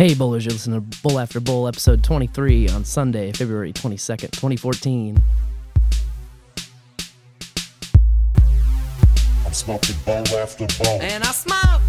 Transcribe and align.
Hey, 0.00 0.14
bowlers, 0.14 0.46
you're 0.46 0.54
listening 0.54 0.80
to 0.80 1.00
Bowl 1.02 1.18
After 1.18 1.40
Bowl, 1.40 1.68
episode 1.68 2.02
23 2.02 2.70
on 2.70 2.86
Sunday, 2.86 3.32
February 3.32 3.70
22nd, 3.70 4.30
2014. 4.30 5.22
I'm 9.44 9.52
smoking 9.52 9.96
bowl 10.06 10.26
after 10.38 10.66
bowl. 10.82 11.02
And 11.02 11.22
I 11.22 11.32
smoke. 11.32 11.82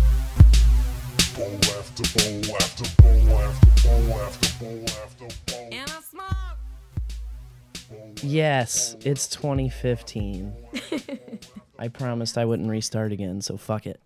Bowl 1.38 1.56
after 1.80 2.04
bowl 2.20 2.58
after 2.58 3.02
bowl 3.02 3.38
after 3.40 3.88
bowl 3.88 4.20
after 4.20 4.60
bowl 4.60 4.84
after 5.06 5.28
bowl. 5.46 5.70
And 5.72 5.90
I 5.90 6.02
smoke. 6.02 6.58
Yes, 8.24 8.98
it's 9.06 9.28
2015. 9.28 10.54
I 11.80 11.88
promised 11.88 12.38
I 12.38 12.44
wouldn't 12.44 12.70
restart 12.70 13.14
again, 13.14 13.40
so 13.40 13.56
fuck 13.56 13.88
it. 13.88 14.02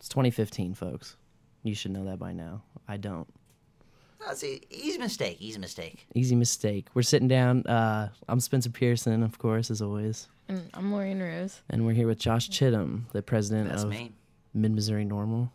It's 0.00 0.08
2015, 0.08 0.74
folks. 0.74 1.14
You 1.62 1.74
should 1.74 1.90
know 1.90 2.04
that 2.06 2.18
by 2.18 2.32
now. 2.32 2.62
I 2.88 2.96
don't. 2.96 3.26
That's 4.26 4.42
a 4.44 4.60
easy 4.74 4.98
mistake. 4.98 5.38
Easy 5.40 5.58
mistake. 5.58 6.06
Easy 6.14 6.36
mistake. 6.36 6.86
We're 6.94 7.02
sitting 7.02 7.28
down. 7.28 7.64
Uh, 7.66 8.10
I'm 8.28 8.40
Spencer 8.40 8.70
Pearson, 8.70 9.22
of 9.22 9.38
course, 9.38 9.70
as 9.70 9.80
always. 9.80 10.28
And 10.48 10.68
I'm 10.74 10.86
Maureen 10.86 11.20
Rose. 11.20 11.62
And 11.70 11.86
we're 11.86 11.92
here 11.94 12.06
with 12.06 12.18
Josh 12.18 12.50
Chittum, 12.50 13.10
the 13.12 13.22
president 13.22 13.70
That's 13.70 13.84
of 13.84 13.90
me. 13.90 14.12
Mid 14.52 14.72
Missouri 14.72 15.04
NORML, 15.04 15.48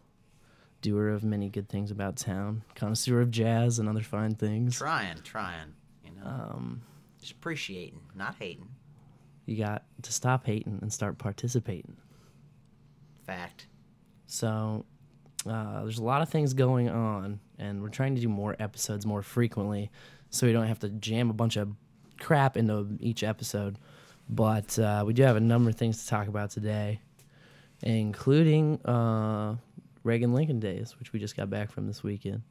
doer 0.82 1.10
of 1.10 1.24
many 1.24 1.50
good 1.50 1.68
things 1.70 1.92
about 1.92 2.16
town, 2.16 2.64
connoisseur 2.76 3.20
of 3.22 3.30
jazz 3.30 3.78
and 3.78 3.90
other 3.90 4.02
fine 4.02 4.36
things. 4.36 4.78
Trying, 4.78 5.18
trying. 5.24 5.74
You 6.04 6.12
know, 6.20 6.26
Um, 6.28 6.82
just 7.20 7.34
appreciating, 7.34 8.00
not 8.16 8.36
hating. 8.40 8.70
you 9.46 9.58
got 9.58 9.84
to 10.04 10.12
stop 10.14 10.46
hating 10.46 10.80
and 10.82 10.92
start 10.94 11.18
participating. 11.18 11.98
Fact. 13.28 13.68
So 14.28 14.86
uh, 15.48 15.84
there's 15.84 16.00
a 16.00 16.04
lot 16.04 16.22
of 16.22 16.30
things 16.30 16.54
going 16.54 16.90
on, 16.90 17.40
and 17.60 17.82
we're 17.82 17.90
trying 17.90 18.16
to 18.16 18.22
do 18.22 18.30
more 18.30 18.56
episodes 18.60 19.06
more 19.06 19.22
frequently, 19.22 19.92
so 20.30 20.48
we 20.48 20.54
don't 20.54 20.68
have 20.68 20.80
to 20.80 20.90
jam 20.90 21.30
a 21.30 21.34
bunch 21.34 21.56
of 21.56 21.70
crap 22.20 22.58
into 22.58 22.88
each 23.00 23.24
episode. 23.24 23.78
But 24.30 24.78
uh, 24.80 25.04
we 25.06 25.14
do 25.14 25.24
have 25.24 25.36
a 25.36 25.42
number 25.42 25.70
of 25.70 25.76
things 25.76 26.04
to 26.04 26.10
talk 26.10 26.28
about 26.28 26.50
today, 26.50 27.00
including 27.84 28.84
uh, 28.86 29.56
Reagan 30.04 30.34
Lincoln 30.34 30.60
Days, 30.60 30.96
which 31.00 31.14
we 31.14 31.20
just 31.20 31.38
got 31.38 31.50
back 31.50 31.72
from 31.72 31.88
this 31.88 32.04
weekend. 32.04 32.42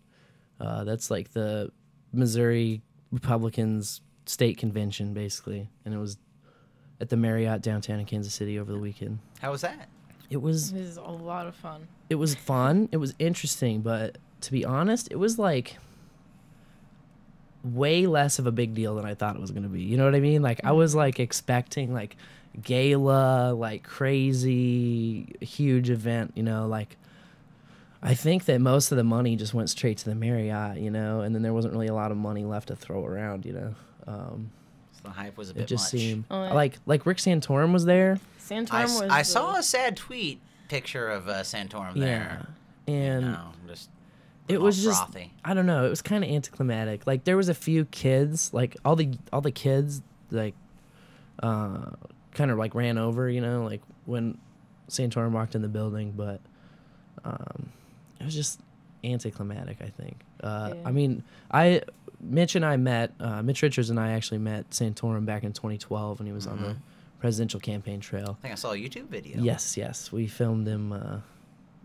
Uh, 0.60 0.84
that's 0.84 1.10
like 1.10 1.32
the 1.32 1.72
Missouri 2.12 2.82
Republicans 3.10 4.00
state 4.26 4.56
convention, 4.56 5.12
basically, 5.14 5.68
and 5.84 5.92
it 5.92 5.98
was 5.98 6.16
at 7.00 7.08
the 7.08 7.16
Marriott 7.16 7.60
downtown 7.60 7.98
in 7.98 8.06
Kansas 8.06 8.32
City 8.32 8.58
over 8.58 8.72
the 8.72 8.78
weekend. 8.78 9.18
How 9.40 9.50
was 9.50 9.62
that? 9.62 9.88
It 10.30 10.38
was 10.42 10.72
This 10.72 10.82
is 10.88 10.96
a 10.96 11.02
lot 11.02 11.46
of 11.46 11.54
fun. 11.54 11.86
it 12.10 12.14
was 12.16 12.34
fun. 12.34 12.88
It 12.92 12.96
was 12.98 13.14
interesting, 13.18 13.80
but 13.82 14.18
to 14.42 14.52
be 14.52 14.64
honest, 14.64 15.08
it 15.10 15.16
was 15.16 15.38
like 15.38 15.76
way 17.62 18.06
less 18.06 18.38
of 18.38 18.46
a 18.46 18.52
big 18.52 18.74
deal 18.74 18.94
than 18.96 19.06
I 19.06 19.14
thought 19.14 19.36
it 19.36 19.40
was 19.40 19.50
going 19.50 19.62
to 19.62 19.68
be. 19.68 19.82
You 19.82 19.96
know 19.96 20.04
what 20.04 20.14
I 20.14 20.20
mean? 20.20 20.42
Like 20.42 20.60
I 20.64 20.72
was 20.72 20.94
like 20.94 21.18
expecting 21.18 21.92
like 21.94 22.16
gala, 22.62 23.52
like 23.52 23.82
crazy 23.84 25.34
huge 25.40 25.90
event, 25.90 26.32
you 26.34 26.42
know, 26.42 26.66
like 26.66 26.96
I 28.02 28.14
think 28.14 28.44
that 28.46 28.60
most 28.60 28.92
of 28.92 28.96
the 28.98 29.04
money 29.04 29.34
just 29.36 29.54
went 29.54 29.70
straight 29.70 29.96
to 29.98 30.04
the 30.04 30.14
Marriott, 30.14 30.76
you 30.78 30.90
know, 30.90 31.20
and 31.22 31.34
then 31.34 31.42
there 31.42 31.54
wasn't 31.54 31.72
really 31.72 31.86
a 31.86 31.94
lot 31.94 32.10
of 32.10 32.18
money 32.18 32.44
left 32.44 32.68
to 32.68 32.76
throw 32.76 33.04
around, 33.04 33.46
you 33.46 33.52
know. 33.54 33.74
Um, 34.06 34.50
The 35.02 35.08
hype 35.10 35.38
was 35.38 35.48
a 35.48 35.52
it 35.52 35.56
bit 35.56 35.66
just 35.68 35.84
much. 35.94 36.00
seemed 36.02 36.24
Oh, 36.30 36.44
yeah. 36.44 36.52
like 36.52 36.78
like 36.84 37.06
Rick 37.06 37.16
Santorum 37.18 37.72
was 37.72 37.86
there. 37.86 38.18
Santorum 38.48 38.72
I, 38.72 38.82
s- 38.84 39.00
was. 39.00 39.10
I 39.10 39.18
the- 39.20 39.24
saw 39.24 39.56
a 39.56 39.62
sad 39.62 39.96
tweet 39.96 40.40
picture 40.68 41.08
of 41.08 41.28
uh, 41.28 41.42
Santorum 41.42 41.96
Yeah. 41.96 42.02
there. 42.04 42.46
And 42.86 43.22
No, 43.32 43.52
just 43.66 43.88
it 44.48 44.60
was 44.60 44.82
just 44.82 45.02
frothy. 45.06 45.32
I 45.44 45.54
don't 45.54 45.64
know. 45.66 45.86
It 45.86 45.88
was 45.90 46.02
kind 46.02 46.22
of 46.22 46.28
anticlimactic. 46.30 47.06
Like 47.06 47.24
there 47.24 47.36
was 47.36 47.48
a 47.48 47.54
few 47.54 47.86
kids, 47.86 48.52
like 48.52 48.76
all 48.84 48.94
the 48.96 49.16
all 49.32 49.40
the 49.40 49.50
kids, 49.50 50.02
like 50.30 50.54
uh, 51.42 51.90
kind 52.34 52.50
of 52.50 52.58
like 52.58 52.74
ran 52.74 52.98
over, 52.98 53.28
you 53.30 53.40
know, 53.40 53.64
like 53.64 53.80
when 54.04 54.36
Santorum 54.90 55.30
walked 55.32 55.54
in 55.54 55.62
the 55.62 55.68
building. 55.68 56.12
But 56.14 56.40
um, 57.24 57.70
it 58.20 58.24
was 58.24 58.34
just 58.34 58.60
anticlimactic. 59.02 59.78
I 59.80 59.88
think. 59.88 60.20
Uh, 60.42 60.72
Yeah. 60.74 60.82
I 60.88 60.92
mean, 60.92 61.22
I 61.50 61.80
Mitch 62.20 62.54
and 62.54 62.64
I 62.66 62.76
met. 62.76 63.12
Uh, 63.18 63.42
Mitch 63.42 63.62
Richards 63.62 63.88
and 63.90 63.98
I 63.98 64.10
actually 64.12 64.38
met 64.38 64.68
Santorum 64.70 65.24
back 65.24 65.42
in 65.44 65.52
2012 65.54 66.18
when 66.18 66.26
he 66.26 66.32
was 66.32 66.46
on 66.46 66.60
the 66.60 66.76
presidential 67.24 67.58
campaign 67.58 68.00
trail. 68.00 68.36
I 68.38 68.42
think 68.42 68.52
I 68.52 68.54
saw 68.56 68.72
a 68.72 68.76
YouTube 68.76 69.06
video. 69.06 69.40
Yes, 69.40 69.78
yes. 69.78 70.12
We 70.12 70.26
filmed 70.26 70.66
him. 70.68 70.92
Uh, 70.92 71.20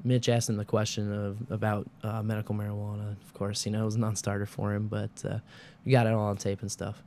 Mitch 0.04 0.28
asked 0.28 0.50
him 0.50 0.58
the 0.58 0.66
question 0.66 1.14
of 1.14 1.38
about 1.50 1.88
uh, 2.04 2.22
medical 2.22 2.54
marijuana. 2.54 3.16
Of 3.26 3.34
course, 3.34 3.66
you 3.66 3.72
know 3.72 3.84
it 3.84 3.86
was 3.86 3.96
a 3.96 4.00
non-starter 4.00 4.46
for 4.46 4.74
him, 4.74 4.90
but 4.90 5.12
uh, 5.24 5.40
we 5.86 5.94
got 5.94 6.08
it 6.08 6.12
all 6.14 6.28
on 6.28 6.36
tape 6.36 6.60
and 6.62 6.70
stuff. 6.70 7.02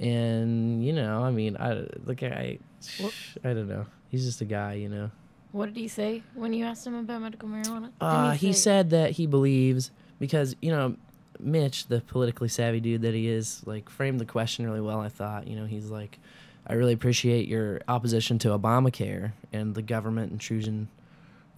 And 0.00 0.84
you 0.84 0.92
know, 0.92 1.22
I 1.22 1.30
mean, 1.30 1.56
I 1.58 1.86
the 2.04 2.16
guy. 2.16 2.58
What- 2.98 3.14
I 3.44 3.54
don't 3.54 3.68
know. 3.68 3.86
He's 4.08 4.24
just 4.24 4.40
a 4.40 4.44
guy, 4.44 4.72
you 4.74 4.88
know. 4.88 5.12
What 5.52 5.66
did 5.66 5.76
he 5.76 5.86
say 5.86 6.24
when 6.34 6.52
you 6.52 6.64
asked 6.64 6.84
him 6.84 6.94
about 6.96 7.22
medical 7.22 7.48
marijuana? 7.48 7.82
Didn't 7.82 8.02
Uh, 8.02 8.32
he 8.32 8.52
say- 8.52 8.60
said 8.62 8.90
that 8.90 9.12
he 9.12 9.28
believes 9.28 9.92
because 10.18 10.56
you 10.60 10.72
know, 10.72 10.96
Mitch, 11.38 11.86
the 11.86 12.00
politically 12.00 12.48
savvy 12.48 12.80
dude 12.80 13.02
that 13.02 13.14
he 13.14 13.28
is, 13.28 13.62
like 13.64 13.88
framed 13.88 14.18
the 14.18 14.24
question 14.26 14.66
really 14.66 14.80
well. 14.80 14.98
I 15.00 15.08
thought, 15.08 15.46
you 15.46 15.54
know, 15.54 15.66
he's 15.66 15.88
like, 15.88 16.18
I 16.66 16.74
really 16.74 16.92
appreciate 16.92 17.48
your 17.48 17.80
opposition 17.88 18.38
to 18.40 18.48
Obamacare 18.48 19.32
and 19.52 19.74
the 19.74 19.82
government 19.82 20.32
intrusion 20.32 20.88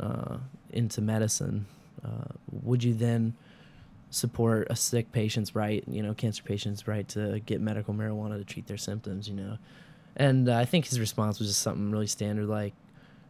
uh, 0.00 0.38
into 0.70 1.00
medicine. 1.00 1.66
Uh, 2.04 2.32
would 2.50 2.82
you 2.82 2.94
then 2.94 3.34
support 4.10 4.66
a 4.70 4.76
sick 4.76 5.12
patient's 5.12 5.54
right, 5.54 5.84
you 5.86 6.02
know, 6.02 6.14
cancer 6.14 6.42
patient's 6.42 6.86
right 6.86 7.08
to 7.08 7.40
get 7.40 7.60
medical 7.60 7.94
marijuana 7.94 8.38
to 8.38 8.44
treat 8.44 8.66
their 8.66 8.76
symptoms, 8.76 9.28
you 9.28 9.34
know? 9.34 9.58
And 10.16 10.48
uh, 10.48 10.56
I 10.56 10.64
think 10.64 10.86
his 10.86 11.00
response 11.00 11.38
was 11.38 11.48
just 11.48 11.62
something 11.62 11.90
really 11.90 12.06
standard, 12.06 12.46
like, 12.46 12.74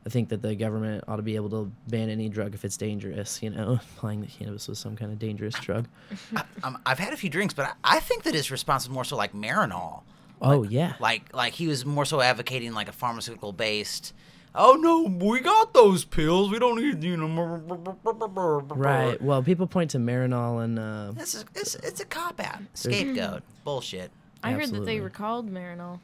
I 0.04 0.08
think 0.08 0.30
that 0.30 0.42
the 0.42 0.56
government 0.56 1.04
ought 1.06 1.16
to 1.16 1.22
be 1.22 1.36
able 1.36 1.50
to 1.50 1.70
ban 1.86 2.10
any 2.10 2.28
drug 2.28 2.54
if 2.54 2.64
it's 2.64 2.76
dangerous, 2.76 3.40
you 3.40 3.50
know, 3.50 3.72
implying 3.94 4.20
that 4.22 4.30
cannabis 4.30 4.66
was 4.66 4.78
some 4.78 4.96
kind 4.96 5.12
of 5.12 5.18
dangerous 5.18 5.54
drug. 5.54 5.86
I, 6.36 6.44
um, 6.64 6.78
I've 6.84 6.98
had 6.98 7.12
a 7.12 7.16
few 7.16 7.30
drinks, 7.30 7.54
but 7.54 7.66
I, 7.84 7.96
I 7.96 8.00
think 8.00 8.24
that 8.24 8.34
his 8.34 8.50
response 8.50 8.88
was 8.88 8.92
more 8.92 9.04
so 9.04 9.16
like 9.16 9.32
Marinol. 9.32 10.02
Oh, 10.42 10.62
yeah. 10.64 10.94
Like 11.00 11.34
like 11.34 11.52
he 11.54 11.66
was 11.66 11.84
more 11.84 12.04
so 12.04 12.20
advocating 12.20 12.72
like 12.72 12.88
a 12.88 12.92
pharmaceutical 12.92 13.52
based. 13.52 14.12
Oh 14.54 14.74
no, 14.74 15.02
we 15.02 15.40
got 15.40 15.72
those 15.72 16.04
pills. 16.04 16.50
We 16.50 16.58
don't 16.58 16.76
need 16.76 17.02
you 17.02 17.16
know. 17.16 17.28
Right. 18.74 19.20
Well, 19.22 19.42
people 19.42 19.66
point 19.66 19.90
to 19.92 19.98
Marinol 19.98 20.62
and 20.62 20.78
uh, 20.78 21.12
This 21.12 21.34
is 21.34 21.44
it's, 21.54 21.74
it's 21.76 22.00
a 22.00 22.04
cop 22.04 22.40
out 22.40 22.60
scapegoat 22.74 23.42
bullshit. 23.64 24.10
I 24.42 24.52
heard 24.52 24.70
that 24.70 24.84
they 24.84 25.00
recalled 25.00 25.50
Marinol. 25.50 26.00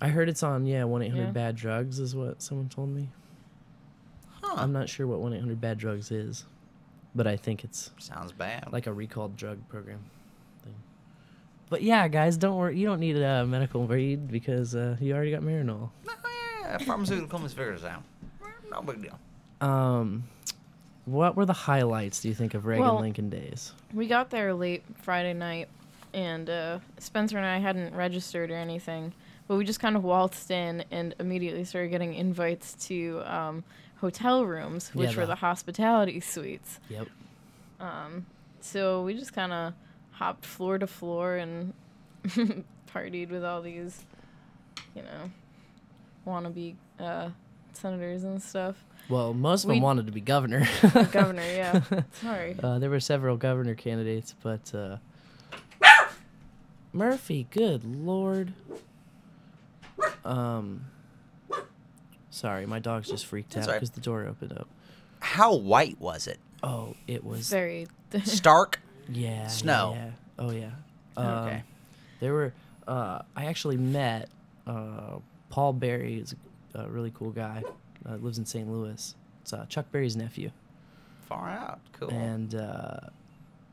I 0.00 0.08
heard 0.08 0.28
it's 0.28 0.42
on, 0.42 0.66
yeah, 0.66 0.82
1 0.82 1.02
800 1.02 1.32
Bad 1.32 1.54
Drugs, 1.54 2.00
is 2.00 2.16
what 2.16 2.42
someone 2.42 2.68
told 2.68 2.88
me. 2.88 3.08
Huh. 4.40 4.54
I'm 4.56 4.72
not 4.72 4.88
sure 4.88 5.06
what 5.06 5.20
1 5.20 5.32
800 5.34 5.60
Bad 5.60 5.78
Drugs 5.78 6.10
is, 6.10 6.44
but 7.14 7.28
I 7.28 7.36
think 7.36 7.62
it's 7.62 7.92
Sounds 7.98 8.32
bad. 8.32 8.72
like 8.72 8.88
a 8.88 8.92
recalled 8.92 9.36
drug 9.36 9.58
program 9.68 9.98
thing. 9.98 10.21
But 11.72 11.82
yeah, 11.82 12.06
guys, 12.06 12.36
don't 12.36 12.58
worry. 12.58 12.76
You 12.78 12.86
don't 12.86 13.00
need 13.00 13.16
a 13.16 13.46
medical 13.46 13.86
read 13.86 14.30
because 14.30 14.74
uh, 14.74 14.98
you 15.00 15.14
already 15.14 15.30
got 15.30 15.40
Marinol. 15.40 15.88
No, 16.06 16.12
yeah, 16.60 16.76
pharmaceutical 16.76 17.28
companies 17.30 17.54
figure 17.54 17.72
this 17.72 17.82
out. 17.82 18.02
No 18.70 18.82
big 18.82 19.00
deal. 19.00 19.18
Um, 19.66 20.24
what 21.06 21.34
were 21.34 21.46
the 21.46 21.54
highlights, 21.54 22.20
do 22.20 22.28
you 22.28 22.34
think, 22.34 22.52
of 22.52 22.66
Reagan 22.66 22.84
Well- 22.84 23.00
Lincoln 23.00 23.30
days? 23.30 23.72
We 23.94 24.06
got 24.06 24.28
there 24.28 24.52
late 24.52 24.82
Friday 25.00 25.32
night, 25.32 25.70
and 26.12 26.50
uh, 26.50 26.80
Spencer 26.98 27.38
and 27.38 27.46
I 27.46 27.56
hadn't 27.58 27.94
registered 27.94 28.50
or 28.50 28.56
anything, 28.56 29.14
but 29.48 29.56
we 29.56 29.64
just 29.64 29.80
kind 29.80 29.96
of 29.96 30.04
waltzed 30.04 30.50
in 30.50 30.84
and 30.90 31.14
immediately 31.20 31.64
started 31.64 31.88
getting 31.88 32.12
invites 32.12 32.74
to 32.88 33.22
um, 33.24 33.64
hotel 33.96 34.44
rooms, 34.44 34.90
which 34.94 35.12
Yeah, 35.12 35.16
were 35.16 35.22
the- 35.22 35.28
the 35.28 35.36
hospitality 35.36 36.20
suites. 36.20 36.80
Yep. 36.90 37.08
So 38.60 39.02
we 39.04 39.14
just 39.14 39.32
kind 39.32 39.54
of 39.54 39.72
hopped 40.12 40.46
floor 40.46 40.78
to 40.78 40.86
floor 40.86 41.36
and 41.36 41.72
partied 42.94 43.30
with 43.30 43.44
all 43.44 43.60
these, 43.62 44.04
you 44.94 45.02
know, 45.02 45.30
wannabe 46.26 46.74
uh, 47.00 47.28
senators 47.72 48.24
and 48.24 48.42
stuff. 48.42 48.76
Well, 49.08 49.34
most 49.34 49.64
of 49.64 49.68
them 49.68 49.80
wanted 49.80 50.06
to 50.06 50.12
be 50.12 50.20
governor. 50.20 50.66
Governor, 51.10 51.42
yeah. 51.42 51.80
Sorry. 52.22 52.56
uh, 52.62 52.78
there 52.78 52.88
were 52.88 53.00
several 53.00 53.36
governor 53.36 53.74
candidates, 53.74 54.34
but 54.42 54.72
uh, 54.74 54.98
Murphy, 56.92 57.46
good 57.50 57.84
lord. 57.84 58.52
Um, 60.24 60.84
sorry, 62.30 62.64
my 62.66 62.78
dog's 62.78 63.08
just 63.08 63.26
freaked 63.26 63.54
That's 63.54 63.66
out 63.66 63.70
all 63.70 63.74
right. 63.74 63.80
because 63.80 63.90
the 63.90 64.00
door 64.00 64.24
opened 64.26 64.52
up. 64.52 64.68
How 65.20 65.54
white 65.54 66.00
was 66.00 66.26
it? 66.28 66.38
Oh, 66.62 66.94
it 67.08 67.24
was 67.24 67.48
Very. 67.50 67.88
Stark. 68.24 68.80
Yeah, 69.08 69.30
yeah, 69.42 69.46
Snow. 69.48 69.92
Yeah, 69.96 70.10
Oh 70.38 70.50
yeah. 70.50 70.70
Okay. 71.16 71.54
Um, 71.56 71.62
There 72.20 72.32
were. 72.32 72.52
Uh, 72.86 73.22
I 73.36 73.46
actually 73.46 73.76
met 73.76 74.28
uh, 74.66 75.18
Paul 75.50 75.72
Berry. 75.72 76.18
is 76.18 76.34
a, 76.74 76.80
a 76.80 76.88
really 76.88 77.12
cool 77.14 77.30
guy. 77.30 77.62
Uh, 78.08 78.16
lives 78.16 78.38
in 78.38 78.46
St. 78.46 78.68
Louis. 78.68 79.14
It's 79.42 79.52
uh, 79.52 79.66
Chuck 79.68 79.86
Berry's 79.92 80.16
nephew. 80.16 80.50
Far 81.28 81.48
out. 81.50 81.80
Cool. 81.92 82.10
and 82.10 82.54
uh, 82.54 82.98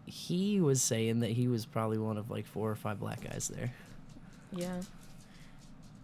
he 0.05 0.59
was 0.61 0.81
saying 0.81 1.21
that 1.21 1.31
he 1.31 1.47
was 1.47 1.65
probably 1.65 1.97
one 1.97 2.17
of 2.17 2.29
like 2.29 2.45
four 2.45 2.69
or 2.69 2.75
five 2.75 2.99
black 2.99 3.21
guys 3.23 3.47
there. 3.47 3.73
Yeah. 4.51 4.81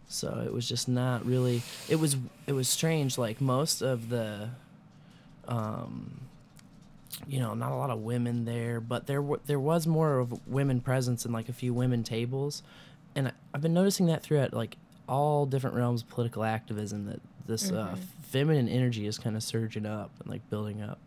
So 0.07 0.43
it 0.45 0.53
was 0.53 0.67
just 0.67 0.87
not 0.87 1.25
really. 1.25 1.61
It 1.89 1.95
was 1.97 2.15
it 2.47 2.53
was 2.53 2.69
strange. 2.69 3.17
Like 3.17 3.41
most 3.41 3.81
of 3.81 4.09
the, 4.09 4.49
um, 5.47 6.21
you 7.27 7.39
know, 7.39 7.53
not 7.53 7.71
a 7.71 7.75
lot 7.75 7.89
of 7.89 7.99
women 7.99 8.45
there, 8.45 8.79
but 8.81 9.07
there 9.07 9.21
w- 9.21 9.41
there 9.45 9.59
was 9.59 9.87
more 9.87 10.19
of 10.19 10.47
women 10.47 10.81
presence 10.81 11.25
and 11.25 11.33
like 11.33 11.49
a 11.49 11.53
few 11.53 11.73
women 11.73 12.03
tables, 12.03 12.61
and 13.15 13.27
I, 13.29 13.31
I've 13.53 13.61
been 13.61 13.73
noticing 13.73 14.05
that 14.07 14.21
throughout 14.23 14.53
like 14.53 14.77
all 15.07 15.45
different 15.45 15.75
realms 15.75 16.01
of 16.01 16.09
political 16.09 16.43
activism 16.43 17.05
that 17.05 17.21
this 17.47 17.71
uh, 17.71 17.95
feminine 18.23 18.67
energy 18.67 19.05
is 19.05 19.17
kind 19.19 19.35
of 19.35 19.43
surging 19.43 19.85
up 19.85 20.09
and 20.19 20.29
like 20.31 20.47
building 20.49 20.81
up. 20.81 20.97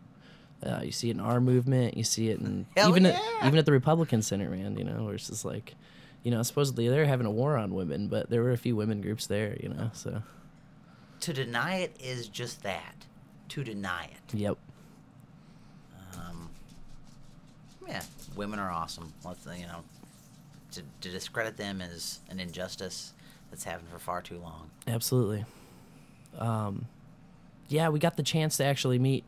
Uh, 0.65 0.81
you 0.83 0.91
see 0.91 1.09
it 1.09 1.13
in 1.15 1.19
our 1.19 1.39
movement. 1.39 1.95
You 1.95 2.03
see 2.03 2.29
it 2.29 2.39
in 2.39 2.65
Hell 2.77 2.89
even 2.89 3.03
yeah. 3.05 3.19
at, 3.41 3.47
even 3.47 3.59
at 3.59 3.65
the 3.65 3.71
Republican 3.71 4.21
Senate, 4.21 4.49
man. 4.51 4.77
You 4.77 4.83
know, 4.85 5.03
where 5.05 5.15
it's 5.15 5.27
just 5.27 5.45
like, 5.45 5.75
you 6.23 6.31
know, 6.31 6.41
supposedly 6.43 6.87
they're 6.89 7.05
having 7.05 7.25
a 7.27 7.31
war 7.31 7.55
on 7.57 7.73
women, 7.73 8.07
but 8.07 8.29
there 8.29 8.41
were 8.41 8.51
a 8.51 8.57
few 8.57 8.75
women 8.75 9.01
groups 9.01 9.27
there. 9.27 9.57
You 9.61 9.69
know, 9.69 9.89
so 9.93 10.21
To 11.21 11.33
deny 11.33 11.77
it 11.79 11.95
is 11.99 12.27
just 12.27 12.63
that. 12.63 13.05
To 13.49 13.63
deny 13.63 14.05
it. 14.05 14.33
yep, 14.37 14.57
Um, 16.15 16.49
yeah, 17.89 18.01
women 18.35 18.59
are 18.59 18.69
awesome. 18.71 19.11
Let's 19.25 19.45
you 19.45 19.65
know, 19.65 19.83
to, 20.73 20.83
to 21.01 21.09
discredit 21.09 21.57
them 21.57 21.81
is 21.81 22.19
an 22.29 22.39
injustice 22.39 23.13
that's 23.49 23.63
happened 23.63 23.89
for 23.89 23.99
far 23.99 24.21
too 24.21 24.37
long. 24.39 24.69
absolutely. 24.87 25.45
Um, 26.37 26.85
yeah, 27.67 27.89
we 27.89 27.99
got 27.99 28.15
the 28.15 28.23
chance 28.23 28.57
to 28.57 28.63
actually 28.63 28.99
meet 28.99 29.23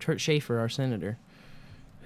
Kurt 0.00 0.20
Schaefer, 0.20 0.58
our 0.58 0.68
senator, 0.68 1.18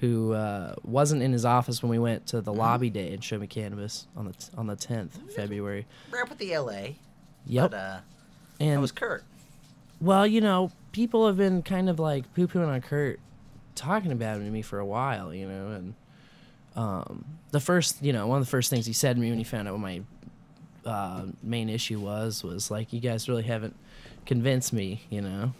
who 0.01 0.33
uh, 0.33 0.75
wasn't 0.85 1.23
in 1.23 1.33
his 1.33 1.45
office 1.45 1.83
when 1.83 1.91
we 1.91 1.99
went 1.99 2.27
to 2.29 2.41
the 2.41 2.53
lobby 2.53 2.91
day 2.91 3.13
in 3.13 3.21
Show 3.21 3.39
Me 3.39 3.47
Cannabis 3.47 4.07
on 4.17 4.27
the 4.27 4.33
t- 4.33 4.49
on 4.57 4.67
the 4.67 4.77
tenth 4.77 5.19
February. 5.35 5.87
We're 6.11 6.23
up 6.23 6.29
with 6.29 6.39
the 6.39 6.57
LA. 6.59 6.89
Yep, 7.47 7.71
But, 7.71 7.75
uh, 7.75 7.99
and 8.59 8.77
that 8.79 8.81
was 8.81 8.93
Kurt. 8.93 9.23
Well, 10.01 10.27
you 10.27 10.41
know, 10.41 10.73
people 10.93 11.27
have 11.29 11.37
been 11.37 11.63
kind 11.63 11.89
of 11.89 11.99
like 12.01 12.33
poo 12.35 12.49
pooing 12.49 12.69
on 12.69 12.81
Kurt, 12.83 13.21
talking 13.77 14.11
about 14.13 14.37
him 14.39 14.45
to 14.45 14.51
me 14.51 14.63
for 14.63 14.79
a 14.81 14.85
while, 14.87 15.33
you 15.33 15.47
know, 15.49 15.69
and 15.69 15.95
um, 16.75 17.25
the 17.53 17.61
first, 17.61 18.03
you 18.03 18.13
know, 18.13 18.27
one 18.27 18.39
of 18.39 18.45
the 18.45 18.51
first 18.51 18.69
things 18.71 18.85
he 18.87 18.93
said 18.93 19.17
to 19.17 19.23
me 19.23 19.31
when 19.31 19.39
he 19.39 19.45
found 19.45 19.69
out 19.69 19.73
what 19.75 19.81
my 19.81 20.03
uh, 20.85 21.23
main 21.43 21.69
issue 21.69 21.99
was 22.01 22.43
was 22.45 22.71
like, 22.71 22.93
"You 22.93 23.01
guys 23.01 23.29
really 23.29 23.43
haven't 23.45 23.75
convinced 24.27 24.73
me," 24.73 25.03
you 25.11 25.21
know, 25.23 25.53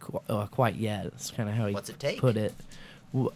qu- 0.00 0.20
uh, 0.28 0.46
quite 0.46 0.74
yet. 0.76 1.06
It's 1.06 1.30
kind 1.30 1.48
of 1.48 1.54
how 1.54 1.66
he 1.66 1.74
it 1.90 2.20
put 2.20 2.36
it. 2.36 2.54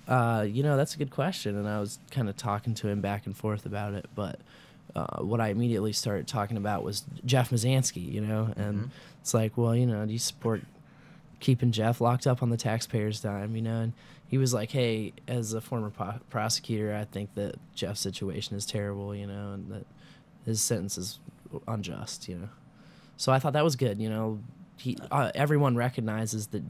Uh, 0.09 0.47
you 0.49 0.63
know, 0.63 0.77
that's 0.77 0.95
a 0.95 0.99
good 0.99 1.11
question, 1.11 1.57
and 1.57 1.69
I 1.69 1.81
was 1.81 1.99
kind 2.11 2.29
of 2.29 2.37
talking 2.37 2.75
to 2.75 2.89
him 2.89 3.01
back 3.01 3.27
and 3.27 3.37
forth 3.37 3.67
about 3.67 3.95
it, 3.95 4.07
but. 4.15 4.41
Uh, 4.95 5.23
what 5.23 5.43
I 5.43 5.49
immediately 5.49 5.93
started 5.93 6.27
talking 6.27 6.57
about 6.57 6.83
was 6.83 7.05
Jeff 7.27 7.51
Mizanskey, 7.51 8.11
you 8.11 8.23
know, 8.23 8.45
and 8.57 8.77
Mm-hmm. 8.79 8.87
it's 9.21 9.35
like, 9.35 9.55
well, 9.59 9.77
you 9.77 9.85
know, 9.85 10.07
do 10.07 10.13
you 10.13 10.19
support 10.19 10.63
keeping 11.41 11.73
Jeff 11.73 12.01
locked 12.01 12.27
up 12.27 12.43
on 12.43 12.51
the 12.51 12.57
taxpayers' 12.57 13.21
dime, 13.21 13.57
you 13.57 13.63
know? 13.63 13.81
And 13.81 13.93
he 14.29 14.39
was 14.39 14.55
like, 14.55 14.71
hey, 14.71 15.13
as 15.29 15.53
a 15.53 15.61
former 15.61 15.91
po- 15.91 16.21
prosecutor, 16.31 16.95
I 16.95 17.05
think 17.05 17.35
that 17.35 17.57
Jeff's 17.75 18.01
situation 18.01 18.57
is 18.57 18.67
terrible, 18.67 19.15
you 19.15 19.27
know, 19.27 19.53
and 19.53 19.71
that 19.71 19.87
his 20.45 20.61
sentence 20.61 20.99
is 20.99 21.19
unjust, 21.69 22.29
you 22.29 22.37
know. 22.37 22.49
So 23.17 23.33
I 23.33 23.39
thought 23.39 23.53
that 23.55 23.65
was 23.65 23.77
good, 23.77 24.01
you 24.01 24.11
know. 24.11 24.41
He, 24.77 24.97
uh, 25.11 25.31
everyone 25.35 25.77
recognizes 25.77 26.49
that 26.49 26.63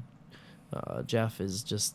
uh, 0.72 1.02
Jeff 1.02 1.40
is 1.40 1.62
just 1.62 1.94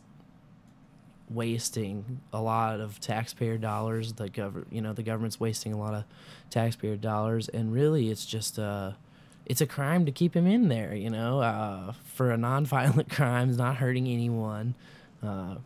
wasting 1.30 2.20
a 2.32 2.40
lot 2.40 2.80
of 2.80 3.00
taxpayer 3.00 3.56
dollars. 3.56 4.12
The 4.14 4.28
gov- 4.28 4.66
you 4.70 4.82
know, 4.82 4.92
the 4.92 5.02
government's 5.02 5.40
wasting 5.40 5.72
a 5.72 5.78
lot 5.78 5.94
of 5.94 6.04
taxpayer 6.50 6.96
dollars, 6.96 7.48
and 7.48 7.72
really, 7.72 8.10
it's 8.10 8.26
just 8.26 8.58
uh, 8.58 8.92
it's 9.46 9.60
a 9.60 9.66
crime 9.66 10.06
to 10.06 10.12
keep 10.12 10.34
him 10.34 10.46
in 10.46 10.68
there. 10.68 10.94
You 10.94 11.10
know, 11.10 11.40
uh, 11.40 11.92
for 12.04 12.30
a 12.30 12.36
non-violent 12.36 13.10
crime, 13.16 13.54
not 13.56 13.76
hurting 13.76 14.06
anyone. 14.08 14.74
Uh, 15.22 15.56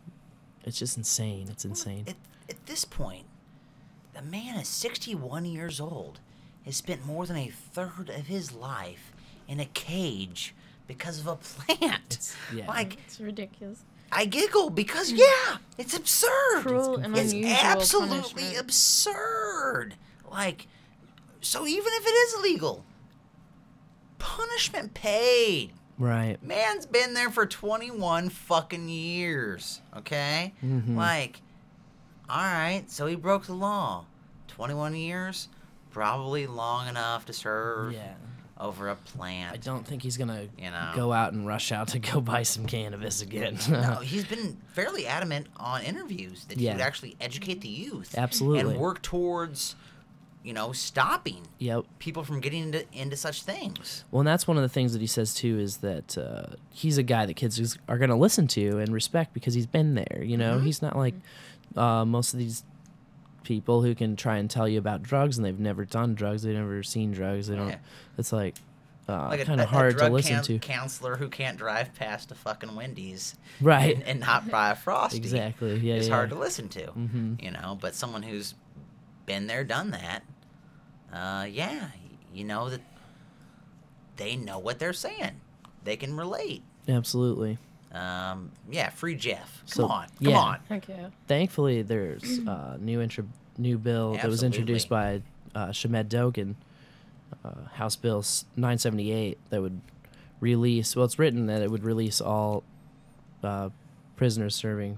it's 0.63 0.77
just 0.79 0.97
insane. 0.97 1.47
It's 1.49 1.65
insane. 1.65 2.05
At, 2.07 2.15
at 2.49 2.65
this 2.65 2.85
point, 2.85 3.25
the 4.13 4.21
man 4.21 4.55
is 4.55 4.67
61 4.67 5.45
years 5.45 5.79
old, 5.79 6.19
has 6.65 6.75
spent 6.75 7.05
more 7.05 7.25
than 7.25 7.37
a 7.37 7.47
third 7.49 8.09
of 8.09 8.27
his 8.27 8.53
life 8.53 9.11
in 9.47 9.59
a 9.59 9.65
cage 9.65 10.53
because 10.87 11.19
of 11.19 11.27
a 11.27 11.35
plant. 11.37 12.35
yeah. 12.53 12.67
Like, 12.67 12.97
It's 13.05 13.19
ridiculous. 13.19 13.83
I 14.11 14.25
giggle 14.25 14.69
because, 14.69 15.11
yeah, 15.11 15.57
it's 15.77 15.93
absurd. 15.95 16.61
Cruel 16.61 16.95
and 16.97 17.17
it's 17.17 17.33
unusual 17.33 17.57
absolutely 17.57 18.17
punishment. 18.43 18.59
absurd. 18.59 19.95
Like, 20.31 20.67
so 21.41 21.65
even 21.67 21.91
if 21.93 22.05
it 22.05 22.09
is 22.09 22.33
illegal, 22.35 22.85
punishment 24.37 24.93
paid. 24.93 25.71
right. 25.97 26.37
Man's 26.43 26.85
been 26.85 27.13
there 27.15 27.29
for 27.31 27.45
21 27.47 28.29
fucking 28.29 28.87
years, 28.87 29.81
okay? 29.97 30.53
Mhm. 30.63 30.95
Like, 30.95 31.41
all 32.29 32.37
right, 32.37 32.83
so 32.87 33.07
he 33.07 33.15
broke 33.15 33.45
the 33.47 33.53
law. 33.55 34.05
21 34.47 34.95
years? 34.95 35.47
Probably 35.91 36.45
long 36.45 36.87
enough 36.87 37.25
to 37.25 37.33
serve 37.33 37.93
Yeah. 37.93 38.13
over 38.59 38.89
a 38.89 38.95
plant. 38.95 39.53
I 39.53 39.57
don't 39.57 39.85
think 39.87 40.03
he's 40.03 40.17
gonna 40.17 40.47
You 40.57 40.69
know. 40.69 40.91
go 40.95 41.11
out 41.13 41.33
and 41.33 41.47
rush 41.47 41.71
out 41.71 41.87
to 41.89 41.99
go 41.99 42.21
buy 42.33 42.43
some 42.43 42.67
cannabis 42.67 43.21
again. 43.23 43.57
No, 43.69 43.95
he's 44.03 44.25
been 44.25 44.57
fairly 44.73 45.07
adamant 45.07 45.47
on 45.57 45.81
interviews 45.81 46.45
that 46.45 46.59
he 46.59 46.67
would 46.67 46.79
actually 46.81 47.15
educate 47.19 47.61
the 47.61 47.69
youth. 47.69 48.13
Absolutely. 48.15 48.71
And 48.73 48.79
work 48.79 49.01
towards, 49.01 49.75
you 50.43 50.53
know, 50.53 50.71
stopping 50.71 51.45
yep. 51.59 51.83
people 51.99 52.23
from 52.23 52.39
getting 52.39 52.63
into, 52.63 52.85
into 52.93 53.17
such 53.17 53.43
things. 53.43 54.05
Well, 54.11 54.21
and 54.21 54.27
that's 54.27 54.47
one 54.47 54.55
of 54.57 54.63
the 54.63 54.69
things 54.69 54.93
that 54.93 55.01
he 55.01 55.07
says 55.07 55.33
too 55.33 55.59
is 55.59 55.77
that 55.77 56.17
uh, 56.17 56.55
he's 56.71 56.97
a 56.97 57.03
guy 57.03 57.25
that 57.25 57.33
kids 57.35 57.59
is, 57.59 57.77
are 57.89 57.97
going 57.97 58.09
to 58.09 58.15
listen 58.15 58.47
to 58.49 58.79
and 58.79 58.93
respect 58.93 59.33
because 59.33 59.53
he's 59.53 59.65
been 59.67 59.95
there. 59.95 60.23
You 60.23 60.37
know, 60.37 60.57
Mhm. 60.59 60.63
he's 60.63 60.81
not 60.81 60.95
like 60.95 61.15
uh, 61.75 62.05
most 62.05 62.33
of 62.33 62.39
these 62.39 62.63
people 63.43 63.81
who 63.81 63.95
can 63.95 64.15
try 64.15 64.37
and 64.37 64.49
tell 64.49 64.67
you 64.67 64.77
about 64.79 65.03
drugs 65.03 65.37
and 65.37 65.45
they've 65.45 65.59
never 65.59 65.85
done 65.85 66.15
drugs, 66.15 66.43
they've 66.43 66.55
never 66.55 66.83
seen 66.83 67.11
drugs. 67.11 67.47
They 67.47 67.55
don't. 67.55 67.69
Yeah. 67.69 67.77
It's 68.17 68.31
like 68.33 68.55
uh, 69.09 69.27
Like 69.29 69.39
a, 69.41 69.45
kind 69.45 69.61
a- 69.61 69.63
of 69.63 69.69
a 69.69 69.73
hard 69.73 69.93
to 69.93 69.97
drug 69.99 70.11
listen 70.11 70.35
coun- 70.35 70.43
to. 70.43 70.59
counselor 70.59 71.15
who 71.15 71.29
can't 71.29 71.57
drive 71.57 71.93
past 71.95 72.29
a 72.31 72.35
fucking 72.35 72.75
Wendy's 72.75 73.35
Right. 73.61 73.95
and, 73.95 74.03
and 74.03 74.19
not 74.19 74.49
buy 74.51 74.71
a 74.71 74.75
frosty. 74.75 75.17
Exactly. 75.17 75.77
Yeah. 75.79 75.95
It's 75.95 76.09
yeah. 76.09 76.13
hard 76.15 76.29
to 76.31 76.35
listen 76.35 76.67
to, 76.69 76.87
Mhm. 76.87 77.41
you 77.41 77.51
know. 77.51 77.77
But 77.79 77.95
someone 77.95 78.21
who's 78.23 78.53
been 79.27 79.45
there, 79.45 79.63
done 79.63 79.91
that, 79.91 80.23
uh, 81.13 81.45
yeah, 81.47 81.89
you 82.33 82.43
know 82.43 82.69
that 82.71 82.81
they 84.15 84.35
know 84.35 84.57
what 84.57 84.79
they're 84.79 84.93
saying. 84.93 85.39
They 85.83 85.95
can 85.95 86.17
relate. 86.17 86.63
Absolutely. 86.87 87.59
Um, 87.93 88.51
yeah, 88.71 88.89
free 88.89 89.15
Jeff. 89.15 89.59
Come 89.59 89.67
So, 89.67 89.85
on, 89.87 90.07
come 90.23 90.29
yeah. 90.33 90.39
on. 90.39 90.59
Thank 90.67 90.89
you. 90.89 91.11
Thankfully, 91.27 91.83
there's 91.83 92.39
uh, 92.47 92.77
new 92.79 92.99
intro- 93.01 93.27
new 93.59 93.77
bill 93.77 94.13
that 94.15 94.25
was 94.27 94.41
introduced 94.43 94.89
by 94.89 95.21
uh, 95.53 95.71
Shamed 95.71 96.09
Dogan, 96.09 96.55
uh, 97.45 97.51
House 97.73 97.95
Bill 97.95 98.23
978, 98.55 99.37
that 99.49 99.61
would 99.61 99.81
release. 100.39 100.95
Well, 100.95 101.05
it's 101.05 101.19
written 101.19 101.45
that 101.47 101.61
it 101.61 101.69
would 101.71 101.83
release 101.83 102.19
all 102.21 102.63
uh, 103.43 103.69
prisoners 104.15 104.55
serving 104.55 104.97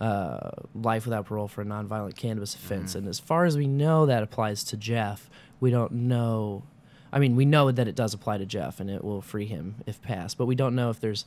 uh, 0.00 0.50
life 0.74 1.06
without 1.06 1.26
parole 1.26 1.48
for 1.48 1.62
a 1.62 1.64
nonviolent 1.64 2.16
cannabis 2.16 2.54
offense. 2.54 2.94
And 2.94 3.08
as 3.08 3.18
far 3.18 3.44
as 3.44 3.56
we 3.56 3.66
know, 3.66 4.06
that 4.06 4.22
applies 4.22 4.62
to 4.64 4.76
Jeff. 4.76 5.30
We 5.60 5.70
don't 5.70 5.92
know. 5.92 6.64
I 7.12 7.18
mean, 7.18 7.34
we 7.36 7.44
know 7.46 7.70
that 7.70 7.88
it 7.88 7.94
does 7.94 8.12
apply 8.12 8.38
to 8.38 8.46
Jeff, 8.46 8.78
and 8.80 8.90
it 8.90 9.02
will 9.02 9.22
free 9.22 9.46
him 9.46 9.76
if 9.86 10.02
passed. 10.02 10.36
But 10.36 10.46
we 10.46 10.54
don't 10.54 10.74
know 10.74 10.90
if 10.90 11.00
there's 11.00 11.24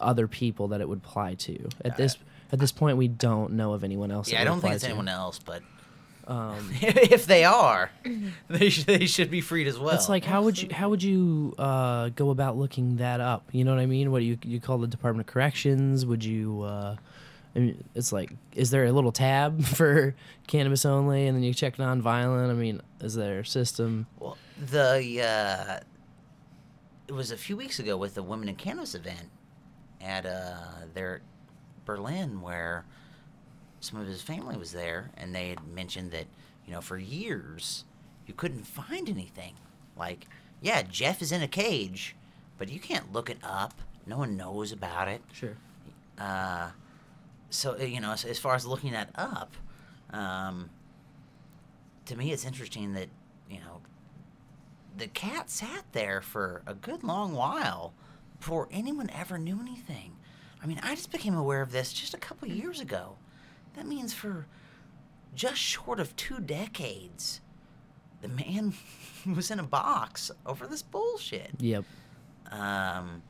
other 0.00 0.26
people 0.28 0.68
that 0.68 0.80
it 0.80 0.88
would 0.88 0.98
apply 0.98 1.34
to. 1.34 1.68
At 1.84 1.96
this 1.96 2.18
at 2.52 2.58
this 2.58 2.72
point, 2.72 2.96
we 2.96 3.08
don't 3.08 3.52
know 3.52 3.72
of 3.72 3.84
anyone 3.84 4.10
else. 4.10 4.30
Yeah, 4.30 4.40
I 4.40 4.44
don't 4.44 4.60
think 4.60 4.74
it's 4.74 4.82
to. 4.82 4.90
anyone 4.90 5.08
else, 5.08 5.38
but 5.38 5.62
Um, 6.26 6.70
if 6.82 7.26
they 7.26 7.44
are, 7.44 7.90
they 8.48 8.68
should, 8.68 8.86
they 8.86 9.06
should 9.06 9.30
be 9.30 9.40
freed 9.40 9.66
as 9.66 9.78
well. 9.78 9.94
it's 9.94 10.08
like 10.08 10.24
how 10.24 10.42
would 10.42 10.60
you 10.60 10.68
how 10.72 10.88
would 10.90 11.02
you 11.02 11.54
uh, 11.58 12.10
go 12.10 12.30
about 12.30 12.58
looking 12.58 12.96
that 12.96 13.20
up? 13.20 13.48
You 13.52 13.64
know 13.64 13.74
what 13.74 13.80
I 13.80 13.86
mean? 13.86 14.10
What 14.12 14.18
do 14.18 14.26
you 14.26 14.36
you 14.44 14.60
call 14.60 14.78
the 14.78 14.86
Department 14.88 15.26
of 15.28 15.32
Corrections? 15.32 16.04
Would 16.04 16.22
you? 16.24 16.62
I 17.54 17.58
mean, 17.58 17.84
it's 17.94 18.12
like, 18.12 18.32
is 18.54 18.70
there 18.70 18.84
a 18.84 18.92
little 18.92 19.12
tab 19.12 19.64
for 19.76 20.14
cannabis 20.46 20.84
only, 20.84 21.26
and 21.26 21.36
then 21.36 21.42
you 21.42 21.54
check 21.54 21.76
nonviolent? 21.76 22.50
I 22.50 22.54
mean, 22.54 22.80
is 23.00 23.14
there 23.14 23.40
a 23.40 23.46
system? 23.46 24.06
Well, 24.18 24.36
the 24.58 25.22
uh, 25.22 25.80
it 27.08 27.12
was 27.12 27.30
a 27.30 27.36
few 27.36 27.56
weeks 27.56 27.78
ago 27.78 27.96
with 27.96 28.14
the 28.14 28.22
Women 28.22 28.48
in 28.48 28.56
Cannabis 28.56 28.94
event 28.94 29.30
at 30.00 30.26
uh, 30.26 30.86
their 30.94 31.22
Berlin, 31.84 32.40
where 32.40 32.84
some 33.80 34.00
of 34.00 34.06
his 34.06 34.22
family 34.22 34.56
was 34.56 34.72
there, 34.72 35.10
and 35.16 35.34
they 35.34 35.48
had 35.48 35.66
mentioned 35.66 36.12
that 36.12 36.26
you 36.66 36.72
know 36.72 36.80
for 36.80 36.98
years 36.98 37.84
you 38.26 38.34
couldn't 38.34 38.64
find 38.64 39.08
anything. 39.08 39.54
Like, 39.96 40.28
yeah, 40.60 40.82
Jeff 40.82 41.20
is 41.20 41.32
in 41.32 41.42
a 41.42 41.48
cage, 41.48 42.14
but 42.58 42.68
you 42.68 42.78
can't 42.78 43.12
look 43.12 43.28
it 43.28 43.38
up. 43.42 43.74
No 44.06 44.18
one 44.18 44.36
knows 44.36 44.70
about 44.70 45.08
it. 45.08 45.20
Sure. 45.32 45.56
Uh, 46.16 46.70
so 47.50 47.76
uh, 47.78 47.84
you 47.84 48.00
know, 48.00 48.12
as, 48.12 48.24
as 48.24 48.38
far 48.38 48.54
as 48.54 48.64
looking 48.64 48.92
that 48.92 49.10
up, 49.14 49.56
um, 50.12 50.70
to 52.06 52.16
me, 52.16 52.32
it's 52.32 52.44
interesting 52.44 52.94
that 52.94 53.08
you 53.48 53.58
know 53.58 53.80
the 54.96 55.08
cat 55.08 55.50
sat 55.50 55.84
there 55.92 56.20
for 56.20 56.62
a 56.66 56.74
good 56.74 57.04
long 57.04 57.34
while 57.34 57.92
before 58.38 58.68
anyone 58.70 59.10
ever 59.10 59.38
knew 59.38 59.60
anything. 59.60 60.16
I 60.62 60.66
mean, 60.66 60.80
I 60.82 60.94
just 60.94 61.10
became 61.10 61.34
aware 61.34 61.62
of 61.62 61.72
this 61.72 61.92
just 61.92 62.14
a 62.14 62.18
couple 62.18 62.48
years 62.48 62.80
ago. 62.80 63.16
That 63.76 63.86
means 63.86 64.12
for 64.12 64.46
just 65.34 65.56
short 65.56 66.00
of 66.00 66.14
two 66.16 66.40
decades, 66.40 67.40
the 68.20 68.28
man 68.28 68.74
was 69.34 69.50
in 69.50 69.58
a 69.58 69.64
box 69.64 70.30
over 70.44 70.66
this 70.66 70.82
bullshit. 70.82 71.50
Yep. 71.58 71.84
Um, 72.50 73.22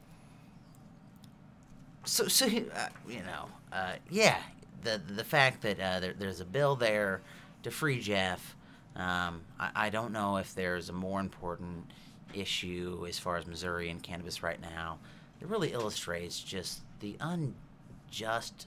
so, 2.04 2.26
so 2.28 2.46
uh, 2.46 2.88
you 3.08 3.22
know, 3.22 3.48
uh, 3.72 3.94
yeah, 4.10 4.38
the 4.82 5.00
the 5.14 5.24
fact 5.24 5.62
that 5.62 5.80
uh, 5.80 6.00
there, 6.00 6.14
there's 6.14 6.40
a 6.40 6.44
bill 6.44 6.76
there 6.76 7.22
to 7.62 7.70
free 7.70 8.00
Jeff. 8.00 8.56
Um, 8.96 9.42
I, 9.58 9.70
I 9.74 9.90
don't 9.90 10.12
know 10.12 10.36
if 10.36 10.54
there's 10.54 10.88
a 10.88 10.92
more 10.92 11.20
important 11.20 11.90
issue 12.34 13.04
as 13.08 13.18
far 13.18 13.36
as 13.36 13.46
Missouri 13.46 13.90
and 13.90 14.02
cannabis 14.02 14.42
right 14.42 14.60
now. 14.60 14.98
It 15.40 15.48
really 15.48 15.72
illustrates 15.72 16.40
just 16.40 16.80
the 17.00 17.16
unjust 17.20 18.66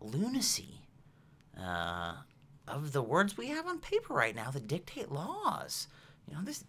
lunacy 0.00 0.80
uh, 1.60 2.14
of 2.66 2.92
the 2.92 3.02
words 3.02 3.36
we 3.36 3.48
have 3.48 3.66
on 3.66 3.78
paper 3.78 4.14
right 4.14 4.34
now 4.34 4.50
that 4.50 4.66
dictate 4.66 5.10
laws. 5.10 5.88
You 6.28 6.36
know, 6.36 6.42
this 6.42 6.64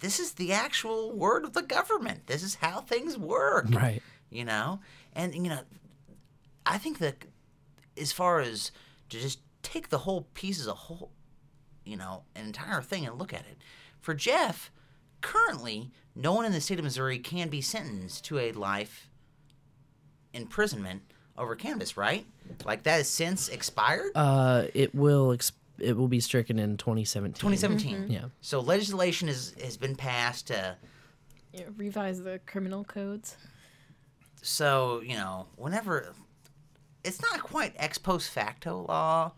this 0.00 0.18
is 0.18 0.32
the 0.32 0.52
actual 0.52 1.12
word 1.12 1.44
of 1.44 1.52
the 1.52 1.62
government. 1.62 2.26
This 2.26 2.42
is 2.42 2.56
how 2.56 2.80
things 2.80 3.18
work. 3.18 3.66
Right. 3.70 4.02
You 4.30 4.44
know? 4.44 4.80
And 5.14 5.34
you 5.34 5.50
know, 5.50 5.60
I 6.70 6.78
think 6.78 6.98
that 6.98 7.24
as 8.00 8.12
far 8.12 8.40
as 8.40 8.70
to 9.08 9.18
just 9.20 9.40
take 9.62 9.88
the 9.88 9.98
whole 9.98 10.28
piece 10.34 10.60
as 10.60 10.66
a 10.66 10.74
whole, 10.74 11.10
you 11.84 11.96
know, 11.96 12.22
an 12.36 12.46
entire 12.46 12.80
thing 12.80 13.04
and 13.06 13.18
look 13.18 13.34
at 13.34 13.40
it. 13.40 13.58
For 14.00 14.14
Jeff, 14.14 14.70
currently, 15.20 15.90
no 16.14 16.32
one 16.32 16.44
in 16.44 16.52
the 16.52 16.60
state 16.60 16.78
of 16.78 16.84
Missouri 16.84 17.18
can 17.18 17.48
be 17.48 17.60
sentenced 17.60 18.24
to 18.26 18.38
a 18.38 18.52
life 18.52 19.08
imprisonment 20.32 21.02
over 21.36 21.56
cannabis, 21.56 21.96
right? 21.96 22.24
Like 22.64 22.84
that 22.84 22.96
has 22.98 23.08
since 23.08 23.48
expired? 23.48 24.12
Uh, 24.14 24.64
it 24.74 24.94
will 24.94 25.32
ex- 25.32 25.52
it 25.78 25.96
will 25.96 26.08
be 26.08 26.20
stricken 26.20 26.58
in 26.58 26.76
2017. 26.76 27.34
2017. 27.34 28.10
Yeah. 28.10 28.24
So 28.42 28.60
legislation 28.60 29.28
has 29.28 29.54
has 29.62 29.76
been 29.76 29.96
passed 29.96 30.48
to 30.48 30.76
Yeah, 31.52 31.64
revise 31.76 32.22
the 32.22 32.40
criminal 32.46 32.84
codes. 32.84 33.36
so 34.42 35.00
you 35.04 35.14
know 35.16 35.46
whenever 35.56 36.12
it's 37.04 37.20
not 37.22 37.42
quite 37.42 37.72
ex 37.76 37.98
post 37.98 38.30
facto 38.30 38.84
law 38.88 39.32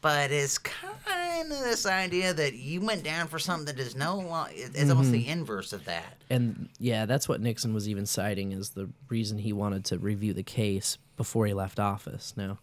but 0.00 0.30
it's 0.30 0.58
kind 0.58 1.50
of 1.50 1.58
this 1.60 1.86
idea 1.86 2.34
that 2.34 2.52
you 2.54 2.80
went 2.82 3.02
down 3.02 3.26
for 3.26 3.38
something 3.38 3.64
that 3.74 3.80
is 3.80 3.96
no 3.96 4.18
law 4.18 4.44
it- 4.50 4.72
it's 4.74 4.90
almost 4.90 5.12
the 5.12 5.26
inverse 5.28 5.72
of 5.72 5.84
that 5.86 6.22
And 6.30 6.68
yeah, 6.78 7.06
that's 7.06 7.28
what 7.28 7.40
Nixon 7.40 7.72
was 7.74 7.88
even 7.88 8.06
citing 8.06 8.52
as 8.52 8.70
the 8.70 8.88
reason 9.08 9.38
he 9.38 9.52
wanted 9.52 9.84
to 9.86 9.98
review 9.98 10.32
the 10.34 10.42
case 10.42 10.98
before 11.16 11.46
he 11.46 11.52
left 11.54 11.78
office. 11.78 12.34
Now, 12.36 12.58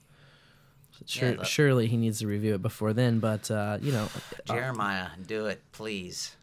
sure, 1.05 1.29
Yeah, 1.29 1.35
but- 1.37 1.47
surely 1.47 1.87
he 1.87 1.95
needs 1.97 2.19
to 2.19 2.27
review 2.27 2.53
it 2.55 2.61
before 2.61 2.93
then. 2.93 3.19
But 3.19 3.49
uh, 3.49 3.77
you 3.81 3.91
know, 3.91 4.05
uh, 4.49 4.53
jeremiah 4.53 5.07
do 5.25 5.45
it 5.47 5.61
please 5.71 6.35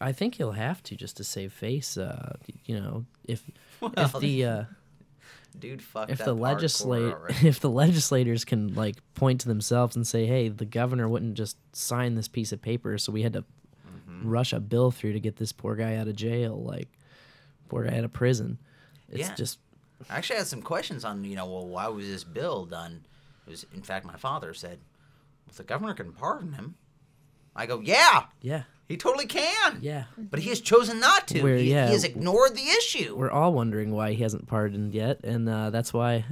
I 0.00 0.12
think 0.12 0.34
he'll 0.36 0.52
have 0.52 0.82
to 0.84 0.96
just 0.96 1.16
to 1.18 1.24
save 1.24 1.52
face. 1.52 1.96
Uh, 1.96 2.36
you 2.64 2.80
know, 2.80 3.04
if 3.24 3.42
if 3.82 4.12
the 4.18 4.44
uh, 4.44 4.64
dude 5.58 5.82
fucked 5.82 6.10
if 6.10 6.18
the 6.24 6.34
legislate 6.34 7.14
if 7.42 7.60
the 7.60 7.70
legislators 7.70 8.44
can 8.44 8.74
like 8.74 8.96
point 9.14 9.40
to 9.42 9.48
themselves 9.48 9.96
and 9.96 10.06
say, 10.06 10.26
"Hey, 10.26 10.48
the 10.48 10.64
governor 10.64 11.08
wouldn't 11.08 11.34
just 11.34 11.56
sign 11.74 12.14
this 12.14 12.28
piece 12.28 12.52
of 12.52 12.60
paper, 12.62 12.98
so 12.98 13.12
we 13.12 13.22
had 13.22 13.32
to 13.34 13.44
Mm-hmm. 14.08 14.28
rush 14.28 14.52
a 14.52 14.60
bill 14.60 14.90
through 14.90 15.12
to 15.14 15.20
get 15.20 15.36
this 15.36 15.52
poor 15.52 15.74
guy 15.76 15.96
out 15.96 16.08
of 16.08 16.16
jail, 16.16 16.62
like 16.62 16.88
poor 17.68 17.84
guy 17.84 17.96
out 17.98 18.04
of 18.04 18.12
prison." 18.12 18.58
It's 19.08 19.28
Yeah. 19.28 19.34
just 19.34 19.58
i 20.10 20.16
actually 20.16 20.36
had 20.36 20.46
some 20.46 20.60
questions 20.62 21.04
on 21.04 21.24
you 21.24 21.36
know 21.36 21.46
well 21.46 21.66
why 21.66 21.86
was 21.88 22.06
this 22.06 22.24
bill 22.24 22.66
done 22.66 23.04
it 23.46 23.50
was 23.50 23.64
in 23.74 23.80
fact 23.82 24.04
my 24.04 24.16
father 24.16 24.52
said 24.52 24.78
well 25.46 25.54
the 25.56 25.62
governor 25.62 25.94
can 25.94 26.12
pardon 26.12 26.52
him 26.54 26.74
i 27.56 27.64
go 27.64 27.80
yeah 27.80 28.24
yeah, 28.42 28.64
he 28.88 28.96
totally 28.96 29.26
can 29.26 29.78
yeah. 29.80 30.04
but 30.16 30.40
he 30.40 30.48
has 30.50 30.60
chosen 30.60 31.00
not 31.00 31.26
to 31.28 31.46
he, 31.56 31.70
yeah, 31.70 31.86
he 31.86 31.92
has 31.92 32.04
ignored 32.04 32.54
the 32.54 32.68
issue 32.68 33.16
We're 33.16 33.30
all 33.30 33.52
wondering 33.52 33.92
why 33.92 34.12
he 34.12 34.22
hasn't 34.22 34.46
pardoned 34.46 34.94
yet, 34.94 35.20
and 35.24 35.48
uh, 35.48 35.70
that's 35.70 35.92
why 35.92 36.24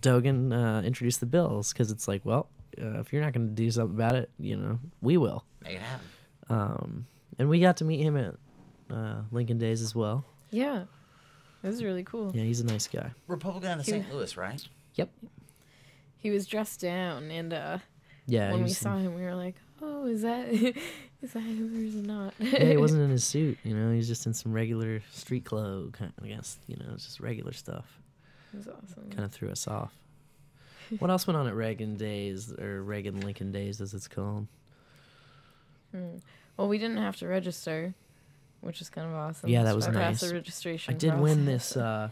Dogan 0.00 0.52
uh, 0.52 0.82
introduced 0.84 1.20
the 1.20 1.26
bills 1.26 1.72
because 1.72 1.90
it's 1.90 2.06
like, 2.06 2.24
well, 2.24 2.48
uh, 2.80 3.00
if 3.00 3.12
you're 3.12 3.22
not 3.22 3.32
going 3.32 3.48
to 3.48 3.54
do 3.54 3.70
something 3.70 3.94
about 3.94 4.16
it, 4.16 4.30
you 4.38 4.56
know, 4.56 4.78
we 5.00 5.16
will. 5.16 5.44
make 5.62 5.76
it 5.76 5.80
happen 5.80 6.06
Um, 6.50 7.06
and 7.38 7.48
we 7.48 7.58
got 7.60 7.78
to 7.78 7.84
meet 7.84 8.02
him 8.02 8.16
at 8.16 8.34
uh, 8.94 9.22
Lincoln 9.32 9.58
Days 9.58 9.80
as 9.80 9.94
well. 9.94 10.24
Yeah, 10.50 10.84
this 11.62 11.72
was 11.72 11.84
really 11.84 12.04
cool. 12.04 12.32
Yeah, 12.34 12.42
he's 12.42 12.60
a 12.60 12.66
nice 12.66 12.86
guy. 12.86 13.10
republican 13.28 13.70
out 13.70 13.78
of 13.80 13.86
st 13.86 14.12
louis 14.12 14.36
right 14.36 14.66
Yep. 14.96 15.10
He 16.18 16.30
was 16.30 16.46
dressed 16.46 16.80
down, 16.80 17.30
and 17.30 17.52
uh, 17.52 17.78
Yeah, 18.26 18.52
when 18.52 18.62
we 18.62 18.70
saw 18.70 18.96
him, 18.96 19.14
we 19.14 19.22
were 19.22 19.34
like, 19.34 19.56
"Oh, 19.82 20.06
is 20.06 20.22
that 20.22 20.48
is 21.22 21.32
that 21.32 21.40
him 21.40 21.74
or 21.74 21.80
is 21.80 21.96
it 21.96 22.06
not?" 22.06 22.34
yeah, 22.38 22.64
he 22.64 22.76
wasn't 22.76 23.02
in 23.02 23.10
his 23.18 23.24
suit. 23.24 23.58
You 23.64 23.74
know, 23.74 23.92
he's 23.92 24.08
just 24.08 24.26
in 24.26 24.34
some 24.34 24.52
regular 24.52 25.02
street 25.10 25.44
clothes. 25.44 25.92
Kind 25.92 26.12
I 26.22 26.28
guess 26.28 26.58
you 26.66 26.76
know, 26.76 26.94
just 26.94 27.20
regular 27.20 27.52
stuff. 27.52 28.00
It 28.52 28.58
was 28.58 28.68
awesome. 28.68 29.10
Kind 29.10 29.24
of 29.24 29.32
threw 29.32 29.50
us 29.50 29.66
off. 29.66 29.92
What 30.98 31.10
else 31.10 31.26
went 31.26 31.36
on 31.36 31.46
at 31.46 31.54
Reagan 31.54 31.96
Days 31.96 32.52
or 32.52 32.82
Reagan 32.82 33.20
Lincoln 33.20 33.52
Days, 33.52 33.80
as 33.80 33.94
it's 33.94 34.06
called? 34.06 34.46
Hmm. 35.92 36.16
Well, 36.56 36.68
we 36.68 36.78
didn't 36.78 36.98
have 36.98 37.16
to 37.16 37.26
register, 37.26 37.94
which 38.60 38.80
is 38.80 38.90
kind 38.90 39.08
of 39.08 39.14
awesome. 39.14 39.50
Yeah, 39.50 39.64
that 39.64 39.74
was 39.74 39.88
nice. 39.88 40.20
the 40.20 40.34
registration. 40.34 40.94
I 40.94 40.96
did 40.96 41.18
win 41.18 41.46
this 41.46 41.76
uh, 41.76 42.10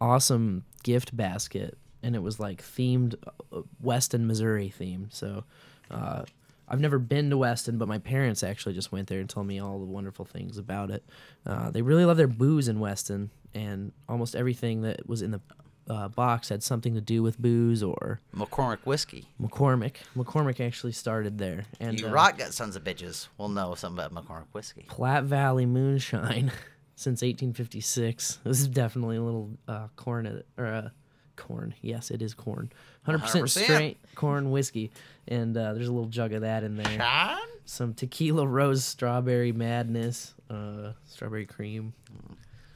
awesome 0.00 0.64
gift 0.82 1.16
basket, 1.16 1.78
and 2.02 2.14
it 2.14 2.22
was 2.22 2.38
like 2.38 2.62
themed 2.62 3.14
uh, 3.52 3.62
Weston, 3.80 4.26
Missouri 4.26 4.72
themed. 4.78 5.12
So 5.14 5.44
uh, 5.90 6.24
I've 6.68 6.80
never 6.80 6.98
been 6.98 7.30
to 7.30 7.38
Weston, 7.38 7.78
but 7.78 7.88
my 7.88 7.98
parents 7.98 8.42
actually 8.42 8.74
just 8.74 8.92
went 8.92 9.08
there 9.08 9.20
and 9.20 9.28
told 9.28 9.46
me 9.46 9.58
all 9.58 9.78
the 9.78 9.86
wonderful 9.86 10.24
things 10.24 10.58
about 10.58 10.90
it. 10.90 11.04
Uh, 11.46 11.70
they 11.70 11.82
really 11.82 12.04
love 12.04 12.16
their 12.16 12.28
booze 12.28 12.68
in 12.68 12.80
Weston, 12.80 13.30
and 13.54 13.92
almost 14.08 14.36
everything 14.36 14.82
that 14.82 15.08
was 15.08 15.22
in 15.22 15.30
the 15.30 15.40
uh, 15.88 16.08
box 16.08 16.50
had 16.50 16.62
something 16.62 16.94
to 16.94 17.00
do 17.00 17.22
with 17.22 17.40
booze 17.40 17.82
or 17.82 18.20
mccormick 18.36 18.84
whiskey 18.84 19.26
McCormick. 19.40 19.94
McCormick 20.14 20.64
actually 20.64 20.92
started 20.92 21.38
there, 21.38 21.64
and 21.80 21.98
you 21.98 22.08
uh, 22.08 22.10
rock 22.10 22.36
gut 22.38 22.52
sons 22.52 22.76
of 22.76 22.84
bitches 22.84 23.28
We'll 23.38 23.48
know 23.48 23.74
something 23.74 24.04
about 24.04 24.14
McCormick 24.14 24.48
whiskey. 24.52 24.84
Platte 24.88 25.24
Valley 25.24 25.64
Moonshine 25.66 26.52
since 26.94 27.22
1856. 27.22 28.40
This 28.44 28.60
is 28.60 28.68
definitely 28.68 29.16
a 29.16 29.22
little 29.22 29.50
uh, 29.66 29.88
corn 29.96 30.42
or 30.58 30.66
uh, 30.66 30.88
corn. 31.36 31.74
Yes, 31.80 32.10
it 32.10 32.20
is 32.20 32.34
corn. 32.34 32.70
100% 33.06 33.20
100%. 33.20 33.48
straight 33.64 33.98
corn 34.14 34.50
whiskey, 34.50 34.90
and 35.28 35.56
uh, 35.56 35.74
there's 35.74 35.88
a 35.88 35.92
little 35.92 36.08
jug 36.08 36.32
of 36.32 36.40
that 36.42 36.64
in 36.64 36.76
there. 36.76 36.98
Sean? 36.98 37.38
Some 37.64 37.94
tequila 37.94 38.46
rose 38.46 38.84
strawberry 38.84 39.52
madness, 39.52 40.34
uh, 40.50 40.92
strawberry 41.06 41.46
cream. 41.46 41.92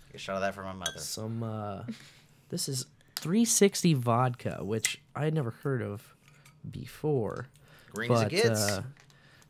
Get 0.09 0.17
a 0.17 0.19
shot 0.19 0.37
of 0.37 0.43
that 0.43 0.55
for 0.55 0.63
my 0.63 0.73
mother. 0.75 0.99
Some. 0.99 1.43
Uh, 1.43 1.83
this 2.51 2.69
is 2.69 2.87
360 3.17 3.95
vodka, 3.95 4.59
which 4.63 5.01
I 5.17 5.25
had 5.25 5.35
never 5.35 5.51
heard 5.63 5.81
of 5.83 6.15
before. 6.71 7.49
Green 7.95 8.13
as 8.13 8.21
it 8.21 8.25
But 8.25 8.31
gets. 8.31 8.71
uh, 8.71 8.83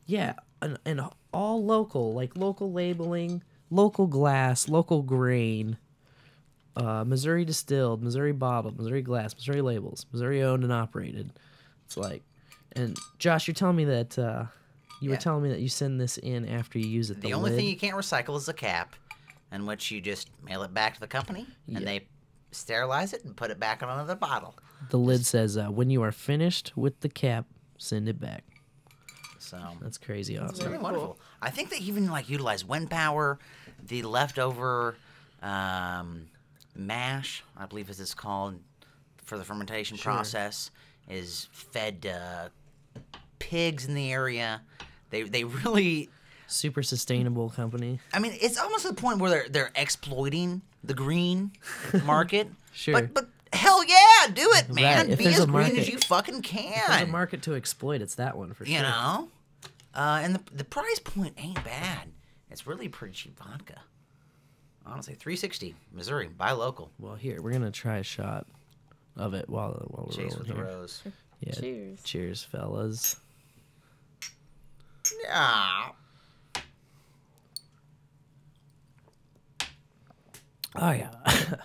yeah, 0.07 0.35
and, 0.61 0.79
and 0.85 1.01
all 1.33 1.65
local, 1.65 2.15
like 2.15 2.37
local 2.37 2.73
labeling, 2.73 3.43
local 3.71 4.07
glass, 4.07 4.69
local 4.69 5.03
grain, 5.03 5.77
uh, 6.77 7.05
Missouri 7.05 7.45
distilled, 7.45 8.03
Missouri 8.03 8.33
bottled, 8.33 8.77
Missouri 8.79 9.03
glass, 9.03 9.35
Missouri 9.35 9.61
labels, 9.63 10.07
Missouri 10.13 10.43
owned 10.43 10.63
and 10.65 10.73
operated. 10.73 11.33
It's 11.87 11.97
like, 11.97 12.23
and 12.76 12.97
Josh, 13.19 13.47
you're 13.47 13.55
telling 13.55 13.76
me 13.76 13.85
that 13.85 14.19
uh, 14.19 14.45
you 15.00 15.11
were 15.11 15.17
telling 15.17 15.43
me 15.43 15.49
that 15.50 15.61
you 15.61 15.69
send 15.69 16.00
this 16.00 16.19
in 16.19 16.49
after 16.49 16.79
you 16.79 16.87
use 16.88 17.11
it. 17.11 17.21
the 17.21 17.29
The, 17.29 17.35
only 17.35 17.50
lid? 17.50 17.59
thing 17.59 17.69
you 17.69 17.76
can't 17.76 17.97
recycle 17.97 18.37
is 18.37 18.47
the 18.47 18.55
cap, 18.55 18.95
in 19.50 19.67
which 19.67 19.91
you 19.91 20.00
just 20.00 20.31
mail 20.45 20.62
it 20.62 20.73
back 20.73 20.95
to 20.95 21.00
the 21.00 21.07
company, 21.09 21.47
Yeah. 21.67 21.79
and 21.79 21.87
they 21.87 22.07
sterilize 22.50 23.12
it 23.12 23.25
and 23.25 23.37
put 23.37 23.50
it 23.50 23.59
back 23.59 23.83
on 23.83 23.88
another 23.88 24.14
bottle. 24.17 24.55
the 24.91 24.99
lid 24.99 25.25
says, 25.25 25.57
uh, 25.57 25.67
"When 25.69 25.91
you 25.91 26.02
are 26.02 26.11
finished 26.12 26.73
with 26.76 27.00
the 27.00 27.09
cap, 27.09 27.47
send 27.79 28.09
it 28.09 28.19
back." 28.21 28.43
So 29.38 29.59
That's 29.81 29.99
crazy 29.99 30.35
it's 30.37 30.52
awesome. 30.55 30.67
really 30.73 30.83
wonderful. 30.83 31.07
cool. 31.09 31.21
I 31.41 31.50
think 31.50 31.71
they 31.71 31.79
even 31.79 32.11
like 32.11 32.29
utilize 32.29 32.64
wind 32.64 32.91
power, 32.91 33.38
the 33.87 34.02
leftover 34.02 34.97
um, 35.43 36.29
mash, 36.76 37.43
I 37.57 37.67
believe 37.67 37.91
as 37.91 38.00
it's 38.00 38.14
called, 38.14 38.61
for 39.25 39.37
the 39.38 39.45
fermentation 39.45 39.97
Sure. 39.97 40.12
process, 40.12 40.71
is 41.09 41.49
fed 41.52 42.07
uh, 42.07 42.49
pigs 43.51 43.87
in 43.87 43.95
the 43.95 44.13
area. 44.13 44.63
They 45.11 45.23
they 45.23 45.45
really 45.45 46.09
Super 46.47 46.83
sustainable 46.83 47.49
company. 47.49 47.99
I 48.13 48.19
mean, 48.19 48.33
it's 48.41 48.59
almost 48.59 48.83
to 48.83 48.89
the 48.93 49.01
point 49.01 49.19
where 49.19 49.31
they're 49.31 49.49
they're 49.49 49.73
exploiting 49.75 50.61
the 50.85 50.93
green 50.95 51.53
market. 52.05 52.49
Sure. 52.73 52.93
But 52.95 53.15
but 53.15 53.29
hell 53.53 53.83
yeah, 53.85 54.33
do 54.35 54.49
it, 54.55 54.69
man. 54.71 55.09
Right, 55.09 55.19
Be 55.19 55.27
as 55.29 55.41
a 55.41 55.47
green 55.47 55.77
as 55.77 55.89
you 55.89 55.99
fucking 55.99 56.41
If 56.45 56.51
there's 56.53 56.87
a 56.87 57.05
can. 57.05 57.11
market 57.11 57.43
to 57.43 57.55
exploit, 57.55 58.03
it's 58.03 58.17
that 58.17 58.37
one 58.37 58.53
for 58.53 58.65
you 58.65 58.73
sure. 58.73 58.79
You 58.79 58.83
know, 58.83 59.29
uh, 59.95 60.21
and 60.23 60.35
the 60.35 60.43
the 60.55 60.65
price 60.65 60.99
point 60.99 61.35
ain't 61.39 61.63
bad. 61.65 62.09
It's 62.51 62.67
really 62.67 62.89
pretty 62.89 63.15
cheap 63.15 63.39
vodka. 63.39 63.81
Honestly, 64.85 65.15
three 65.15 65.37
sixty, 65.37 65.75
Missouri, 65.93 66.29
buy 66.29 66.53
local. 66.53 66.91
Well, 66.99 67.15
here 67.15 67.41
we're 67.41 67.53
gonna 67.53 67.71
try 67.71 67.99
a 67.99 68.03
shot 68.03 68.47
of 69.17 69.33
it 69.33 69.49
while 69.49 69.71
while 69.89 70.07
we're 70.07 70.13
Chase 70.13 70.33
rolling 70.35 70.39
with 70.39 70.49
the 70.49 70.55
here. 70.55 70.65
rose. 70.65 71.03
Yeah. 71.41 71.53
Cheers. 71.55 72.03
Cheers, 72.03 72.43
fellas. 72.43 73.17
Yeah. 75.23 75.91
Oh 80.75 80.91
yeah, 80.91 81.11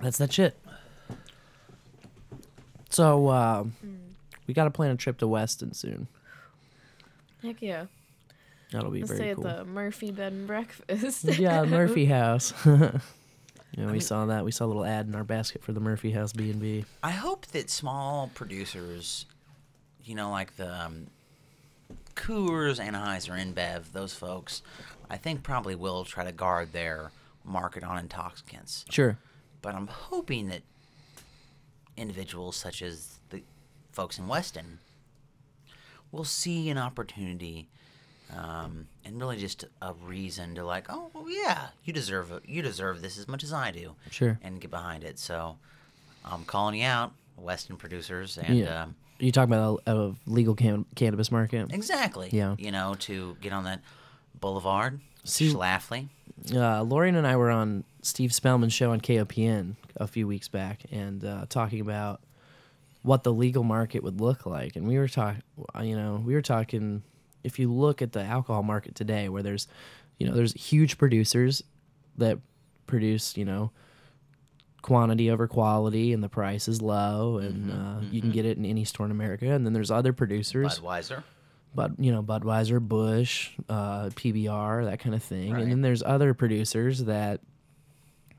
that's 0.00 0.18
that 0.18 0.32
shit. 0.32 0.58
So 2.90 3.28
uh, 3.28 3.64
we 4.46 4.52
got 4.54 4.64
to 4.64 4.70
plan 4.70 4.90
a 4.90 4.96
trip 4.96 5.18
to 5.18 5.26
Weston 5.26 5.72
soon. 5.72 6.06
Heck 7.42 7.62
yeah. 7.62 7.86
That'll 8.72 8.90
be 8.90 9.00
Let's 9.00 9.12
very 9.12 9.32
stay 9.32 9.34
cool. 9.34 9.46
at 9.46 9.58
the 9.58 9.64
Murphy 9.64 10.10
Bed 10.10 10.32
and 10.32 10.46
Breakfast. 10.46 11.24
yeah, 11.38 11.64
Murphy 11.66 12.04
House. 12.06 12.52
yeah, 12.66 12.90
we 13.76 13.84
mean- 13.86 14.00
saw 14.00 14.26
that. 14.26 14.44
We 14.44 14.50
saw 14.50 14.66
a 14.66 14.68
little 14.68 14.84
ad 14.84 15.06
in 15.06 15.14
our 15.14 15.24
basket 15.24 15.62
for 15.62 15.72
the 15.72 15.80
Murphy 15.80 16.10
House 16.10 16.32
B 16.32 16.50
and 16.50 16.60
B. 16.60 16.84
I 17.02 17.12
hope 17.12 17.46
that 17.48 17.70
small 17.70 18.30
producers, 18.34 19.26
you 20.04 20.14
know, 20.14 20.30
like 20.30 20.56
the 20.56 20.72
um, 20.72 21.06
Coors, 22.14 22.78
Anheuser, 22.80 23.32
InBev, 23.38 23.92
those 23.92 24.14
folks, 24.14 24.62
I 25.10 25.16
think 25.16 25.42
probably 25.42 25.74
will 25.74 26.04
try 26.04 26.24
to 26.24 26.32
guard 26.32 26.72
their 26.72 27.10
market 27.44 27.82
on 27.84 27.98
intoxicants. 27.98 28.84
Sure. 28.90 29.18
But 29.62 29.74
I'm 29.74 29.86
hoping 29.86 30.48
that 30.48 30.62
individuals 31.96 32.56
such 32.56 32.82
as 32.82 33.20
the 33.30 33.42
folks 33.92 34.18
in 34.18 34.26
Weston 34.26 34.78
will 36.10 36.24
see 36.24 36.70
an 36.70 36.78
opportunity 36.78 37.68
um, 38.36 38.86
and 39.04 39.20
really 39.20 39.36
just 39.36 39.64
a 39.82 39.92
reason 39.92 40.54
to 40.54 40.64
like, 40.64 40.86
oh 40.88 41.10
well, 41.12 41.26
yeah, 41.28 41.68
you 41.84 41.92
deserve 41.92 42.32
it. 42.32 42.42
You 42.48 42.62
deserve 42.62 43.02
this 43.02 43.18
as 43.18 43.28
much 43.28 43.44
as 43.44 43.52
I 43.52 43.70
do, 43.70 43.94
Sure. 44.10 44.38
and 44.42 44.60
get 44.60 44.70
behind 44.70 45.04
it. 45.04 45.18
So 45.18 45.56
I'm 46.24 46.44
calling 46.44 46.80
you 46.80 46.86
out, 46.86 47.12
Weston 47.36 47.76
producers, 47.76 48.38
and 48.38 48.58
Yeah. 48.58 48.82
um, 48.84 48.96
You 49.18 49.30
talk 49.32 49.46
about 49.46 49.82
a, 49.86 49.92
a 49.96 50.14
legal 50.26 50.54
can- 50.54 50.86
cannabis 50.96 51.30
market. 51.30 51.72
exactly, 51.72 52.28
Yeah. 52.32 52.56
you 52.58 52.70
know, 52.72 52.94
to 53.00 53.36
get 53.40 53.52
on 53.52 53.64
that 53.64 53.80
boulevard, 54.40 55.00
See- 55.24 55.52
Schlafly. 55.52 56.08
uh, 56.52 56.82
Lorian 56.82 57.14
and 57.14 57.26
I 57.26 57.36
were 57.36 57.50
on 57.50 57.84
Steve 58.02 58.32
Spellman's 58.34 58.72
show 58.72 58.90
on 58.90 59.00
KOPN 59.00 59.76
a 59.96 60.06
few 60.06 60.26
weeks 60.26 60.48
back 60.48 60.80
and 60.90 61.24
uh, 61.24 61.46
talking 61.48 61.80
about 61.80 62.20
what 63.02 63.22
the 63.22 63.32
legal 63.32 63.62
market 63.62 64.02
would 64.02 64.20
look 64.20 64.46
like. 64.46 64.76
And 64.76 64.86
we 64.88 64.98
were 64.98 65.08
talking, 65.08 65.42
you 65.82 65.96
know, 65.96 66.22
we 66.24 66.34
were 66.34 66.42
talking. 66.42 67.02
If 67.44 67.58
you 67.58 67.70
look 67.70 68.00
at 68.00 68.12
the 68.12 68.22
alcohol 68.22 68.62
market 68.62 68.94
today, 68.94 69.28
where 69.28 69.42
there's, 69.42 69.68
you 70.18 70.26
know, 70.26 70.34
there's 70.34 70.54
huge 70.54 70.96
producers 70.96 71.62
that 72.16 72.38
produce, 72.86 73.36
you 73.36 73.44
know, 73.44 73.70
quantity 74.84 75.30
over 75.30 75.48
quality, 75.48 76.12
and 76.12 76.22
the 76.22 76.28
price 76.28 76.68
is 76.68 76.82
low, 76.82 77.38
and 77.38 77.72
uh, 77.72 78.00
you 78.10 78.20
can 78.20 78.30
get 78.30 78.44
it 78.44 78.58
in 78.58 78.66
any 78.66 78.84
store 78.84 79.06
in 79.06 79.12
America. 79.12 79.50
And 79.50 79.64
then 79.64 79.72
there's 79.72 79.90
other 79.90 80.12
producers 80.12 80.78
Budweiser. 80.78 81.24
but 81.74 81.92
you 81.98 82.12
know 82.12 82.22
Budweiser, 82.22 82.80
Busch, 82.80 83.52
uh, 83.70 84.10
PBR, 84.10 84.84
that 84.84 85.00
kind 85.00 85.14
of 85.14 85.22
thing. 85.22 85.52
Right. 85.52 85.62
And 85.62 85.72
then 85.72 85.80
there's 85.80 86.02
other 86.02 86.34
producers 86.34 87.04
that 87.04 87.40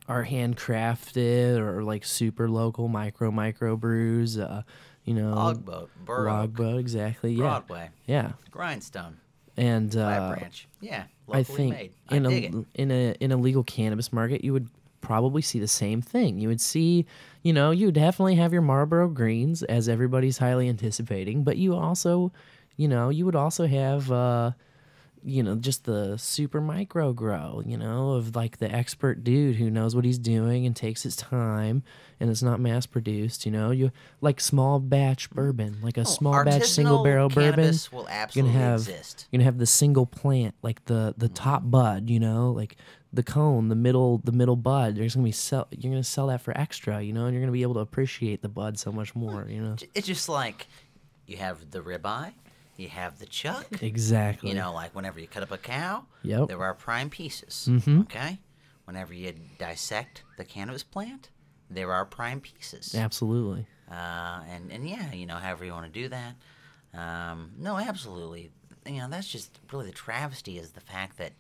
are 0.07 0.23
handcrafted 0.23 1.57
or 1.57 1.83
like 1.83 2.05
super 2.05 2.47
local 2.47 2.87
micro 2.89 3.31
micro 3.31 3.75
brews. 3.75 4.37
Uh, 4.37 4.61
you 5.03 5.15
know, 5.15 5.33
Logboat, 5.33 5.89
Bur 6.05 6.29
Oak, 6.29 6.35
Logboat, 6.35 6.79
exactly. 6.79 7.31
Yeah, 7.31 7.37
Broadway, 7.41 7.89
yeah. 8.05 8.33
Grindstone, 8.51 9.17
And 9.57 9.95
uh, 9.97 10.35
Branch. 10.35 10.67
Yeah, 10.79 11.05
I 11.31 11.41
think 11.41 11.73
made. 11.73 11.93
In 12.11 12.23
dig 12.23 12.53
a 12.53 12.57
it. 12.59 12.65
in 12.75 12.91
a 12.91 13.15
in 13.19 13.31
a 13.31 13.37
legal 13.37 13.63
cannabis 13.63 14.13
market, 14.13 14.43
you 14.43 14.53
would 14.53 14.69
probably 15.05 15.41
see 15.41 15.59
the 15.59 15.67
same 15.67 16.01
thing. 16.01 16.39
You 16.39 16.47
would 16.47 16.61
see, 16.61 17.05
you 17.43 17.53
know, 17.53 17.71
you 17.71 17.91
definitely 17.91 18.35
have 18.35 18.51
your 18.53 18.61
Marlboro 18.63 19.07
Greens 19.07 19.61
as 19.63 19.87
everybody's 19.87 20.37
highly 20.39 20.67
anticipating, 20.67 21.43
but 21.43 21.57
you 21.57 21.75
also, 21.75 22.31
you 22.75 22.87
know, 22.87 23.09
you 23.09 23.23
would 23.25 23.35
also 23.35 23.67
have, 23.67 24.11
uh, 24.11 24.51
you 25.23 25.41
know, 25.41 25.55
just 25.55 25.85
the 25.85 26.17
super 26.17 26.61
micro 26.61 27.11
grow, 27.13 27.61
you 27.65 27.77
know, 27.77 28.11
of 28.13 28.35
like 28.35 28.57
the 28.57 28.71
expert 28.71 29.23
dude 29.23 29.55
who 29.55 29.69
knows 29.71 29.95
what 29.95 30.05
he's 30.05 30.19
doing 30.19 30.65
and 30.65 30.75
takes 30.75 31.01
his 31.03 31.15
time 31.15 31.81
and 32.19 32.29
it's 32.29 32.43
not 32.43 32.59
mass 32.59 32.85
produced. 32.85 33.45
You 33.45 33.51
know, 33.51 33.71
you 33.71 33.91
like 34.21 34.39
small 34.39 34.79
batch 34.79 35.29
bourbon, 35.31 35.77
like 35.81 35.97
a 35.97 36.01
Oh, 36.01 36.03
small 36.03 36.43
batch 36.45 36.63
single 36.67 37.03
barrel 37.03 37.29
bourbon 37.29 37.73
will 37.91 38.01
you're 38.01 38.09
absolutely 38.11 38.53
gonna 38.53 38.63
have 38.65 38.79
exist. 38.81 39.27
you're 39.31 39.39
gonna 39.39 39.45
have 39.45 39.57
the 39.57 39.65
single 39.65 40.05
plant 40.05 40.53
like 40.61 40.85
the 40.85 41.13
the 41.17 41.29
top 41.29 41.63
bud 41.65 42.09
you 42.09 42.19
know 42.19 42.51
like 42.51 42.75
the 43.15 43.23
cone 43.23 43.69
the 43.69 43.75
middle 43.75 44.19
the 44.23 44.31
middle 44.31 44.55
bud 44.55 44.95
there's 44.95 45.15
gonna 45.15 45.23
be 45.25 45.31
sell 45.31 45.67
you're 45.71 45.91
gonna 45.91 46.03
sell 46.03 46.27
that 46.27 46.41
for 46.41 46.55
extra 46.57 47.01
you 47.01 47.13
know 47.13 47.25
and 47.25 47.33
you're 47.33 47.41
gonna 47.41 47.51
be 47.51 47.61
able 47.61 47.73
to 47.73 47.79
appreciate 47.79 48.41
the 48.41 48.49
bud 48.49 48.77
so 48.77 48.91
much 48.91 49.15
more 49.15 49.47
you 49.49 49.61
know 49.61 49.75
It's 49.93 50.07
just 50.07 50.27
like 50.29 50.67
you 51.25 51.37
have 51.37 51.71
the 51.71 51.79
ribeye, 51.81 52.33
you 52.77 52.87
have 52.89 53.17
the 53.19 53.25
chuck. 53.25 53.65
exactly 53.81 54.49
You 54.49 54.55
know, 54.55 54.71
like 54.73 54.93
whenever 54.93 55.19
you 55.19 55.27
cut 55.27 55.41
up 55.41 55.51
a 55.51 55.57
cow, 55.57 56.05
Yep. 56.21 56.49
there 56.49 56.61
are 56.61 56.75
prime 56.75 57.09
pieces. 57.09 57.67
Mhm. 57.69 58.01
Okay? 58.01 58.39
Whenever 58.83 59.11
you 59.13 59.33
dissect 59.57 60.23
the 60.37 60.45
cannabis 60.45 60.83
plant, 60.83 61.29
there 61.69 61.91
are 61.91 62.05
prime 62.05 62.41
pieces. 62.41 62.93
absolutely 62.93 63.65
Uh, 63.89 64.41
and, 64.53 64.71
and 64.71 64.87
yeah, 64.87 65.11
you 65.13 65.25
know, 65.25 65.35
however 65.37 65.63
you 65.65 65.71
want 65.71 65.91
to 65.91 65.99
do 66.01 66.09
that. 66.09 66.35
Um, 66.93 67.51
no, 67.57 67.77
absolutely. 67.77 68.51
You 68.85 68.97
know, 68.99 69.07
that's 69.09 69.27
just 69.27 69.57
really 69.71 69.87
the 69.87 69.91
travesty 69.91 70.57
is 70.59 70.71
the 70.71 70.81
fact 70.81 71.17
that 71.17 71.33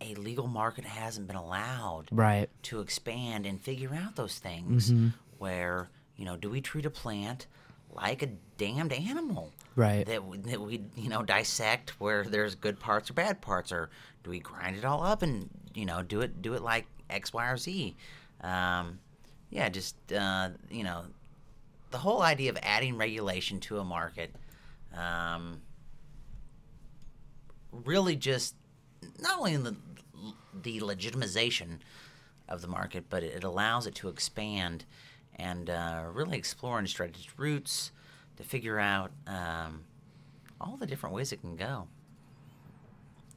a 0.00 0.14
legal 0.14 0.46
market 0.46 0.84
hasn't 0.84 1.26
been 1.26 1.36
allowed 1.36 2.06
right 2.12 2.48
to 2.62 2.80
expand 2.80 3.46
and 3.46 3.60
figure 3.60 3.94
out 3.94 4.16
those 4.16 4.38
things 4.38 4.90
Mm-hmm. 4.92 5.08
where 5.38 5.88
you 6.16 6.24
know 6.24 6.36
do 6.36 6.48
we 6.50 6.60
treat 6.60 6.86
a 6.86 6.90
plant 6.90 7.46
like 7.92 8.22
a 8.22 8.28
damned 8.56 8.92
animal 8.92 9.52
Right. 9.76 10.04
that, 10.06 10.16
w- 10.16 10.42
that 10.42 10.60
we 10.60 10.82
you 10.96 11.08
know 11.08 11.22
dissect 11.22 12.00
where 12.00 12.24
there's 12.24 12.54
good 12.54 12.78
parts 12.80 13.10
or 13.10 13.14
bad 13.14 13.40
parts 13.40 13.70
or 13.72 13.90
do 14.24 14.30
we 14.30 14.38
grind 14.40 14.76
it 14.76 14.84
all 14.84 15.02
up 15.04 15.22
and 15.22 15.48
you 15.74 15.84
know 15.86 16.02
do 16.02 16.20
it 16.20 16.42
do 16.42 16.54
it 16.54 16.62
like 16.62 16.86
x 17.10 17.32
y 17.32 17.48
or 17.48 17.56
z 17.56 17.96
um, 18.42 18.98
yeah 19.50 19.68
just 19.68 19.94
uh, 20.12 20.50
you 20.70 20.82
know 20.84 21.04
the 21.90 21.98
whole 21.98 22.20
idea 22.22 22.50
of 22.50 22.58
adding 22.62 22.96
regulation 22.98 23.58
to 23.60 23.78
a 23.78 23.84
market 23.84 24.34
um, 24.96 25.60
really 27.72 28.16
just 28.16 28.54
not 29.20 29.38
only 29.38 29.54
in 29.54 29.62
the 29.64 29.76
the 30.62 30.80
legitimization 30.80 31.78
of 32.48 32.62
the 32.62 32.68
market, 32.68 33.04
but 33.10 33.22
it 33.22 33.44
allows 33.44 33.86
it 33.86 33.94
to 33.96 34.08
expand 34.08 34.84
and 35.36 35.70
uh, 35.70 36.04
really 36.12 36.36
explore 36.38 36.78
and 36.78 36.88
stretch 36.88 37.10
its 37.10 37.38
roots 37.38 37.92
to 38.36 38.42
figure 38.42 38.78
out 38.78 39.10
um, 39.26 39.84
all 40.60 40.76
the 40.76 40.86
different 40.86 41.14
ways 41.14 41.32
it 41.32 41.40
can 41.40 41.56
go. 41.56 41.86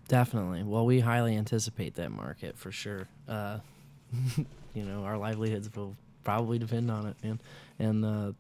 definitely. 0.08 0.64
Well 0.64 0.86
we 0.86 1.00
highly 1.00 1.36
anticipate 1.38 1.96
that 1.96 2.12
market 2.12 2.58
for 2.58 2.72
sure. 2.72 3.08
Uh 3.28 3.60
you 4.74 4.84
know 4.84 5.04
our 5.04 5.18
livelihoods 5.18 5.70
will 5.76 5.96
probably 6.24 6.60
depend 6.60 6.92
on 6.92 7.08
it 7.08 7.16
man. 7.24 7.40
And 7.80 8.04
uh 8.06 8.32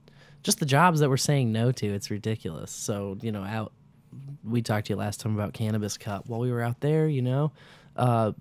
just 0.43 0.59
the 0.59 0.65
jobs 0.65 0.99
that 0.99 1.09
we're 1.09 1.17
saying 1.17 1.51
no 1.51 1.71
to 1.71 1.87
it's 1.87 2.09
ridiculous. 2.11 2.71
So 2.71 3.17
you 3.21 3.31
know 3.31 3.43
out 3.43 3.71
we 4.43 4.61
talked 4.61 4.87
to 4.87 4.93
you 4.93 4.97
last 4.97 5.21
time 5.21 5.33
about 5.35 5.53
cannabis 5.53 5.97
cup. 5.97 6.27
While 6.27 6.41
we 6.41 6.51
were 6.51 6.61
out 6.61 6.79
there 6.81 7.07
you 7.07 7.21
know 7.21 7.51
uh 7.95 8.33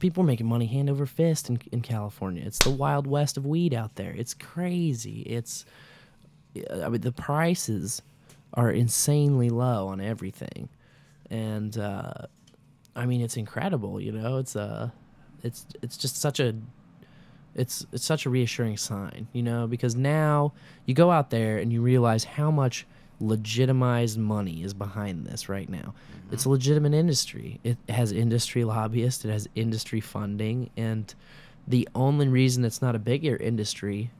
people 0.00 0.22
are 0.24 0.26
making 0.26 0.46
money 0.46 0.66
hand 0.66 0.90
over 0.90 1.06
fist 1.06 1.48
in, 1.48 1.60
in 1.70 1.80
california. 1.80 2.42
It's 2.44 2.58
the 2.58 2.70
wild 2.70 3.06
west 3.06 3.36
of 3.36 3.46
weed 3.46 3.72
out 3.72 3.94
there. 3.94 4.12
It's 4.12 4.34
crazy. 4.34 5.20
It's 5.20 5.64
i 6.82 6.88
mean 6.88 7.00
the 7.00 7.12
prices 7.12 8.02
are 8.54 8.70
insanely 8.70 9.50
low 9.50 9.86
on 9.88 10.00
everything. 10.00 10.68
And 11.30 11.78
uh 11.78 12.26
i 12.96 13.06
mean 13.06 13.20
it's 13.20 13.36
incredible 13.36 14.00
you 14.00 14.10
know? 14.10 14.38
It's 14.38 14.56
uh 14.56 14.90
it's 15.44 15.66
it's 15.82 15.96
just 15.96 16.16
such 16.16 16.40
a 16.40 16.54
it's 17.54 17.86
it's 17.92 18.04
such 18.04 18.26
a 18.26 18.30
reassuring 18.30 18.76
sign, 18.76 19.28
you 19.32 19.42
know, 19.42 19.66
because 19.66 19.94
now 19.96 20.52
you 20.86 20.94
go 20.94 21.10
out 21.10 21.30
there 21.30 21.58
and 21.58 21.72
you 21.72 21.82
realize 21.82 22.24
how 22.24 22.50
much 22.50 22.86
legitimized 23.20 24.18
money 24.18 24.62
is 24.62 24.74
behind 24.74 25.26
this 25.26 25.48
right 25.48 25.68
now. 25.68 25.94
It's 26.32 26.44
a 26.44 26.48
legitimate 26.50 26.94
industry. 26.94 27.60
It 27.64 27.76
has 27.88 28.12
industry 28.12 28.64
lobbyists, 28.64 29.24
it 29.24 29.30
has 29.30 29.48
industry 29.54 30.00
funding, 30.00 30.70
and 30.76 31.12
the 31.68 31.88
only 31.94 32.28
reason 32.28 32.64
it's 32.64 32.80
not 32.82 32.94
a 32.94 32.98
bigger 32.98 33.36
industry 33.36 34.10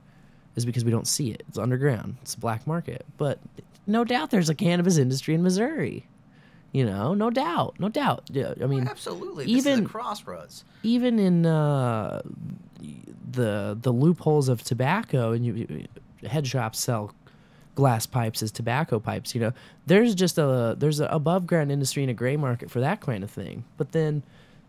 is 0.56 0.64
because 0.64 0.84
we 0.84 0.90
don't 0.90 1.06
see 1.06 1.30
it. 1.30 1.42
It's 1.48 1.58
underground. 1.58 2.16
It's 2.22 2.34
a 2.34 2.40
black 2.40 2.66
market. 2.66 3.04
But 3.16 3.38
no 3.86 4.04
doubt 4.04 4.30
there's 4.30 4.50
a 4.50 4.54
cannabis 4.54 4.98
industry 4.98 5.34
in 5.34 5.42
Missouri. 5.42 6.06
You 6.72 6.84
know, 6.84 7.14
no 7.14 7.30
doubt, 7.30 7.76
no 7.80 7.88
doubt. 7.88 8.24
Yeah, 8.30 8.54
I 8.62 8.66
mean, 8.66 8.86
Absolutely, 8.86 9.46
even- 9.46 9.64
this 9.64 9.66
is 9.80 9.86
a 9.86 9.88
crossroads. 9.88 10.64
even 10.84 11.18
in 11.18 11.44
uh, 11.46 12.22
the 13.32 13.76
the 13.80 13.92
loopholes 13.92 14.48
of 14.48 14.62
tobacco 14.62 15.32
and 15.32 15.44
you, 15.44 15.54
you 15.54 16.28
head 16.28 16.46
shops 16.46 16.78
sell 16.78 17.12
glass 17.80 18.04
pipes 18.04 18.42
as 18.42 18.52
tobacco 18.52 19.00
pipes 19.00 19.34
you 19.34 19.40
know? 19.40 19.52
There's 19.86 20.14
just 20.14 20.36
a 20.36 20.76
there's 20.78 21.00
an 21.00 21.08
above 21.10 21.46
ground 21.46 21.72
industry 21.72 22.02
and 22.02 22.10
a 22.10 22.14
gray 22.14 22.36
market 22.36 22.70
for 22.70 22.80
that 22.80 23.00
kind 23.00 23.24
of 23.24 23.30
thing. 23.30 23.64
But 23.78 23.92
then 23.92 24.22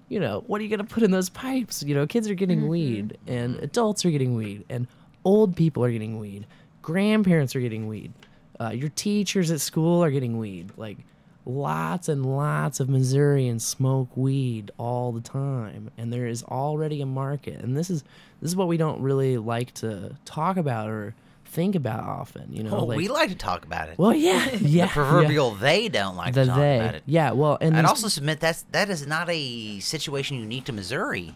you 0.07 0.17
know 0.17 0.45
what 0.47 0.61
are 0.61 0.63
you 0.63 0.69
going 0.69 0.87
to 0.87 0.93
put 0.93 1.03
in 1.03 1.11
those 1.11 1.29
pipes? 1.29 1.83
You 1.83 1.93
know 1.93 2.07
kids 2.07 2.29
are 2.29 2.35
getting 2.35 2.69
weed 2.69 3.17
and 3.27 3.57
adults 3.57 4.05
are 4.05 4.11
getting 4.11 4.35
weed 4.35 4.63
and 4.69 4.87
old 5.25 5.57
people 5.57 5.83
are 5.83 5.91
getting 5.91 6.19
weed. 6.19 6.47
Grandparents 6.81 7.53
are 7.53 7.59
getting 7.59 7.87
weed. 7.87 8.13
Uh, 8.61 8.69
your 8.69 8.89
teachers 8.89 9.51
at 9.51 9.59
school 9.59 10.01
are 10.01 10.09
getting 10.09 10.37
weed. 10.37 10.71
Like 10.77 10.97
lots 11.45 12.07
and 12.07 12.25
lots 12.25 12.79
of 12.79 12.87
missourians 12.87 13.65
smoke 13.65 14.15
weed 14.15 14.71
all 14.77 15.11
the 15.11 15.21
time 15.21 15.91
and 15.97 16.13
there 16.13 16.27
is 16.27 16.43
already 16.43 17.01
a 17.01 17.05
market. 17.05 17.59
And 17.59 17.75
this 17.75 17.89
is 17.89 18.03
this 18.41 18.51
is 18.51 18.55
what 18.55 18.69
we 18.69 18.77
don't 18.77 19.01
really 19.01 19.37
like 19.37 19.73
to 19.75 20.15
talk 20.23 20.55
about 20.55 20.89
or 20.89 21.13
think 21.51 21.75
about 21.75 22.03
often 22.03 22.47
you 22.51 22.63
know 22.63 22.71
Well, 22.71 22.87
like, 22.87 22.97
we 22.97 23.07
like 23.09 23.29
to 23.29 23.35
talk 23.35 23.65
about 23.65 23.89
it. 23.89 23.97
well 23.97 24.13
yeah 24.13 24.49
yeah 24.61 24.85
the 24.85 24.91
proverbial 24.91 25.51
they 25.51 25.89
don't 25.89 26.15
like 26.15 26.33
the 26.33 26.41
to 26.45 26.47
talk 26.47 26.57
they 26.57 26.79
about 26.79 26.95
it. 26.95 27.03
yeah 27.05 27.31
well 27.31 27.57
and 27.59 27.75
I'd 27.77 27.85
also 27.85 28.07
submit 28.07 28.39
that's 28.39 28.61
that 28.71 28.89
is 28.89 29.05
not 29.05 29.29
a 29.29 29.79
situation 29.81 30.37
unique 30.37 30.63
to 30.65 30.73
Missouri. 30.73 31.35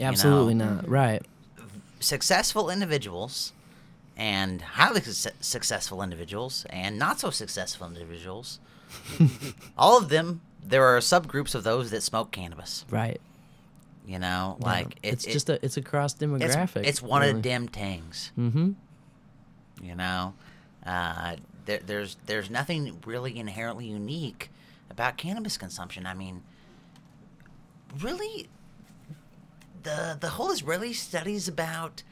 absolutely 0.00 0.54
know. 0.54 0.74
not 0.76 0.88
right 0.88 1.22
Successful 2.00 2.70
individuals 2.70 3.52
and 4.16 4.60
highly 4.62 5.00
suc 5.00 5.32
successful 5.40 6.02
individuals 6.02 6.64
and 6.70 6.98
not 6.98 7.18
so 7.18 7.30
successful 7.30 7.86
individuals, 7.88 8.60
all 9.78 9.98
of 9.98 10.08
them, 10.08 10.40
there 10.62 10.84
are 10.84 10.98
subgroups 11.00 11.54
of 11.54 11.64
those 11.64 11.90
that 11.90 12.02
smoke 12.02 12.30
cannabis. 12.30 12.84
right 12.90 13.20
You 14.06 14.18
know, 14.18 14.56
Yeah. 14.60 14.66
like 14.66 14.90
it- 15.02 15.12
it's 15.14 15.24
it- 15.26 15.32
just 15.32 15.48
a 15.50 15.64
it's 15.64 15.76
a 15.76 15.82
cross 15.82 16.14
demographic 16.14 16.84
it's 16.84 17.00
one 17.02 17.22
of 17.22 17.34
the 17.36 17.40
them 17.48 17.66
things. 17.66 18.30
mm-hmm 18.38 18.72
You 19.82 19.94
know, 19.94 20.34
uh, 20.86 21.36
there, 21.66 21.80
there's 21.84 22.16
there's 22.26 22.50
nothing 22.50 23.00
really 23.06 23.38
inherently 23.38 23.86
unique 23.86 24.50
about 24.90 25.16
cannabis 25.16 25.56
consumption. 25.56 26.06
I 26.06 26.14
mean, 26.14 26.42
really, 28.00 28.48
the 29.82 30.16
the 30.20 30.28
whole 30.30 30.50
Israeli 30.50 30.92
studies 30.92 31.48
about 31.48 32.02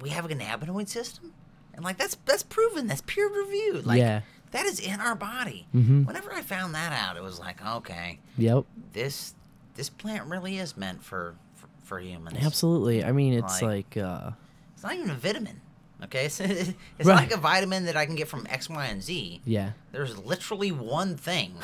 we 0.00 0.10
have 0.10 0.24
a 0.24 0.28
cannabinoid 0.28 0.88
system, 0.88 1.32
and 1.74 1.84
like 1.84 1.98
that's 1.98 2.16
that's 2.24 2.42
proven. 2.42 2.86
That's 2.86 3.02
peer 3.02 3.28
reviewed. 3.28 3.86
Like, 3.86 3.98
Yeah. 3.98 4.20
that 4.52 4.66
is 4.66 4.80
in 4.80 5.00
our 5.00 5.14
body. 5.14 5.66
Mhm. 5.74 6.06
Whenever 6.06 6.32
I 6.32 6.42
found 6.42 6.74
that 6.74 6.92
out, 6.92 7.16
it 7.16 7.22
was 7.22 7.38
like, 7.38 7.64
okay, 7.64 8.18
yep 8.38 8.64
this 8.92 9.34
this 9.74 9.90
plant 9.90 10.26
really 10.26 10.56
is 10.58 10.76
meant 10.76 11.02
for 11.02 11.34
for, 11.54 11.68
for 11.84 11.98
humans. 12.00 12.38
absolutely 12.44 13.04
i 13.04 13.12
mean 13.12 13.34
it's 13.34 13.60
Like- 13.60 13.94
like 13.94 14.04
uh 14.04 14.30
It's 14.74 14.82
not 14.82 14.94
even 14.94 15.10
a 15.10 15.14
vitamin. 15.14 15.60
Okay, 16.04 16.26
it's, 16.26 16.40
it's 16.40 16.74
Right. 17.04 17.16
like 17.16 17.32
a 17.32 17.36
vitamin 17.38 17.86
that 17.86 17.96
I 17.96 18.04
can 18.06 18.14
get 18.16 18.28
from 18.28 18.46
X, 18.50 18.68
Y, 18.68 18.84
and 18.86 19.02
Z. 19.02 19.40
yeah 19.44 19.72
There's 19.92 20.16
literally 20.18 20.70
one 20.72 21.16
thing 21.16 21.54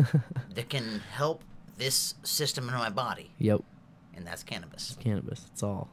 that 0.54 0.68
can 0.68 1.00
help 1.12 1.42
this 1.76 2.14
system 2.22 2.68
in 2.68 2.74
my 2.74 2.90
body, 2.90 3.30
yep 3.38 3.60
and 4.14 4.26
that's 4.26 4.42
cannabis. 4.42 4.96
cannabis 5.00 5.46
it's 5.52 5.62
all 5.62 5.88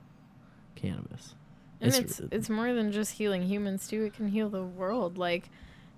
cannabis 0.75 1.33
And 1.81 1.93
it's 1.95 2.19
it's 2.31 2.49
more 2.49 2.73
than 2.73 2.91
just 2.91 3.13
healing 3.13 3.43
humans 3.43 3.87
too. 3.87 4.03
It 4.03 4.13
can 4.13 4.27
heal 4.29 4.49
the 4.49 4.63
world. 4.63 5.17
Like 5.17 5.49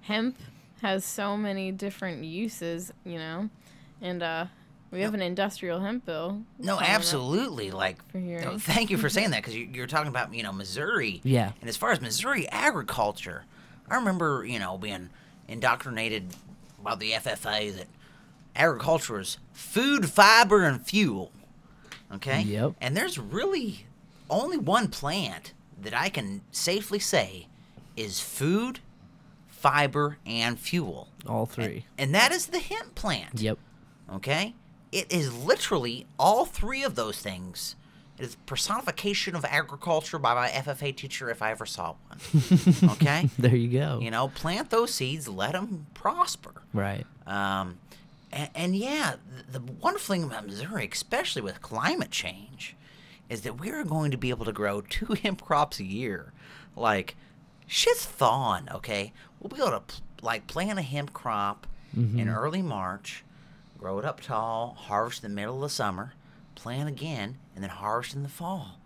hemp 0.01 0.37
has 0.81 1.03
so 1.03 1.35
many 1.37 1.71
different 1.71 2.23
uses, 2.23 2.93
you 3.03 3.17
know. 3.17 3.49
And 4.01 4.21
uh 4.23 4.45
we 4.91 5.01
have 5.01 5.13
an 5.13 5.21
industrial 5.21 5.79
hemp 5.79 6.05
bill. 6.05 6.43
No, 6.57 6.75
coming 6.75 6.89
up 6.89 6.95
absolutely. 6.95 7.71
Like, 7.71 7.97
For 8.11 8.17
no, 8.17 8.57
thank 8.57 8.89
you 8.89 8.97
for 8.97 9.09
saying 9.09 9.31
that 9.31 9.41
because 9.41 9.55
you, 9.55 9.69
you're 9.73 9.87
talking 9.87 10.07
about 10.09 10.33
you 10.33 10.43
know 10.43 10.51
Missouri. 10.51 11.21
Yeah. 11.23 11.51
And 11.61 11.69
as 11.69 11.77
far 11.77 11.91
as 11.91 12.01
Missouri 12.01 12.47
agriculture, 12.49 13.45
I 13.89 13.95
remember 13.95 14.45
you 14.45 14.59
know 14.59 14.77
being 14.77 15.09
indoctrinated 15.47 16.27
by 16.81 16.95
the 16.95 17.11
FFA 17.11 17.75
that 17.75 17.87
agriculture 18.55 19.19
is 19.19 19.37
food, 19.53 20.09
fiber, 20.09 20.63
and 20.63 20.85
fuel. 20.85 21.31
Okay. 22.13 22.41
Yep. 22.41 22.73
And 22.81 22.97
there's 22.97 23.19
really 23.19 23.85
only 24.29 24.57
one 24.57 24.87
plant 24.87 25.53
that 25.81 25.93
I 25.93 26.09
can 26.09 26.41
safely 26.51 26.99
say 26.99 27.47
is 27.95 28.19
food, 28.19 28.79
fiber, 29.47 30.17
and 30.25 30.59
fuel. 30.59 31.09
all 31.27 31.45
three 31.45 31.85
And 31.97 32.13
that 32.15 32.31
is 32.31 32.47
the 32.47 32.59
hemp 32.59 32.95
plant. 32.95 33.39
yep 33.41 33.57
Okay? 34.11 34.55
It 34.91 35.11
is 35.11 35.33
literally 35.35 36.05
all 36.17 36.45
three 36.45 36.83
of 36.83 36.95
those 36.95 37.19
things. 37.19 37.75
It 38.17 38.23
is 38.25 38.35
personification 38.45 39.35
of 39.35 39.45
agriculture 39.45 40.19
by 40.19 40.33
my 40.33 40.49
FFA 40.49 40.95
teacher 40.95 41.29
if 41.29 41.41
I 41.41 41.51
ever 41.51 41.65
saw 41.65 41.95
one. 42.09 42.19
Okay? 42.91 43.29
there 43.39 43.55
you 43.55 43.79
go 43.79 43.99
you 44.01 44.11
know, 44.11 44.27
plant 44.27 44.69
those 44.71 44.93
seeds, 44.93 45.27
let 45.29 45.53
them 45.53 45.85
prosper. 45.93 46.63
right 46.73 47.05
Um, 47.27 47.77
and, 48.31 48.49
and 48.55 48.75
yeah, 48.75 49.15
the, 49.51 49.59
the 49.59 49.71
wonderful 49.73 50.13
thing 50.15 50.23
about 50.23 50.45
Missouri, 50.47 50.89
especially 50.91 51.41
with 51.41 51.61
climate 51.61 52.11
change, 52.11 52.75
is 53.29 53.41
that 53.41 53.59
we 53.59 53.69
are 53.71 53.83
going 53.83 54.11
to 54.11 54.17
be 54.17 54.31
able 54.31 54.45
to 54.45 54.51
grow 54.51 54.81
two 54.81 55.13
hemp 55.23 55.41
crops 55.41 55.79
a 55.79 55.85
year. 55.85 56.33
Like, 56.75 57.15
shit's 57.67 58.05
thawing, 58.05 58.67
okay? 58.71 59.13
We'll 59.39 59.49
be 59.49 59.57
able 59.57 59.71
to, 59.71 59.79
pl- 59.81 60.01
like, 60.21 60.47
plant 60.47 60.77
a 60.79 60.81
hemp 60.81 61.13
crop 61.13 61.67
in 61.95 62.29
early 62.29 62.61
March, 62.61 63.23
grow 63.79 63.97
it 63.99 64.05
up 64.05 64.21
tall, 64.21 64.75
harvest 64.77 65.23
in 65.23 65.31
the 65.31 65.35
middle 65.35 65.55
of 65.55 65.61
the 65.61 65.69
summer, 65.69 66.13
plant 66.55 66.89
again, 66.89 67.37
and 67.55 67.63
then 67.63 67.69
harvest 67.71 68.13
in 68.13 68.23
the 68.23 68.29
fall. 68.29 68.79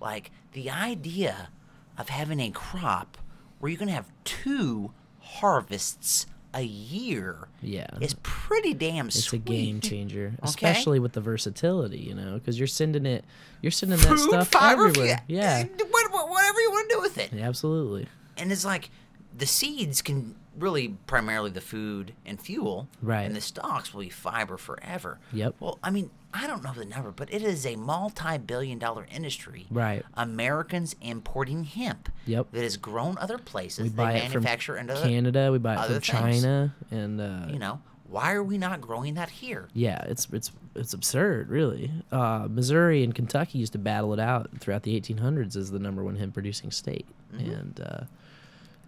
Like, 0.00 0.30
the 0.52 0.70
idea 0.70 1.50
of 1.98 2.08
having 2.08 2.40
a 2.40 2.50
crop 2.50 3.18
where 3.58 3.70
you 3.70 3.76
can 3.76 3.88
have 3.88 4.06
two 4.24 4.92
harvests 5.20 6.26
a 6.52 6.62
year 6.62 7.46
yeah 7.62 7.86
is 8.00 8.16
pretty 8.24 8.74
damn 8.74 9.08
sweet. 9.08 9.18
it's 9.20 9.26
sweet. 9.28 9.42
a 9.42 9.44
game 9.44 9.80
changer 9.80 10.34
especially 10.42 10.98
with 10.98 11.12
the 11.12 11.20
versatility 11.20 11.98
you 11.98 12.12
know 12.12 12.34
because 12.34 12.58
you're 12.58 12.66
sending 12.66 13.06
it 13.06 13.24
you're 13.62 13.70
sending 13.70 13.96
that 14.00 14.18
stuff 14.18 14.48
fiber, 14.48 14.88
everywhere 14.88 15.20
yeah 15.28 15.62
what- 15.62 16.12
what- 16.12 16.28
whatever 16.28 16.60
you 16.60 16.70
want 16.72 16.90
to 16.90 16.96
do 16.96 17.00
with 17.00 17.18
it. 17.18 17.32
Yeah, 17.32 17.46
absolutely 17.46 18.08
And 18.36 18.50
it's 18.50 18.64
like 18.64 18.90
the 19.38 19.46
seeds 19.46 20.02
can 20.02 20.34
really 20.60 20.96
primarily 21.06 21.50
the 21.50 21.60
food 21.60 22.12
and 22.24 22.40
fuel, 22.40 22.88
Right. 23.02 23.22
And 23.22 23.34
the 23.34 23.40
stocks 23.40 23.92
will 23.92 24.02
be 24.02 24.08
fiber 24.10 24.56
forever. 24.56 25.18
Yep. 25.32 25.56
Well, 25.60 25.78
I 25.82 25.90
mean, 25.90 26.10
I 26.32 26.46
don't 26.46 26.62
know 26.62 26.72
the 26.72 26.84
number, 26.84 27.10
but 27.10 27.32
it 27.32 27.42
is 27.42 27.66
a 27.66 27.74
multi-billion-dollar 27.76 29.06
industry. 29.10 29.66
Right. 29.70 30.04
Americans 30.14 30.94
importing 31.00 31.64
hemp. 31.64 32.08
Yep. 32.26 32.48
That 32.52 32.64
is 32.64 32.76
grown 32.76 33.18
other 33.18 33.38
places. 33.38 33.84
we 33.84 33.88
they 33.88 33.96
buy 33.96 34.12
it 34.12 34.30
from 34.30 34.42
manufacture 34.44 34.76
in 34.76 34.90
other. 34.90 35.02
canada 35.08 35.50
we 35.50 35.58
buy 35.58 35.74
it 35.74 35.78
other 35.78 36.00
from 36.00 36.22
things. 36.24 36.42
china 36.42 36.74
and 36.90 37.20
uh 37.20 37.46
You 37.50 37.58
know, 37.58 37.80
why 38.08 38.32
are 38.32 38.42
we 38.44 38.58
not 38.58 38.80
growing 38.80 39.14
that 39.14 39.30
here? 39.30 39.68
Yeah, 39.72 40.02
it's 40.06 40.28
it's 40.32 40.52
it's 40.76 40.92
absurd, 40.94 41.48
really. 41.48 41.90
Uh, 42.12 42.46
Missouri 42.48 43.02
and 43.02 43.12
Kentucky 43.14 43.58
used 43.58 43.72
to 43.72 43.78
battle 43.78 44.12
it 44.12 44.20
out 44.20 44.50
throughout 44.60 44.84
the 44.84 45.00
1800s 45.00 45.56
as 45.56 45.70
the 45.72 45.78
number 45.80 46.02
one 46.04 46.16
hemp 46.16 46.32
producing 46.34 46.70
state, 46.70 47.06
Mm-hmm. 47.34 47.50
and 47.50 47.80
uh, 47.80 48.00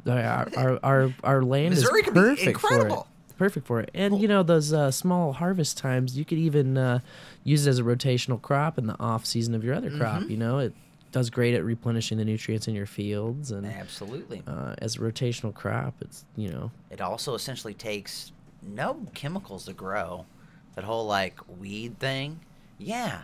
our, 0.07 0.49
our 0.57 0.81
our 0.83 1.15
our 1.23 1.43
land 1.43 1.71
Missouri 1.71 2.01
is 2.03 2.09
perfect 2.09 2.61
for 2.61 2.87
it. 2.87 2.95
Perfect 3.39 3.67
for 3.67 3.81
it, 3.81 3.91
and 3.95 4.21
you 4.21 4.29
know 4.29 4.43
those 4.43 4.73
uh, 4.73 4.91
small 4.91 5.33
harvest 5.33 5.77
times. 5.77 6.17
You 6.17 6.25
could 6.25 6.39
even 6.39 6.79
uh, 6.79 7.01
use 7.43 7.67
it 7.67 7.71
as 7.71 7.79
a 7.79 7.83
rotational 7.83 8.41
crop 8.41 8.79
in 8.79 8.87
the 8.87 8.99
off 9.01 9.27
season 9.27 9.55
of 9.55 9.65
your 9.65 9.75
other 9.75 9.91
crop. 9.91 10.21
Mm-hmm. 10.21 10.31
You 10.31 10.37
know, 10.37 10.59
it 10.59 10.75
does 11.13 11.29
great 11.29 11.55
at 11.55 11.65
replenishing 11.65 12.19
the 12.19 12.25
nutrients 12.25 12.69
in 12.69 12.75
your 12.75 12.87
fields, 12.87 13.51
and 13.51 13.67
Absolutely. 13.67 14.43
uh, 14.47 14.75
as 14.79 14.97
a 14.97 14.99
rotational 15.01 15.53
crop, 15.53 15.95
it's 16.01 16.25
you 16.37 16.51
know 16.51 16.71
It 16.91 17.01
also 17.01 17.35
essentially 17.35 17.75
takes 17.75 18.33
no 18.63 19.01
chemicals 19.15 19.65
to 19.67 19.73
grow. 19.73 20.27
That 20.75 20.85
whole 20.85 21.07
like 21.07 21.39
weed 21.59 21.99
thing, 21.99 22.41
yeah, 22.79 23.23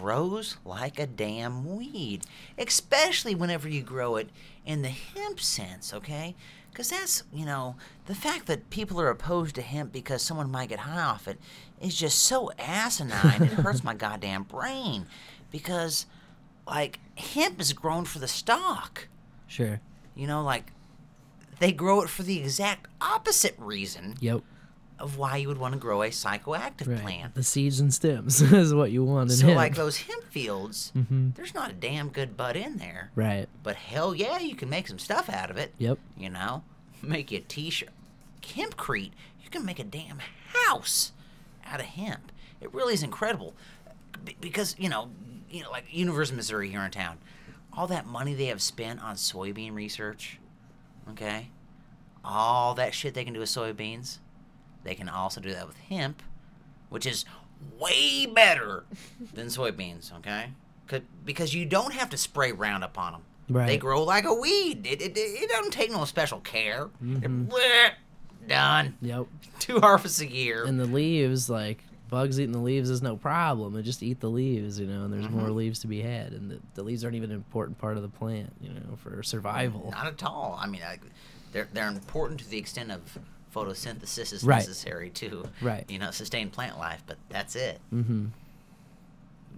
grows 0.00 0.56
like 0.64 0.98
a 0.98 1.06
damn 1.06 1.76
weed. 1.76 2.24
Especially 2.58 3.34
whenever 3.34 3.68
you 3.68 3.82
grow 3.82 4.16
it 4.16 4.28
in 4.64 4.82
the 4.82 4.88
hemp 4.88 5.40
sense, 5.40 5.92
okay? 5.94 6.34
Because 6.70 6.90
that's, 6.90 7.22
you 7.32 7.46
know, 7.46 7.76
the 8.04 8.14
fact 8.14 8.46
that 8.46 8.68
people 8.70 9.00
are 9.00 9.08
opposed 9.08 9.54
to 9.54 9.62
hemp 9.62 9.92
because 9.92 10.20
someone 10.22 10.50
might 10.50 10.68
get 10.68 10.80
high 10.80 11.00
off 11.02 11.26
it 11.26 11.38
is 11.80 11.96
just 11.98 12.18
so 12.18 12.50
asinine. 12.58 13.42
it 13.42 13.48
hurts 13.52 13.82
my 13.82 13.94
goddamn 14.04 14.42
brain. 14.42 15.06
Because, 15.50 16.04
like, 16.66 17.00
hemp 17.16 17.60
is 17.60 17.72
grown 17.72 18.04
for 18.04 18.18
the 18.18 18.28
stock. 18.28 19.08
sure. 19.46 19.80
You 20.14 20.26
know, 20.26 20.42
like 20.42 20.72
they 21.60 21.72
grow 21.72 22.00
it 22.02 22.08
for 22.08 22.22
the 22.22 22.38
exact 22.38 22.88
opposite 23.02 23.54
reason 23.58 24.14
Yep. 24.20 24.42
Of 24.98 25.18
why 25.18 25.36
you 25.36 25.48
would 25.48 25.58
want 25.58 25.74
to 25.74 25.78
grow 25.78 26.02
a 26.02 26.08
psychoactive 26.08 26.86
Right. 26.88 27.02
plant. 27.02 27.34
The 27.34 27.42
seeds 27.42 27.80
and 27.80 27.92
stems 27.92 28.40
is 28.52 28.72
what 28.74 28.90
you 28.90 29.04
want 29.04 29.30
in 29.30 29.36
So, 29.36 29.46
hemp. 29.48 29.56
like 29.56 29.74
those 29.74 29.98
hemp 29.98 30.24
fields, 30.24 30.90
Mhm. 30.96 31.34
there's 31.34 31.52
not 31.54 31.70
a 31.70 31.74
damn 31.74 32.08
good 32.08 32.36
bud 32.36 32.56
in 32.56 32.78
there. 32.78 33.10
Right. 33.14 33.48
But 33.62 33.76
hell 33.76 34.14
yeah, 34.14 34.38
you 34.38 34.54
can 34.56 34.70
make 34.70 34.88
some 34.88 34.98
stuff 34.98 35.28
out 35.28 35.50
of 35.50 35.56
it. 35.58 35.74
Yep. 35.78 35.98
You 36.16 36.30
know, 36.30 36.64
make 37.02 37.30
you 37.30 37.38
a 37.38 37.40
t-shirt. 37.42 37.90
Hempcrete, 38.42 39.12
you 39.42 39.50
can 39.50 39.64
make 39.66 39.78
a 39.78 39.84
damn 39.84 40.20
house 40.66 41.12
out 41.64 41.80
of 41.80 41.86
hemp. 41.86 42.32
It 42.60 42.72
really 42.72 42.94
is 42.94 43.02
incredible. 43.02 43.54
B- 44.24 44.36
because, 44.40 44.74
you 44.78 44.88
know, 44.88 45.10
you 45.50 45.62
know, 45.62 45.70
like 45.70 45.84
University 45.90 46.34
of 46.34 46.36
Missouri 46.38 46.70
here 46.70 46.80
in 46.80 46.90
town, 46.90 47.18
all 47.72 47.86
that 47.88 48.06
money 48.06 48.32
they 48.34 48.46
have 48.46 48.62
spent 48.62 49.02
on 49.02 49.16
soybean 49.16 49.74
research, 49.74 50.38
okay, 51.10 51.50
all 52.24 52.74
that 52.74 52.94
shit 52.94 53.14
they 53.14 53.24
can 53.24 53.34
do 53.34 53.40
with 53.40 53.48
soybeans, 53.50 54.18
they 54.86 54.94
can 54.94 55.08
also 55.08 55.40
do 55.40 55.52
that 55.52 55.66
with 55.66 55.76
hemp, 55.76 56.22
which 56.88 57.06
is 57.06 57.24
way 57.78 58.26
better 58.26 58.84
than 59.34 59.46
soybeans, 59.48 60.12
okay? 60.18 60.50
Because 61.24 61.54
you 61.54 61.64
don't 61.64 61.92
have 61.92 62.10
to 62.10 62.16
spray 62.16 62.52
Roundup 62.52 62.98
on 62.98 63.12
them. 63.12 63.22
Right. 63.48 63.66
They 63.66 63.78
grow 63.78 64.02
like 64.02 64.24
a 64.24 64.34
weed. 64.34 64.86
It, 64.86 65.00
it, 65.00 65.12
it 65.16 65.48
doesn't 65.48 65.72
take 65.72 65.90
no 65.90 66.04
special 66.04 66.40
care. 66.40 66.88
Mm-hmm. 67.02 67.46
Bleh, 67.46 67.90
done. 68.46 68.96
Yep. 69.00 69.26
Two 69.58 69.80
harvests 69.80 70.20
a 70.20 70.30
year. 70.30 70.64
And 70.64 70.78
the 70.78 70.86
leaves, 70.86 71.48
like 71.48 71.78
bugs 72.08 72.40
eating 72.40 72.52
the 72.52 72.58
leaves, 72.58 72.90
is 72.90 73.02
no 73.02 73.16
problem. 73.16 73.72
They 73.72 73.82
just 73.82 74.02
eat 74.02 74.20
the 74.20 74.30
leaves, 74.30 74.80
you 74.80 74.86
know. 74.86 75.04
And 75.04 75.12
there's 75.12 75.28
more 75.28 75.50
leaves 75.50 75.80
to 75.80 75.86
be 75.86 76.02
had, 76.02 76.32
and 76.32 76.50
the, 76.50 76.60
the 76.74 76.82
leaves 76.82 77.04
aren't 77.04 77.16
even 77.16 77.30
an 77.30 77.36
important 77.36 77.78
part 77.78 77.96
of 77.96 78.02
the 78.02 78.08
plant, 78.08 78.52
you 78.60 78.70
know, 78.70 78.96
for 78.96 79.22
survival. 79.22 79.90
Not 79.92 80.06
at 80.06 80.24
all. 80.24 80.58
I 80.60 80.66
mean, 80.66 80.82
I, 80.82 80.98
they're 81.52 81.68
they're 81.72 81.88
important 81.88 82.40
to 82.40 82.48
the 82.48 82.58
extent 82.58 82.90
of 82.90 83.18
photosynthesis 83.56 84.32
is 84.32 84.44
Right. 84.44 84.58
necessary 84.58 85.10
to 85.10 85.44
Right. 85.62 85.84
you 85.90 85.98
know 85.98 86.10
sustain 86.10 86.50
plant 86.50 86.78
life, 86.78 87.02
but 87.06 87.16
that's 87.30 87.56
it. 87.56 87.80
Mm-hmm. 87.92 88.26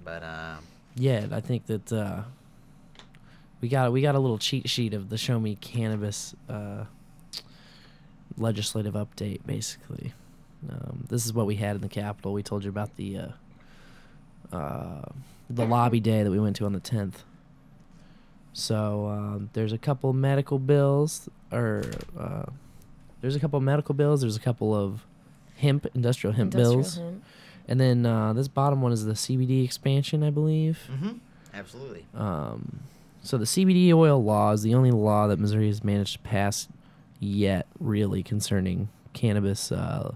But 0.05 0.23
um, 0.23 0.65
Yeah, 0.95 1.27
I 1.33 1.41
think 1.41 1.67
that 1.67 1.93
uh, 1.93 2.23
we 3.61 3.69
got 3.69 3.93
we 3.93 4.01
got 4.01 4.15
a 4.15 4.19
little 4.21 4.39
cheat 4.39 4.69
sheet 4.71 4.95
of 4.95 5.09
the 5.11 5.19
Show 5.19 5.41
Me 5.41 5.57
Cannabis 5.57 6.35
uh, 6.49 6.85
legislative 8.37 8.95
update. 8.95 9.41
Basically, 9.47 10.13
um, 10.71 11.05
this 11.09 11.27
is 11.27 11.33
what 11.33 11.47
we 11.47 11.57
had 11.57 11.75
in 11.77 11.83
the 11.83 11.89
Capitol. 11.89 12.33
We 12.33 12.43
told 12.43 12.63
you 12.65 12.71
about 12.71 12.97
the 12.97 13.19
uh, 13.19 14.57
uh, 14.57 15.03
the 15.51 15.65
lobby 15.67 16.01
day 16.01 16.23
that 16.23 16.31
we 16.31 16.39
went 16.39 16.57
to 16.57 16.67
on 16.67 16.73
the 16.73 16.81
tenth. 16.81 17.25
So 18.53 19.07
um, 19.09 19.51
there's 19.53 19.73
a 19.73 19.79
couple 19.79 20.13
medical 20.13 20.59
bills, 20.59 21.29
or 21.53 21.85
uh, 22.19 22.45
there's 23.21 23.37
a 23.37 23.41
couple 23.41 23.57
of 23.57 23.63
medical 23.63 23.95
bills. 23.95 24.21
There's 24.21 24.37
a 24.37 24.41
couple 24.41 24.75
of 24.75 25.05
hemp 25.57 25.87
industrial 25.95 26.35
hemp 26.35 26.55
Industrial 26.55 26.83
bills, 26.83 26.97
hemp. 26.97 27.25
and 27.67 27.81
then 27.81 28.07
uh, 28.07 28.33
this 28.33 28.49
bottom 28.49 28.81
one 28.83 28.93
is 28.93 29.05
the 29.05 29.13
CBD 29.15 29.65
expansion, 29.65 30.23
I 30.23 30.31
believe. 30.31 30.79
mhm, 30.91 31.19
absolutely. 31.55 32.07
Um, 32.15 32.81
so 33.23 33.37
the 33.37 33.45
CBD 33.45 33.93
oil 33.93 34.23
law 34.23 34.53
is 34.53 34.63
the 34.63 34.75
only 34.75 34.91
law 34.93 35.27
that 35.27 35.39
Missouri 35.39 35.67
has 35.67 35.83
managed 35.83 36.13
to 36.15 36.19
pass 36.21 36.69
yet, 37.21 37.67
really 37.81 38.23
concerning 38.23 38.89
cannabis 39.13 39.73
uh, 39.73 40.15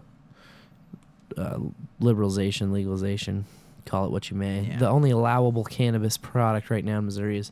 uh, 1.36 1.58
liberalization, 2.00 2.70
legalization, 2.72 3.44
call 3.84 4.04
it 4.06 4.10
what 4.12 4.30
you 4.30 4.36
may. 4.36 4.60
Yeah. 4.62 4.78
The 4.78 4.88
only 4.88 5.10
allowable 5.10 5.64
cannabis 5.64 6.16
product 6.16 6.70
right 6.70 6.84
now 6.84 6.98
in 6.98 7.06
Missouri 7.06 7.38
is 7.38 7.50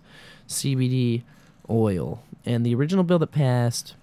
CBD 0.48 1.22
oil, 1.68 2.22
and 2.46 2.64
the 2.64 2.74
original 2.74 3.02
bill 3.04 3.18
that 3.18 3.32
passed 3.32 3.94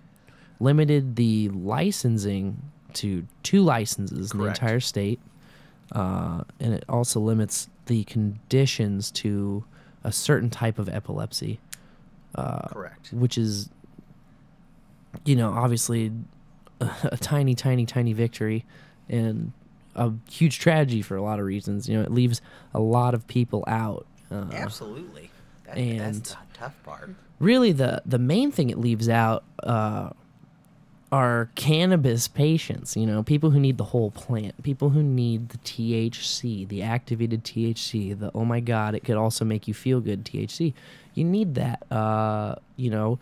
limited 0.59 1.15
the 1.15 1.49
licensing 1.49 2.61
to 2.93 3.25
two 3.43 3.61
licenses 3.61 4.31
in 4.31 4.37
the 4.37 4.43
Correct. 4.45 4.59
entire 4.61 4.79
state, 4.79 5.19
uh, 5.91 6.43
and 6.59 6.73
it 6.73 6.83
also 6.89 7.19
limits 7.19 7.69
the 7.85 8.03
conditions 8.05 9.11
to 9.11 9.63
a 10.03 10.11
certain 10.11 10.49
type 10.49 10.79
of 10.79 10.89
epilepsy, 10.89 11.59
uh, 12.35 12.67
Correct. 12.69 13.11
which 13.13 13.37
is, 13.37 13.69
you 15.25 15.35
know, 15.35 15.51
obviously 15.51 16.11
a, 16.81 16.89
a 17.11 17.17
tiny, 17.17 17.55
tiny, 17.55 17.85
tiny 17.85 18.13
victory, 18.13 18.65
and 19.09 19.51
a 19.95 20.11
huge 20.29 20.59
tragedy 20.59 21.01
for 21.01 21.15
a 21.15 21.21
lot 21.21 21.39
of 21.39 21.45
reasons. 21.45 21.87
You 21.89 21.97
know, 21.97 22.03
it 22.03 22.11
leaves 22.11 22.41
a 22.73 22.79
lot 22.79 23.13
of 23.13 23.25
people 23.27 23.63
out. 23.67 24.05
Uh, 24.31 24.45
Absolutely. 24.51 25.29
That, 25.65 25.77
and- 25.77 25.99
that's 25.99 26.31
the 26.31 26.37
tough 26.53 26.83
part. 26.83 27.09
really 27.39 27.71
the 27.71 28.01
the 28.05 28.17
main 28.19 28.51
thing 28.51 28.69
it 28.69 28.77
leaves 28.77 29.07
out 29.09 29.43
uh, 29.63 30.09
are 31.11 31.49
cannabis 31.55 32.27
patients. 32.27 32.97
You 32.97 33.05
know, 33.05 33.23
people 33.23 33.51
who 33.51 33.59
need 33.59 33.77
the 33.77 33.85
whole 33.85 34.11
plant, 34.11 34.61
people 34.63 34.89
who 34.89 35.01
need 35.01 35.49
the 35.49 35.57
THC, 35.59 36.67
the 36.67 36.83
activated 36.83 37.43
THC. 37.43 38.17
The 38.17 38.31
oh 38.33 38.45
my 38.45 38.59
god, 38.59 38.95
it 38.95 39.03
could 39.03 39.17
also 39.17 39.45
make 39.45 39.67
you 39.67 39.73
feel 39.73 39.99
good 40.01 40.25
THC. 40.25 40.73
You 41.13 41.23
need 41.23 41.55
that. 41.55 41.89
Uh, 41.91 42.55
you 42.75 42.89
know, 42.89 43.19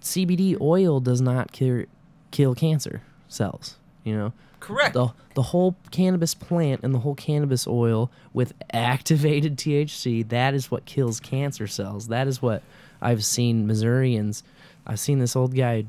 CBD 0.00 0.60
oil 0.60 1.00
does 1.00 1.20
not 1.20 1.52
cure, 1.52 1.86
kill 2.30 2.54
cancer 2.54 3.02
cells. 3.28 3.76
You 4.04 4.16
know, 4.16 4.32
Correct. 4.58 4.94
the 4.94 5.08
the 5.34 5.42
whole 5.42 5.76
cannabis 5.92 6.34
plant 6.34 6.80
and 6.82 6.92
the 6.92 6.98
whole 6.98 7.14
cannabis 7.14 7.66
oil 7.66 8.10
with 8.32 8.52
activated 8.72 9.56
THC 9.56 10.28
that 10.28 10.54
is 10.54 10.70
what 10.70 10.84
kills 10.86 11.20
cancer 11.20 11.66
cells. 11.68 12.08
That 12.08 12.26
is 12.26 12.42
what 12.42 12.62
I've 13.00 13.24
seen 13.24 13.66
Missourians. 13.66 14.42
I've 14.84 14.98
seen 14.98 15.20
this 15.20 15.36
old 15.36 15.54
guy 15.54 15.86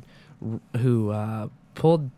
who 0.78 1.12
uh, 1.12 1.48
pulled 1.76 2.10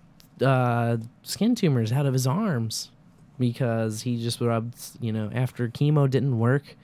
uh, 0.41 0.97
skin 1.23 1.55
tumors 1.55 1.91
out 1.91 2.05
of 2.05 2.13
his 2.13 2.27
arms 2.27 2.91
because 3.39 4.01
he 4.01 4.21
just 4.21 4.41
rubbed, 4.41 4.77
you 5.01 5.11
know, 5.11 5.29
after 5.33 5.67
chemo 5.67 6.09
didn't 6.09 6.39
work, 6.39 6.75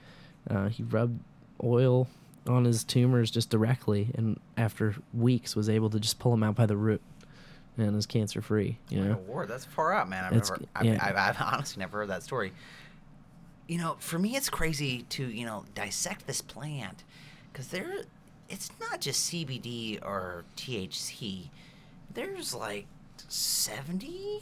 uh, 0.50 0.68
he 0.68 0.82
rubbed 0.82 1.20
oil 1.62 2.08
on 2.46 2.64
his 2.64 2.84
tumors 2.84 3.30
just 3.30 3.50
directly, 3.50 4.10
and 4.14 4.38
after 4.56 4.96
weeks 5.14 5.54
was 5.54 5.68
able 5.68 5.90
to 5.90 6.00
just 6.00 6.18
pull 6.18 6.32
them 6.32 6.42
out 6.42 6.54
by 6.54 6.66
the 6.66 6.76
root, 6.76 7.00
and 7.76 7.96
is 7.96 8.06
cancer 8.06 8.42
free. 8.42 8.78
You 8.88 9.04
know. 9.04 9.12
Award. 9.12 9.48
That's 9.48 9.64
far 9.64 9.92
out, 9.92 10.08
man. 10.08 10.24
I've 10.24 10.32
never, 10.32 10.58
I've, 10.74 10.84
yeah. 10.84 10.98
I've, 11.00 11.16
I've 11.16 11.40
honestly 11.40 11.80
never 11.80 11.98
heard 11.98 12.10
that 12.10 12.22
story. 12.22 12.52
You 13.68 13.78
know, 13.78 13.96
for 14.00 14.18
me, 14.18 14.36
it's 14.36 14.50
crazy 14.50 15.02
to 15.10 15.26
you 15.26 15.46
know 15.46 15.64
dissect 15.74 16.26
this 16.26 16.42
plant 16.42 17.04
because 17.52 17.68
there, 17.68 18.02
it's 18.52 18.70
not 18.80 19.00
just 19.00 19.28
CBD 19.32 19.98
or 20.04 20.44
THC. 20.56 21.48
There's 22.12 22.54
like 22.54 22.86
seventy, 23.28 24.40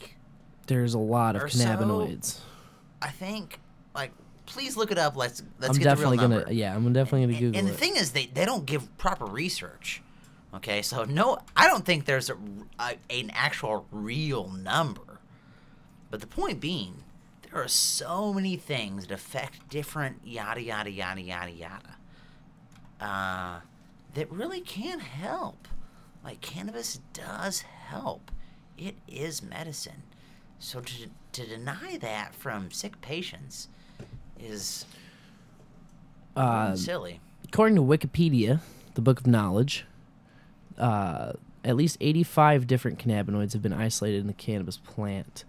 There's 0.67 0.93
a 0.93 0.99
lot 0.99 1.35
of 1.35 1.43
Or 1.43 1.49
so. 1.49 1.63
cannabinoids. 1.65 2.39
I 3.01 3.07
think. 3.09 3.59
Like, 3.95 4.11
please 4.45 4.77
look 4.77 4.91
it 4.91 4.97
up. 4.97 5.15
Let's 5.15 5.41
let's 5.59 5.71
I'm 5.75 5.77
get 5.79 5.83
definitely 5.85 6.17
the 6.17 6.27
real 6.27 6.39
gonna 6.41 6.51
yeah, 6.53 6.75
I'm 6.75 6.91
definitely 6.93 7.21
gonna 7.21 7.33
And- 7.33 7.39
Google 7.53 7.59
and 7.59 7.67
the 7.67 7.73
thing 7.73 7.95
is, 7.95 8.11
they, 8.11 8.25
they 8.27 8.45
don't 8.45 8.65
give 8.65 8.95
proper 8.97 9.25
research. 9.25 10.01
Okay, 10.53 10.81
so 10.81 11.05
no, 11.05 11.37
I 11.55 11.65
don't 11.67 11.85
think 11.85 12.03
there's 12.05 12.29
a, 12.29 12.35
a 12.79 12.95
an 13.09 13.31
actual 13.33 13.85
real 13.91 14.49
number. 14.49 15.19
But 16.09 16.19
the 16.19 16.27
point 16.27 16.59
being, 16.59 17.03
there 17.43 17.61
are 17.63 17.69
so 17.69 18.33
many 18.33 18.57
things 18.57 19.07
that 19.07 19.13
affect 19.13 19.69
different 19.69 20.17
yada 20.25 20.61
yada 20.61 20.91
yada 20.91 21.21
yada 21.21 21.51
yada. 21.51 21.95
Uh, 22.99 23.59
that 24.13 24.31
really 24.31 24.61
can 24.61 24.99
help. 24.99 25.67
Like 26.23 26.41
cannabis 26.41 26.99
does 27.13 27.61
help. 27.61 28.31
It 28.77 28.95
is 29.07 29.41
medicine. 29.41 30.03
So 30.59 30.81
to 30.81 31.07
to 31.33 31.45
deny 31.47 31.97
that 32.01 32.35
from 32.35 32.71
sick 32.71 32.99
patients 33.01 33.69
is 34.39 34.85
Uh, 36.35 36.75
silly. 36.75 37.19
according 37.45 37.75
to 37.75 37.81
Wikipedia, 37.81 38.59
the 38.95 39.01
book 39.01 39.19
of 39.21 39.27
knowledge, 39.27 39.85
uh, 40.77 41.33
at 41.63 41.75
least 41.75 41.97
85 42.01 42.67
different 42.67 42.99
cannabinoids 42.99 43.53
have 43.53 43.61
been 43.61 43.73
isolated 43.73 44.19
in 44.19 44.27
the 44.27 44.33
cannabis 44.33 44.77
plant. 44.77 45.43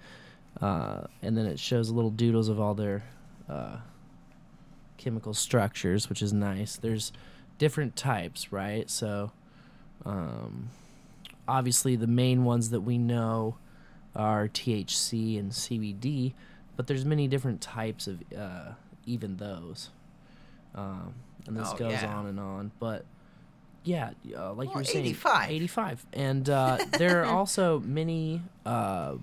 Uh, 0.60 1.04
and 1.22 1.36
then 1.36 1.46
it 1.46 1.58
shows 1.58 1.90
little 1.90 2.10
doodles 2.10 2.48
of 2.48 2.60
all 2.60 2.74
their 2.74 3.02
uh, 3.48 3.78
chemical 4.98 5.34
structures, 5.34 6.08
which 6.08 6.20
is 6.22 6.32
nice. 6.32 6.76
There's 6.76 7.12
different 7.62 7.94
types, 7.94 8.50
right? 8.52 8.90
So, 8.90 9.30
um, 10.04 10.70
obviously, 11.46 11.94
the 11.94 12.08
main 12.08 12.42
ones 12.44 12.70
that 12.70 12.80
we 12.80 12.98
know 12.98 13.54
are 14.16 14.48
THC 14.48 15.38
and 15.38 15.52
CBD, 15.52 16.32
but 16.76 16.88
there's 16.88 17.04
many 17.04 17.28
different 17.28 17.60
types 17.60 18.08
of 18.08 18.20
uh, 18.36 18.72
even 19.06 19.36
those. 19.36 19.90
Um, 20.74 21.14
and 21.46 21.56
this 21.56 21.68
Oh, 21.72 21.76
goes 21.76 21.92
yeah. 21.92 22.12
on 22.12 22.26
and 22.26 22.40
on, 22.40 22.72
but 22.80 23.04
yeah, 23.84 24.10
uh, 24.36 24.52
like 24.54 24.68
you 24.70 24.74
were 24.74 24.82
saying, 24.84 25.06
85. 25.06 25.50
85. 25.50 26.06
And 26.14 26.50
uh, 26.50 26.78
there 26.98 27.22
are 27.22 27.26
also 27.26 27.78
many 27.78 28.42
uh, 28.66 29.14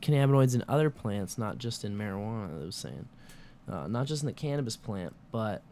cannabinoids 0.00 0.54
in 0.54 0.62
other 0.68 0.88
plants, 0.90 1.36
not 1.36 1.58
just 1.58 1.84
in 1.84 1.98
marijuana. 1.98 2.62
I 2.62 2.64
was 2.64 2.76
saying, 2.76 3.08
uh, 3.68 3.88
not 3.88 4.06
just 4.06 4.22
in 4.22 4.26
the 4.28 4.32
cannabis 4.32 4.76
plant, 4.76 5.14
but 5.32 5.62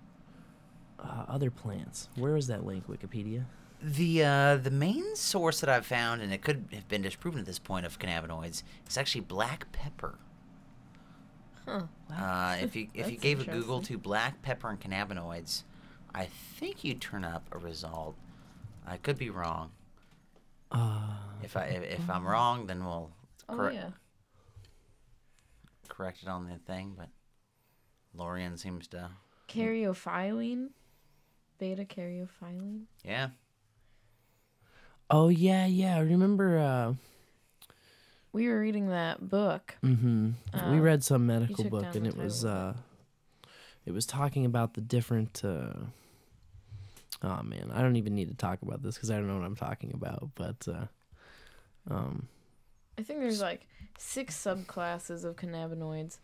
uh, 0.98 1.24
other 1.28 1.50
plants. 1.50 2.08
Where 2.16 2.36
is 2.36 2.46
that 2.48 2.64
link? 2.64 2.86
Wikipedia. 2.88 3.44
The 3.82 4.24
uh, 4.24 4.56
the 4.56 4.70
main 4.70 5.14
source 5.14 5.60
that 5.60 5.68
I've 5.68 5.84
found, 5.86 6.22
and 6.22 6.32
it 6.32 6.40
could 6.42 6.68
have 6.72 6.88
been 6.88 7.02
disproven 7.02 7.40
at 7.40 7.46
this 7.46 7.58
point 7.58 7.84
of 7.84 7.98
cannabinoids, 7.98 8.62
is 8.88 8.96
actually 8.96 9.20
black 9.22 9.70
pepper. 9.72 10.18
Huh. 11.66 11.82
Uh, 12.10 12.56
if 12.60 12.74
you 12.76 12.88
if 12.94 13.10
you 13.10 13.16
gave 13.18 13.40
a 13.40 13.44
Google 13.44 13.80
to 13.82 13.98
black 13.98 14.40
pepper 14.42 14.68
and 14.70 14.80
cannabinoids, 14.80 15.64
I 16.14 16.26
think 16.58 16.82
you'd 16.84 17.00
turn 17.00 17.24
up 17.24 17.46
a 17.52 17.58
result. 17.58 18.14
I 18.86 18.96
could 18.98 19.18
be 19.18 19.30
wrong. 19.30 19.72
Uh, 20.70 21.16
If 21.42 21.56
I 21.56 21.64
if, 21.66 22.00
if 22.00 22.10
I'm 22.10 22.26
wrong, 22.26 22.66
then 22.66 22.84
we'll 22.84 23.10
Oh 23.48 23.56
correct 23.56 23.74
yeah. 23.74 23.90
correct 25.88 26.22
it 26.22 26.28
on 26.28 26.48
the 26.48 26.56
thing. 26.58 26.94
But 26.96 27.08
Lorian 28.14 28.56
seems 28.56 28.86
to 28.88 29.10
Caryophyllene, 29.48 30.70
beta 31.58 31.84
caryophyllene. 31.84 32.82
Yeah. 33.04 33.28
Oh 35.10 35.28
yeah, 35.28 35.66
yeah. 35.66 35.96
I 35.96 36.00
remember. 36.00 36.58
Uh, 36.58 36.94
We 38.32 38.48
were 38.48 38.58
reading 38.58 38.88
that 38.88 39.28
book. 39.28 39.76
hmm 39.80 40.30
we 40.52 40.60
Uh, 40.60 40.80
read 40.80 41.04
some 41.04 41.26
medical 41.26 41.64
book, 41.64 41.84
and 41.94 42.06
the 42.06 42.10
it 42.10 42.16
was 42.16 42.44
uh, 42.44 42.74
it 43.86 43.92
was 43.92 44.06
talking 44.06 44.44
about 44.44 44.74
the 44.74 44.80
different. 44.80 45.44
Uh, 45.44 45.74
oh 47.22 47.42
man, 47.42 47.70
I 47.72 47.82
don't 47.82 47.96
even 47.96 48.14
need 48.14 48.28
to 48.28 48.34
talk 48.36 48.62
about 48.62 48.82
this 48.82 48.94
because 48.94 49.10
I 49.10 49.16
don't 49.16 49.28
know 49.28 49.36
what 49.36 49.44
I'm 49.46 49.56
talking 49.56 49.92
about. 49.94 50.30
But 50.34 50.66
uh, 50.68 50.86
um, 51.90 52.28
I 52.98 53.02
think 53.02 53.20
there's 53.20 53.40
like 53.40 53.66
six 53.98 54.36
subclasses 54.36 55.24
of 55.24 55.36
cannabinoids, 55.36 56.18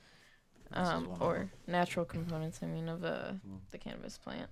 um, 0.73 1.17
or 1.21 1.51
natural 1.67 2.05
components. 2.05 2.61
I 2.63 2.67
mean, 2.67 2.89
of 2.89 3.05
uh, 3.05 3.33
the 3.71 3.79
cannabis 3.79 4.19
plant. 4.19 4.51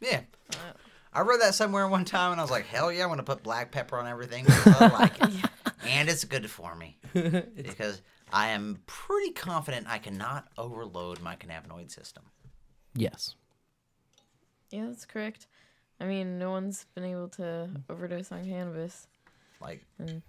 Yeah. 0.00 0.20
I 1.12 1.20
read 1.22 1.40
that 1.40 1.54
somewhere 1.54 1.88
one 1.88 2.04
time 2.04 2.32
and 2.32 2.40
I 2.40 2.44
was 2.44 2.50
like, 2.50 2.66
hell 2.66 2.92
yeah, 2.92 3.02
I'm 3.02 3.08
going 3.08 3.18
to 3.18 3.24
put 3.24 3.42
black 3.42 3.70
pepper 3.72 3.96
on 3.98 4.06
everything 4.06 4.44
because 4.44 4.66
I 4.80 4.88
like 4.88 5.14
it. 5.22 5.50
And 5.88 6.08
it's 6.08 6.24
good 6.24 6.50
for 6.50 6.74
me 6.74 6.98
because 7.14 8.02
I 8.32 8.48
am 8.48 8.80
pretty 8.86 9.32
confident 9.32 9.86
I 9.88 9.98
cannot 9.98 10.46
overload 10.58 11.20
my 11.22 11.36
cannabinoid 11.36 11.90
system. 11.90 12.24
yes, 12.94 13.34
yeah, 14.70 14.86
that's 14.86 15.04
correct. 15.06 15.46
I 16.00 16.04
mean, 16.06 16.38
no 16.38 16.50
one's 16.50 16.84
been 16.94 17.04
able 17.04 17.28
to 17.30 17.70
overdose 17.88 18.30
on 18.32 18.44
cannabis. 18.44 19.06
Like, 19.60 19.82
Mm. 20.02 20.20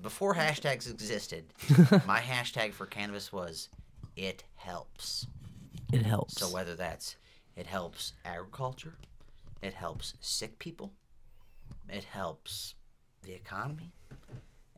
before 0.00 0.34
hashtags 0.34 0.88
existed, 0.90 1.44
my 2.06 2.20
hashtag 2.20 2.72
for 2.72 2.86
cannabis 2.86 3.32
was 3.32 3.68
it 4.16 4.44
helps. 4.54 5.26
it 5.92 6.02
helps. 6.06 6.34
So 6.38 6.46
whether 6.48 6.74
that's 6.74 7.16
it 7.56 7.66
helps 7.66 8.12
agriculture, 8.24 8.94
it 9.60 9.74
helps 9.74 10.14
sick 10.20 10.58
people, 10.58 10.92
it 11.88 12.04
helps 12.04 12.74
the 13.22 13.32
economy, 13.32 13.92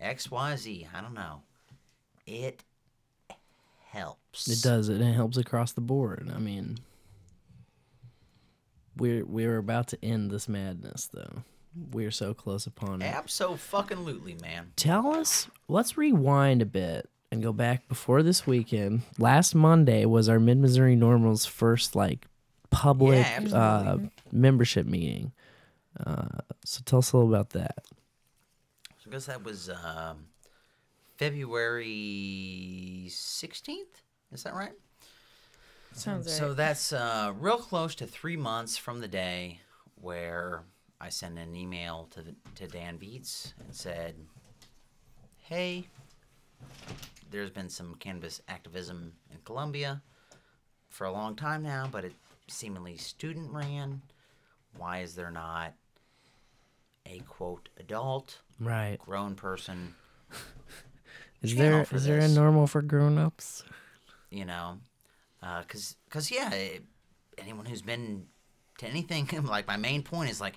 X 0.01 0.31
Y 0.31 0.57
Z. 0.57 0.89
I 0.95 1.01
don't 1.01 1.15
know. 1.15 1.43
It 2.27 2.63
helps. 3.91 4.49
It 4.49 4.63
does. 4.63 4.89
It 4.89 5.01
helps 5.01 5.37
across 5.37 5.73
the 5.73 5.81
board. 5.81 6.31
I 6.35 6.39
mean, 6.39 6.79
we're 8.97 9.25
we're 9.25 9.59
about 9.59 9.89
to 9.89 10.05
end 10.05 10.31
this 10.31 10.49
madness, 10.49 11.09
though. 11.13 11.43
We're 11.93 12.11
so 12.11 12.35
close 12.35 12.67
upon 12.67 13.03
it. 13.03 13.07
Absolutely, 13.07 14.37
man. 14.41 14.73
Tell 14.77 15.15
us. 15.15 15.49
Let's 15.69 15.97
rewind 15.97 16.63
a 16.63 16.67
bit 16.67 17.09
and 17.33 17.43
go 17.43 17.53
back 17.53 17.89
before 17.89 18.23
this 18.23 18.47
weekend. 18.47 19.03
Last 19.19 19.55
Monday 19.55 20.05
was 20.05 20.29
our 20.29 20.39
Mid 20.39 20.59
Missouri 20.59 20.97
NORML's 20.97 21.47
first 21.47 21.97
like 21.97 22.27
public 22.75 23.25
Yeah, 23.25 23.57
uh, 23.57 23.99
membership 24.33 24.87
meeting. 24.87 25.33
Uh, 26.05 26.41
so 26.65 26.83
tell 26.85 26.99
us 26.99 27.13
a 27.13 27.17
little 27.17 27.33
about 27.33 27.51
that. 27.51 27.85
So 28.99 29.09
I 29.09 29.13
guess 29.13 29.27
that 29.27 29.45
was 29.45 29.71
um, 29.71 30.27
February 31.17 33.07
sixteenth. 33.11 34.03
Is 34.33 34.43
that 34.43 34.55
right? 34.55 34.73
Sounds 35.93 36.27
right. 36.27 36.35
So 36.35 36.55
that's 36.55 36.93
uh, 36.93 37.33
real 37.39 37.59
close 37.59 37.95
to 37.97 38.07
three 38.07 38.37
months 38.37 38.77
from 38.77 39.01
the 39.01 39.09
day 39.09 39.61
where 40.01 40.65
I 41.01 41.11
sent 41.11 41.39
an 41.39 41.55
email 41.55 42.09
to 42.13 42.25
to 42.57 42.67
Dan 42.67 42.99
Viets 42.99 43.55
and 43.65 43.75
said, 43.75 44.17
"Hey, 45.37 45.87
there's 47.31 47.51
been 47.51 47.69
some 47.69 47.95
cannabis 47.97 48.41
activism 48.49 49.13
in 49.31 49.39
Columbia 49.45 50.03
for 50.89 51.07
a 51.07 51.13
long 51.13 51.37
time 51.37 51.63
now, 51.63 51.89
but 51.91 52.05
it 52.05 52.15
seemingly 52.49 52.97
student 52.97 53.53
ran. 53.53 54.03
Why 54.77 54.99
is 55.01 55.15
there 55.15 55.31
not 55.31 55.75
a 57.07 57.21
quote 57.21 57.69
adult 57.79 58.41
Right. 58.61 58.99
grown 58.99 59.35
person? 59.35 59.95
Is 61.43 61.55
there 61.57 61.83
is 61.93 62.07
there 62.07 62.21
a 62.21 62.23
NORML 62.23 62.67
for 62.71 62.81
grown 62.81 63.19
ups? 63.19 63.65
You 64.31 64.47
know, 64.47 64.79
uh, 65.43 65.61
because 65.61 65.97
because 66.07 66.31
yeah, 66.31 66.51
it, 66.55 66.85
anyone 67.37 67.67
who's 67.67 67.83
been 67.83 68.27
to 68.79 68.87
anything 68.87 69.29
like 69.45 69.67
my 69.67 69.77
main 69.77 70.03
point 70.03 70.31
is 70.31 70.41
like 70.41 70.55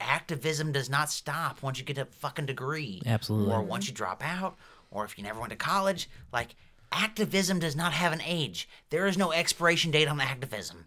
activism 0.00 0.72
does 0.72 0.88
not 0.88 1.10
stop 1.10 1.62
once 1.62 1.78
you 1.78 1.84
get 1.84 1.98
a 1.98 2.06
fucking 2.06 2.46
degree 2.46 3.02
Absolutely. 3.04 3.52
or 3.52 3.62
once 3.62 3.86
you 3.86 3.92
drop 3.92 4.24
out 4.24 4.56
or 4.90 5.04
if 5.04 5.18
you 5.18 5.24
never 5.24 5.38
went 5.38 5.50
to 5.50 5.56
college 5.56 6.08
like 6.32 6.54
activism 6.90 7.58
does 7.58 7.76
not 7.76 7.92
have 7.92 8.10
an 8.12 8.22
age 8.24 8.66
there 8.88 9.06
is 9.06 9.18
no 9.18 9.30
expiration 9.30 9.90
date 9.90 10.08
on 10.08 10.18
activism 10.18 10.86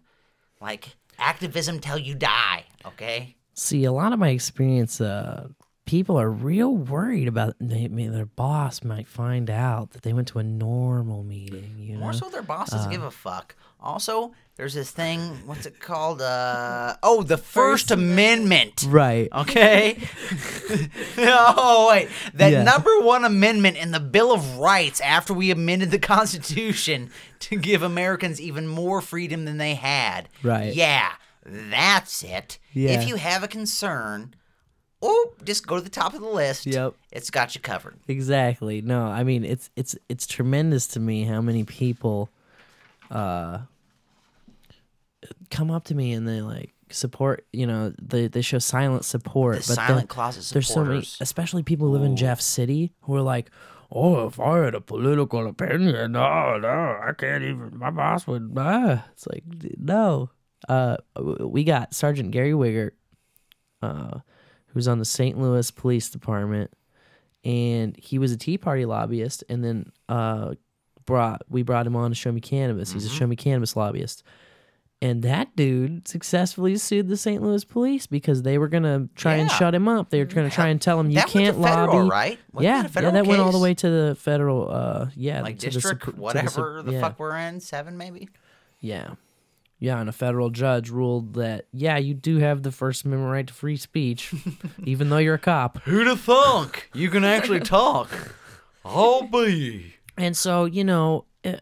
like 0.64 0.96
activism 1.18 1.78
till 1.78 1.98
you 1.98 2.14
die 2.14 2.64
okay 2.84 3.36
See, 3.56 3.84
a 3.84 3.92
lot 3.92 4.12
of 4.12 4.18
my 4.18 4.30
experience, 4.30 5.00
uh, 5.00 5.46
people 5.86 6.18
are 6.20 6.28
real 6.28 6.76
worried 6.76 7.28
about 7.28 7.54
they, 7.60 7.86
their 7.86 8.26
boss 8.26 8.82
might 8.82 9.06
find 9.06 9.48
out 9.48 9.92
that 9.92 10.02
they 10.02 10.12
went 10.12 10.26
to 10.32 10.40
a 10.40 10.42
NORML 10.42 11.24
meeting. 11.24 11.76
You 11.78 11.94
know, 11.94 12.00
more 12.00 12.12
so 12.12 12.28
their 12.28 12.42
bosses 12.42 12.84
Uh. 12.84 12.88
give 12.90 13.04
a 13.04 13.12
fuck 13.12 13.54
also 13.84 14.32
there's 14.56 14.74
this 14.74 14.90
thing 14.90 15.20
what's 15.46 15.66
it 15.66 15.78
called 15.80 16.22
uh 16.22 16.96
oh 17.02 17.22
the 17.22 17.36
first, 17.36 17.90
amendment. 17.90 18.84
right? 18.88 19.28
Okay. 19.32 19.98
oh 21.18 21.88
wait, 21.90 22.08
that 22.34 22.52
Yeah. 22.52 22.62
number 22.62 23.00
one 23.00 23.24
amendment 23.24 23.76
in 23.76 23.90
the 23.90 24.00
Bill 24.00 24.32
of 24.32 24.58
Rights 24.58 25.00
after 25.00 25.34
we 25.34 25.50
amended 25.50 25.90
the 25.90 25.98
Constitution 26.14 27.10
to 27.40 27.56
give 27.56 27.82
Americans 27.82 28.40
even 28.40 28.66
more 28.66 29.00
freedom 29.00 29.44
than 29.44 29.58
they 29.58 29.74
had. 29.74 30.28
Right. 30.42 30.72
Yeah, 30.74 31.12
that's 31.44 32.22
it. 32.22 32.58
Yeah. 32.72 32.90
If 33.00 33.08
you 33.08 33.16
have 33.16 33.42
a 33.42 33.48
concern, 33.48 34.34
oh, 35.02 35.32
just 35.44 35.66
go 35.66 35.76
to 35.76 35.82
the 35.82 35.90
top 35.90 36.14
of 36.14 36.20
the 36.20 36.28
list. 36.28 36.66
Yep. 36.66 36.94
It's 37.12 37.30
got 37.30 37.54
you 37.54 37.60
covered. 37.60 37.96
Exactly. 38.08 38.80
No, 38.82 39.04
I 39.06 39.24
mean 39.24 39.44
it's 39.44 39.68
it's 39.76 39.96
it's 40.08 40.26
tremendous 40.26 40.86
to 40.88 41.00
me 41.00 41.24
how 41.24 41.40
many 41.40 41.64
people 41.64 42.30
uh 43.10 43.58
come 45.50 45.70
up 45.70 45.84
to 45.84 45.94
me 45.94 46.12
and 46.12 46.26
they 46.26 46.40
like 46.40 46.74
support, 46.90 47.46
you 47.52 47.66
know, 47.66 47.92
they 48.00 48.28
they 48.28 48.42
show 48.42 48.58
silent 48.58 49.04
support, 49.04 49.56
The 49.62 49.64
but 49.68 49.74
silent 49.74 50.08
closet 50.08 50.52
there's 50.52 50.68
so 50.68 50.84
many 50.84 51.06
especially 51.20 51.62
people 51.62 51.86
who 51.88 51.92
live 51.92 52.02
in 52.02 52.16
Jeff 52.16 52.40
City 52.40 52.92
who 53.02 53.14
are 53.16 53.22
like, 53.22 53.50
"Oh, 53.90 54.26
if 54.26 54.38
I 54.38 54.58
had 54.58 54.74
a 54.74 54.80
political 54.80 55.46
opinion, 55.46 56.12
no, 56.12 56.58
no, 56.58 56.98
I 57.02 57.12
can't 57.16 57.42
even 57.44 57.78
my 57.78 57.90
boss 57.90 58.26
would 58.26 58.52
ah." 58.56 59.04
It's 59.12 59.26
like, 59.26 59.44
no. 59.78 60.30
Uh 60.68 60.96
we 61.18 61.64
got 61.64 61.94
Sergeant 61.94 62.30
Gary 62.30 62.52
Wiegert 62.52 62.92
uh 63.82 64.20
who's 64.68 64.88
on 64.88 64.98
the 64.98 65.04
St. 65.04 65.38
Louis 65.38 65.70
Police 65.70 66.10
Department 66.10 66.70
and 67.44 67.94
he 67.96 68.18
was 68.18 68.32
a 68.32 68.36
Tea 68.36 68.56
Party 68.58 68.86
lobbyist, 68.86 69.44
and 69.50 69.62
then 69.62 69.92
uh, 70.08 70.54
brought 71.04 71.42
we 71.50 71.62
brought 71.62 71.86
him 71.86 71.94
on 71.94 72.10
to 72.10 72.14
Show 72.14 72.32
Me 72.32 72.40
Cannabis. 72.40 72.90
He's 72.92 73.04
a 73.04 73.08
Mm-hmm. 73.08 73.18
Show 73.18 73.26
Me 73.26 73.36
Cannabis 73.36 73.76
lobbyist, 73.76 74.22
and 75.04 75.22
that 75.22 75.54
dude 75.54 76.08
successfully 76.08 76.76
sued 76.78 77.08
the 77.08 77.16
St. 77.18 77.42
Louis 77.42 77.62
police 77.62 78.06
because 78.06 78.40
they 78.42 78.56
were 78.56 78.68
gonna 78.68 79.06
try 79.14 79.34
and 79.34 79.50
shut 79.50 79.74
him 79.74 79.86
up. 79.86 80.08
They 80.08 80.18
were 80.20 80.24
gonna 80.24 80.48
try 80.48 80.68
and 80.68 80.80
tell 80.80 80.98
him 80.98 81.10
you 81.10 81.16
that 81.16 81.28
can't 81.28 81.58
went 81.58 81.74
to 81.74 81.76
federal, 81.78 81.96
lobby. 81.98 82.08
right? 82.10 82.38
Wasn't 82.52 82.64
yeah, 82.64 82.82
that 82.82 82.90
a 82.90 82.92
federal 82.92 83.12
yeah, 83.14 83.22
that 83.22 83.28
went 83.28 83.42
all 83.42 83.52
the 83.52 83.58
way 83.58 83.74
to 83.74 83.90
the 83.90 84.14
federal. 84.18 84.70
Uh, 84.70 85.10
yeah, 85.14 85.42
Like 85.42 85.58
to 85.58 85.66
the 85.66 85.72
district, 85.72 86.04
Sup- 86.06 86.14
the 86.14 86.20
whatever 86.20 86.48
Sup- 86.78 86.86
the, 86.86 86.92
yeah. 86.92 87.00
fuck 87.02 87.18
we're 87.18 87.36
in, 87.36 87.60
seven 87.60 87.98
maybe. 87.98 88.30
Yeah. 88.80 89.14
Yeah, 89.78 90.00
and 90.00 90.08
a 90.08 90.12
federal 90.12 90.48
judge 90.48 90.88
ruled 90.88 91.34
that 91.34 91.66
yeah, 91.70 91.98
you 91.98 92.14
do 92.14 92.38
have 92.38 92.62
the 92.62 92.72
First 92.72 93.04
Amendment 93.04 93.30
right 93.30 93.46
to 93.46 93.52
free 93.52 93.76
speech, 93.76 94.32
even 94.84 95.10
though 95.10 95.18
you're 95.18 95.34
a 95.34 95.38
cop. 95.38 95.82
Who 95.82 96.02
the 96.04 96.10
have 96.10 96.20
thunk? 96.20 96.88
You 96.94 97.10
can 97.10 97.24
actually 97.24 97.60
talk. 97.78 98.08
I'll 98.82 99.24
be. 99.24 99.96
And 100.16 100.34
so, 100.34 100.64
you 100.64 100.84
know, 100.84 101.26
uh, 101.44 101.56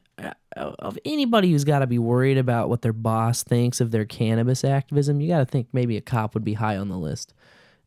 of 0.57 0.99
anybody 1.05 1.51
who's 1.51 1.65
got 1.65 1.81
to 1.81 1.87
be 1.87 1.99
worried 1.99 2.39
about 2.39 2.69
what 2.69 2.83
their 2.83 2.93
boss 2.93 3.43
thinks 3.43 3.81
of 3.81 3.91
their 3.91 4.05
cannabis 4.05 4.65
activism, 4.65 5.21
you 5.21 5.29
got 5.29 5.39
to 5.39 5.45
think 5.45 5.69
maybe 5.73 5.97
a 5.97 6.01
cop 6.01 6.35
would 6.35 6.45
be 6.45 6.55
high 6.55 6.77
on 6.77 6.89
the 6.89 6.99
list. 6.99 7.35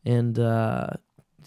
And 0.04 0.38
uh, 0.38 0.88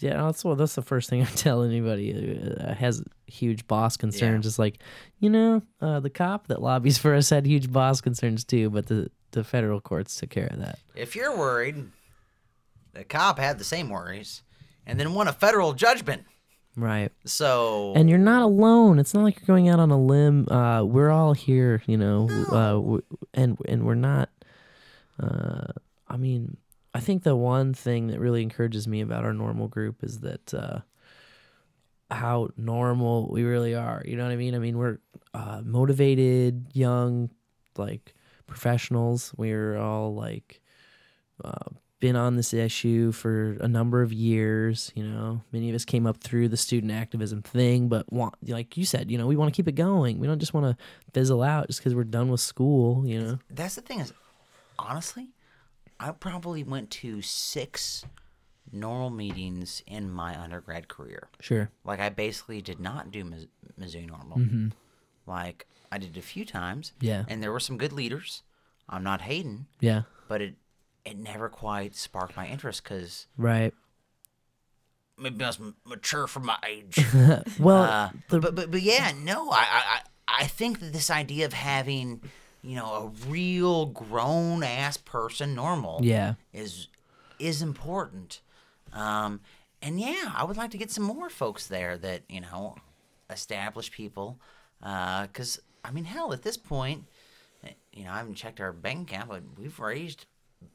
yeah, 0.00 0.22
that's 0.24 0.44
what 0.44 0.58
that's 0.58 0.74
the 0.74 0.82
first 0.82 1.10
thing 1.10 1.22
I 1.22 1.26
tell 1.26 1.62
anybody 1.62 2.12
who 2.12 2.54
uh, 2.62 2.74
has 2.74 3.02
huge 3.26 3.66
boss 3.66 3.96
concerns. 3.96 4.46
Is 4.46 4.58
like, 4.58 4.82
you 5.18 5.30
know, 5.30 5.62
uh, 5.80 6.00
the 6.00 6.10
cop 6.10 6.48
that 6.48 6.62
lobbies 6.62 6.98
for 6.98 7.14
us 7.14 7.30
had 7.30 7.46
huge 7.46 7.70
boss 7.70 8.00
concerns 8.00 8.44
too, 8.44 8.70
but 8.70 8.86
the 8.86 9.10
the 9.32 9.44
federal 9.44 9.80
courts 9.80 10.16
took 10.16 10.30
care 10.30 10.48
of 10.48 10.58
that. 10.58 10.78
If 10.94 11.14
you're 11.14 11.36
worried, 11.36 11.90
the 12.92 13.04
cop 13.04 13.38
had 13.38 13.58
the 13.58 13.64
same 13.64 13.88
worries, 13.88 14.42
and 14.86 14.98
then 14.98 15.14
won 15.14 15.28
a 15.28 15.32
federal 15.32 15.72
judgment. 15.72 16.24
Right. 16.76 17.12
So 17.24 17.92
and 17.96 18.08
you're 18.08 18.18
not 18.18 18.42
alone. 18.42 18.98
It's 18.98 19.12
not 19.12 19.24
like 19.24 19.36
you're 19.36 19.46
going 19.46 19.68
out 19.68 19.80
on 19.80 19.90
a 19.90 20.00
limb. 20.00 20.48
Uh, 20.48 20.84
we're 20.84 21.10
all 21.10 21.32
here, 21.32 21.82
you 21.86 21.96
know, 21.96 22.28
uh, 22.52 23.18
and 23.34 23.58
and 23.68 23.84
we're 23.84 23.94
not. 23.94 24.30
Uh, 25.20 25.72
I 26.08 26.16
mean, 26.16 26.56
I 26.94 27.00
think 27.00 27.22
the 27.22 27.36
one 27.36 27.74
thing 27.74 28.08
that 28.08 28.20
really 28.20 28.42
encourages 28.42 28.88
me 28.88 29.00
about 29.00 29.24
our 29.24 29.32
NORML 29.32 29.68
group 29.68 30.02
is 30.02 30.20
that 30.20 30.54
uh, 30.54 30.80
how 32.10 32.50
normal 32.56 33.28
we 33.30 33.42
really 33.42 33.74
are. 33.74 34.02
You 34.04 34.16
know 34.16 34.24
what 34.24 34.32
I 34.32 34.36
mean? 34.36 34.54
I 34.54 34.58
mean, 34.58 34.78
we're 34.78 34.98
uh, 35.34 35.62
motivated, 35.64 36.66
young, 36.72 37.30
like 37.76 38.14
professionals. 38.46 39.32
We're 39.36 39.76
all 39.76 40.14
like 40.14 40.60
uh, 41.44 41.68
been 42.00 42.16
on 42.16 42.34
this 42.36 42.52
issue 42.54 43.12
for 43.12 43.52
a 43.60 43.68
number 43.68 44.02
of 44.02 44.12
years. 44.12 44.90
You 44.94 45.04
know, 45.04 45.42
many 45.52 45.68
of 45.68 45.74
us 45.74 45.84
came 45.84 46.06
up 46.06 46.16
through 46.18 46.48
the 46.48 46.56
student 46.56 46.90
activism 46.92 47.42
thing, 47.42 47.88
but 47.88 48.10
want, 48.12 48.34
like 48.48 48.76
you 48.76 48.84
said, 48.84 49.10
you 49.10 49.18
know, 49.18 49.26
we 49.26 49.36
want 49.36 49.52
to 49.52 49.56
keep 49.56 49.68
it 49.68 49.72
going. 49.76 50.18
We 50.18 50.26
don't 50.26 50.38
just 50.38 50.54
want 50.54 50.66
to 50.66 50.82
fizzle 51.12 51.42
out 51.42 51.66
just 51.68 51.80
because 51.80 51.94
we're 51.94 52.04
done 52.04 52.28
with 52.30 52.40
school. 52.40 53.06
You 53.06 53.20
know, 53.20 53.38
That's 53.50 53.74
the 53.74 53.82
thing 53.82 54.00
is, 54.00 54.12
honestly, 54.78 55.28
I 56.00 56.10
probably 56.12 56.64
went 56.64 56.90
to 56.92 57.20
six 57.22 58.04
NORML 58.74 59.14
meetings 59.14 59.82
in 59.86 60.10
my 60.10 60.40
undergrad 60.40 60.88
career. 60.88 61.28
sure. 61.40 61.70
Like 61.84 62.00
I 62.00 62.08
basically 62.08 62.62
did 62.62 62.80
not 62.80 63.10
do 63.10 63.30
Missouri 63.76 64.06
NORML. 64.06 64.36
Mm-hmm. 64.38 64.68
Like 65.26 65.66
I 65.92 65.98
did 65.98 66.16
a 66.16 66.22
few 66.22 66.44
times. 66.44 66.92
Yeah. 67.00 67.24
And 67.28 67.42
there 67.42 67.52
were 67.52 67.60
some 67.60 67.76
good 67.76 67.92
leaders. 67.92 68.42
I'm 68.88 69.02
not 69.02 69.20
hating, 69.22 69.66
Yeah. 69.80 70.02
but 70.28 70.40
it 70.40 70.54
it 71.04 71.18
never 71.18 71.48
quite 71.48 71.94
sparked 71.96 72.36
my 72.36 72.46
interest 72.46 72.82
because 72.84 73.26
Right. 73.36 73.72
maybe 75.18 75.44
I 75.44 75.48
was 75.48 75.60
mature 75.84 76.26
for 76.26 76.40
my 76.40 76.58
age. 76.66 76.98
Well, 77.58 77.82
Uh, 77.82 78.10
the- 78.28 78.40
but 78.40 78.54
but 78.54 78.70
but 78.70 78.82
yeah, 78.82 79.12
no, 79.16 79.50
I, 79.50 79.64
I 79.70 80.00
I 80.42 80.46
think 80.46 80.80
that 80.80 80.92
this 80.92 81.10
idea 81.10 81.44
of 81.46 81.52
having 81.52 82.22
you 82.62 82.76
know 82.76 82.94
a 82.94 83.28
real 83.28 83.86
grown 83.86 84.62
ass 84.62 84.96
person 84.96 85.56
NORML 85.56 86.00
yeah. 86.02 86.34
is 86.52 86.88
is 87.38 87.62
important. 87.62 88.40
Um, 88.92 89.40
and 89.82 89.98
yeah, 90.00 90.32
I 90.36 90.44
would 90.44 90.56
like 90.56 90.70
to 90.72 90.78
get 90.78 90.90
some 90.90 91.04
more 91.04 91.30
folks 91.30 91.66
there 91.66 91.96
that 91.98 92.22
you 92.28 92.40
know, 92.42 92.76
established 93.30 93.92
people. 93.92 94.38
Because 94.80 95.60
I 95.84 95.90
mean, 95.90 96.04
hell, 96.04 96.32
at 96.32 96.42
this 96.42 96.56
point, 96.58 97.04
eh, 97.64 97.70
you 97.92 98.04
know, 98.04 98.12
I 98.12 98.18
haven't 98.18 98.34
checked 98.34 98.60
our 98.60 98.72
bank 98.72 99.10
account, 99.10 99.28
but 99.30 99.42
we've 99.58 99.78
raised 99.80 100.26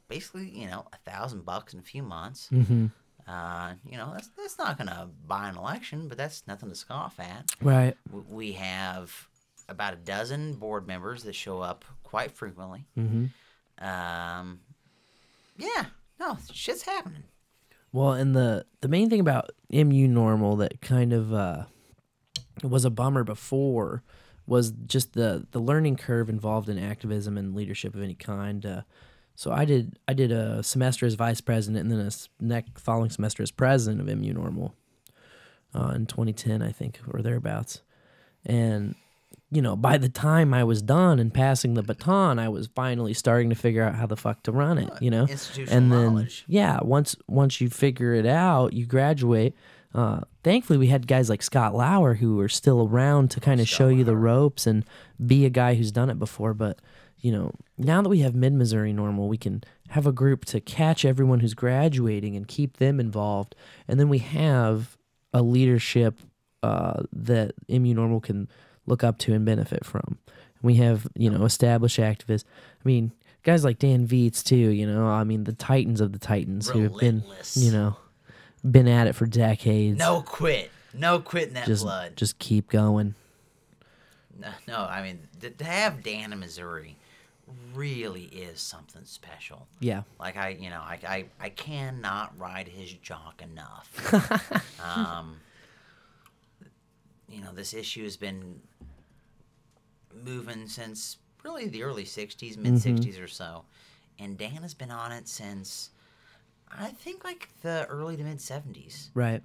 basically 0.08 0.50
you 0.50 0.68
know 0.68 0.86
a 0.94 1.10
thousand 1.10 1.46
bucks 1.46 1.74
in 1.74 1.80
a 1.80 1.84
few 1.84 2.04
months. 2.04 2.50
Mm-hmm. 2.52 2.88
Uh, 3.28 3.74
you 3.90 3.98
know, 3.98 4.12
that's 4.14 4.30
that's 4.38 4.58
not 4.58 4.78
gonna 4.78 5.10
buy 5.28 5.50
an 5.50 5.58
election, 5.58 6.08
but 6.08 6.18
that's 6.18 6.44
nothing 6.48 6.70
to 6.70 6.76
scoff 6.76 7.20
at. 7.20 7.50
Right. 7.62 7.98
We 8.30 8.54
have 8.54 9.28
about 9.68 9.94
a 9.94 9.98
dozen 9.98 10.54
board 10.54 10.86
members 10.86 11.24
that 11.24 11.34
show 11.34 11.60
up 11.60 11.86
quite 12.04 12.32
frequently. 12.32 12.86
Mm-hmm. 12.98 13.86
Um, 13.86 14.60
yeah, 15.58 15.86
no, 16.20 16.38
shit's 16.54 16.84
happening. 16.84 17.24
Well, 17.92 18.12
and 18.12 18.36
the 18.36 18.66
the 18.82 18.88
main 18.88 19.10
thing 19.10 19.20
about 19.20 19.52
MU 19.72 20.08
NORML 20.08 20.60
that 20.60 20.82
kind 20.82 21.12
of 21.12 21.34
uh, 21.34 21.64
was 22.62 22.86
a 22.86 22.90
bummer 22.90 23.24
before 23.24 24.04
was 24.46 24.72
just 24.86 25.14
the 25.14 25.48
the 25.52 25.60
learning 25.60 25.96
curve 25.96 26.30
involved 26.30 26.70
in 26.70 26.78
activism 26.78 27.38
and 27.38 27.56
leadership 27.56 27.96
of 27.96 28.04
any 28.04 28.16
kind. 28.16 28.66
Uh, 28.66 28.82
so 29.36 29.52
I 29.52 29.66
did 29.66 29.98
I 30.08 30.14
did 30.14 30.32
a 30.32 30.64
semester 30.64 31.06
as 31.06 31.16
vice 31.16 31.42
president 31.42 31.84
and 31.84 31.92
then 31.92 32.08
a 32.08 32.44
next 32.44 32.80
following 32.80 33.10
semester 33.10 33.44
as 33.44 33.52
president 33.52 34.02
of 34.02 34.18
MU 34.18 34.34
NORML 34.34 34.72
uh, 35.74 35.94
in 35.96 36.06
2010, 36.06 36.62
I 36.62 36.72
think, 36.72 37.00
or 37.12 37.22
thereabouts. 37.22 37.82
And 38.46 38.96
you 39.52 39.62
know, 39.62 39.76
by 39.76 39.98
the 39.98 40.10
time 40.10 40.54
I 40.54 40.64
was 40.64 40.82
done 40.82 41.20
and 41.20 41.34
passing 41.34 41.76
the 41.76 41.84
baton, 41.84 42.40
I 42.40 42.50
was 42.50 42.68
finally 42.76 43.14
starting 43.14 43.50
to 43.50 43.56
figure 43.56 43.84
out 43.84 43.96
how 43.96 44.06
the 44.08 44.18
fuck 44.18 44.44
to 44.44 44.52
run 44.52 44.78
it. 44.78 44.92
You 45.02 45.12
know, 45.12 45.24
Institutional 45.24 45.78
and 45.78 45.92
then 45.92 46.06
knowledge. 46.14 46.46
yeah, 46.48 46.80
once 46.82 47.16
once 47.28 47.62
you 47.62 47.70
figure 47.70 48.14
it 48.14 48.26
out, 48.26 48.74
you 48.74 48.86
graduate. 48.86 49.54
Uh, 49.94 50.22
thankfully, 50.44 50.78
we 50.78 50.88
had 50.88 51.08
guys 51.08 51.30
like 51.30 51.42
Scott 51.42 51.74
Lauer 51.74 52.16
who 52.16 52.36
were 52.36 52.50
still 52.50 52.86
around 52.86 53.32
to 53.32 53.40
kind 53.40 53.62
of 53.62 53.68
show 53.68 53.88
you 53.88 54.04
the 54.04 54.16
ropes 54.16 54.68
and 54.68 54.84
be 55.26 55.46
a 55.46 55.50
guy 55.50 55.76
who's 55.76 55.92
done 55.92 56.10
it 56.10 56.20
before. 56.20 56.54
But 56.54 56.80
you 57.26 57.32
know, 57.32 57.52
now 57.76 58.04
that 58.04 58.10
we 58.10 58.20
have 58.20 58.36
Mid 58.36 58.54
Missouri 58.54 58.94
NORML, 58.94 59.28
we 59.28 59.36
can 59.36 59.64
have 59.90 60.06
a 60.06 60.12
group 60.12 60.46
to 60.46 60.62
catch 60.62 61.04
everyone 61.04 61.40
who's 61.40 61.56
graduating 61.56 62.36
and 62.36 62.48
keep 62.48 62.78
them 62.78 63.00
involved, 63.00 63.56
and 63.88 64.00
then 64.00 64.10
we 64.10 64.20
have 64.20 64.96
a 65.34 65.42
leadership 65.42 66.20
uh, 66.62 67.02
that 67.12 67.56
MU 67.68 67.96
NORML 67.96 68.22
can 68.22 68.48
look 68.86 69.04
up 69.04 69.18
to 69.18 69.34
and 69.34 69.44
benefit 69.44 69.84
from. 69.84 70.20
We 70.62 70.76
have, 70.76 71.08
you 71.16 71.32
know, 71.32 71.46
established 71.46 71.98
activists. 71.98 72.44
I 72.46 72.88
mean, 72.88 73.12
guys 73.42 73.64
like 73.64 73.80
Dan 73.80 74.06
Viets 74.06 74.44
too, 74.44 74.56
you 74.56 74.86
know, 74.86 75.08
I 75.08 75.24
mean 75.24 75.46
the 75.46 75.54
titans 75.54 76.02
of 76.02 76.12
the 76.14 76.20
titans 76.20 76.70
who 76.70 76.84
have 76.84 76.98
been, 77.00 77.24
you 77.56 77.72
know, 77.72 77.98
been 78.70 78.88
at 78.88 79.08
it 79.08 79.14
for 79.14 79.26
decades. 79.26 79.98
No 79.98 80.22
quit. 80.22 80.70
No 80.94 81.18
quitting 81.22 81.56
that 81.56 81.66
just 81.66 81.82
blood. 81.82 82.18
just 82.18 82.38
keep 82.38 82.70
going. 82.70 83.16
No, 84.40 84.50
no, 84.68 84.78
I 84.78 85.02
mean, 85.02 85.22
to 85.58 85.64
have 85.64 86.04
Dan 86.04 86.32
in 86.32 86.40
Missouri 86.40 86.98
really 87.74 88.24
is 88.26 88.60
something 88.60 89.04
special. 89.06 89.68
Yeah. 89.80 90.04
Like 90.20 90.38
I, 90.38 90.50
you 90.50 90.70
know, 90.70 90.82
I, 90.82 91.00
I, 91.08 91.26
I 91.40 91.50
cannot 91.50 92.34
ride 92.40 92.68
his 92.68 92.92
jock 92.94 93.42
enough. 93.42 94.82
um, 94.84 95.38
you 97.30 97.42
know, 97.42 97.52
this 97.54 97.74
issue 97.74 98.04
has 98.04 98.18
been 98.18 98.60
moving 100.24 100.68
since 100.68 101.18
really 101.44 101.68
the 101.68 101.84
early 101.84 102.04
'60s, 102.06 102.58
mid 102.58 102.74
'60s 102.76 103.22
or 103.22 103.28
so, 103.28 103.66
and 104.20 104.38
Dan 104.38 104.62
has 104.64 104.74
been 104.74 104.92
on 104.92 105.12
it 105.12 105.28
since 105.28 105.90
I 106.72 106.88
think 106.88 107.24
like 107.24 107.50
the 107.62 107.86
early 107.90 108.18
to 108.18 108.24
mid 108.24 108.38
'70s. 108.38 109.10
Right. 109.14 109.42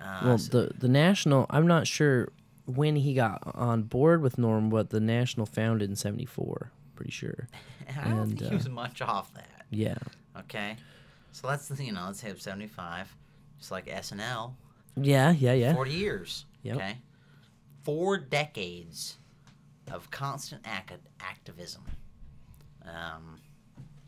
Uh, 0.00 0.20
Well, 0.24 0.38
so- 0.38 0.66
the 0.66 0.74
the 0.78 0.88
national, 0.88 1.46
I'm 1.50 1.66
not 1.66 1.86
sure 1.86 2.28
when 2.66 2.96
he 2.96 3.14
got 3.14 3.42
on 3.54 3.82
board 3.84 4.20
with 4.22 4.36
Norm, 4.38 4.68
but 4.68 4.90
the 4.90 5.00
national 5.00 5.46
founded 5.46 5.88
in 5.88 5.96
74, 5.96 6.70
pretty 6.98 7.12
sure. 7.12 7.48
I 8.04 8.08
don't 8.08 8.18
and, 8.18 8.28
think 8.30 8.42
uh, 8.42 8.48
he 8.50 8.54
was 8.56 8.68
much 8.68 9.00
off 9.00 9.32
that. 9.34 9.64
Yeah. 9.70 9.94
Okay, 10.40 10.76
so 11.32 11.46
let's 11.48 11.70
you 11.80 11.92
know 11.92 12.04
let's 12.06 12.20
have 12.22 12.40
'75, 12.42 13.14
just 13.58 13.70
like 13.70 13.86
SNL. 13.86 14.52
Yeah, 15.00 15.30
yeah, 15.30 15.52
yeah. 15.52 15.74
40 15.74 15.90
years. 15.92 16.44
Yep. 16.64 16.76
Okay. 16.76 16.96
Four 17.84 18.18
decades 18.18 19.16
of 19.92 20.10
constant 20.10 20.62
ac- 20.66 21.00
activism. 21.20 21.82
Um, 22.84 23.38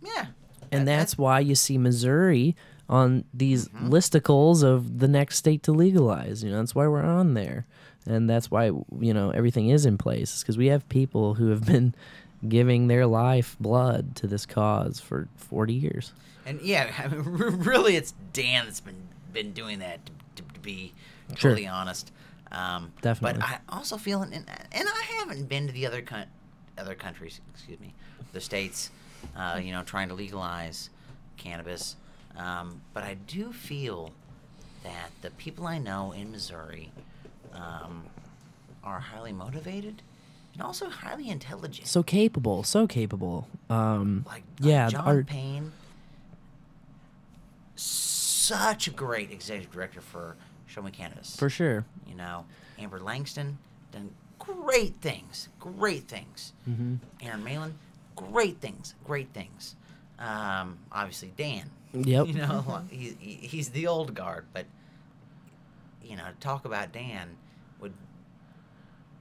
yeah. 0.02 0.26
and 0.72 0.86
that- 0.88 0.98
that's 0.98 1.16
why 1.18 1.40
you 1.40 1.54
see 1.54 1.78
Missouri 1.78 2.56
on 2.88 3.24
these 3.32 3.68
Mm-hmm. 3.68 3.88
listicles 3.88 4.62
of 4.64 4.98
the 4.98 5.06
next 5.08 5.36
state 5.36 5.62
to 5.64 5.72
legalize. 5.72 6.42
You 6.42 6.50
know, 6.50 6.58
that's 6.58 6.74
why 6.74 6.88
we're 6.88 7.02
on 7.04 7.34
there, 7.34 7.66
and 8.06 8.28
that's 8.28 8.50
why 8.50 8.66
you 8.66 9.14
know 9.14 9.30
everything 9.30 9.68
is 9.68 9.86
in 9.86 9.96
place 9.96 10.40
because 10.42 10.58
we 10.58 10.66
have 10.66 10.88
people 10.88 11.34
who 11.34 11.48
have 11.50 11.64
been 11.64 11.94
giving 12.48 12.88
their 12.88 13.06
life 13.06 13.56
blood 13.60 14.16
to 14.16 14.26
this 14.26 14.46
cause 14.46 14.98
for 15.00 15.28
40 15.36 15.74
years. 15.74 16.12
And 16.46 16.60
yeah, 16.62 16.92
I 16.98 17.08
mean, 17.08 17.22
really, 17.24 17.96
it's 17.96 18.12
Dan 18.32 18.64
that's 18.64 18.80
been 18.80 19.08
been 19.32 19.52
doing 19.52 19.78
that. 19.80 20.04
To, 20.06 20.12
to, 20.42 20.54
to 20.54 20.60
be 20.60 20.92
Sure. 21.36 21.52
totally 21.52 21.68
honest. 21.68 22.10
Um, 22.50 22.92
Definitely. 23.02 23.40
But 23.40 23.48
I 23.48 23.58
also 23.68 23.96
feel, 23.96 24.22
and, 24.22 24.34
and 24.34 24.44
I 24.88 25.02
haven't 25.18 25.48
been 25.48 25.68
to 25.68 25.72
the 25.72 25.86
other 25.86 26.02
coun- 26.02 26.26
other 26.76 26.96
countries. 26.96 27.40
Excuse 27.54 27.78
me, 27.78 27.94
the 28.32 28.40
states. 28.40 28.90
Uh, 29.36 29.60
you 29.62 29.70
know, 29.70 29.82
trying 29.84 30.08
to 30.08 30.14
legalize 30.14 30.88
cannabis. 31.36 31.94
Um, 32.36 32.80
but 32.94 33.04
I 33.04 33.14
do 33.14 33.52
feel 33.52 34.10
that 34.82 35.10
the 35.20 35.30
people 35.30 35.66
I 35.66 35.76
know 35.78 36.12
in 36.12 36.30
Missouri 36.32 36.90
um, 37.52 38.04
are 38.82 38.98
highly 38.98 39.32
motivated 39.32 40.00
and 40.54 40.62
also 40.62 40.88
highly 40.90 41.28
intelligent. 41.30 41.86
So 41.86 42.02
capable, 42.02 42.62
so 42.64 42.86
capable. 42.86 43.46
Um, 43.68 44.24
like, 44.26 44.34
like 44.36 44.44
yeah, 44.60 44.88
John 44.88 45.06
our- 45.06 45.22
Payne, 45.22 45.72
such 47.76 48.86
a 48.86 48.90
great 48.90 49.30
executive 49.30 49.72
director 49.72 50.00
for 50.00 50.36
Show 50.66 50.82
Me 50.82 50.90
Cannabis. 50.90 51.36
for 51.36 51.48
sure. 51.50 51.84
you 52.06 52.14
know, 52.14 52.44
Amber 52.78 53.00
Langston 53.00 53.58
done 53.92 54.10
great 54.38 54.94
things, 55.00 55.48
great 55.58 56.08
things. 56.08 56.52
hmm 56.64 56.96
Aaron 57.22 57.44
Malin, 57.44 57.74
great 58.16 58.60
things, 58.60 58.94
great 59.04 59.28
things. 59.32 59.76
Um, 60.18 60.78
obviously 60.92 61.32
Dan, 61.36 61.70
Yep. 61.94 62.26
you 62.26 62.34
know, 62.34 62.82
he, 62.90 63.14
he- 63.18 63.46
he's 63.46 63.70
the 63.70 63.86
old 63.86 64.14
guard, 64.14 64.46
but 64.52 64.66
you 66.02 66.16
know, 66.16 66.26
talk 66.40 66.64
about 66.64 66.92
Dan 66.92 67.36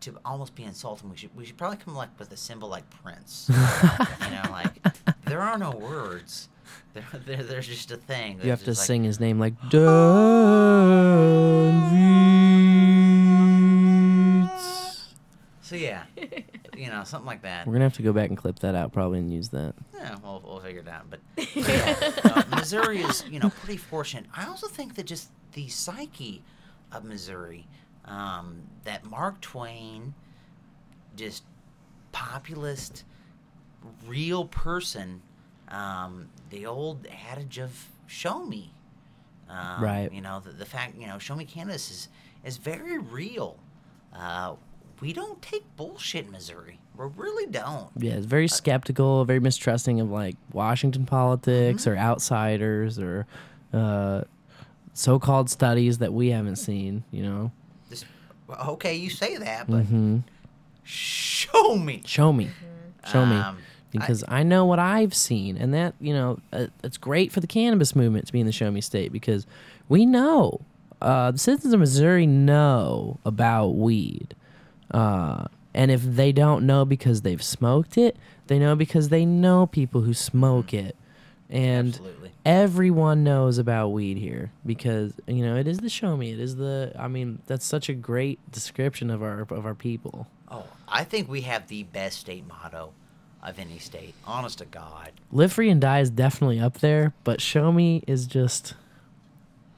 to 0.01 0.17
almost 0.25 0.55
be 0.55 0.63
insulting. 0.63 1.09
We 1.09 1.17
should 1.17 1.35
we 1.35 1.45
should 1.45 1.57
probably 1.57 1.77
come 1.77 1.95
like 1.95 2.17
with 2.19 2.31
a 2.31 2.37
symbol 2.37 2.69
like 2.69 2.89
Prince. 3.03 3.49
you 3.49 4.31
know, 4.31 4.43
like 4.49 4.81
there 5.25 5.41
are 5.41 5.57
no 5.57 5.71
words. 5.71 6.49
There, 6.93 7.05
there 7.25 7.43
there's 7.43 7.67
just 7.67 7.91
a 7.91 7.97
thing. 7.97 8.39
You 8.43 8.49
have 8.49 8.63
to 8.63 8.71
like, 8.71 8.77
sing 8.77 9.03
his 9.03 9.19
name 9.19 9.39
like 9.39 9.53
Dan. 9.69 9.79
So 15.61 15.75
yeah, 15.75 16.05
you 16.75 16.87
know, 16.87 17.03
something 17.03 17.27
like 17.27 17.43
that. 17.43 17.67
We're 17.67 17.73
gonna 17.73 17.85
have 17.85 17.93
to 17.93 18.01
go 18.01 18.11
back 18.11 18.29
and 18.29 18.37
clip 18.37 18.57
that 18.59 18.73
out 18.73 18.91
probably 18.91 19.19
and 19.19 19.31
use 19.31 19.49
that. 19.49 19.75
Yeah, 19.93 20.15
we'll, 20.23 20.41
we'll 20.43 20.59
figure 20.61 20.81
it 20.81 20.87
out. 20.87 21.09
But 21.09 21.19
yeah, 21.55 21.95
uh, 22.23 22.43
Missouri 22.55 23.01
is, 23.01 23.23
you 23.29 23.39
know, 23.39 23.49
pretty 23.49 23.77
fortunate. 23.77 24.25
I 24.35 24.45
also 24.47 24.67
think 24.67 24.95
that 24.95 25.05
just 25.05 25.29
the 25.53 25.67
psyche 25.67 26.41
of 26.91 27.03
Missouri. 27.03 27.67
Um, 28.05 28.63
that 28.85 29.05
Mark 29.05 29.39
Twain, 29.41 30.13
just 31.15 31.43
populist, 32.11 33.03
real 34.07 34.45
person. 34.45 35.21
Um, 35.67 36.29
the 36.49 36.65
old 36.65 37.07
adage 37.31 37.59
of 37.59 37.85
"show 38.07 38.43
me," 38.43 38.73
um, 39.49 39.83
Right. 39.83 40.11
You 40.11 40.21
know, 40.21 40.39
the, 40.39 40.51
the 40.51 40.65
fact 40.65 40.95
you 40.97 41.05
know, 41.07 41.19
"show 41.19 41.35
me 41.35 41.45
Kansas" 41.45 41.91
is 41.91 42.09
is 42.43 42.57
very 42.57 42.97
real. 42.97 43.57
Uh, 44.13 44.55
we 45.01 45.13
don't 45.13 45.41
take 45.41 45.63
bullshit 45.77 46.25
in 46.25 46.31
Missouri. 46.31 46.79
We 46.97 47.05
really 47.15 47.49
don't. 47.49 47.87
Yeah, 47.95 48.13
it's 48.13 48.25
very 48.25 48.47
skeptical, 48.47 49.23
very 49.23 49.39
mistrusting 49.39 50.01
of 50.01 50.09
like 50.09 50.35
Washington 50.51 51.05
politics 51.05 51.87
or 51.87 51.95
outsiders 51.95 52.99
or 52.99 53.25
uh, 53.71 54.23
so-called 54.93 55.49
studies 55.49 55.99
that 55.99 56.11
we 56.11 56.29
haven't 56.31 56.57
seen. 56.57 57.05
You 57.11 57.23
know, 57.23 57.51
well, 58.49 58.71
okay, 58.71 58.95
you 58.95 59.09
say 59.09 59.37
that, 59.37 59.67
but 59.67 59.83
hmm 59.83 60.19
show 60.83 61.75
me. 61.75 62.01
show 62.05 62.33
me, 62.33 62.49
show 63.05 63.25
me, 63.25 63.37
Um, 63.37 63.57
because 63.91 64.23
I, 64.27 64.41
know 64.43 64.65
what 64.65 64.79
I've 64.79 65.13
seen, 65.13 65.55
and 65.55 65.73
that 65.73 65.93
you 65.99 66.13
know, 66.13 66.39
uh, 66.51 66.67
it's 66.83 66.97
great 66.97 67.31
for 67.31 67.39
the 67.41 67.47
cannabis 67.47 67.95
movement 67.95 68.25
to 68.27 68.33
be 68.33 68.39
in 68.39 68.47
the 68.47 68.51
show 68.51 68.71
me 68.71 68.81
state 68.81 69.11
because 69.11 69.45
we 69.87 70.05
know 70.05 70.61
uh, 71.01 71.31
the 71.31 71.37
citizens 71.37 71.73
of 71.73 71.79
Missouri 71.79 72.25
know 72.25 73.19
about 73.23 73.69
weed. 73.69 74.35
Uh, 74.91 75.45
and 75.73 75.91
if 75.91 76.01
they 76.01 76.31
don't 76.31 76.65
know 76.65 76.85
because 76.85 77.21
they've 77.21 77.43
smoked 77.43 77.97
it, 77.97 78.17
they 78.47 78.57
know 78.57 78.75
because 78.75 79.09
they 79.09 79.25
know 79.25 79.67
people 79.67 80.01
who 80.01 80.13
smoke 80.13 80.73
it. 80.73 80.95
And 81.51 81.87
Absolutely. 81.89 82.31
everyone 82.45 83.23
knows 83.23 83.57
about 83.57 83.89
weed 83.89 84.17
here 84.17 84.51
because 84.65 85.13
you 85.25 85.43
know 85.43 85.55
it 85.55 85.67
is 85.67 85.79
the 85.79 85.89
show 85.89 86.15
me. 86.15 86.31
It 86.31 86.39
is 86.39 86.57
the. 86.57 86.93
I 86.97 87.07
mean, 87.07 87.41
that's 87.47 87.65
such 87.65 87.89
a 87.89 87.93
great 87.93 88.39
description 88.51 89.09
of 89.09 89.23
our 89.23 89.41
of 89.41 89.65
our 89.65 89.73
people. 89.73 90.27
Oh, 90.51 90.65
I 90.87 91.03
think 91.03 91.27
we 91.27 91.41
have 91.41 91.67
the 91.67 91.83
best 91.83 92.19
state 92.19 92.47
motto 92.47 92.91
of 93.41 93.57
any 93.57 93.79
state. 93.79 94.13
Honest 94.25 94.59
to 94.59 94.65
God. 94.65 95.11
Live 95.31 95.53
free 95.53 95.69
and 95.71 95.81
die 95.81 96.01
is 96.01 96.09
definitely 96.11 96.59
up 96.59 96.79
there, 96.79 97.13
but 97.23 97.41
show 97.41 97.71
me 97.71 98.03
is 98.05 98.27
just 98.27 98.75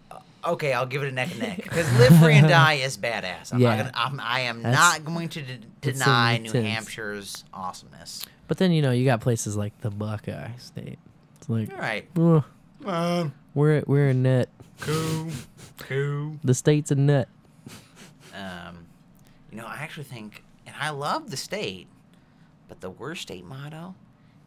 uh, 0.09 0.17
Okay, 0.45 0.73
I'll 0.73 0.85
give 0.85 1.03
it 1.03 1.07
a 1.07 1.11
neck 1.11 1.31
and 1.31 1.39
neck 1.39 1.63
because 1.63 1.89
live 1.99 2.17
free 2.19 2.35
and 2.35 2.49
die 2.49 2.73
is 2.75 2.97
badass. 2.97 3.53
I'm 3.53 3.59
Yeah. 3.59 3.75
not 3.75 3.77
gonna. 3.77 3.91
I'm, 3.95 4.19
I 4.19 4.39
am 4.41 4.61
not 4.61 5.05
going 5.05 5.29
to 5.29 5.41
de- 5.41 5.57
deny 5.79 6.37
New. 6.37 6.51
Hampshire's 6.51 7.45
awesomeness. 7.53 8.25
But 8.49 8.57
then 8.57 8.71
you 8.73 8.81
know 8.81 8.91
you 8.91 9.05
got 9.05 9.21
places 9.21 9.55
like 9.55 9.79
the 9.79 9.89
Buckeye 9.89 10.49
State. 10.57 10.99
It's 11.41 11.49
like 11.49 11.73
All 11.73 11.79
right. 11.79 12.07
"Ugh, 12.19 12.43
Um, 12.85 13.33
we're 13.55 13.81
we're 13.87 14.09
a 14.09 14.13
nut. 14.13 14.47
cool, 14.79 15.27
cool. 15.79 16.37
The 16.43 16.53
state's 16.53 16.91
a 16.91 16.95
nut. 16.95 17.27
Um, 18.35 18.85
you 19.49 19.57
know, 19.57 19.65
I 19.65 19.77
actually 19.77 20.03
think, 20.03 20.43
and 20.67 20.75
I 20.79 20.91
love 20.91 21.31
the 21.31 21.37
state, 21.37 21.87
but 22.67 22.79
the 22.81 22.91
worst 22.91 23.23
state 23.23 23.43
motto 23.43 23.95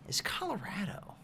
is 0.09 0.20
Colorado. 0.20 1.14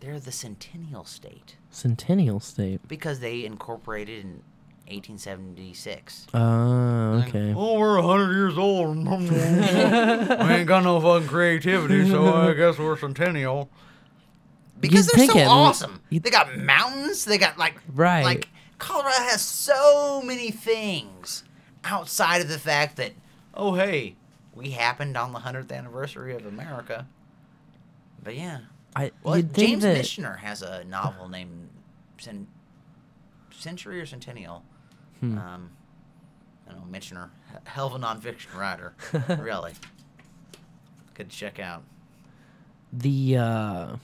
They're 0.00 0.20
the 0.20 0.32
Centennial 0.32 1.04
State 1.06 1.56
Centennial 1.70 2.38
State. 2.38 2.86
because 2.86 3.20
they 3.20 3.46
incorporated 3.46 4.22
in 4.22 4.42
1876. 4.88 6.26
Oh, 6.34 7.24
okay. 7.26 7.54
Oh, 7.56 7.78
we're 7.78 7.98
100 8.00 8.34
years 8.34 8.58
old. 8.58 8.96
we 9.20 9.36
ain't 10.54 10.66
got 10.68 10.84
no 10.84 11.00
fucking 11.00 11.26
creativity, 11.28 12.08
so 12.10 12.26
I 12.34 12.52
guess 12.54 12.78
we're 12.78 12.98
centennial. 12.98 13.70
Because 14.80 15.06
You'd 15.12 15.20
they're 15.28 15.34
so 15.34 15.38
it- 15.38 15.46
awesome. 15.46 16.00
you'd- 16.10 16.22
They 16.24 16.30
got 16.30 16.56
mountains. 16.58 17.24
They 17.24 17.38
got 17.38 17.56
like 17.58 17.80
Right. 17.94 18.24
Like 18.24 18.48
Colorado 18.78 19.16
has 19.24 19.40
so 19.40 20.20
many 20.22 20.50
things 20.50 21.44
outside 21.84 22.40
of 22.42 22.48
the 22.48 22.58
fact 22.58 22.96
that 22.96 23.12
oh 23.54 23.74
hey, 23.74 24.16
we 24.54 24.70
happened 24.70 25.16
on 25.16 25.32
the 25.32 25.38
hundredth 25.40 25.72
anniversary 25.72 26.34
of 26.34 26.44
America. 26.46 27.06
But 28.22 28.36
yeah, 28.36 28.60
I 28.94 29.12
well, 29.22 29.40
James 29.40 29.82
that 29.82 29.96
Michener 29.96 30.38
has 30.38 30.60
a 30.62 30.84
novel 30.84 31.28
named 31.28 31.68
Cen- 32.18 32.48
Century 33.50 34.00
or 34.00 34.06
Centennial. 34.06 34.62
Hmm. 35.20 35.38
Um, 35.38 35.70
I 36.68 36.72
don't 36.72 36.90
know, 36.92 36.98
Michener, 36.98 37.30
H- 37.54 37.60
hell 37.64 37.86
of 37.86 37.94
a 37.94 37.98
nonfiction 37.98 38.54
writer, 38.58 38.94
really. 39.42 39.72
Good 41.14 41.30
check 41.30 41.58
out. 41.60 41.82
the 42.92 43.36
uh 43.38 43.96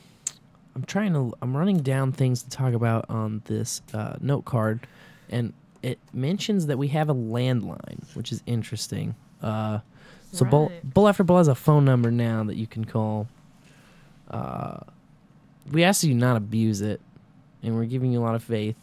I'm 0.74 0.84
trying 0.84 1.12
to 1.14 1.34
I'm 1.42 1.56
running 1.56 1.78
down 1.78 2.12
things 2.12 2.42
to 2.42 2.50
talk 2.50 2.74
about 2.74 3.06
on 3.08 3.42
this 3.46 3.82
uh, 3.92 4.16
note 4.20 4.44
card 4.44 4.86
and 5.28 5.52
it 5.82 5.98
mentions 6.12 6.66
that 6.66 6.78
we 6.78 6.88
have 6.88 7.08
a 7.10 7.14
landline, 7.14 8.02
which 8.14 8.32
is 8.32 8.42
interesting. 8.46 9.14
Uh 9.42 9.80
so 10.32 10.46
Bowl, 10.46 10.68
Right. 10.68 10.94
Bowl 10.94 11.08
After 11.08 11.24
Bowl 11.24 11.36
has 11.38 11.48
a 11.48 11.54
phone 11.54 11.84
number 11.84 12.10
now 12.10 12.42
that 12.44 12.56
you 12.56 12.66
can 12.66 12.86
call. 12.86 13.28
Uh, 14.30 14.78
we 15.70 15.84
ask 15.84 16.02
you 16.04 16.14
not 16.14 16.36
abuse 16.36 16.80
it, 16.80 17.00
and 17.62 17.76
we're 17.76 17.84
giving 17.84 18.12
you 18.12 18.20
a 18.20 18.24
lot 18.24 18.34
of 18.34 18.42
faith. 18.42 18.76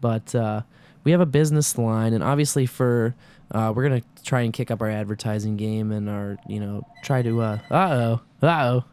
But 0.00 0.34
uh, 0.34 0.62
we 1.04 1.12
have 1.12 1.20
a 1.20 1.26
business 1.26 1.78
line, 1.78 2.12
and 2.14 2.22
obviously 2.24 2.66
for 2.66 3.14
uh, 3.52 3.72
we're 3.74 3.84
gonna 3.84 4.02
try 4.24 4.40
and 4.40 4.52
kick 4.52 4.72
up 4.72 4.82
our 4.82 4.90
advertising 4.90 5.56
game 5.56 5.92
and 5.92 6.10
our 6.10 6.36
you 6.48 6.58
know 6.58 6.84
try 7.04 7.22
to 7.22 7.40
uh 7.40 7.58
oh 7.70 8.20
uh 8.42 8.46
oh, 8.46 8.84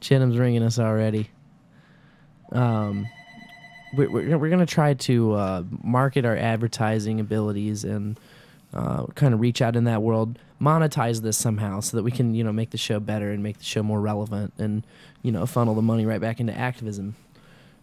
Chinham's 0.00 0.38
ringing 0.38 0.62
us 0.62 0.78
already. 0.78 1.30
Um, 2.52 3.08
we're 3.94 4.10
we're, 4.10 4.38
we're 4.38 4.50
gonna 4.50 4.66
try 4.66 4.94
to 4.94 5.32
uh, 5.32 5.62
market 5.82 6.24
our 6.24 6.36
advertising 6.36 7.20
abilities 7.20 7.84
and 7.84 8.18
uh, 8.74 9.06
kind 9.14 9.32
of 9.32 9.40
reach 9.40 9.62
out 9.62 9.76
in 9.76 9.84
that 9.84 10.02
world, 10.02 10.38
monetize 10.60 11.22
this 11.22 11.36
somehow 11.36 11.80
so 11.80 11.96
that 11.96 12.02
we 12.02 12.10
can, 12.10 12.34
you 12.34 12.44
know, 12.44 12.52
make 12.52 12.70
the 12.70 12.78
show 12.78 13.00
better 13.00 13.30
and 13.30 13.42
make 13.42 13.58
the 13.58 13.64
show 13.64 13.82
more 13.82 14.00
relevant 14.00 14.52
and, 14.58 14.84
you 15.22 15.32
know, 15.32 15.46
funnel 15.46 15.74
the 15.74 15.82
money 15.82 16.04
right 16.04 16.20
back 16.20 16.40
into 16.40 16.56
activism 16.56 17.14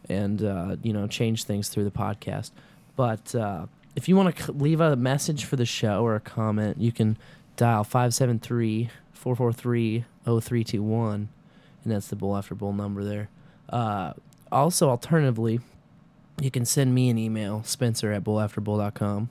and, 0.08 0.44
uh, 0.44 0.76
you 0.84 0.94
know, 0.94 1.08
change 1.08 1.46
things 1.46 1.70
through 1.70 1.84
the 1.84 1.92
podcast. 1.92 2.52
But 2.96 3.34
uh, 3.34 3.66
if 3.96 4.08
you 4.08 4.16
want 4.16 4.36
to 4.36 4.52
leave 4.52 4.82
a 4.82 4.96
message 4.96 5.46
for 5.46 5.56
the 5.56 5.66
show 5.66 6.04
or 6.04 6.16
a 6.16 6.20
comment, 6.20 6.80
you 6.80 6.92
can 6.92 7.18
dial 7.58 7.84
573 7.84 8.90
443 9.14 10.06
0321, 10.26 11.30
and 11.84 11.94
that's 11.94 12.08
the 12.08 12.16
Bowl 12.16 12.36
After 12.38 12.56
Bowl 12.56 12.74
number 12.74 13.04
there. 13.04 13.30
Uh, 13.70 14.14
also, 14.52 14.90
alternatively, 14.90 15.60
you 16.42 16.52
can 16.52 16.66
send 16.66 16.94
me 16.94 17.10
an 17.10 17.18
email, 17.18 17.64
spencer 17.64 18.12
at 18.12 18.24
bowlafterbowl.com. 18.24 19.30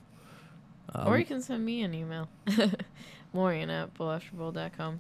Um, 0.95 1.09
or 1.09 1.19
you 1.19 1.25
can 1.25 1.41
send 1.41 1.65
me 1.65 1.83
an 1.83 1.95
email. 1.95 2.29
Maureen 3.33 3.71
at 3.71 3.95
bowlafterbowl.com. 3.95 4.99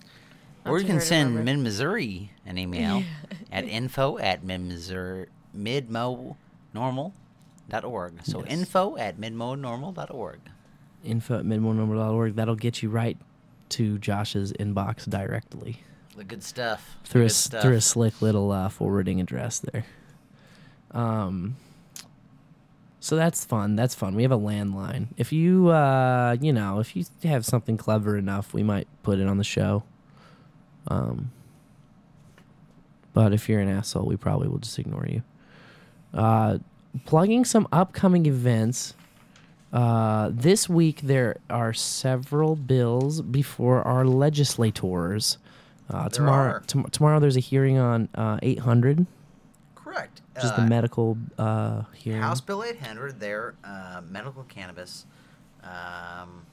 Not 0.64 0.70
or 0.70 0.78
you 0.78 0.86
can 0.86 1.00
send. 1.00 1.44
Mid 1.44 1.58
Missouri 1.58 2.30
an 2.46 2.56
email 2.56 3.02
at 3.52 3.64
info 3.64 4.16
at 4.18 4.44
midmissouri 4.44 5.26
midmonorml.org. 5.56 8.24
So 8.24 8.38
Yes. 8.40 8.48
info 8.48 8.96
at 8.96 9.18
midmonorml.org. 9.18 10.40
info 11.04 11.38
at 11.40 11.44
midmornumber.org. 11.44 12.36
That'll 12.36 12.54
get 12.54 12.82
you 12.82 12.88
right 12.90 13.18
to 13.70 13.98
Josh's 13.98 14.52
inbox 14.54 15.08
directly 15.08 15.80
The 16.16 16.24
good 16.24 16.42
stuff. 16.42 16.96
The 17.04 17.08
through 17.08 17.22
a, 17.22 17.24
good 17.24 17.32
stuff. 17.32 17.62
through 17.62 17.76
a 17.76 17.80
slick 17.80 18.20
little 18.22 18.52
uh, 18.52 18.68
forwarding 18.68 19.20
address 19.20 19.60
there. 19.60 19.84
Um, 20.90 21.56
so 23.00 23.16
that's 23.16 23.44
fun. 23.44 23.74
That's 23.76 23.94
fun. 23.94 24.14
We 24.14 24.22
have 24.22 24.32
a 24.32 24.38
landline. 24.38 25.08
If 25.16 25.32
you, 25.32 25.68
uh, 25.68 26.36
you 26.40 26.52
know, 26.52 26.78
if 26.78 26.94
you 26.94 27.04
have 27.24 27.44
something 27.44 27.76
clever 27.76 28.16
enough, 28.16 28.54
we 28.54 28.62
might 28.62 28.86
put 29.02 29.18
it 29.18 29.26
on 29.26 29.38
the 29.38 29.44
show. 29.44 29.82
Um, 30.86 31.32
but 33.12 33.32
if 33.32 33.48
you're 33.48 33.60
an 33.60 33.68
asshole, 33.68 34.06
we 34.06 34.16
probably 34.16 34.48
will 34.48 34.58
just 34.58 34.78
ignore 34.78 35.06
you. 35.08 35.22
Uh, 36.14 36.58
plugging 37.04 37.44
some 37.44 37.66
upcoming 37.72 38.26
events. 38.26 38.94
Uh, 39.72 40.30
this 40.32 40.68
week 40.68 41.00
there 41.00 41.38
are 41.48 41.72
several 41.72 42.54
bills 42.54 43.20
before 43.22 43.82
our 43.82 44.04
legislators. 44.04 45.38
Uh, 45.90 46.08
tomorrow, 46.08 46.60
tom- 46.66 46.88
tomorrow 46.90 47.20
there's 47.20 47.36
a 47.36 47.40
hearing 47.40 47.78
on 47.78 48.08
uh, 48.14 48.38
800, 48.42 49.06
Correct. 49.74 50.22
Just 50.40 50.56
the 50.56 50.62
Uh, 50.62 50.66
medical 50.66 51.18
uh, 51.38 51.82
hearing. 51.92 52.22
House 52.22 52.40
Bill 52.40 52.64
800, 52.64 53.20
their 53.20 53.54
uh, 53.64 54.00
medical 54.08 54.44
cannabis. 54.44 55.04
Um, 55.62 56.46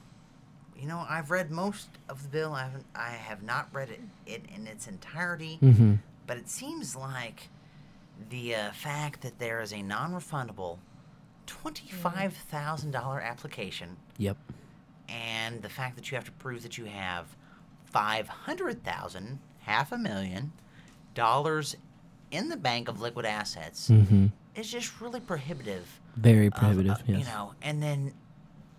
you 0.78 0.86
know, 0.86 1.04
I've 1.08 1.30
read 1.30 1.50
most 1.50 1.88
of 2.08 2.22
the 2.22 2.28
bill. 2.28 2.52
I 2.52 2.62
haven't. 2.64 2.86
I 2.94 3.10
have 3.10 3.42
not 3.42 3.68
read 3.72 3.88
it, 3.90 4.00
it 4.26 4.42
in 4.54 4.66
its 4.66 4.86
entirety. 4.88 5.56
hmm 5.56 5.94
But 6.26 6.36
it 6.36 6.48
seems 6.50 6.94
like 6.96 7.48
the 8.28 8.54
uh, 8.54 8.72
fact 8.72 9.22
that 9.22 9.38
there 9.38 9.60
is 9.62 9.72
a 9.72 9.82
non-refundable 9.82 10.78
twenty-five 11.46 12.34
thousand 12.34 12.90
dollar 12.92 13.20
application, 13.20 13.96
Yep. 14.18 14.36
and 15.08 15.62
the 15.62 15.68
fact 15.68 15.96
that 15.96 16.10
you 16.10 16.16
have 16.16 16.24
to 16.24 16.32
prove 16.32 16.62
that 16.62 16.76
you 16.78 16.84
have 16.86 17.26
five 17.90 18.28
hundred 18.28 18.82
thousand, 18.84 19.38
half 19.60 19.92
a 19.92 19.98
million 19.98 20.52
dollars 21.14 21.76
in 22.30 22.48
the 22.48 22.56
bank 22.56 22.88
of 22.88 23.00
liquid 23.00 23.26
assets 23.26 23.88
hmm 23.88 24.26
is 24.54 24.70
just 24.70 25.00
really 25.00 25.20
prohibitive. 25.20 26.00
Very 26.16 26.46
of, 26.46 26.54
prohibitive. 26.54 26.92
uh, 26.92 27.02
yes. 27.06 27.18
You 27.20 27.24
know, 27.24 27.54
and 27.62 27.82
then 27.82 28.12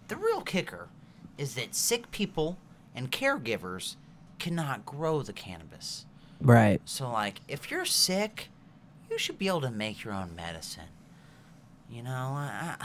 the 0.10 0.18
real 0.18 0.42
kicker 0.42 0.90
is 1.38 1.56
that 1.56 1.74
sick 1.74 2.12
people 2.12 2.58
and 2.94 3.12
caregivers 3.12 3.96
cannot 4.38 4.86
grow 4.86 5.22
the 5.22 5.34
cannabis. 5.34 6.06
Right. 6.42 6.82
So, 6.86 7.10
like, 7.10 7.40
if 7.48 7.72
you're 7.72 7.86
sick, 7.86 8.50
you 9.10 9.18
should 9.18 9.38
be 9.38 9.48
able 9.48 9.62
to 9.62 9.72
make 9.72 10.04
your 10.04 10.14
own 10.14 10.36
medicine. 10.36 10.90
You 11.90 12.04
know, 12.04 12.34
I- 12.36 12.76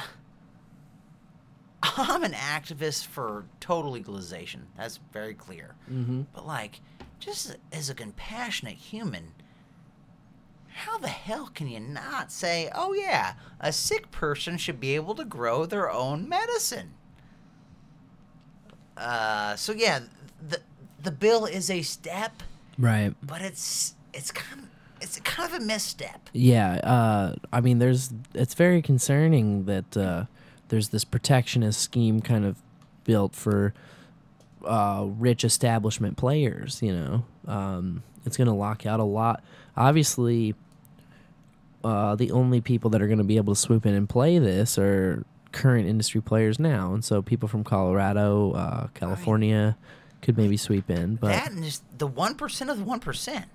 I'm 1.82 2.24
an 2.24 2.32
activist 2.32 3.06
for 3.06 3.44
total 3.60 3.92
legalization. 3.92 4.66
That's 4.76 4.98
very 5.12 5.34
clear. 5.34 5.74
Mm-hmm. 5.90 6.22
But, 6.34 6.46
like, 6.46 6.80
just 7.18 7.56
as 7.72 7.90
a 7.90 7.94
compassionate 7.94 8.74
human, 8.76 9.32
how 10.68 10.98
the 10.98 11.08
hell 11.08 11.50
can 11.54 11.68
you 11.68 11.80
not 11.80 12.32
say, 12.32 12.70
oh, 12.74 12.92
yeah, 12.92 13.34
a 13.60 13.72
sick 13.72 14.10
person 14.10 14.58
should 14.58 14.80
be 14.80 14.94
able 14.94 15.14
to 15.14 15.24
grow 15.24 15.64
their 15.66 15.90
own 15.90 16.28
medicine? 16.28 16.94
Uh, 18.96 19.54
so, 19.56 19.72
yeah, 19.72 20.00
the, 20.46 20.60
the 21.02 21.10
bill 21.10 21.44
is 21.46 21.70
a 21.70 21.82
step 21.82 22.42
Right. 22.78 23.14
but 23.22 23.40
it's 23.40 23.94
it's 24.12 24.30
kind 24.30 24.60
of 24.62 24.68
it's 25.00 25.18
kind 25.20 25.52
of 25.52 25.60
a 25.60 25.64
misstep. 25.64 26.28
Yeah, 26.32 26.74
uh, 26.76 27.34
I 27.52 27.60
mean, 27.60 27.78
there's 27.78 28.10
it's 28.34 28.54
very 28.54 28.80
concerning 28.82 29.64
that 29.64 29.96
uh, 29.96 30.24
there's 30.68 30.88
this 30.90 31.04
protectionist 31.04 31.80
scheme 31.80 32.20
kind 32.20 32.44
of 32.44 32.56
built 33.04 33.34
for 33.34 33.72
uh, 34.64 35.06
rich 35.18 35.44
establishment 35.44 36.16
players. 36.16 36.80
You 36.82 36.94
know, 36.96 37.24
um, 37.46 38.02
it's 38.24 38.36
going 38.36 38.48
to 38.48 38.54
lock 38.54 38.86
out 38.86 39.00
a 39.00 39.04
lot. 39.04 39.42
Obviously, 39.76 40.54
uh, 41.84 42.16
the 42.16 42.30
only 42.32 42.60
people 42.60 42.90
that 42.90 43.00
are 43.02 43.06
going 43.06 43.18
to 43.18 43.24
be 43.24 43.36
able 43.36 43.54
to 43.54 43.60
swoop 43.60 43.86
in 43.86 43.94
and 43.94 44.08
play 44.08 44.38
this 44.38 44.78
are 44.78 45.24
current 45.52 45.88
industry 45.88 46.20
players 46.20 46.58
now, 46.58 46.92
and 46.92 47.04
so 47.04 47.22
people 47.22 47.48
from 47.48 47.64
Colorado, 47.64 48.52
uh, 48.52 48.86
California 48.94 49.76
could 50.22 50.36
maybe 50.36 50.56
sweep 50.56 50.90
in. 50.90 51.14
But 51.16 51.28
that 51.28 51.52
and 51.52 51.62
just 51.62 51.82
the 51.98 52.06
one 52.06 52.34
percent 52.34 52.70
of 52.70 52.78
the 52.78 52.84
one 52.84 53.00
percent. 53.00 53.46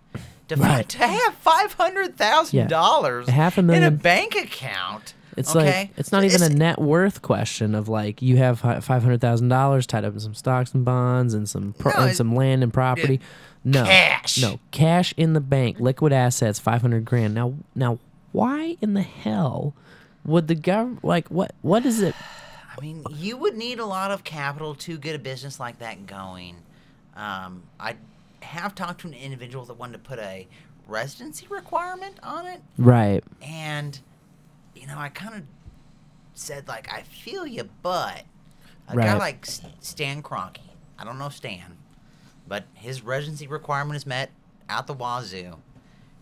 To, 0.47 0.55
Right. 0.57 0.87
to 0.89 0.97
have 1.07 1.33
five 1.35 1.73
hundred 1.73 2.17
thousand 2.17 2.57
Yeah. 2.59 2.67
dollars 2.67 3.29
Half 3.29 3.57
a 3.57 3.61
million 3.61 3.83
in 3.83 3.93
a 3.93 3.95
bank 3.95 4.35
account. 4.35 5.13
It's 5.37 5.55
okay? 5.55 5.65
like 5.65 5.91
it's 5.97 6.11
not 6.11 6.23
even 6.23 6.41
a 6.43 6.49
net 6.49 6.79
worth 6.79 7.21
question 7.21 7.75
of 7.75 7.87
like 7.87 8.21
you 8.21 8.37
have 8.37 8.59
five 8.59 8.85
hundred 8.85 9.21
thousand 9.21 9.49
dollars 9.49 9.85
tied 9.87 10.03
up 10.05 10.13
in 10.13 10.19
some 10.19 10.33
stocks 10.33 10.73
and 10.73 10.83
bonds 10.83 11.33
and 11.33 11.47
some 11.47 11.73
pro- 11.77 11.91
No, 11.93 12.07
and 12.07 12.15
some 12.15 12.35
land 12.35 12.63
and 12.63 12.73
property. 12.73 13.19
No, 13.63 13.83
Cash. 13.85 14.41
no 14.41 14.59
cash 14.71 15.13
in 15.17 15.33
the 15.33 15.39
bank, 15.41 15.79
liquid 15.79 16.11
assets, 16.13 16.59
five 16.59 16.81
hundred 16.81 17.05
grand. 17.05 17.33
Now, 17.35 17.53
now, 17.75 17.99
why 18.31 18.77
in 18.81 18.93
the 18.95 19.01
hell 19.03 19.73
would 20.25 20.47
the 20.47 20.55
government 20.55 21.03
like 21.03 21.27
what? 21.29 21.53
What 21.61 21.85
is 21.85 22.01
it? 22.01 22.15
I 22.77 22.81
mean, 22.81 23.03
you 23.11 23.37
would 23.37 23.55
need 23.55 23.79
a 23.79 23.85
lot 23.85 24.11
of 24.11 24.23
capital 24.23 24.73
to 24.75 24.97
get 24.97 25.15
a 25.15 25.19
business 25.19 25.59
like 25.59 25.79
that 25.79 26.07
going. 26.07 26.55
Um, 27.15 27.63
I 27.79 27.95
have 28.41 28.73
talked 28.73 29.01
to 29.01 29.07
an 29.07 29.13
individual 29.13 29.65
that 29.65 29.75
wanted 29.75 29.93
to 29.93 29.99
put 29.99 30.17
a 30.19 30.47
residency 30.87 31.45
requirement 31.49 32.17
on 32.23 32.47
it, 32.47 32.61
Right, 32.77 33.23
and 33.41 33.99
you 34.81 34.87
know, 34.87 34.97
I 34.97 35.09
kind 35.09 35.35
of 35.35 35.43
said 36.33 36.67
like, 36.67 36.91
I 36.91 37.03
feel 37.03 37.45
you, 37.47 37.69
but 37.81 38.23
a 38.89 38.95
Right. 38.95 39.05
guy 39.05 39.17
like 39.17 39.45
Stan 39.79 40.21
Kroenke, 40.23 40.57
I 40.99 41.03
don't 41.05 41.17
know 41.19 41.29
Stan, 41.29 41.77
but 42.47 42.65
his 42.73 43.01
residency 43.03 43.47
requirement 43.47 43.95
is 43.95 44.05
met 44.05 44.31
out 44.67 44.87
the 44.87 44.93
wazoo, 44.93 45.57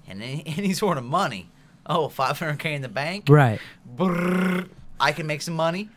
and 0.07 0.21
any, 0.21 0.43
any 0.45 0.73
sort 0.73 0.97
of 0.97 1.03
money, 1.05 1.49
oh, 1.85 2.09
500k 2.09 2.65
in 2.75 2.81
the 2.81 2.89
bank, 2.89 3.25
right, 3.29 3.59
brrr, 3.95 4.67
I 4.99 5.13
can 5.13 5.25
make 5.25 5.41
some 5.41 5.55
money, 5.55 5.89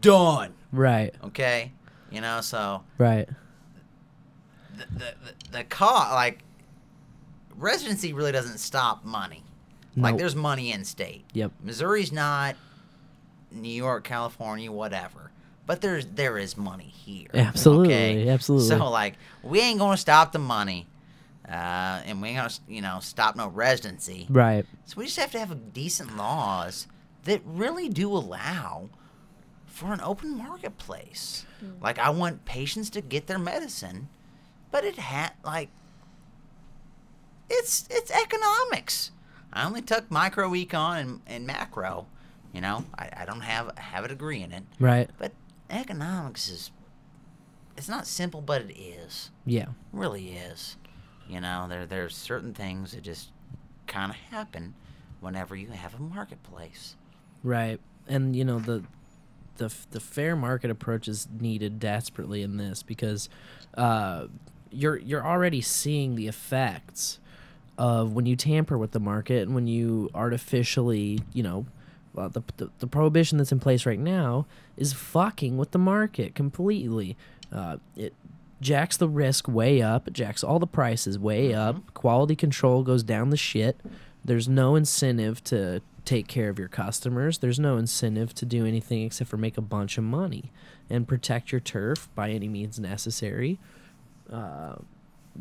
done. 0.00 0.54
right, 0.72 1.14
Okay, 1.24 1.72
you 2.10 2.20
know, 2.22 2.40
so 2.40 2.82
right. 2.96 3.28
the 4.76 4.86
the 4.92 5.14
the, 5.24 5.34
the 5.58 5.64
cost 5.64 6.12
like 6.12 6.40
residency 7.56 8.12
really 8.12 8.32
doesn't 8.32 8.58
stop 8.58 9.04
money. 9.04 9.42
Like 9.96 10.12
Nope. 10.12 10.18
there's 10.20 10.36
money 10.36 10.72
in 10.72 10.84
state. 10.84 11.24
Yep. 11.32 11.52
Missouri's 11.62 12.12
not 12.12 12.56
New 13.50 13.68
York, 13.68 14.04
California, 14.04 14.70
whatever. 14.70 15.30
But 15.66 15.80
there's 15.80 16.06
there 16.06 16.38
is 16.38 16.56
money 16.56 16.84
here. 16.84 17.28
Absolutely, 17.34 17.94
okay? 17.94 18.28
absolutely. 18.28 18.68
So 18.68 18.88
like 18.90 19.14
we 19.42 19.60
ain't 19.60 19.78
gonna 19.78 19.96
stop 19.98 20.32
the 20.32 20.38
money, 20.38 20.86
uh, 21.46 22.00
and 22.06 22.22
we 22.22 22.28
ain't 22.28 22.38
gonna 22.38 22.50
you 22.68 22.80
know 22.80 23.00
stop 23.00 23.36
no 23.36 23.48
residency. 23.48 24.26
Right. 24.30 24.64
So 24.86 24.94
we 24.96 25.04
just 25.04 25.18
have 25.18 25.32
to 25.32 25.38
have 25.38 25.72
decent 25.74 26.16
laws 26.16 26.86
that 27.24 27.42
really 27.44 27.88
do 27.90 28.10
allow 28.10 28.88
for 29.66 29.92
an 29.92 30.00
open 30.00 30.38
marketplace. 30.38 31.44
Like 31.82 31.98
I 31.98 32.10
want 32.10 32.44
patients 32.46 32.88
to 32.90 33.00
get 33.02 33.26
their 33.26 33.38
medicine, 33.38 34.08
but 34.70 34.84
it 34.84 34.96
had 34.96 35.32
like 35.44 35.68
it's 37.50 37.86
it's 37.90 38.10
economics. 38.10 39.10
I 39.52 39.66
only 39.66 39.82
took 39.82 40.10
micro 40.10 40.50
econ 40.50 41.00
and, 41.00 41.20
and 41.26 41.46
macro. 41.46 42.06
You 42.52 42.60
know, 42.60 42.84
I, 42.98 43.10
I 43.18 43.24
don't 43.24 43.40
have 43.40 43.76
have 43.78 44.04
a 44.04 44.08
degree 44.08 44.42
in 44.42 44.52
it. 44.52 44.64
Right. 44.78 45.10
But 45.18 45.32
economics 45.70 46.48
is 46.48 46.70
it's 47.76 47.88
not 47.88 48.06
simple, 48.06 48.40
but 48.40 48.62
it 48.62 48.78
is. 48.78 49.30
Yeah. 49.46 49.62
It 49.62 49.68
really 49.92 50.30
is. 50.30 50.76
You 51.28 51.40
know, 51.40 51.66
there 51.68 51.86
there's 51.86 52.16
certain 52.16 52.54
things 52.54 52.92
that 52.92 53.02
just 53.02 53.30
kind 53.86 54.10
of 54.10 54.16
happen 54.16 54.74
whenever 55.20 55.56
you 55.56 55.68
have 55.68 55.94
a 55.94 56.00
marketplace. 56.00 56.96
Right. 57.42 57.80
And 58.06 58.34
you 58.34 58.44
know 58.44 58.58
the 58.58 58.82
the 59.58 59.74
the 59.90 60.00
fair 60.00 60.34
market 60.34 60.70
approach 60.70 61.06
is 61.08 61.28
needed 61.38 61.78
desperately 61.78 62.42
in 62.42 62.56
this 62.56 62.82
because 62.82 63.28
uh, 63.76 64.26
you're 64.70 64.96
you're 64.96 65.26
already 65.26 65.60
seeing 65.60 66.14
the 66.14 66.26
effects 66.28 67.18
of 67.78 68.12
when 68.12 68.26
you 68.26 68.36
tamper 68.36 68.76
with 68.76 68.90
the 68.90 69.00
market 69.00 69.46
and 69.46 69.54
when 69.54 69.66
you 69.66 70.10
artificially, 70.14 71.20
you 71.32 71.42
know, 71.42 71.64
well, 72.12 72.28
the, 72.28 72.42
the 72.56 72.70
the 72.80 72.86
prohibition 72.86 73.38
that's 73.38 73.52
in 73.52 73.60
place 73.60 73.86
right 73.86 73.98
now 73.98 74.46
is 74.76 74.92
fucking 74.92 75.56
with 75.56 75.70
the 75.70 75.78
market 75.78 76.34
completely. 76.34 77.16
Uh, 77.52 77.76
it 77.96 78.12
jacks 78.60 78.96
the 78.96 79.08
risk 79.08 79.46
way 79.46 79.80
up, 79.80 80.08
it 80.08 80.14
jacks 80.14 80.42
all 80.42 80.58
the 80.58 80.66
prices 80.66 81.18
way 81.18 81.54
up. 81.54 81.94
Quality 81.94 82.34
control 82.34 82.82
goes 82.82 83.04
down 83.04 83.30
the 83.30 83.36
shit. 83.36 83.80
There's 84.24 84.48
no 84.48 84.74
incentive 84.74 85.44
to 85.44 85.80
take 86.04 86.26
care 86.26 86.48
of 86.48 86.58
your 86.58 86.68
customers. 86.68 87.38
There's 87.38 87.60
no 87.60 87.76
incentive 87.76 88.34
to 88.34 88.46
do 88.46 88.66
anything 88.66 89.04
except 89.04 89.30
for 89.30 89.36
make 89.36 89.56
a 89.56 89.62
bunch 89.62 89.96
of 89.96 90.04
money 90.04 90.50
and 90.90 91.06
protect 91.06 91.52
your 91.52 91.60
turf 91.60 92.08
by 92.14 92.30
any 92.30 92.48
means 92.48 92.80
necessary. 92.80 93.58
Uh, 94.32 94.76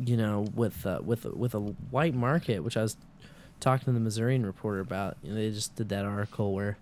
you 0.05 0.17
know, 0.17 0.47
with 0.53 0.85
uh, 0.85 0.99
with 1.03 1.25
with 1.25 1.53
a 1.53 1.59
white 1.59 2.13
market, 2.13 2.63
which 2.63 2.77
I 2.77 2.81
was 2.83 2.97
talking 3.59 3.85
to 3.85 3.91
the 3.91 3.99
Missourian 3.99 4.45
reporter 4.45 4.79
about. 4.79 5.17
You 5.23 5.31
know, 5.31 5.35
they 5.35 5.49
just 5.49 5.75
did 5.75 5.89
that 5.89 6.05
article 6.05 6.53
where 6.53 6.77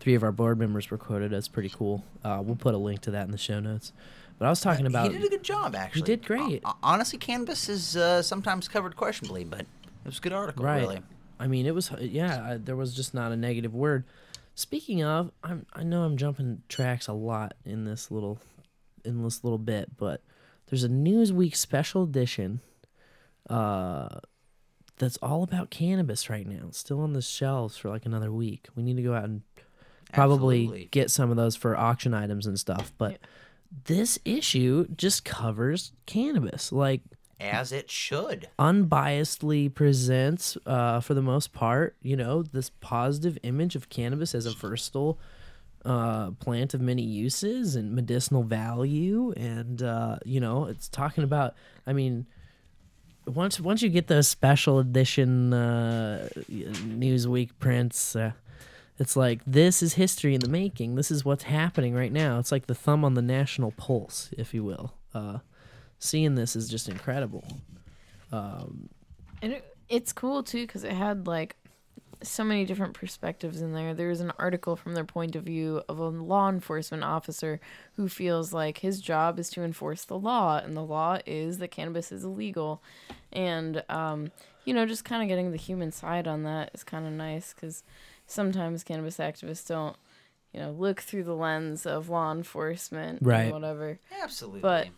three 0.00 0.14
of 0.14 0.22
our 0.22 0.32
board 0.32 0.58
members 0.58 0.90
were 0.90 0.98
quoted. 0.98 1.30
That's 1.30 1.48
pretty 1.48 1.70
cool. 1.70 2.04
Uh, 2.22 2.42
we'll 2.44 2.56
put 2.56 2.74
a 2.74 2.78
link 2.78 3.00
to 3.02 3.10
that 3.12 3.24
in 3.24 3.30
the 3.30 3.38
show 3.38 3.60
notes. 3.60 3.92
But 4.38 4.46
I 4.46 4.50
was 4.50 4.60
talking 4.60 4.86
about 4.86 5.12
he 5.12 5.18
did 5.18 5.26
a 5.26 5.28
good 5.28 5.44
job, 5.44 5.76
actually. 5.76 6.00
He 6.00 6.04
did 6.04 6.26
great. 6.26 6.64
Ho- 6.64 6.76
honestly, 6.82 7.18
Cannabis 7.18 7.68
is 7.68 7.96
uh, 7.96 8.20
sometimes 8.22 8.66
covered 8.68 8.96
questionably, 8.96 9.44
but 9.44 9.60
it 9.60 9.66
was 10.06 10.18
a 10.18 10.20
good 10.20 10.32
article, 10.32 10.64
right. 10.64 10.80
really. 10.80 11.00
I 11.38 11.46
mean, 11.46 11.66
it 11.66 11.74
was 11.74 11.90
yeah. 12.00 12.52
I, 12.52 12.56
there 12.56 12.76
was 12.76 12.94
just 12.94 13.14
not 13.14 13.32
a 13.32 13.36
negative 13.36 13.74
word. 13.74 14.04
Speaking 14.54 15.02
of, 15.02 15.30
I'm 15.42 15.66
I 15.72 15.82
know 15.82 16.02
I'm 16.02 16.16
jumping 16.16 16.62
tracks 16.68 17.06
a 17.06 17.12
lot 17.12 17.54
in 17.64 17.84
this 17.84 18.10
little 18.10 18.38
in 19.04 19.22
this 19.22 19.44
little 19.44 19.58
bit, 19.58 19.96
but 19.96 20.20
there's 20.74 20.82
a 20.82 20.88
Newsweek 20.88 21.54
special 21.54 22.02
edition 22.02 22.60
uh 23.48 24.08
that's 24.96 25.16
all 25.18 25.42
about 25.44 25.70
cannabis 25.70 26.28
right 26.28 26.46
now. 26.46 26.66
It's 26.68 26.78
still 26.78 27.00
on 27.00 27.12
the 27.12 27.22
shelves 27.22 27.76
for 27.76 27.90
like 27.90 28.06
another 28.06 28.32
week. 28.32 28.66
We 28.76 28.82
need 28.82 28.96
to 28.96 29.02
go 29.02 29.14
out 29.14 29.24
and 29.24 29.42
probably 30.12 30.62
Absolutely. 30.64 30.88
get 30.90 31.10
some 31.12 31.30
of 31.30 31.36
those 31.36 31.54
for 31.56 31.76
auction 31.76 32.12
items 32.14 32.46
and 32.46 32.58
stuff, 32.58 32.92
but 32.98 33.18
this 33.86 34.18
issue 34.24 34.86
just 34.96 35.24
covers 35.24 35.92
cannabis. 36.06 36.70
Like 36.72 37.02
As 37.40 37.70
it 37.72 37.90
should. 37.90 38.48
unbiasedly 38.58 39.74
presents, 39.74 40.56
uh, 40.64 41.00
for 41.00 41.14
the 41.14 41.22
most 41.22 41.52
part, 41.52 41.96
you 42.02 42.16
know, 42.16 42.42
this 42.42 42.70
positive 42.80 43.36
image 43.42 43.74
of 43.76 43.88
cannabis 43.88 44.34
as 44.34 44.46
a 44.46 44.52
versatile 44.52 45.18
uh, 45.84 46.30
plant 46.32 46.74
of 46.74 46.80
many 46.80 47.02
uses 47.02 47.76
and 47.76 47.92
medicinal 47.92 48.42
value. 48.42 49.32
And, 49.36 49.82
uh, 49.82 50.18
you 50.24 50.40
know, 50.40 50.66
it's 50.66 50.88
talking 50.88 51.24
about, 51.24 51.54
I 51.86 51.92
mean, 51.92 52.26
once 53.26 53.58
once 53.58 53.82
you 53.82 53.88
get 53.88 54.06
those 54.08 54.28
special 54.28 54.78
edition 54.78 55.52
uh, 55.54 56.28
Newsweek 56.50 57.50
prints, 57.58 58.14
uh, 58.16 58.32
it's 58.98 59.16
like 59.16 59.40
this 59.46 59.82
is 59.82 59.94
history 59.94 60.34
in 60.34 60.40
the 60.40 60.48
making. 60.48 60.94
This 60.94 61.10
is 61.10 61.24
what's 61.24 61.44
happening 61.44 61.94
right 61.94 62.12
now. 62.12 62.38
It's 62.38 62.52
like 62.52 62.66
the 62.66 62.74
thumb 62.74 63.04
on 63.04 63.14
the 63.14 63.22
national 63.22 63.72
pulse, 63.72 64.30
if 64.36 64.52
you 64.52 64.62
will. 64.62 64.94
Uh, 65.14 65.38
seeing 65.98 66.34
this 66.34 66.54
is 66.54 66.68
just 66.68 66.88
incredible. 66.88 67.44
And 69.40 69.52
it, 69.54 69.76
it's 69.88 70.12
cool 70.12 70.42
too 70.42 70.66
because 70.66 70.84
it 70.84 70.92
had 70.92 71.26
like 71.26 71.56
so 72.24 72.42
many 72.44 72.64
different 72.64 72.94
perspectives 72.94 73.60
in 73.60 73.72
there. 73.74 73.94
There's 73.94 74.20
an 74.20 74.32
article 74.38 74.76
from 74.76 74.94
their 74.94 75.04
point 75.04 75.36
of 75.36 75.44
view 75.44 75.82
of 75.88 75.98
a 75.98 76.08
law 76.08 76.48
enforcement 76.48 77.04
officer 77.04 77.60
who 77.96 78.08
feels 78.08 78.52
like 78.52 78.78
his 78.78 79.00
job 79.00 79.38
is 79.38 79.50
to 79.50 79.62
enforce 79.62 80.04
the 80.04 80.18
law, 80.18 80.58
and 80.58 80.76
the 80.76 80.82
law 80.84 81.18
is 81.26 81.58
that 81.58 81.70
cannabis 81.70 82.10
is 82.10 82.24
illegal. 82.24 82.82
And, 83.32 83.82
um, 83.88 84.30
you 84.64 84.74
know, 84.74 84.86
just 84.86 85.04
kind 85.04 85.22
of 85.22 85.28
getting 85.28 85.50
the 85.50 85.56
human 85.58 85.92
side 85.92 86.26
on 86.26 86.42
that 86.44 86.70
is 86.74 86.82
kind 86.84 87.06
of 87.06 87.12
nice 87.12 87.52
because 87.52 87.82
sometimes 88.26 88.82
cannabis 88.84 89.18
activists 89.18 89.66
don't, 89.68 89.96
you 90.52 90.60
know, 90.60 90.70
look 90.70 91.00
through 91.00 91.24
the 91.24 91.34
lens 91.34 91.84
of 91.84 92.08
law 92.08 92.32
enforcement 92.32 93.18
Right. 93.22 93.48
or 93.50 93.52
whatever. 93.52 93.98
Absolutely. 94.22 94.60
But 94.60 94.88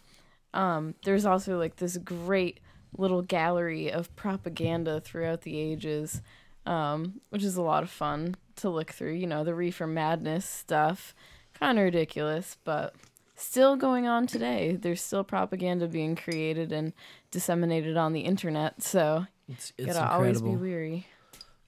um, 0.55 0.95
there's 1.05 1.27
also 1.27 1.59
like 1.59 1.77
this 1.77 1.97
great 1.97 2.61
little 2.97 3.23
gallery 3.23 3.91
of 3.91 4.15
propaganda 4.17 5.01
throughout 5.01 5.43
the 5.43 5.59
ages, 5.59 6.23
um, 6.67 7.21
which 7.31 7.43
is 7.45 7.57
a 7.57 7.63
lot 7.63 7.83
of 7.83 7.91
fun 7.91 8.37
to 8.57 8.69
look 8.71 8.91
through. 8.91 9.13
You 9.13 9.27
know, 9.27 9.45
the 9.45 9.55
reefer 9.55 9.87
madness 9.87 10.45
stuff, 10.45 11.15
kind 11.59 11.79
of 11.79 11.85
ridiculous, 11.85 12.57
but 12.65 12.95
still 13.37 13.77
going 13.77 14.07
on 14.07 14.27
today. 14.27 14.77
There's 14.81 15.01
still 15.03 15.25
propaganda 15.25 15.87
being 15.89 16.17
created 16.17 16.73
and 16.73 16.93
disseminated 17.31 17.97
on 17.97 18.13
the 18.13 18.21
internet, 18.23 18.83
so 18.83 19.27
It's, 19.49 19.73
you 19.79 19.85
it's 19.87 19.95
gotta 19.97 20.13
always 20.15 20.41
be 20.41 20.51
incredible. 20.51 20.61
weary. 20.63 21.07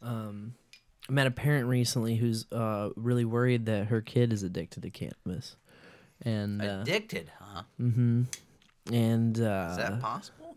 Um, 0.03 0.55
I 1.09 1.13
met 1.13 1.27
a 1.27 1.31
parent 1.31 1.67
recently 1.69 2.17
who's 2.17 2.47
uh, 2.53 2.91
really 2.97 3.25
worried 3.25 3.67
that 3.67 3.87
her 3.89 4.01
kid 4.01 4.33
is 4.33 4.43
addicted 4.43 4.83
to 4.83 4.91
cannabis, 4.91 5.57
and 6.23 6.63
uh, 6.63 6.79
Addicted, 6.83 7.31
huh? 7.39 7.63
mm-hmm, 7.81 8.23
and 8.93 9.41
uh, 9.41 9.69
Is 9.71 9.77
that 9.77 10.01
possible? 10.01 10.57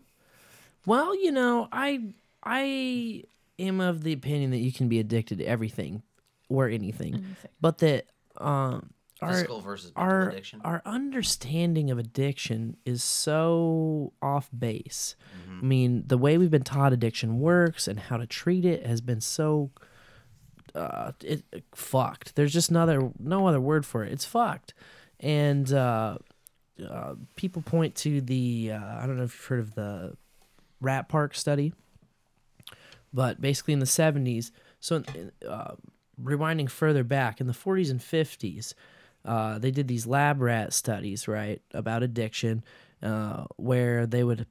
well, 0.86 1.14
you 1.14 1.32
know, 1.32 1.68
I 1.72 2.14
I 2.42 3.24
am 3.58 3.80
of 3.80 4.02
the 4.02 4.12
opinion 4.12 4.50
that 4.50 4.58
you 4.58 4.72
can 4.72 4.88
be 4.88 4.98
addicted 4.98 5.38
to 5.38 5.44
everything 5.44 6.02
or 6.48 6.68
anything, 6.68 7.14
Anything. 7.14 7.50
but 7.60 7.78
that 7.78 8.06
um, 8.38 8.90
our 9.20 9.32
Physical 9.32 9.60
versus 9.60 9.92
mental 9.96 10.02
our 10.12 10.28
addiction. 10.30 10.60
our 10.64 10.82
understanding 10.84 11.90
of 11.90 11.98
addiction 11.98 12.76
is 12.84 13.02
so 13.04 14.12
off 14.20 14.48
base. 14.56 15.14
Mm-hmm. 15.46 15.58
I 15.60 15.64
mean, 15.64 16.04
the 16.06 16.18
way 16.18 16.38
we've 16.38 16.50
been 16.50 16.64
taught 16.64 16.92
addiction 16.92 17.38
works 17.38 17.86
and 17.88 17.98
how 18.00 18.16
to 18.16 18.26
treat 18.26 18.64
it 18.64 18.84
has 18.86 19.00
been 19.00 19.20
so 19.20 19.70
uh, 20.74 21.12
it, 21.22 21.44
fucked. 21.74 22.34
There's 22.34 22.52
just 22.52 22.70
another 22.70 23.10
no 23.18 23.46
other 23.46 23.60
word 23.60 23.84
for 23.86 24.04
it. 24.04 24.12
It's 24.12 24.24
fucked, 24.24 24.74
and 25.20 25.72
uh, 25.72 26.18
uh, 26.88 27.14
people 27.36 27.62
point 27.62 27.94
to 27.96 28.20
the 28.20 28.72
uh, 28.72 28.98
I 29.02 29.06
don't 29.06 29.16
know 29.18 29.24
if 29.24 29.34
you've 29.34 29.46
heard 29.46 29.60
of 29.60 29.74
the 29.74 30.16
Rat 30.80 31.08
Park 31.08 31.34
study, 31.34 31.72
but 33.12 33.40
basically 33.40 33.74
in 33.74 33.80
the 33.80 33.86
70s. 33.86 34.50
So, 34.80 35.02
uh, 35.48 35.72
rewinding 36.20 36.70
further 36.70 37.04
back 37.04 37.40
in 37.40 37.46
the 37.46 37.52
40s 37.52 37.90
and 37.90 38.00
50s, 38.00 38.74
uh, 39.24 39.58
they 39.58 39.70
did 39.70 39.88
these 39.88 40.06
lab 40.06 40.40
rat 40.40 40.72
studies, 40.72 41.28
right, 41.28 41.62
about 41.72 42.02
addiction, 42.02 42.64
uh, 43.02 43.44
where 43.56 44.06
they 44.06 44.24
would 44.24 44.46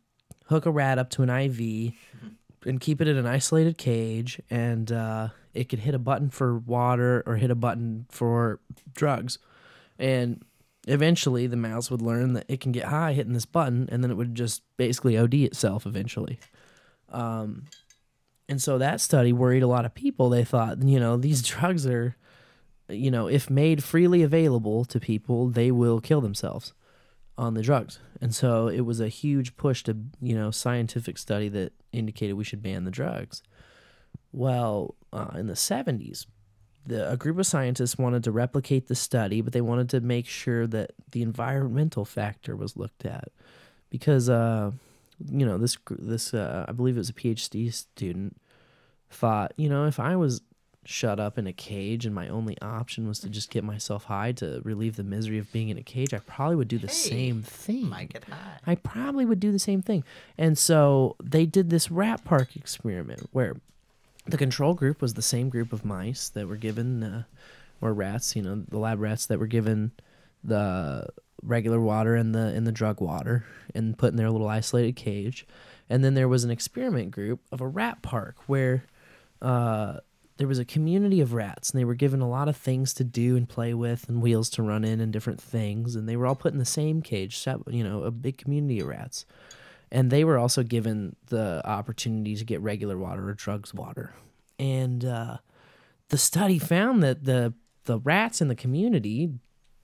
hook 0.46 0.66
a 0.66 0.72
rat 0.72 0.98
up 0.98 1.10
to 1.12 1.24
an 1.24 1.30
IV 1.30 1.94
and 2.66 2.80
keep 2.80 3.02
it 3.02 3.08
in 3.08 3.18
an 3.18 3.26
isolated 3.26 3.78
cage, 3.78 4.40
and 4.50 4.92
uh, 4.92 5.30
it 5.54 5.70
could 5.70 5.80
hit 5.80 5.96
a 5.96 6.00
button 6.00 6.30
for 6.30 6.58
water 6.60 7.24
or 7.26 7.36
hit 7.36 7.52
a 7.52 7.56
button 7.56 8.06
for 8.10 8.60
drugs. 8.94 9.40
And 9.98 10.44
eventually, 10.88 11.48
the 11.48 11.58
mouse 11.58 11.90
would 11.90 12.02
learn 12.02 12.34
that 12.34 12.46
it 12.48 12.60
can 12.62 12.72
get 12.72 12.86
high 12.86 13.14
hitting 13.14 13.34
this 13.34 13.46
button, 13.46 13.90
and 13.92 14.04
then 14.04 14.12
it 14.12 14.16
would 14.16 14.36
just 14.36 14.62
basically 14.78 15.18
OD 15.18 15.34
itself 15.36 15.86
eventually. 15.86 16.40
Um, 17.10 17.66
and 18.52 18.62
so 18.62 18.78
that 18.80 19.00
study 19.00 19.32
worried 19.32 19.64
a 19.64 19.68
lot 19.68 19.86
of 19.86 19.96
people. 19.96 20.30
They 20.30 20.44
thought, 20.44 20.84
you 20.84 21.00
know, 21.00 21.16
these 21.16 21.42
drugs 21.54 21.88
are, 21.88 22.18
you 22.90 23.10
know, 23.10 23.28
if 23.28 23.50
made 23.50 23.82
freely 23.82 24.24
available 24.24 24.84
to 24.84 25.00
people, 25.00 25.48
they 25.48 25.72
will 25.72 26.02
kill 26.02 26.20
themselves 26.20 26.74
on 27.38 27.54
the 27.54 27.62
drugs. 27.62 28.00
And 28.20 28.36
so 28.36 28.68
it 28.68 28.82
was 28.82 29.00
a 29.00 29.08
huge 29.08 29.56
push 29.56 29.84
to, 29.84 29.96
you 30.22 30.36
know, 30.36 30.52
scientific 30.52 31.18
study 31.18 31.48
that 31.48 31.72
indicated 31.94 32.34
we 32.34 32.44
should 32.44 32.62
ban 32.62 32.84
the 32.84 32.92
drugs. 32.92 33.42
Well, 34.34 34.96
uh, 35.14 35.32
in 35.36 35.48
the 35.48 35.54
70s, 35.54 36.26
the, 36.86 37.10
a 37.10 37.16
group 37.16 37.40
of 37.40 37.48
scientists 37.48 37.98
wanted 37.98 38.26
to 38.26 38.34
replicate 38.34 38.90
the 38.90 38.96
study, 38.96 39.40
but 39.40 39.54
they 39.54 39.62
wanted 39.62 39.88
to 39.92 40.02
make 40.02 40.28
sure 40.28 40.68
that 40.68 40.92
the 41.12 41.22
environmental 41.22 42.04
factor 42.04 42.58
was 42.58 42.76
looked 42.76 43.06
at 43.06 43.30
because, 43.90 44.30
uh, 44.30 44.72
you 45.30 45.46
know, 45.46 45.58
this 45.58 45.78
this 45.90 46.34
uh, 46.34 46.66
I 46.68 46.72
believe 46.72 46.96
it 46.96 47.00
was 47.00 47.10
a 47.10 47.14
PhD 47.14 47.74
student 47.74 48.38
thought, 49.10 49.54
you 49.58 49.70
know, 49.70 49.86
if 49.86 50.00
I 50.00 50.16
was 50.16 50.42
shut 50.84 51.20
up 51.20 51.38
in 51.38 51.46
a 51.46 51.54
cage 51.54 52.06
and 52.06 52.16
my 52.16 52.28
only 52.28 52.60
option 52.60 53.08
was 53.08 53.20
to 53.20 53.30
just 53.30 53.52
get 53.52 53.64
myself 53.64 54.06
high 54.06 54.32
to 54.32 54.62
relieve 54.64 54.96
the 54.96 55.04
misery 55.04 55.38
of 55.38 55.52
being 55.52 55.70
in 55.70 55.78
a 55.78 55.84
cage, 55.84 56.14
I 56.14 56.20
probably 56.20 56.56
would 56.56 56.68
do 56.68 56.80
the 56.80 56.88
Hey, 56.88 56.94
same 56.94 57.42
thing. 57.44 57.90
Might 57.90 58.14
get 58.14 58.24
high. 58.24 58.60
I 58.66 58.76
probably 58.76 59.26
would 59.26 59.40
do 59.40 59.52
the 59.52 59.60
same 59.60 59.82
thing. 59.82 60.04
And 60.38 60.58
so 60.58 61.16
they 61.24 61.46
did 61.46 61.70
this 61.70 61.92
rat 61.92 62.24
park 62.24 62.56
experiment 62.56 63.30
where 63.32 63.58
the 64.26 64.38
control 64.38 64.74
group 64.74 65.02
was 65.02 65.14
the 65.14 65.22
same 65.22 65.50
group 65.50 65.72
of 65.72 65.86
mice 65.86 66.30
that 66.30 66.48
were 66.48 66.56
given, 66.58 67.04
uh, 67.04 67.24
or 67.80 67.94
rats, 67.94 68.36
you 68.36 68.42
know, 68.42 68.64
the 68.68 68.78
lab 68.78 69.00
rats 69.00 69.26
that 69.28 69.40
were 69.40 69.48
given 69.48 69.92
the 70.44 71.08
regular 71.44 71.80
water 71.80 72.16
and 72.16 72.34
the 72.34 72.54
in 72.54 72.64
the 72.64 72.72
drug 72.72 73.02
water 73.02 73.46
and 73.74 73.98
put 73.98 74.12
in 74.12 74.18
their 74.18 74.30
little 74.30 74.48
isolated 74.48 74.96
cage. 74.96 75.46
And 75.90 76.04
then 76.04 76.14
there 76.14 76.28
was 76.28 76.44
an 76.44 76.52
experiment 76.52 77.12
group 77.12 77.42
of 77.52 77.62
a 77.62 77.68
rat 77.68 78.02
park 78.02 78.38
where 78.48 78.86
uh, 79.42 79.98
there 80.38 80.48
was 80.48 80.60
a 80.60 80.66
community 80.66 81.20
of 81.22 81.34
rats 81.34 81.70
and 81.70 81.80
they 81.80 81.86
were 81.86 81.96
given 81.96 82.22
a 82.22 82.30
lot 82.30 82.48
of 82.48 82.56
things 82.56 82.94
to 82.96 83.04
do 83.04 83.36
and 83.36 83.48
play 83.48 83.74
with 83.74 84.08
and 84.08 84.22
wheels 84.22 84.50
to 84.52 84.64
run 84.64 84.84
in 84.84 85.00
and 85.00 85.12
different 85.12 85.42
things. 85.42 85.96
And 85.96 86.08
they 86.08 86.16
were 86.16 86.26
all 86.26 86.36
put 86.36 86.54
in 86.54 86.60
the 86.60 86.66
same 86.66 87.02
cage 87.02 87.46
you 87.68 87.84
know 87.84 88.04
a 88.04 88.12
big 88.12 88.38
community 88.38 88.80
of 88.80 88.88
rats. 88.88 89.26
And 89.92 90.10
they 90.10 90.24
were 90.24 90.38
also 90.38 90.64
given 90.64 91.16
the 91.28 91.62
opportunity 91.68 92.36
to 92.38 92.46
get 92.46 92.62
regular 92.62 92.98
water 92.98 93.28
or 93.28 93.34
drugs 93.34 93.74
water. 93.74 94.16
And 94.58 95.04
uh, 95.04 95.38
the 96.10 96.18
study 96.18 96.60
found 96.60 97.04
that 97.04 97.26
the 97.26 97.54
the 97.86 98.00
rats 98.00 98.42
in 98.42 98.48
the 98.48 98.56
community 98.56 99.34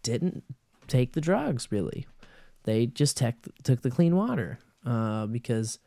didn't 0.03 0.43
take 0.87 1.13
the 1.13 1.21
drugs 1.21 1.67
really. 1.71 2.07
They 2.63 2.85
just 2.87 3.17
tech 3.17 3.35
took 3.63 3.81
the 3.81 3.91
clean 3.91 4.15
water 4.15 4.59
uh, 4.85 5.25
because 5.27 5.79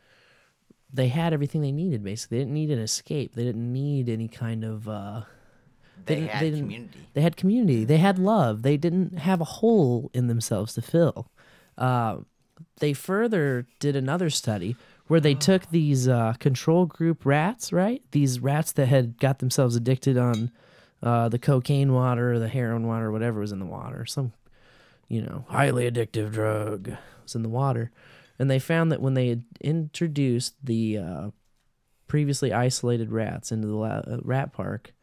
they 0.92 1.08
had 1.08 1.32
everything 1.32 1.60
they 1.60 1.72
needed 1.72 2.02
basically. 2.02 2.38
They 2.38 2.44
didn't 2.44 2.54
need 2.54 2.70
an 2.70 2.78
escape. 2.78 3.34
They 3.34 3.44
didn't 3.44 3.72
need 3.72 4.08
any 4.08 4.28
kind 4.28 4.64
of 4.64 4.88
uh, 4.88 5.22
They, 6.06 6.14
didn't- 6.16 6.30
had 6.30 6.42
they 6.52 6.58
community. 6.58 6.98
they 7.14 7.20
had 7.20 7.36
community. 7.36 7.84
They 7.84 7.98
had 7.98 8.18
love. 8.18 8.62
They 8.62 8.76
didn't 8.76 9.18
have 9.18 9.40
a 9.40 9.44
hole 9.44 10.10
in 10.14 10.26
themselves 10.26 10.74
to 10.74 10.82
fill. 10.82 11.30
Uh, 11.78 12.18
they 12.78 12.92
further 12.92 13.66
did 13.78 13.96
another 13.96 14.30
study 14.30 14.76
where 15.06 15.20
they 15.20 15.34
took 15.34 15.70
these 15.70 16.06
uh, 16.08 16.34
control 16.38 16.86
group 16.86 17.24
rats 17.26 17.72
right? 17.72 18.02
These 18.12 18.40
rats 18.40 18.72
that 18.72 18.86
had 18.86 19.18
got 19.18 19.38
themselves 19.38 19.76
addicted 19.76 20.16
on 20.18 20.50
uh, 21.02 21.28
the 21.28 21.38
cocaine 21.38 21.92
water 21.92 22.32
or 22.34 22.38
the 22.38 22.48
heroin 22.48 22.86
water 22.86 23.06
or 23.06 23.12
whatever 23.12 23.40
was 23.40 23.52
in 23.52 23.58
the 23.58 23.66
water 23.66 24.04
some 24.06 24.32
you 25.10 25.20
know 25.20 25.44
highly 25.48 25.90
addictive 25.90 26.32
drug 26.32 26.92
was 27.22 27.34
in 27.34 27.42
the 27.42 27.48
water. 27.50 27.90
And 28.38 28.50
they 28.50 28.58
found 28.58 28.90
that 28.90 29.02
when 29.02 29.12
they 29.12 29.28
had 29.28 29.44
introduced 29.60 30.54
the 30.64 30.96
uh, 30.96 31.30
previously 32.06 32.54
isolated 32.54 33.12
rats 33.12 33.52
into 33.52 33.68
the 33.68 33.74
la- 33.76 33.86
uh, 34.06 34.20
rat 34.22 34.54
park 34.54 34.94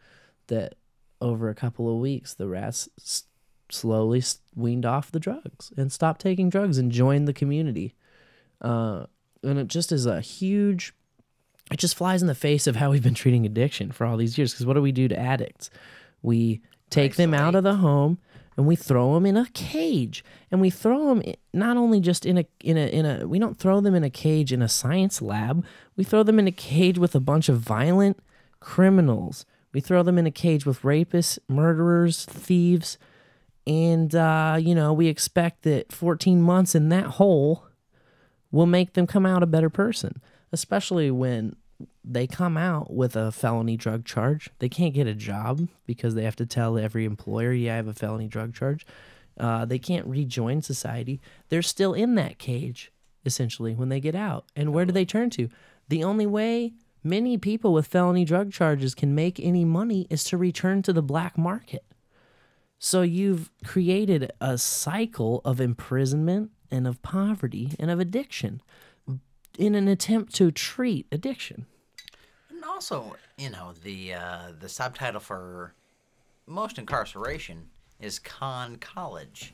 that 0.48 0.74
over 1.22 1.48
a 1.50 1.54
couple 1.56 1.88
of 1.94 2.00
weeks 2.02 2.34
the 2.34 2.48
rats 2.48 2.90
s- 3.00 3.26
slowly 3.70 4.20
s- 4.20 4.40
weaned 4.56 4.88
off 4.88 5.12
the 5.12 5.20
drugs 5.20 5.72
and 5.78 5.92
stopped 5.92 6.20
taking 6.22 6.50
drugs 6.50 6.80
and 6.80 6.92
joined 6.92 7.28
the 7.28 7.34
community. 7.34 7.94
Uh, 8.60 9.06
and 9.44 9.60
it 9.60 9.68
just 9.68 9.92
is 9.92 10.08
a 10.08 10.20
huge 10.20 10.94
it 11.70 11.78
just 11.78 11.96
flies 11.96 12.22
in 12.22 12.28
the 12.30 12.34
face 12.34 12.66
of 12.66 12.78
how 12.78 12.90
we've 12.92 13.04
been 13.04 13.14
treating 13.14 13.46
addiction 13.46 13.92
for 13.92 14.06
all 14.08 14.16
these 14.18 14.38
years 14.38 14.54
because 14.54 14.66
what 14.66 14.74
do 14.76 14.82
we 14.82 14.94
do 14.94 15.08
to 15.10 15.20
addicts? 15.20 15.70
We 16.22 16.62
take 16.90 17.18
them 17.18 17.34
out 17.34 17.54
of 17.56 17.64
the 17.66 17.76
home 17.76 18.18
and 18.58 18.66
we 18.66 18.76
throw 18.76 19.14
them 19.14 19.26
in 19.26 19.38
a 19.38 19.46
cage. 19.54 20.26
And 20.52 20.60
we 20.60 20.70
throw 20.70 21.08
them 21.08 21.22
not 21.54 21.78
only 21.78 22.00
just 22.00 22.26
in 22.26 22.40
a 22.40 22.46
in 22.60 22.76
a 22.76 22.88
in 22.88 23.06
a 23.06 23.28
we 23.28 23.40
don't 23.40 23.58
throw 23.58 23.80
them 23.80 23.96
in 23.96 24.04
a 24.04 24.10
cage 24.10 24.52
in 24.52 24.62
a 24.62 24.68
science 24.68 25.22
lab. 25.22 25.64
We 25.96 26.04
throw 26.04 26.24
them 26.24 26.40
in 26.40 26.48
a 26.48 26.52
cage 26.52 26.98
with 26.98 27.16
a 27.16 27.20
bunch 27.20 27.48
of 27.48 27.60
violent 27.60 28.20
criminals. 28.60 29.46
We 29.72 29.80
throw 29.80 30.02
them 30.02 30.18
in 30.18 30.26
a 30.26 30.32
cage 30.32 30.66
with 30.66 30.82
rapists 30.82 31.38
murderers 31.48 32.26
thieves. 32.26 32.98
And 33.68 34.16
uh, 34.16 34.58
you 34.60 34.74
know 34.74 34.92
we 34.92 35.08
expect 35.08 35.62
that 35.64 35.94
14 35.94 36.42
months 36.42 36.74
in 36.74 36.90
that 36.90 37.06
hole 37.06 37.64
will 38.52 38.66
make 38.66 38.94
them 38.94 39.06
come 39.06 39.26
out 39.26 39.44
a 39.44 39.48
better 39.48 39.70
person 39.70 40.22
especially 40.52 41.12
when 41.12 41.56
they 42.10 42.28
come 42.28 42.58
out 42.58 42.94
with 42.94 43.16
a 43.16 43.32
felony 43.32 43.76
drug 43.76 44.06
charge. 44.06 44.50
They 44.60 44.70
can't 44.70 44.94
get 44.94 45.08
a 45.08 45.14
job 45.14 45.68
because 45.86 46.16
they 46.16 46.24
have 46.24 46.36
to 46.38 46.46
tell 46.46 46.78
every 46.78 47.06
employer, 47.06 47.52
yeah, 47.52 47.74
I 47.74 47.76
have 47.78 47.88
a 47.88 47.94
felony 47.94 48.28
drug 48.28 48.54
charge. 48.54 48.86
Uh, 49.38 49.66
they 49.66 49.78
can't 49.78 50.08
rejoin 50.08 50.62
society. 50.62 51.20
They're 51.50 51.62
still 51.62 51.94
in 51.94 52.16
that 52.16 52.40
cage, 52.40 52.92
essentially, 53.26 53.76
when 53.76 53.90
they 53.90 54.00
get 54.00 54.16
out. 54.16 54.46
And 54.56 54.74
where 54.74 54.86
do 54.86 54.92
they 54.92 55.06
turn 55.06 55.30
to? 55.32 55.50
The 55.90 56.04
only 56.04 56.26
way 56.26 56.74
many 57.04 57.38
people 57.38 57.74
with 57.74 57.88
felony 57.88 58.26
drug 58.26 58.52
charges 58.52 58.96
can 58.96 59.14
make 59.14 59.40
any 59.40 59.66
money 59.66 60.08
is 60.10 60.24
to 60.26 60.38
return 60.38 60.82
to 60.84 60.94
the 60.94 61.04
black 61.04 61.38
market. 61.38 61.84
So 62.80 63.02
you've 63.02 63.52
created 63.66 64.32
a 64.40 64.58
cycle 64.58 65.42
of 65.44 65.60
imprisonment 65.60 66.52
and 66.72 66.88
of 66.88 67.02
poverty 67.02 67.74
and 67.80 67.90
of 67.92 68.00
addiction 68.00 68.62
in 69.58 69.76
an 69.76 69.88
attempt 69.88 70.36
to 70.36 70.52
treat 70.52 71.08
addiction. 71.12 71.66
And 72.58 72.66
also, 72.66 73.16
you 73.38 73.52
know, 73.52 73.74
the 73.84 74.16
uh, 74.16 74.52
the 74.60 74.68
subtitle 74.68 75.20
for 75.22 75.74
most 76.48 76.80
incarceration 76.80 77.68
is 78.02 78.18
con 78.18 78.78
college. 78.78 79.54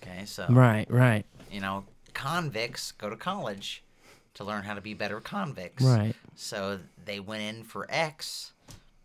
Okay, 0.00 0.24
so 0.24 0.46
Right, 0.48 0.88
right, 0.88 1.26
you 1.50 1.60
know, 1.60 1.86
convicts 2.12 2.92
go 2.92 3.10
to 3.10 3.16
college 3.16 3.82
to 4.34 4.44
learn 4.44 4.62
how 4.62 4.74
to 4.74 4.80
be 4.80 4.94
better 4.94 5.20
convicts. 5.20 5.82
right. 5.84 6.14
So 6.36 6.78
they 7.04 7.18
went 7.18 7.42
in 7.42 7.64
for 7.64 7.86
X, 7.88 8.52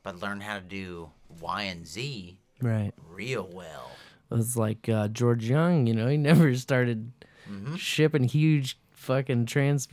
but 0.03 0.21
learned 0.21 0.43
how 0.43 0.55
to 0.55 0.61
do 0.63 1.09
Y 1.41 1.63
and 1.63 1.87
Z 1.87 2.37
Right. 2.61 2.91
real 3.11 3.49
well. 3.51 3.97
It 4.29 4.35
was 4.35 4.55
like 4.55 4.87
uh, 4.87 5.07
George 5.07 5.45
Jung, 5.49 5.87
you 5.87 5.95
know, 5.95 6.07
he 6.07 6.17
never 6.31 6.53
started 6.53 7.11
Mm-hmm. 7.49 7.75
shipping 7.77 8.25
huge 8.25 8.77
fucking 8.91 9.47
trans, 9.47 9.87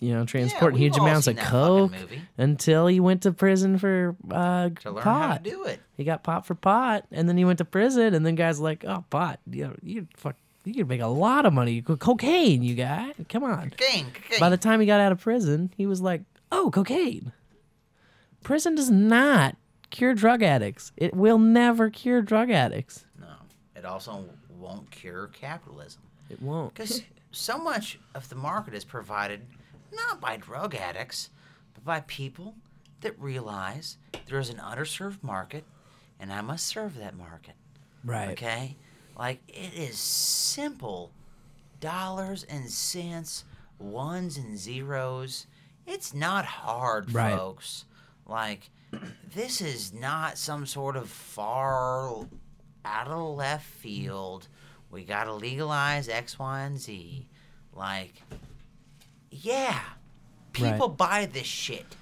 you 0.00 0.12
know, 0.14 0.24
transporting 0.24 0.80
we've 0.80 0.92
huge 0.92 0.98
amounts 0.98 1.26
of 1.26 1.36
coke 1.36 1.92
until 2.38 2.86
he 2.86 3.00
went 3.00 3.22
to 3.22 3.32
prison 3.32 3.78
for 3.78 4.16
uh, 4.30 4.70
To 4.70 4.90
learn 4.92 5.02
pot. 5.04 5.28
how 5.30 5.36
to 5.36 5.42
do 5.50 5.64
it. 5.64 5.80
He 5.96 6.04
got 6.04 6.22
pot 6.22 6.46
for 6.46 6.54
pot, 6.54 7.04
and 7.12 7.28
then 7.28 7.36
he 7.36 7.44
went 7.44 7.58
to 7.58 7.64
prison, 7.64 8.14
and 8.14 8.24
then 8.24 8.34
guys 8.34 8.58
like, 8.60 8.84
oh, 8.86 9.04
pot, 9.10 9.40
you 9.50 9.68
know, 9.68 9.76
you 9.82 10.06
fuck, 10.16 10.36
you 10.64 10.74
could 10.74 10.88
make 10.88 11.00
a 11.02 11.06
lot 11.06 11.44
of 11.46 11.52
money. 11.52 11.82
Co- 11.82 11.96
Cocaine, 11.96 12.62
you 12.62 12.74
guy, 12.74 13.12
come 13.28 13.44
on. 13.44 13.70
Cocaine, 13.70 14.06
cocaine. 14.12 14.40
By 14.40 14.48
the 14.48 14.56
time 14.56 14.80
he 14.80 14.86
got 14.86 15.00
out 15.00 15.12
of 15.12 15.20
prison, 15.20 15.72
he 15.76 15.86
was 15.86 16.00
like, 16.00 16.22
oh, 16.50 16.70
cocaine. 16.70 17.32
Prison 18.42 18.74
does 18.74 18.90
not 18.90 19.56
cure 19.90 20.14
drug 20.14 20.42
addicts. 20.42 20.92
It 20.96 21.14
will 21.14 21.38
never 21.38 21.90
cure 21.90 22.22
drug 22.22 22.50
addicts. 22.50 23.04
no, 23.20 23.26
it 23.76 23.84
also 23.84 24.24
won't 24.58 24.90
cure 24.90 25.26
capitalism. 25.28 26.00
It 26.30 26.40
won't. 26.40 26.72
Because 26.74 27.02
so 27.32 27.58
much 27.58 27.98
of 28.14 28.28
the 28.28 28.34
market 28.36 28.72
is 28.74 28.84
provided 28.84 29.40
not 29.92 30.20
by 30.20 30.36
drug 30.36 30.74
addicts, 30.74 31.30
but 31.74 31.84
by 31.84 32.00
people 32.00 32.54
that 33.00 33.18
realize 33.18 33.96
there 34.26 34.38
is 34.38 34.50
an 34.50 34.58
underserved 34.58 35.22
market 35.22 35.64
and 36.18 36.32
I 36.32 36.40
must 36.42 36.66
serve 36.66 36.96
that 36.98 37.16
market. 37.16 37.54
Right. 38.04 38.30
Okay? 38.30 38.76
Like, 39.18 39.40
it 39.48 39.74
is 39.74 39.98
simple 39.98 41.12
dollars 41.80 42.44
and 42.44 42.68
cents, 42.70 43.44
ones 43.78 44.36
and 44.36 44.58
zeros. 44.58 45.46
It's 45.86 46.12
not 46.14 46.44
hard, 46.44 47.12
Right. 47.12 47.34
folks. 47.36 47.84
Like, 48.26 48.70
this 49.34 49.60
is 49.60 49.92
not 49.92 50.36
some 50.36 50.66
sort 50.66 50.96
of 50.96 51.08
far 51.08 52.26
out 52.84 53.08
of 53.08 53.36
left 53.36 53.66
field. 53.66 54.48
We 54.90 55.04
got 55.04 55.24
to 55.24 55.32
legalize 55.34 56.08
X, 56.08 56.38
Y, 56.38 56.60
and 56.60 56.78
Z. 56.78 57.28
Like, 57.72 58.22
yeah, 59.30 59.80
people 60.52 60.88
buy 60.88 61.28
this 61.32 61.46
shit. 61.46 61.96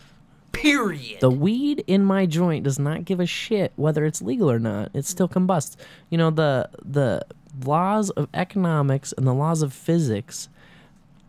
Period. 0.52 1.20
The 1.20 1.30
weed 1.30 1.84
in 1.86 2.04
my 2.04 2.26
joint 2.26 2.64
does 2.64 2.78
not 2.78 3.04
give 3.04 3.20
a 3.20 3.26
shit 3.26 3.72
whether 3.76 4.04
it's 4.04 4.20
legal 4.20 4.50
or 4.50 4.58
not. 4.58 4.90
It 4.92 5.04
still 5.04 5.28
combusts. 5.28 5.76
You 6.10 6.18
know 6.18 6.30
the 6.30 6.68
the 6.84 7.24
laws 7.64 8.10
of 8.10 8.28
economics 8.34 9.12
and 9.16 9.26
the 9.26 9.34
laws 9.34 9.62
of 9.62 9.72
physics, 9.72 10.48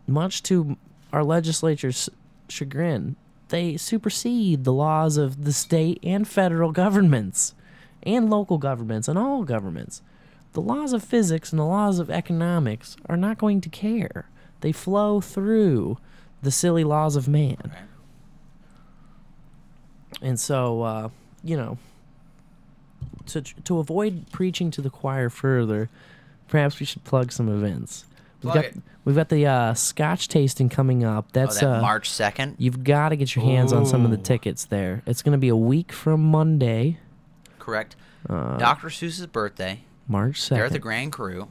much 0.06 0.42
to 0.44 0.76
our 1.12 1.24
legislature's 1.24 2.08
chagrin, 2.48 3.16
they 3.48 3.76
supersede 3.76 4.64
the 4.64 4.72
laws 4.72 5.16
of 5.16 5.44
the 5.44 5.52
state 5.52 5.98
and 6.02 6.26
federal 6.26 6.72
governments, 6.72 7.54
and 8.02 8.30
local 8.30 8.58
governments 8.58 9.08
and 9.08 9.18
all 9.18 9.44
governments. 9.44 10.02
The 10.52 10.60
laws 10.60 10.92
of 10.92 11.04
physics 11.04 11.52
and 11.52 11.58
the 11.58 11.64
laws 11.64 11.98
of 11.98 12.10
economics 12.10 12.96
are 13.06 13.16
not 13.16 13.38
going 13.38 13.60
to 13.60 13.68
care. 13.68 14.28
They 14.60 14.72
flow 14.72 15.20
through 15.20 15.98
the 16.42 16.50
silly 16.50 16.84
laws 16.84 17.16
of 17.16 17.28
man. 17.28 17.56
Right. 17.64 17.74
And 20.22 20.38
so, 20.38 20.82
uh, 20.82 21.08
you 21.42 21.56
know, 21.56 21.78
to 23.26 23.40
to 23.42 23.78
avoid 23.78 24.30
preaching 24.32 24.70
to 24.72 24.82
the 24.82 24.90
choir 24.90 25.30
further, 25.30 25.88
perhaps 26.48 26.80
we 26.80 26.86
should 26.86 27.04
plug 27.04 27.32
some 27.32 27.48
events. 27.48 28.04
We've 28.42 28.54
got 28.54 28.64
we've 29.04 29.16
got 29.16 29.28
the 29.28 29.46
uh, 29.46 29.74
Scotch 29.74 30.28
tasting 30.28 30.68
coming 30.68 31.04
up. 31.04 31.26
oh, 31.28 31.30
That's 31.32 31.60
that 31.60 31.78
uh, 31.78 31.80
March 31.80 32.08
2nd? 32.10 32.54
You've 32.58 32.84
got 32.84 33.10
to 33.10 33.16
get 33.16 33.34
your 33.36 33.44
hands 33.44 33.72
on 33.72 33.86
some 33.86 34.04
of 34.04 34.10
the 34.10 34.16
tickets 34.16 34.64
there. 34.64 35.02
It's 35.06 35.22
going 35.22 35.32
to 35.32 35.38
be 35.38 35.48
a 35.48 35.56
week 35.56 35.92
from 35.92 36.22
Monday, 36.22 36.98
Correct. 37.58 37.96
uh, 38.28 38.56
Dr. 38.58 38.88
Seuss's 38.88 39.26
birthday. 39.26 39.80
March 40.08 40.40
second. 40.40 40.56
They're 40.56 40.66
at 40.66 40.72
the. 40.72 40.78
Grand 40.78 41.12
Cru. 41.12 41.48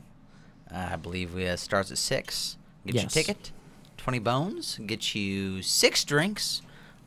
Uh, 0.72 0.90
I 0.92 0.96
believe 0.98 1.38
it 1.38 1.48
uh, 1.48 1.56
starts 1.58 1.92
at 1.92 1.98
6. 1.98 2.58
Get 2.94 3.02
your 3.02 3.10
ticket. 3.10 3.52
20 3.98 4.20
bones. 4.20 4.80
Get 4.86 5.16
you 5.16 5.62
six 5.62 6.04
drinks 6.04 6.62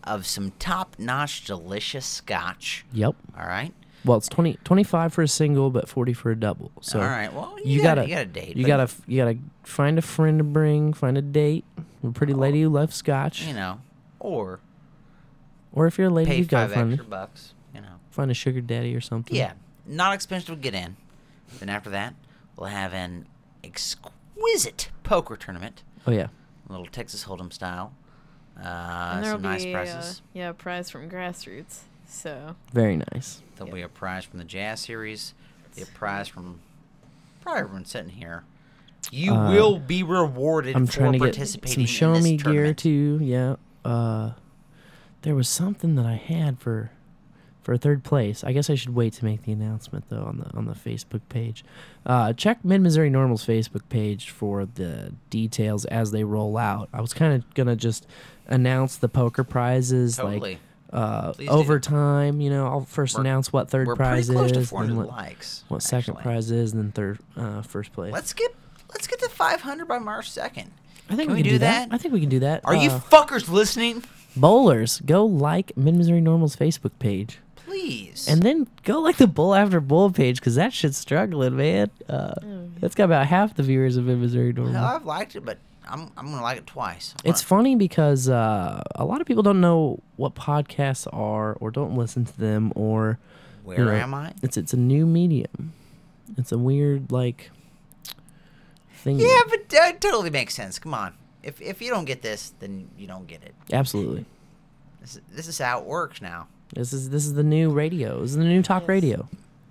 of 0.05 0.27
some 0.27 0.53
top 0.59 0.97
notch, 0.99 1.45
delicious 1.45 2.07
scotch. 2.07 2.85
Yep. 2.93 3.17
All 3.39 3.47
right? 3.47 3.73
Well, 4.05 4.19
it's 4.19 4.29
20, 4.29 4.59
25 4.65 5.13
for 5.13 5.23
a 5.23 5.29
single, 5.29 5.71
but 5.71 5.89
forty 5.89 6.13
for 6.13 6.33
a 6.33 6.37
double. 6.37 6.73
So 6.81 7.01
All 7.01 7.07
right. 7.07 7.33
Well, 7.33 7.57
you, 7.65 7.77
you 7.77 7.83
gotta, 7.83 8.01
gotta 8.01 8.09
you 8.09 8.15
gotta 8.17 8.27
date. 8.27 8.57
You 8.57 8.67
gotta 8.67 8.91
you 9.07 9.17
gotta 9.19 9.39
find 9.63 9.97
a 9.97 10.03
friend 10.03 10.39
to 10.39 10.45
bring, 10.45 10.93
find 10.93 11.17
a 11.17 11.23
date, 11.23 11.65
a 12.03 12.11
pretty 12.11 12.35
oh. 12.35 12.39
lady 12.39 12.63
who 12.63 12.69
loves 12.69 12.97
scotch, 12.97 13.43
You 13.45 13.55
know, 13.55 13.81
or 14.19 14.59
or 15.73 15.87
if 15.87 15.99
you're 15.99 16.09
a 16.09 16.11
lady 16.11 16.31
pay 16.31 16.39
who's 16.39 16.49
got 16.49 16.69
five 16.69 16.75
find 16.75 16.93
extra 16.93 17.09
bucks. 17.09 17.55
You 17.75 17.81
know. 17.81 18.01
find 18.11 18.31
a 18.31 18.35
sugar 18.35 18.61
daddy 18.61 18.95
or 18.95 19.01
something. 19.01 19.37
Yeah, 19.37 19.53
not 19.87 20.15
expensive 20.15 20.57
to 20.57 20.61
get 20.61 20.75
in. 20.75 20.97
Then 21.61 21.69
after 21.69 21.91
that, 21.91 22.15
we'll 22.57 22.71
have 22.71 22.93
an 22.95 23.27
exquisite 23.63 24.13
poker 25.03 25.37
tournament, 25.37 25.83
Oh 26.07 26.11
yeah. 26.13 26.29
a 26.69 26.73
little 26.73 26.87
Texas 26.87 27.25
Hold'em 27.25 27.53
style. 27.53 27.93
Uh, 28.57 28.61
and 29.15 29.25
there'll 29.25 29.37
some 29.39 29.43
nice 29.43 29.65
be 29.65 29.73
prizes. 29.73 30.21
Uh, 30.21 30.23
yeah, 30.39 30.49
a 30.51 30.55
prize 30.55 30.91
from 30.91 31.09
grassroots. 31.11 31.81
So 32.07 32.57
Very 32.73 32.97
nice. 33.13 33.41
There'll 33.57 33.73
be 33.73 33.81
a 33.83 33.89
prize 33.89 34.25
from 34.25 34.39
the 34.39 34.45
Jazz 34.45 34.81
Series. 34.81 35.33
Be 35.75 35.83
a 35.83 35.87
prize 35.87 36.29
from 36.29 36.61
probably 37.41 37.63
everyone 37.63 37.85
sitting 37.87 38.11
here. 38.11 38.45
You 39.11 39.33
Uh, 39.35 39.51
will 39.51 39.79
be 39.79 40.03
rewarded 40.03 40.77
I'm 40.77 40.87
for 40.87 40.93
trying 40.93 41.13
to 41.13 41.19
get 41.31 41.35
some 41.49 41.87
show 41.87 42.09
in 42.09 42.15
this 42.23 42.25
me 42.25 42.37
gear 42.37 42.75
too. 42.75 43.19
Yeah. 43.23 43.57
Uh, 43.85 44.33
there 45.23 45.35
was 45.35 45.49
something 45.49 45.95
that 45.97 46.05
I 46.07 46.15
had 46.17 46.59
for 46.59 46.91
for 47.63 47.77
third 47.77 48.03
place. 48.05 48.43
I 48.45 48.53
guess 48.53 48.69
I 48.69 48.75
should 48.75 48.95
wait 48.95 49.13
to 49.15 49.25
make 49.25 49.45
the 49.45 49.53
announcement 49.53 50.05
though 50.09 50.25
on 50.25 50.39
the 50.39 50.57
on 50.57 50.67
the 50.67 50.75
Facebook 50.75 51.21
page. 51.29 51.65
Uh, 52.05 52.33
check 52.33 52.65
Mid 52.65 52.81
Missouri 52.81 53.11
NORML's 53.11 53.47
Facebook 53.47 53.83
page 53.89 54.31
for 54.31 54.65
the 54.67 55.13
details 55.31 55.85
as 55.87 56.11
they 56.11 56.25
roll 56.25 56.57
out. 56.59 56.89
I 56.93 57.01
was 57.01 57.13
kind 57.15 57.35
of 57.35 57.55
gonna 57.55 57.77
just 57.77 58.07
announce 58.49 58.97
the 58.97 59.09
poker 59.09 59.45
prizes 59.45 60.17
Totally. 60.17 60.41
like 60.41 60.59
uh, 60.93 61.33
Please 61.33 61.49
do. 61.49 61.55
over 61.55 61.79
time. 61.81 62.41
You 62.41 62.51
know, 62.51 62.67
I'll 62.67 62.83
1st 62.83 63.15
We're- 63.15 63.21
announce 63.29 63.53
what 63.53 63.71
3rd 63.71 63.87
We're 63.87 63.97
prize 63.97 64.29
is, 64.29 64.69
400 64.69 64.97
what, 64.97 65.09
likes. 65.09 65.65
what 65.69 65.83
second 65.83 66.17
prize 66.19 66.51
is, 66.51 66.73
and 66.73 66.83
then 66.83 66.93
third 66.93 67.19
uh, 67.37 67.63
first 67.63 67.93
place. 67.93 68.13
Let's 68.13 68.33
get 68.33 68.55
let's 68.91 69.07
get 69.07 69.21
to 69.21 69.29
500 69.29 69.87
by 69.87 69.99
March 69.99 70.31
2nd. 70.31 70.67
I 71.11 71.17
think 71.17 71.29
can 71.29 71.29
we 71.29 71.35
we 71.37 71.43
can 71.43 71.53
do 71.53 71.59
that? 71.61 71.89
I 71.93 71.99
think 71.99 72.13
we 72.13 72.21
can 72.21 72.29
do 72.29 72.41
that. 72.41 72.61
Are 72.65 72.75
you 72.75 72.91
Uh, 72.91 73.01
fuckers 73.01 73.49
listening? 73.49 74.03
Bowlers, 74.37 75.01
go 75.05 75.25
like 75.27 75.77
Mid 75.77 75.95
Missouri 75.95 76.21
NORML's 76.21 76.57
Facebook 76.57 76.93
page. 76.99 77.39
Please. 77.73 78.29
And 78.29 78.43
then 78.43 78.67
go 78.85 79.01
like 79.01 79.17
the 79.17 79.27
Bowl 79.27 79.55
After 79.55 79.81
Bowl 79.81 80.11
page 80.11 80.41
because 80.41 80.57
that 80.57 80.73
shit's 80.75 80.99
struggling, 80.99 81.57
man. 81.57 81.91
Uh, 82.09 82.35
That's 82.81 82.95
got 82.95 83.05
about 83.05 83.27
half 83.27 83.55
the 83.55 83.63
viewers 83.63 83.97
of 83.97 84.05
Missouri 84.05 84.53
NORML. 84.53 84.73
Hell, 84.73 84.85
I've 84.85 85.07
liked 85.07 85.37
it, 85.37 85.45
but 85.45 85.57
I'm 85.89 86.11
I'm 86.19 86.27
gonna 86.27 86.43
like 86.43 86.59
it 86.59 86.67
twice. 86.67 87.15
I'm 87.25 87.31
It's 87.31 87.41
gonna- 87.41 87.49
funny 87.63 87.77
because 87.77 88.29
uh, 88.29 88.83
a 88.95 89.05
lot 89.07 89.21
of 89.23 89.27
people 89.27 89.43
don't 89.43 89.61
know 89.63 90.01
what 90.17 90.35
podcasts 90.35 91.07
are 91.13 91.55
or 91.55 91.71
don't 91.71 91.97
listen 91.97 92.27
to 92.27 92.39
them 92.39 92.73
or 92.77 93.19
Where 93.65 93.79
you 93.79 93.85
know, 93.87 93.91
am 93.93 94.13
I? 94.13 94.35
It's 94.43 94.57
it's 94.59 94.75
a 94.75 94.79
new 94.79 95.07
medium. 95.07 95.73
It's 96.37 96.53
a 96.53 96.59
weird 96.59 97.11
like 97.11 97.51
thing. 98.97 99.19
Yeah, 99.19 99.41
but 99.49 99.69
that 99.71 100.01
totally 100.01 100.31
makes 100.31 100.55
sense. 100.55 100.79
Come 100.79 100.93
on. 100.95 101.15
If 101.43 101.61
if 101.63 101.81
you 101.81 101.89
don't 101.91 102.05
get 102.05 102.21
this, 102.23 102.53
then 102.61 102.91
you 102.99 103.07
don't 103.07 103.27
get 103.27 103.43
it. 103.43 103.55
absolutely. 103.73 104.27
This 105.01 105.19
this 105.33 105.49
is 105.49 105.59
how 105.59 105.81
it 105.81 105.87
works 105.87 106.21
now. 106.21 106.49
This 106.73 106.93
is 106.93 107.11
this 107.11 107.25
is 107.27 107.35
the 107.35 107.43
new 107.43 107.71
radio. 107.71 108.21
This 108.23 108.31
is 108.33 108.37
the 108.37 108.45
new 108.45 108.63
talk 108.63 108.83
Yes. 108.83 108.89
radio. 108.89 109.29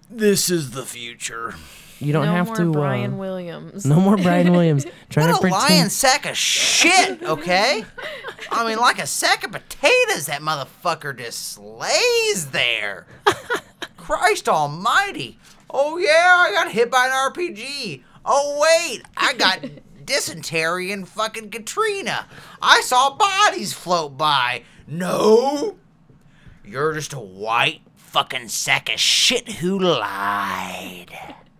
This 0.09 0.49
is 0.49 0.71
the 0.71 0.83
future. 0.85 1.55
You 1.99 2.13
don't 2.13 2.25
no 2.25 2.33
have 2.33 2.47
more 2.47 2.55
to. 2.55 2.71
Brian 2.71 3.13
uh, 3.13 3.17
Williams. 3.17 3.85
no 3.85 3.99
more 3.99 4.17
Brian 4.17 4.51
Williams 4.51 4.85
trying 5.09 5.27
What 5.29 5.41
to 5.41 5.47
a 5.47 5.49
pretend. 5.51 5.69
lying 5.69 5.89
sack 5.89 6.25
of 6.25 6.35
shit, 6.35 7.21
okay? 7.23 7.85
I 8.51 8.67
mean, 8.67 8.79
like 8.79 8.99
a 8.99 9.05
sack 9.07 9.43
of 9.43 9.51
potatoes, 9.51 10.25
that 10.25 10.41
motherfucker 10.41 11.17
just 11.17 11.53
slays 11.53 12.47
there. 12.51 13.05
Christ 13.97 14.49
almighty. 14.49 15.37
Oh, 15.69 15.97
yeah, 15.97 16.35
I 16.39 16.51
got 16.51 16.71
hit 16.71 16.89
by 16.91 17.05
an 17.05 17.11
RPG. 17.31 18.03
Oh, 18.25 18.59
wait, 18.61 19.03
I 19.15 19.33
got 19.33 19.63
dysentery 20.03 20.91
and 20.91 21.07
fucking 21.07 21.51
Katrina. 21.51 22.25
I 22.61 22.81
saw 22.81 23.15
bodies 23.15 23.73
float 23.73 24.17
by. 24.17 24.63
No, 24.87 25.77
you're 26.63 26.93
just 26.93 27.13
a 27.13 27.19
white 27.19 27.81
fucking 27.95 28.47
sack 28.49 28.91
of 28.93 28.99
shit 28.99 29.49
who 29.53 29.79
lied. 29.79 31.07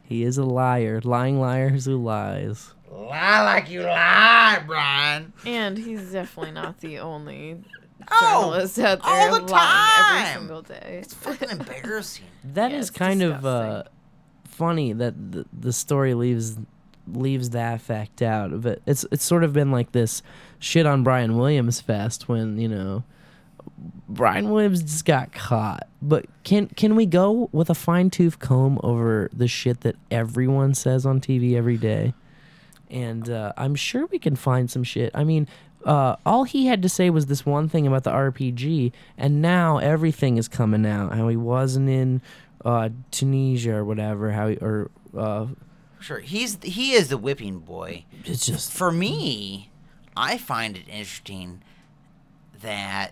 He 0.04 0.24
is 0.24 0.38
a 0.38 0.44
liar, 0.44 1.00
lying 1.04 1.40
liars 1.40 1.86
who 1.86 1.98
lies. 2.02 2.74
Lie 2.92 3.44
like 3.44 3.70
you 3.70 3.82
lie, 3.84 4.62
Brian. 4.68 5.32
And 5.46 5.78
he's 5.78 6.12
definitely 6.12 6.52
not 6.52 6.80
the 6.80 7.00
only 7.00 7.64
Oh, 8.12 8.50
journalist 8.52 8.80
out 8.80 9.00
all 9.04 9.32
there 9.32 9.40
the 9.46 9.52
lying 9.54 10.22
every 10.24 10.40
single 10.40 10.62
day. 10.64 11.00
It's 11.04 11.14
fucking 11.14 11.50
embarrassing. 11.52 12.26
That 12.44 12.72
Yeah, 12.72 12.78
is 12.80 12.90
it's 12.90 12.98
kind 12.98 13.22
of 13.22 13.46
uh, 13.46 13.84
funny 14.46 14.92
that 14.94 15.32
the, 15.32 15.46
the 15.58 15.72
story 15.72 16.14
leaves 16.14 16.58
leaves 17.08 17.52
that 17.52 17.80
fact 17.80 18.22
out. 18.22 18.60
But 18.62 18.82
it's 18.86 19.06
it's 19.12 19.24
sort 19.24 19.44
of 19.44 19.54
been 19.54 19.72
like 19.72 19.92
this 19.94 20.22
shit 20.60 20.86
on 20.86 21.04
Brian 21.04 21.38
Williams 21.38 21.80
fest 21.80 22.28
when 22.28 22.58
you 22.58 22.68
know 22.68 23.04
Brian 24.08 24.50
Williams 24.50 24.82
just 24.82 25.06
got 25.06 25.32
caught. 25.34 25.88
But 26.02 26.26
can 26.44 26.68
can 26.68 26.96
we 26.96 27.06
go 27.06 27.50
with 27.52 27.70
a 27.70 27.76
fine 27.76 28.10
tooth 28.10 28.40
comb 28.40 28.80
over 28.84 29.30
the 29.34 29.48
shit 29.48 29.82
that 29.82 29.96
everyone 30.10 30.74
says 30.74 31.06
on 31.06 31.22
TV 31.22 31.56
every 31.56 31.78
day? 31.78 32.14
And 32.90 33.30
uh, 33.30 33.54
I'm 33.56 33.76
sure 33.76 34.06
we 34.08 34.20
can 34.20 34.36
find 34.36 34.70
some 34.70 34.84
shit. 34.84 35.12
I 35.14 35.24
mean, 35.24 35.48
uh, 35.86 36.18
all 36.26 36.44
he 36.44 36.66
had 36.66 36.82
to 36.82 36.90
say 36.90 37.10
was 37.10 37.28
this 37.28 37.46
one 37.46 37.70
thing 37.70 37.88
about 37.88 38.04
the 38.04 38.12
RPG, 38.12 38.92
and 39.18 39.42
now 39.42 39.78
everything 39.78 40.38
is 40.38 40.48
coming 40.48 40.86
out. 40.86 41.14
How 41.14 41.28
he 41.30 41.38
wasn't 41.38 41.90
in 41.90 42.22
uh, 42.66 42.90
Tunisia 43.10 43.76
or 43.76 43.86
whatever. 43.86 44.32
How 44.32 44.50
he, 44.50 44.58
or 44.58 44.92
uh, 45.18 45.48
Sure, 46.02 46.20
he's 46.20 46.58
he 46.64 46.94
is 46.94 47.10
the 47.10 47.18
whipping 47.18 47.60
boy. 47.60 48.06
it's 48.26 48.46
just 48.46 48.72
For 48.72 48.92
me, 48.92 49.70
I 50.18 50.38
find 50.38 50.76
it 50.76 50.88
interesting 50.88 51.62
that 52.62 53.12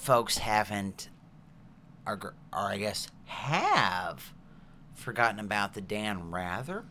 folks 0.00 0.38
haven't, 0.38 1.08
or, 2.06 2.18
or 2.52 2.58
I 2.58 2.78
guess 2.78 3.08
have, 3.26 4.32
forgotten 4.94 5.40
about 5.40 5.74
the 5.74 5.80
Dan 5.80 6.30
Rather 6.30 6.84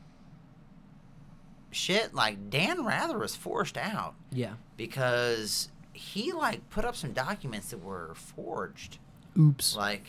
shit. 1.71 2.13
Like 2.13 2.49
Dan 2.49 2.85
Rather 2.85 3.17
was 3.17 3.35
forced 3.35 3.77
out 3.77 4.15
yeah. 4.31 4.53
because 4.77 5.69
he 5.93 6.31
like 6.31 6.69
put 6.69 6.85
up 6.85 6.95
some 6.95 7.13
documents 7.13 7.69
that 7.71 7.83
were 7.83 8.13
forged. 8.15 8.97
Oops. 9.37 9.75
Like, 9.75 10.05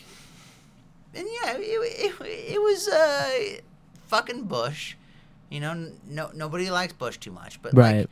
and 1.14 1.26
yeah, 1.42 1.56
it, 1.56 1.60
it, 1.60 2.54
it 2.54 2.60
was 2.60 2.88
uh, 2.88 3.60
fucking 4.06 4.44
Bush. 4.44 4.96
You 5.48 5.60
know, 5.60 5.92
no 6.06 6.30
nobody 6.34 6.70
likes 6.70 6.92
Bush 6.92 7.18
too 7.18 7.32
much, 7.32 7.60
but 7.60 7.74
Right. 7.74 8.00
like, 8.00 8.08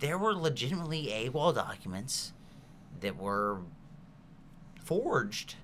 there 0.00 0.18
were 0.18 0.34
legitimately 0.34 1.06
AWOL 1.06 1.54
documents 1.54 2.32
that 3.00 3.16
were 3.16 3.60
forged 4.90 5.54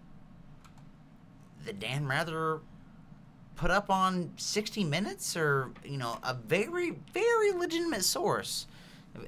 that 1.64 1.80
Dan 1.80 2.06
Rather 2.06 2.60
put 3.56 3.72
up 3.72 3.90
on 3.90 4.30
60 4.36 4.84
Minutes 4.84 5.36
or, 5.36 5.72
you 5.84 5.98
know, 5.98 6.16
a 6.22 6.32
very, 6.32 6.92
very 7.12 7.50
legitimate 7.50 8.04
source. 8.04 8.68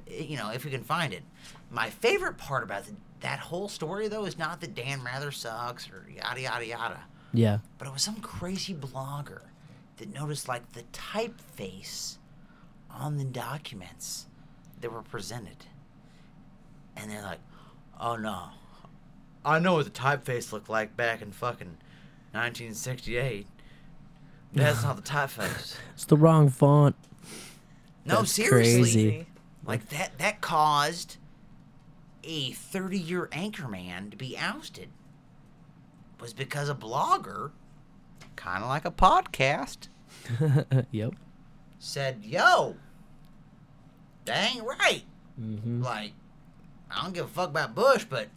You 0.07 0.37
know, 0.37 0.51
if 0.51 0.63
we 0.63 0.71
can 0.71 0.83
find 0.83 1.11
it. 1.11 1.23
My 1.69 1.89
favorite 1.89 2.37
part 2.37 2.63
about 2.63 2.85
the, 2.85 2.93
that 3.19 3.39
whole 3.39 3.67
story, 3.67 4.07
though, 4.07 4.23
is 4.23 4.37
not 4.37 4.61
that 4.61 4.73
Dan 4.73 5.03
Rather 5.03 5.31
sucks 5.31 5.89
or 5.89 6.05
yada, 6.09 6.39
yada, 6.39 6.65
yada. 6.65 6.99
Yeah. 7.33 7.57
But 7.77 7.89
it 7.89 7.91
was 7.91 8.01
some 8.01 8.21
crazy 8.21 8.73
blogger 8.73 9.41
that 9.97 10.13
noticed, 10.13 10.47
like, 10.47 10.71
the 10.71 10.83
typeface 10.93 12.19
on 12.89 13.17
the 13.17 13.25
documents 13.25 14.27
that 14.79 14.93
were 14.93 15.01
presented. 15.01 15.65
And 16.95 17.11
they're 17.11 17.21
like, 17.21 17.39
oh 17.99 18.15
no. 18.15 18.45
I 19.45 19.59
know 19.59 19.75
what 19.75 19.85
the 19.85 19.91
typeface 19.91 20.51
looked 20.51 20.69
like 20.69 20.95
back 20.97 21.21
in 21.21 21.31
fucking 21.31 21.77
1968. 22.31 23.47
That's 24.53 24.83
not 24.83 24.95
the 24.95 25.01
typeface. 25.09 25.75
It's 25.93 26.05
the 26.05 26.17
wrong 26.17 26.49
font. 26.49 26.95
No, 28.05 28.17
That's 28.17 28.31
seriously. 28.31 28.81
crazy. 28.81 29.25
Like 29.65 29.89
that 29.89 30.17
that 30.17 30.41
caused 30.41 31.17
a 32.23 32.51
30-year 32.51 33.27
anchorman 33.31 34.11
to 34.11 34.17
be 34.17 34.37
ousted. 34.37 34.89
Was 36.19 36.33
because 36.33 36.67
a 36.67 36.75
blogger, 36.75 37.51
kind 38.35 38.61
of 38.61 38.69
like 38.69 38.83
a 38.83 38.91
podcast, 38.91 39.87
yep. 40.91 41.13
said, 41.77 42.25
"Yo, 42.25 42.75
that 44.25 44.53
ain't 44.53 44.65
right." 44.65 45.03
Mm-hmm. 45.39 45.81
Like, 45.81 46.11
I 46.91 47.03
don't 47.03 47.13
give 47.13 47.23
a 47.25 47.29
fuck 47.29 47.49
about 47.49 47.73
Bush, 47.73 48.03
but 48.03 48.27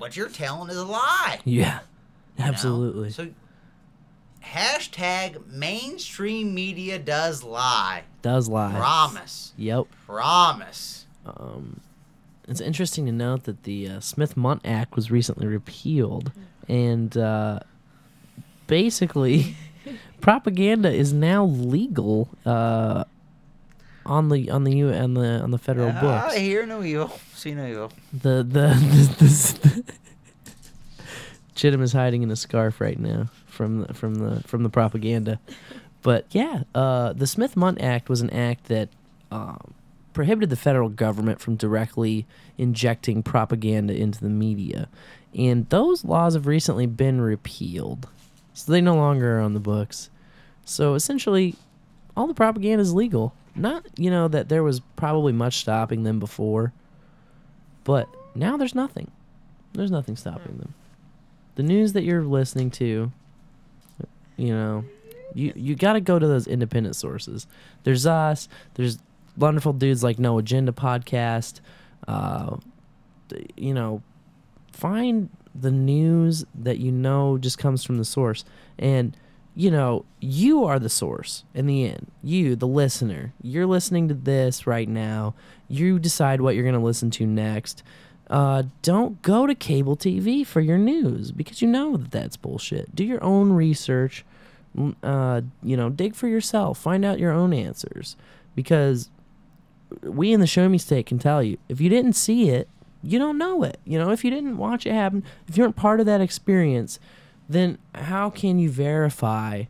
what 0.00 0.16
you're 0.16 0.30
telling 0.30 0.70
is 0.70 0.76
a 0.78 0.84
lie. 0.84 1.40
Yeah. 1.44 1.80
you 2.38 2.44
know? 2.44 2.50
Absolutely. 2.50 3.10
So, 3.10 3.28
hashtag 4.42 5.46
mainstream 5.46 6.54
media 6.54 6.98
does 6.98 7.42
lie. 7.42 8.04
Does 8.22 8.48
lie. 8.48 8.72
Promise. 8.72 9.52
Yep. 9.58 9.86
Promise. 10.06 11.04
Um, 11.26 11.80
it's 12.48 12.62
interesting 12.62 13.04
to 13.06 13.12
note 13.12 13.44
that 13.44 13.64
the 13.64 13.88
uh, 13.88 14.00
Smith 14.00 14.38
Mundt 14.38 14.62
Act 14.64 14.96
was 14.96 15.10
recently 15.10 15.46
repealed, 15.46 16.32
and 16.66 17.14
uh, 17.16 17.60
basically, 18.66 19.54
propaganda 20.22 20.90
is 20.90 21.12
now 21.12 21.44
legal 21.44 22.30
uh, 22.46 23.04
on 24.06 24.28
the 24.28 24.50
on 24.50 24.64
the 24.64 24.76
U 24.76 24.92
on 24.92 25.14
the 25.14 25.40
on 25.40 25.50
the 25.50 25.58
federal 25.58 25.92
books. 25.92 26.34
I 26.34 26.38
hear 26.38 26.66
no 26.66 26.82
evil, 26.82 27.12
see 27.34 27.54
no 27.54 27.66
evil. 27.66 27.92
The 28.12 28.42
the 28.42 28.76
this, 29.18 29.52
this 29.54 29.82
Chittum 31.54 31.82
is 31.82 31.92
hiding 31.92 32.22
in 32.22 32.30
a 32.30 32.36
scarf 32.36 32.80
right 32.80 32.98
now 32.98 33.26
from 33.46 33.82
the, 33.82 33.94
from 33.94 34.14
the 34.14 34.42
from 34.44 34.62
the 34.62 34.70
propaganda. 34.70 35.38
But 36.02 36.26
yeah, 36.30 36.62
uh, 36.74 37.12
the 37.12 37.26
Smith 37.26 37.56
Mundt 37.56 37.80
Act 37.82 38.08
was 38.08 38.22
an 38.22 38.30
act 38.30 38.64
that 38.68 38.88
um, 39.30 39.74
prohibited 40.14 40.48
the 40.48 40.56
federal 40.56 40.88
government 40.88 41.40
from 41.40 41.56
directly 41.56 42.26
injecting 42.56 43.22
propaganda 43.22 43.94
into 43.94 44.20
the 44.20 44.30
media, 44.30 44.88
and 45.34 45.68
those 45.68 46.02
laws 46.02 46.32
have 46.32 46.46
recently 46.46 46.86
been 46.86 47.20
repealed, 47.20 48.08
so 48.54 48.72
they 48.72 48.80
no 48.80 48.96
longer 48.96 49.36
are 49.38 49.40
on 49.40 49.52
the 49.52 49.60
books. 49.60 50.08
So 50.64 50.94
essentially, 50.94 51.56
all 52.16 52.26
the 52.26 52.32
propaganda 52.32 52.80
is 52.80 52.94
legal. 52.94 53.34
Not 53.60 53.84
you 53.98 54.10
know 54.10 54.28
that 54.28 54.48
there 54.48 54.62
was 54.62 54.80
probably 54.96 55.32
much 55.32 55.58
stopping 55.58 56.02
them 56.02 56.18
before, 56.18 56.72
but 57.84 58.08
now 58.34 58.56
there's 58.56 58.74
nothing. 58.74 59.10
There's 59.72 59.90
nothing 59.90 60.16
stopping 60.16 60.56
them. 60.58 60.74
The 61.56 61.62
news 61.62 61.92
that 61.92 62.02
you're 62.02 62.24
listening 62.24 62.70
to, 62.72 63.12
you 64.36 64.54
know, 64.54 64.84
you 65.34 65.52
you 65.54 65.74
got 65.76 65.92
to 65.92 66.00
go 66.00 66.18
to 66.18 66.26
those 66.26 66.46
independent 66.46 66.96
sources. 66.96 67.46
There's 67.84 68.06
us. 68.06 68.48
There's 68.74 68.98
wonderful 69.36 69.74
dudes 69.74 70.02
like 70.02 70.18
No 70.18 70.38
Agenda 70.38 70.72
podcast. 70.72 71.60
Uh, 72.08 72.56
you 73.56 73.74
know, 73.74 74.02
find 74.72 75.28
the 75.54 75.70
news 75.70 76.44
that 76.54 76.78
you 76.78 76.92
know 76.92 77.36
just 77.36 77.58
comes 77.58 77.84
from 77.84 77.98
the 77.98 78.04
source 78.04 78.44
and 78.78 79.16
you 79.54 79.70
know 79.70 80.04
you 80.20 80.64
are 80.64 80.78
the 80.78 80.88
source 80.88 81.44
in 81.54 81.66
the 81.66 81.84
end. 81.84 82.10
You 82.22 82.56
the 82.56 82.66
listener. 82.66 83.32
You're 83.42 83.66
listening 83.66 84.08
to 84.08 84.14
this 84.14 84.66
right 84.66 84.88
now. 84.88 85.34
You 85.68 85.98
decide 85.98 86.40
what 86.40 86.54
you're 86.54 86.64
going 86.64 86.74
to 86.74 86.80
listen 86.80 87.10
to 87.12 87.26
next. 87.26 87.82
Uh, 88.28 88.62
don't 88.82 89.20
go 89.22 89.46
to 89.46 89.54
cable 89.56 89.96
tv 89.96 90.46
for 90.46 90.60
your 90.60 90.78
news 90.78 91.32
because 91.32 91.60
you 91.60 91.68
know 91.68 91.96
that 91.96 92.10
that's 92.10 92.36
bullshit. 92.36 92.94
Do 92.94 93.04
your 93.04 93.22
own 93.24 93.52
research. 93.52 94.24
Uh, 95.02 95.40
you 95.62 95.76
know 95.76 95.90
dig 95.90 96.14
for 96.14 96.28
yourself. 96.28 96.78
Find 96.78 97.04
out 97.04 97.18
your 97.18 97.32
own 97.32 97.52
answers. 97.52 98.16
Because 98.54 99.10
we 100.02 100.32
in 100.32 100.40
the 100.40 100.46
show 100.46 100.68
me 100.68 100.78
state 100.78 101.06
can 101.06 101.18
tell 101.18 101.42
you 101.42 101.58
if 101.68 101.80
you 101.80 101.88
didn't 101.88 102.12
see 102.12 102.50
it 102.50 102.68
you 103.02 103.18
don't 103.18 103.38
know 103.38 103.62
it. 103.62 103.78
You 103.84 103.98
know 103.98 104.10
if 104.10 104.24
you 104.24 104.30
didn't 104.30 104.58
watch 104.58 104.86
it 104.86 104.92
happen 104.92 105.24
if 105.48 105.56
you 105.56 105.64
weren't 105.64 105.76
part 105.76 106.00
of 106.00 106.06
that 106.06 106.20
experience 106.20 107.00
then 107.50 107.78
how 107.96 108.30
can 108.30 108.60
you 108.60 108.70
verify 108.70 109.64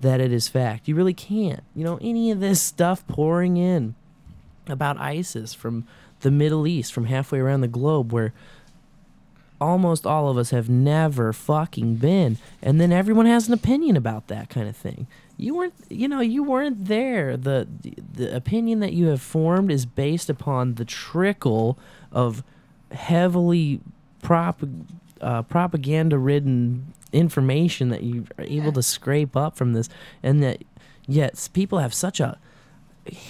that 0.00 0.20
it 0.20 0.32
is 0.32 0.48
fact? 0.48 0.88
You 0.88 0.94
really 0.94 1.14
can't. 1.14 1.62
You 1.74 1.84
know 1.84 1.98
any 2.00 2.30
of 2.30 2.40
this 2.40 2.60
stuff 2.60 3.06
pouring 3.06 3.56
in 3.56 3.94
about 4.66 4.98
isis 4.98 5.52
from 5.54 5.86
the 6.20 6.30
middle 6.30 6.66
east 6.66 6.92
from 6.92 7.04
halfway 7.04 7.38
around 7.38 7.60
the 7.60 7.68
globe 7.68 8.12
where 8.12 8.32
almost 9.60 10.06
all 10.06 10.28
of 10.28 10.38
us 10.38 10.50
have 10.50 10.68
never 10.68 11.32
fucking 11.32 11.96
been 11.96 12.38
and 12.62 12.80
then 12.80 12.92
everyone 12.92 13.26
has 13.26 13.48
an 13.48 13.54
opinion 13.54 13.96
about 13.96 14.28
that 14.28 14.48
kind 14.48 14.68
of 14.68 14.76
thing. 14.76 15.06
You 15.36 15.54
weren't 15.54 15.74
you 15.90 16.08
know 16.08 16.20
you 16.20 16.42
weren't 16.42 16.86
there. 16.86 17.36
The 17.36 17.68
the 18.14 18.34
opinion 18.34 18.80
that 18.80 18.94
you 18.94 19.06
have 19.08 19.20
formed 19.20 19.70
is 19.70 19.84
based 19.84 20.30
upon 20.30 20.74
the 20.74 20.84
trickle 20.86 21.78
of 22.10 22.42
heavily 22.90 23.80
prop 24.22 24.62
uh, 25.20 25.42
propaganda 25.42 26.18
ridden 26.18 26.92
information 27.12 27.88
that 27.88 28.02
you 28.02 28.26
are 28.38 28.44
able 28.44 28.72
to 28.72 28.82
scrape 28.82 29.36
up 29.36 29.56
from 29.56 29.72
this 29.72 29.88
and 30.22 30.42
that 30.42 30.62
yet 31.06 31.48
people 31.52 31.78
have 31.78 31.94
such 31.94 32.20
a 32.20 32.38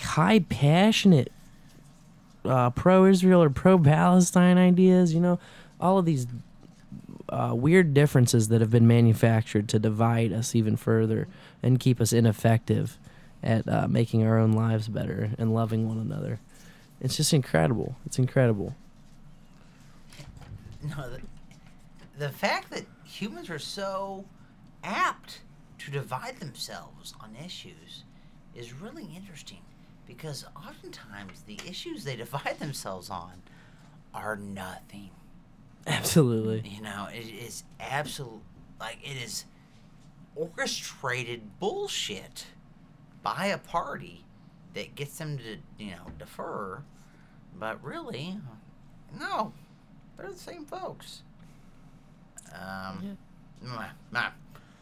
high 0.02 0.40
passionate 0.40 1.30
uh, 2.44 2.70
pro-Israel 2.70 3.42
or 3.42 3.50
pro-Palestine 3.50 4.58
ideas. 4.58 5.14
You 5.14 5.20
know, 5.20 5.38
all 5.80 5.98
of 5.98 6.04
these 6.04 6.26
uh, 7.28 7.52
weird 7.54 7.94
differences 7.94 8.48
that 8.48 8.60
have 8.60 8.70
been 8.70 8.86
manufactured 8.86 9.68
to 9.68 9.78
divide 9.78 10.32
us 10.32 10.54
even 10.54 10.76
further 10.76 11.28
and 11.62 11.78
keep 11.78 12.00
us 12.00 12.12
ineffective 12.12 12.98
at 13.42 13.68
uh, 13.68 13.86
making 13.86 14.26
our 14.26 14.38
own 14.38 14.52
lives 14.52 14.88
better 14.88 15.30
and 15.38 15.54
loving 15.54 15.86
one 15.86 15.98
another. 15.98 16.40
It's 17.00 17.16
just 17.16 17.32
incredible. 17.32 17.96
It's 18.06 18.18
incredible. 18.18 18.74
No, 20.82 21.08
the, 21.10 21.20
the 22.18 22.28
fact 22.30 22.70
that 22.70 22.84
humans 23.08 23.48
are 23.50 23.58
so 23.58 24.24
apt 24.84 25.40
to 25.78 25.90
divide 25.90 26.38
themselves 26.38 27.14
on 27.20 27.34
issues 27.44 28.04
is 28.54 28.72
really 28.72 29.08
interesting 29.16 29.62
because 30.06 30.44
oftentimes 30.56 31.42
the 31.46 31.58
issues 31.66 32.04
they 32.04 32.16
divide 32.24 32.58
themselves 32.58 33.10
on 33.10 33.42
are 34.14 34.36
nothing. 34.36 35.10
Absolutely. 35.86 36.68
You 36.68 36.82
know, 36.82 37.08
it 37.12 37.26
is 37.26 37.64
absolute 37.80 38.42
like 38.78 38.98
it 39.02 39.16
is 39.16 39.44
orchestrated 40.36 41.58
bullshit 41.58 42.46
by 43.22 43.46
a 43.46 43.58
party 43.58 44.24
that 44.74 44.94
gets 44.94 45.16
them 45.18 45.38
to, 45.38 45.56
you 45.82 45.92
know, 45.92 46.06
defer. 46.18 46.82
But 47.58 47.82
really, 47.82 48.38
no, 49.18 49.52
they're 50.16 50.30
the 50.30 50.38
same 50.38 50.64
folks. 50.64 51.22
Um, 52.54 53.18
mwah. 53.64 54.30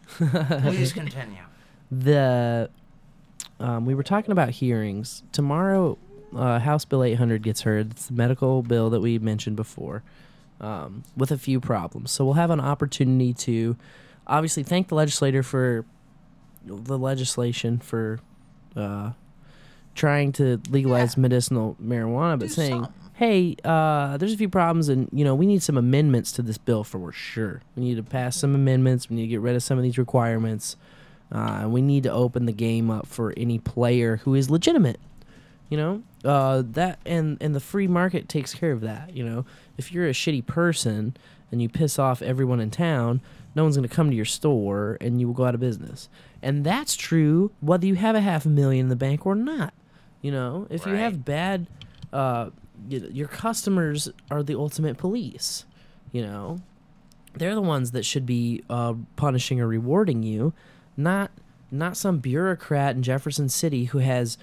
please 0.63 0.93
continue. 0.93 1.43
the 1.91 2.71
um, 3.59 3.85
we 3.87 3.95
were 3.95 4.03
talking 4.03 4.33
about 4.33 4.51
hearings 4.51 5.23
tomorrow. 5.33 5.99
Uh, 6.37 6.59
House 6.59 6.85
Bill 6.85 7.03
800 7.03 7.43
gets 7.43 7.63
heard. 7.63 7.93
It's 7.93 8.07
the 8.07 8.13
medical 8.15 8.63
bill 8.63 8.91
that 8.91 9.01
we 9.01 9.19
mentioned 9.19 9.57
before, 9.57 10.03
um, 10.61 11.03
with 11.17 11.31
a 11.31 11.39
few 11.39 11.61
problems. 11.61 12.11
So 12.11 12.25
we'll 12.25 12.35
have 12.35 12.51
an 12.51 12.61
opportunity 12.61 13.33
to, 13.35 13.77
obviously, 14.27 14.63
thank 14.63 14.89
the 14.89 14.95
legislator 14.95 15.43
for 15.43 15.85
the 16.67 16.99
legislation 16.99 17.79
for 17.79 18.19
uh, 18.77 19.13
trying 19.95 20.33
to 20.33 20.61
legalize 20.71 21.17
Yeah. 21.17 21.23
medicinal 21.23 21.77
marijuana, 21.83 22.39
but 22.39 22.49
Do 22.49 22.55
saying, 22.55 22.85
something. 22.85 23.06
Hey, 23.17 23.57
uh, 23.65 24.17
there's 24.19 24.33
a 24.33 24.37
few 24.37 24.49
problems, 24.49 24.89
and 24.89 25.09
you 25.13 25.25
know 25.25 25.35
we 25.35 25.47
need 25.47 25.63
some 25.63 25.77
amendments 25.77 26.33
to 26.33 26.43
this 26.43 26.59
bill 26.59 26.85
for 26.85 27.11
sure. 27.13 27.63
We 27.75 27.85
need 27.85 27.97
to 27.97 28.03
pass 28.03 28.37
some 28.37 28.55
amendments. 28.55 29.11
We 29.11 29.17
need 29.17 29.23
to 29.23 29.29
get 29.29 29.41
rid 29.41 29.57
of 29.57 29.63
some 29.63 29.79
of 29.79 29.85
these 29.85 29.99
requirements. 29.99 30.77
Uh, 31.33 31.59
and 31.63 31.73
we 31.73 31.83
need 31.83 32.05
to 32.05 32.13
open 32.13 32.47
the 32.47 32.53
game 32.53 32.89
up 32.89 33.07
for 33.07 33.35
any 33.37 33.59
player 33.59 34.19
who 34.19 34.35
is 34.35 34.49
legitimate. 34.49 35.01
You 35.69 35.77
know, 35.77 36.03
uh, 36.25 36.63
that 36.73 37.01
and 37.05 37.37
and 37.41 37.55
the 37.55 37.61
free 37.61 37.89
market 37.89 38.29
takes 38.29 38.55
care 38.55 38.71
of 38.71 38.83
that. 38.83 39.17
You 39.17 39.25
know, 39.25 39.45
if 39.77 39.91
you're 39.91 40.07
a 40.07 40.13
shitty 40.13 40.47
person 40.47 41.17
and 41.51 41.61
you 41.61 41.69
piss 41.69 41.99
off 41.99 42.23
everyone 42.23 42.61
in 42.61 42.71
town, 42.71 43.21
no 43.57 43.65
one's 43.65 43.77
going 43.77 43.89
to 43.89 43.95
come 43.95 44.11
to 44.11 44.17
your 44.17 44.25
store 44.25 44.99
and 45.01 45.21
you 45.21 45.27
will 45.27 45.35
go 45.35 45.45
out 45.45 45.55
of 45.55 45.61
business. 45.61 46.09
And 46.43 46.65
that's 46.65 46.95
true 46.95 47.51
whether 47.61 47.87
you 47.87 47.97
have 47.97 48.15
a 48.15 48.21
half 48.21 48.47
a 48.47 48.49
million 48.49 48.87
in 48.87 48.89
the 48.91 48.97
bank 48.97 49.27
or 49.27 49.35
not. 49.35 49.75
You 50.23 50.31
know, 50.31 50.67
if 50.71 50.87
you 50.87 50.95
have 50.95 51.25
bad, 51.25 51.67
uh, 52.13 52.51
y- 52.91 53.09
your 53.13 53.29
customers 53.29 54.09
are 54.31 54.43
the 54.43 54.55
ultimate 54.59 54.97
police. 54.99 55.65
You 56.13 56.23
know, 56.23 56.59
they're 57.35 57.55
the 57.55 57.61
ones 57.63 57.91
that 57.93 58.05
should 58.05 58.27
be 58.27 58.63
uh, 58.71 58.95
punishing 59.17 59.61
or 59.61 59.67
rewarding 59.67 60.23
you, 60.23 60.53
not 60.97 61.31
not 61.71 61.97
some 61.97 62.19
bureaucrat 62.19 62.95
in 62.97 63.03
Jefferson 63.03 63.49
City 63.49 63.85
who 63.87 63.99
has 63.99 64.39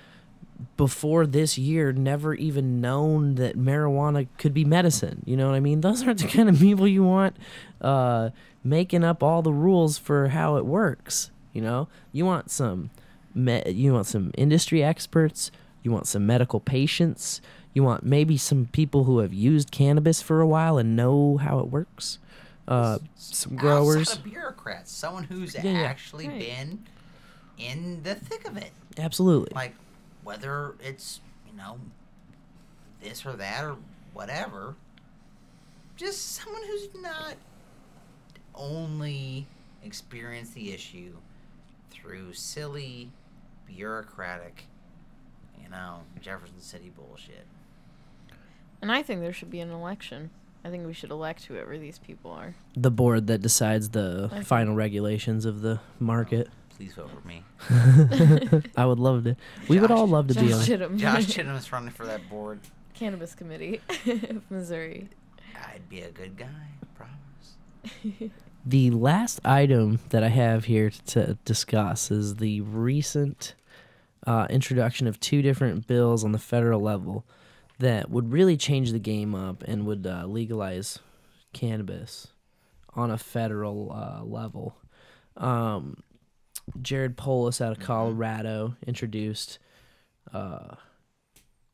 before 0.78 1.26
this 1.26 1.58
year 1.58 1.92
never 1.92 2.34
even 2.36 2.80
known 2.82 3.36
that 3.36 3.58
marijuana 3.58 4.28
could 4.38 4.54
be 4.54 4.66
medicine. 4.66 5.24
You 5.26 5.38
know 5.38 5.48
what 5.48 5.56
I 5.56 5.60
mean? 5.60 5.82
Those 5.82 6.06
aren't 6.06 6.20
the 6.20 6.28
kind 6.28 6.50
of 6.50 6.60
people 6.60 6.88
you 6.88 7.04
want 7.04 7.36
uh, 7.82 8.30
making 8.64 9.04
up 9.04 9.24
all 9.24 9.42
the 9.42 9.54
rules 9.54 9.98
for 9.98 10.30
how 10.30 10.58
it 10.58 10.66
works. 10.66 11.32
You 11.54 11.62
know, 11.62 11.88
you 12.12 12.26
want 12.26 12.52
some 12.52 12.90
me- 13.34 13.64
you 13.68 13.94
want 13.94 14.08
some 14.08 14.32
industry 14.38 14.84
experts. 14.84 15.52
You 15.82 15.92
want 15.92 16.08
some 16.08 16.26
medical 16.26 16.60
patients. 16.60 17.42
You 17.74 17.84
want 17.84 18.04
maybe 18.04 18.38
some 18.38 18.68
people 18.72 19.06
who 19.06 19.20
have 19.20 19.34
used 19.34 19.72
cannabis 19.72 20.22
for 20.22 20.42
a 20.42 20.48
while 20.48 20.78
and 20.78 20.96
know 20.96 21.38
how 21.38 21.60
it 21.60 21.68
works. 21.70 22.20
Uh, 22.68 23.00
some 23.16 23.56
growers. 23.56 24.10
Outside 24.10 24.18
of 24.20 24.24
bureaucrats, 24.24 24.92
someone 24.92 25.24
who's 25.24 25.56
Yeah, 25.56 25.64
yeah. 25.64 25.82
actually 25.82 26.28
Right. 26.30 26.40
been 26.40 26.86
in 27.58 28.04
the 28.04 28.16
thick 28.16 28.48
of 28.48 28.58
it. 28.58 28.72
Absolutely. 28.98 29.52
Like 29.56 29.74
whether 30.24 30.76
it's 30.80 31.20
you 31.50 31.58
know 31.58 31.80
this 33.02 33.26
or 33.26 33.34
that 33.34 33.64
or 33.64 33.76
whatever. 34.14 34.76
Just 35.96 36.34
someone 36.34 36.62
who's 36.64 36.88
not 37.02 37.36
only 38.56 39.46
experienced 39.84 40.54
the 40.54 40.72
issue 40.74 41.16
through 41.92 42.34
silly 42.34 43.10
bureaucratic, 43.68 44.66
you 45.62 45.70
know, 45.70 46.02
Jefferson 46.22 46.60
City 46.62 46.92
bullshit. 46.96 47.46
And 48.84 48.92
I 48.92 49.02
think 49.02 49.22
there 49.22 49.32
should 49.32 49.50
be 49.50 49.62
an 49.62 49.70
election. 49.72 50.30
I 50.66 50.70
think 50.70 50.86
we 50.86 50.92
should 50.92 51.10
elect 51.10 51.46
whoever 51.46 51.78
these 51.78 52.00
people 52.00 52.32
are. 52.32 52.54
the 52.76 52.92
board 52.92 53.28
that 53.28 53.42
decides 53.42 53.92
the 53.92 54.26
Okay. 54.26 54.42
final 54.42 54.76
regulations 54.76 55.46
of 55.46 55.62
the 55.62 55.80
market. 56.02 56.50
Please 56.76 56.94
vote 56.94 57.10
for 57.10 57.26
me. 57.26 57.44
I 58.76 58.86
would 58.86 59.00
love 59.00 59.24
to. 59.24 59.38
We 59.70 59.80
would 59.80 59.90
all 59.90 60.06
love 60.06 60.28
to 60.28 60.34
be 60.34 60.50
Josh 60.50 60.70
on. 60.70 60.80
Chittum. 60.80 60.98
Josh 60.98 61.26
Chittum's 61.34 61.72
running 61.72 61.92
for 61.92 62.06
that 62.06 62.30
board. 62.30 62.60
Cannabis 62.94 63.34
Committee 63.36 63.80
of 64.06 64.52
Missouri. 64.52 65.08
I'd 65.56 65.88
be 65.88 66.02
a 66.02 66.12
good 66.12 66.36
guy, 66.36 66.48
I 66.82 66.86
promise. 66.98 68.32
The 68.66 68.92
last 68.92 69.40
item 69.46 70.00
that 70.10 70.24
I 70.26 70.30
have 70.30 70.66
here 70.66 70.90
to 71.08 71.38
discuss 71.46 72.12
is 72.12 72.36
the 72.36 72.60
recent 72.60 73.56
uh, 74.28 74.48
introduction 74.50 75.08
of 75.08 75.22
two 75.22 75.42
different 75.42 75.88
bills 75.88 76.26
on 76.26 76.34
the 76.34 76.40
federal 76.40 76.82
level 76.82 77.24
that 77.84 78.10
would 78.10 78.32
really 78.32 78.56
change 78.56 78.94
the 78.94 79.00
game 79.00 79.36
up 79.36 79.62
and 79.64 79.86
would 79.86 80.08
uh, 80.08 80.24
legalize 80.26 81.00
cannabis 81.52 82.30
on 82.96 83.12
a 83.12 83.18
federal 83.18 83.92
uh, 83.92 84.24
level. 84.24 84.78
Um, 85.36 85.98
Jared 86.82 87.18
Polis 87.18 87.60
out 87.60 87.74
of 87.74 87.80
Colorado 87.80 88.78
introduced 88.88 89.60
uh, 90.34 90.76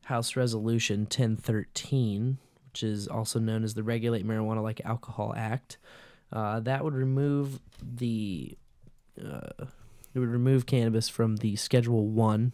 House 0.06 0.36
Resolution 0.36 1.02
1013, 1.02 2.40
which 2.66 2.82
is 2.82 3.08
also 3.08 3.38
known 3.38 3.64
as 3.64 3.76
the 3.76 3.84
Regulate 3.84 4.26
Marijuana 4.26 4.64
Like 4.64 4.82
Alcohol 4.84 5.36
Act. 5.38 5.78
Uh, 6.34 6.60
that 6.62 6.84
would 6.84 6.96
remove 6.96 7.60
the 7.84 8.58
uh, 9.24 9.66
it 10.16 10.18
would 10.18 10.30
remove 10.30 10.66
cannabis 10.66 11.08
from 11.08 11.38
the 11.38 11.56
Schedule 11.56 12.08
One, 12.08 12.54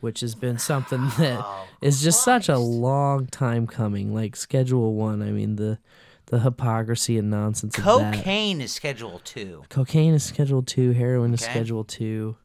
which 0.00 0.20
has 0.20 0.34
been 0.34 0.58
something 0.58 1.00
that 1.18 1.40
Oh, 1.44 1.66
is 1.80 2.02
just 2.02 2.22
such 2.24 2.48
a 2.48 2.58
long 2.58 3.26
time 3.26 3.66
coming. 3.66 4.14
Like 4.14 4.36
Schedule 4.36 4.94
One, 4.94 5.22
I 5.22 5.30
mean 5.30 5.56
the 5.56 5.78
the 6.26 6.40
hypocrisy 6.40 7.18
and 7.18 7.28
nonsense 7.30 7.76
of 7.76 7.84
that. 7.84 8.14
Cocaine 8.14 8.60
is 8.60 8.72
Schedule 8.72 9.20
2. 9.24 9.64
Cocaine 9.68 10.14
is 10.14 10.22
Schedule 10.22 10.62
Two. 10.62 10.92
Heroin 10.92 11.34
is 11.34 11.42
Okay. 11.42 11.50
Schedule 11.52 11.82
Two. 11.84 12.36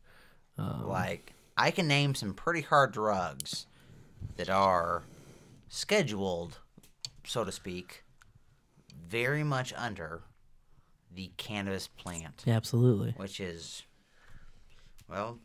Um, 0.58 0.88
Like, 0.88 1.34
I 1.56 1.70
can 1.70 1.88
name 1.88 2.16
some 2.16 2.34
pretty 2.34 2.62
hard 2.62 2.94
drugs 2.94 3.68
that 4.38 4.50
are 4.50 5.04
scheduled, 5.68 6.60
so 7.26 7.44
to 7.44 7.52
speak, 7.52 8.04
very 9.08 9.44
much 9.44 9.72
under 9.78 10.24
the 11.14 11.32
cannabis 11.38 11.88
plant, 11.88 12.44
absolutely. 12.48 13.14
which 13.18 13.40
is, 13.40 13.84
well, 15.08 15.38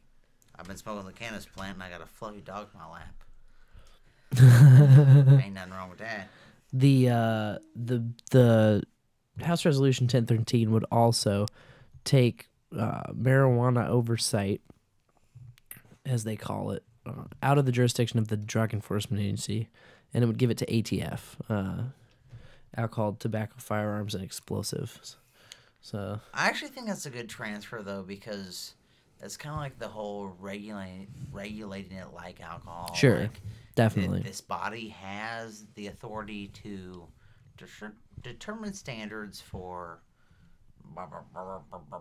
I've 0.61 0.67
been 0.67 0.77
smoking 0.77 1.07
the 1.07 1.13
cannabis 1.13 1.47
plant 1.47 1.75
and 1.75 1.83
I 1.83 1.89
got 1.89 2.03
a 2.03 2.07
fluffy 2.07 2.43
dog 2.43 2.69
in 2.75 2.81
my 2.81 2.87
lap. 2.87 3.15
Ain't 5.43 5.55
nothing 5.55 5.73
wrong 5.73 5.89
with 5.89 6.01
that. 6.01 6.29
the 6.73 7.09
uh, 7.09 7.59
the 7.75 8.05
the 8.31 8.83
House 9.43 9.65
Resolution 9.65 10.05
1013 10.05 10.71
would 10.71 10.85
also 10.93 11.47
take 12.05 12.51
uh, 12.79 13.05
marijuana 13.13 13.89
oversight, 13.89 14.61
as 16.05 16.25
they 16.25 16.37
call 16.37 16.73
it, 16.73 16.85
uh, 17.07 17.25
out 17.43 17.57
of 17.57 17.65
the 17.65 17.73
jurisdiction 17.73 18.19
of 18.19 18.29
the 18.29 18.37
Drug 18.37 18.75
Enforcement 18.75 19.23
Agency, 19.23 19.69
and 20.13 20.23
it 20.23 20.27
would 20.27 20.39
give 20.39 20.51
it 20.51 20.59
to 20.59 20.67
ATF, 20.67 21.21
uh, 21.49 21.85
alcohol, 22.77 23.17
tobacco, 23.19 23.55
firearms, 23.57 24.15
and 24.15 24.23
explosives. 24.23 25.17
So 25.81 26.21
I 26.35 26.49
actually 26.49 26.69
think 26.69 26.87
that's 26.87 27.07
a 27.07 27.11
good 27.11 27.31
transfer 27.31 27.83
though 27.83 28.03
because 28.03 28.75
that's 29.21 29.37
kind 29.37 29.55
of 29.55 29.61
like 29.61 29.79
the 29.79 29.89
whole 29.89 30.35
regulating 30.41 31.09
regulating 31.33 31.97
it 31.99 32.09
like 32.15 32.41
alcohol. 32.41 32.95
Sure, 32.95 33.21
like, 33.21 33.41
definitely. 33.75 34.19
that 34.19 34.25
this 34.27 34.41
body 34.41 34.89
has 34.89 35.67
the 35.75 35.89
authority 35.89 36.49
to 36.63 37.07
deter- 37.57 37.93
determine 38.23 38.73
standards 38.73 39.41
for 39.41 40.01
blah, 40.95 41.07
blah, 41.07 41.21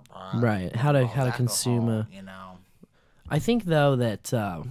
blah, 0.09 0.39
Right, 0.39 0.75
how 0.75 0.91
to- 0.93 1.07
how 1.07 1.25
to 1.25 1.31
consume 1.31 1.89
a- 1.89 2.07
you 2.11 2.21
know 2.21 2.57
I 3.29 3.37
think 3.39 3.65
though 3.65 3.95
that 3.97 4.33
uh, 4.33 4.63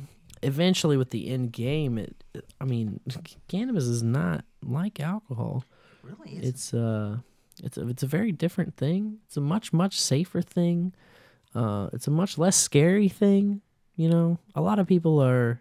eventually 0.42 0.96
with 0.96 1.10
the 1.10 1.28
end 1.28 1.52
game, 1.52 1.96
it, 1.98 2.16
I 2.60 2.64
mean, 2.64 3.00
cannabis 3.46 3.84
is 3.84 4.02
not 4.02 4.44
like 4.64 4.98
alcohol. 4.98 5.64
Really? 6.02 6.38
It's 6.38 6.74
uh, 6.74 7.18
it's 7.62 7.78
a, 7.78 7.86
it's 7.88 8.02
a 8.02 8.06
very 8.08 8.32
different 8.32 8.76
thing. 8.76 9.18
It's 9.26 9.36
a 9.36 9.40
much 9.40 9.72
much 9.72 10.00
safer 10.00 10.42
thing. 10.42 10.92
Uh, 11.54 11.88
it's 11.92 12.06
a 12.06 12.10
much 12.10 12.38
less 12.38 12.56
scary 12.56 13.08
thing. 13.08 13.60
You 13.96 14.08
know, 14.08 14.38
a 14.54 14.60
lot 14.60 14.78
of 14.78 14.86
people 14.86 15.20
are 15.22 15.60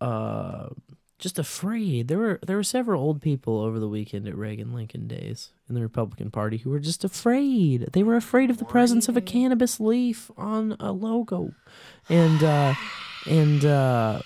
uh 0.00 0.68
just 1.18 1.38
afraid. 1.38 2.06
There 2.08 2.18
were 2.18 2.38
there 2.46 2.56
were 2.56 2.62
several 2.62 3.02
old 3.02 3.20
people 3.20 3.60
over 3.60 3.78
the 3.78 3.88
weekend 3.88 4.28
at 4.28 4.36
Reagan 4.36 4.72
Lincoln 4.72 5.08
days 5.08 5.50
in 5.68 5.74
the 5.74 5.82
Republican 5.82 6.30
Party 6.30 6.58
who 6.58 6.70
were 6.70 6.78
just 6.78 7.04
afraid. 7.04 7.88
They 7.92 8.02
were 8.02 8.16
afraid 8.16 8.50
of 8.50 8.58
the 8.58 8.64
presence 8.64 9.08
of 9.08 9.16
a 9.16 9.20
cannabis 9.20 9.80
leaf 9.80 10.30
on 10.36 10.76
a 10.78 10.92
logo, 10.92 11.52
and 12.08 12.42
uh, 12.42 12.74
and 13.26 13.64
uh, 13.64 14.22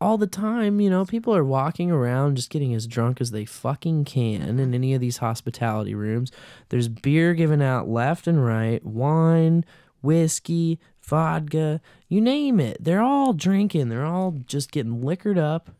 all 0.00 0.16
the 0.16 0.26
time, 0.26 0.80
you 0.80 0.90
know, 0.90 1.04
people 1.04 1.34
are 1.34 1.44
walking 1.44 1.90
around 1.90 2.36
just 2.36 2.50
getting 2.50 2.74
as 2.74 2.86
drunk 2.86 3.20
as 3.20 3.30
they 3.30 3.44
fucking 3.44 4.04
can 4.04 4.60
in 4.60 4.72
any 4.74 4.94
of 4.94 5.00
these 5.00 5.18
hospitality 5.18 5.94
rooms. 5.94 6.30
There's 6.68 6.88
beer 6.88 7.34
given 7.34 7.60
out 7.60 7.88
left 7.88 8.26
and 8.26 8.44
right, 8.44 8.84
wine, 8.84 9.64
whiskey, 10.00 10.78
vodka, 11.02 11.80
you 12.08 12.20
name 12.20 12.60
it. 12.60 12.76
They're 12.80 13.02
all 13.02 13.32
drinking. 13.32 13.88
They're 13.88 14.04
all 14.04 14.36
just 14.46 14.70
getting 14.70 15.02
liquored 15.02 15.38
up. 15.38 15.70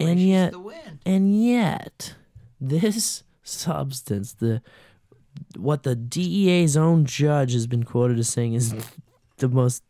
And 0.00 0.20
yet, 0.20 0.54
and 1.04 1.44
yet, 1.44 2.14
this 2.60 3.24
substance, 3.42 4.34
the 4.34 4.62
what 5.56 5.82
the 5.82 5.96
DEA's 5.96 6.76
own 6.76 7.04
judge 7.04 7.52
has 7.52 7.66
been 7.66 7.84
quoted 7.84 8.18
as 8.18 8.28
saying 8.28 8.54
is 8.54 8.74
the 9.38 9.48
most 9.48 9.82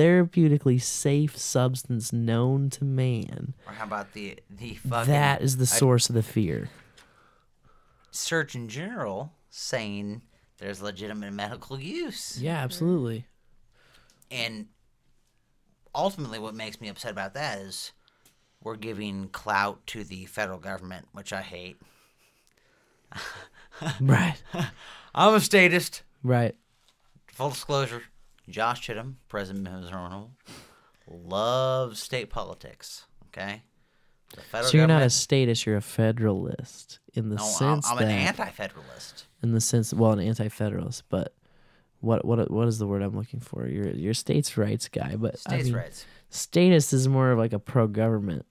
therapeutically 0.00 0.80
safe 0.80 1.36
substance 1.36 2.12
known 2.12 2.70
to 2.70 2.84
man. 2.84 3.54
Or 3.66 3.74
how 3.74 3.84
about 3.84 4.12
the 4.14 4.38
the 4.48 4.74
fucking 4.74 5.12
That 5.12 5.42
is 5.42 5.58
the 5.58 5.66
source 5.66 6.08
of 6.08 6.14
the 6.14 6.22
fear. 6.22 6.70
Surgeon 8.10 8.68
General 8.68 9.32
saying 9.50 10.22
there's 10.58 10.80
legitimate 10.80 11.32
medical 11.32 11.78
use. 11.78 12.40
Yeah, 12.40 12.56
absolutely. 12.56 13.26
And 14.30 14.66
ultimately, 15.94 16.38
what 16.38 16.54
makes 16.54 16.80
me 16.80 16.88
upset 16.88 17.12
about 17.12 17.34
that 17.34 17.58
is 17.58 17.92
we're 18.62 18.76
giving 18.76 19.28
clout 19.28 19.86
to 19.88 20.04
the 20.04 20.26
federal 20.26 20.58
government, 20.58 21.08
which 21.12 21.32
I 21.32 21.42
hate. 21.42 21.76
Right. 24.00 24.36
I'm 25.14 25.34
a 25.34 25.40
statist. 25.40 26.02
Right. 26.22 26.54
Full 27.32 27.50
disclosure 27.50 28.02
Josh 28.50 28.86
Chittum, 28.86 29.14
President 29.28 29.66
Mizono, 29.66 30.30
loves 31.08 32.00
state 32.00 32.30
politics. 32.30 33.06
Okay? 33.28 33.62
So 34.62 34.76
you're 34.76 34.86
not 34.86 35.02
a 35.02 35.10
statist, 35.10 35.66
you're 35.66 35.76
a 35.76 35.80
federalist 35.80 37.00
in 37.14 37.30
the 37.30 37.36
No, 37.36 37.42
I'm, 37.44 37.50
sense 37.50 37.88
I'm 37.90 37.96
that 37.98 38.04
an 38.04 38.10
anti 38.10 38.48
federalist. 38.50 39.26
in 39.42 39.52
the 39.52 39.60
sense 39.60 39.92
well, 39.92 40.12
an 40.12 40.20
anti-federalist, 40.20 41.02
but 41.08 41.34
what 42.00 42.24
what 42.24 42.48
what 42.50 42.68
is 42.68 42.78
the 42.78 42.86
word 42.86 43.02
I'm 43.02 43.16
looking 43.16 43.40
for? 43.40 43.66
You're 43.66 43.90
you're 43.90 44.12
a 44.12 44.14
states' 44.14 44.56
rights 44.56 44.86
guy, 44.88 45.16
but 45.16 45.34
I 45.34 45.36
States' 45.56 45.64
mean, 45.64 45.74
rights. 45.76 46.06
Statist 46.30 46.92
is 46.92 47.08
more 47.08 47.32
of 47.32 47.38
like 47.38 47.52
a 47.52 47.58
pro-government. 47.58 48.46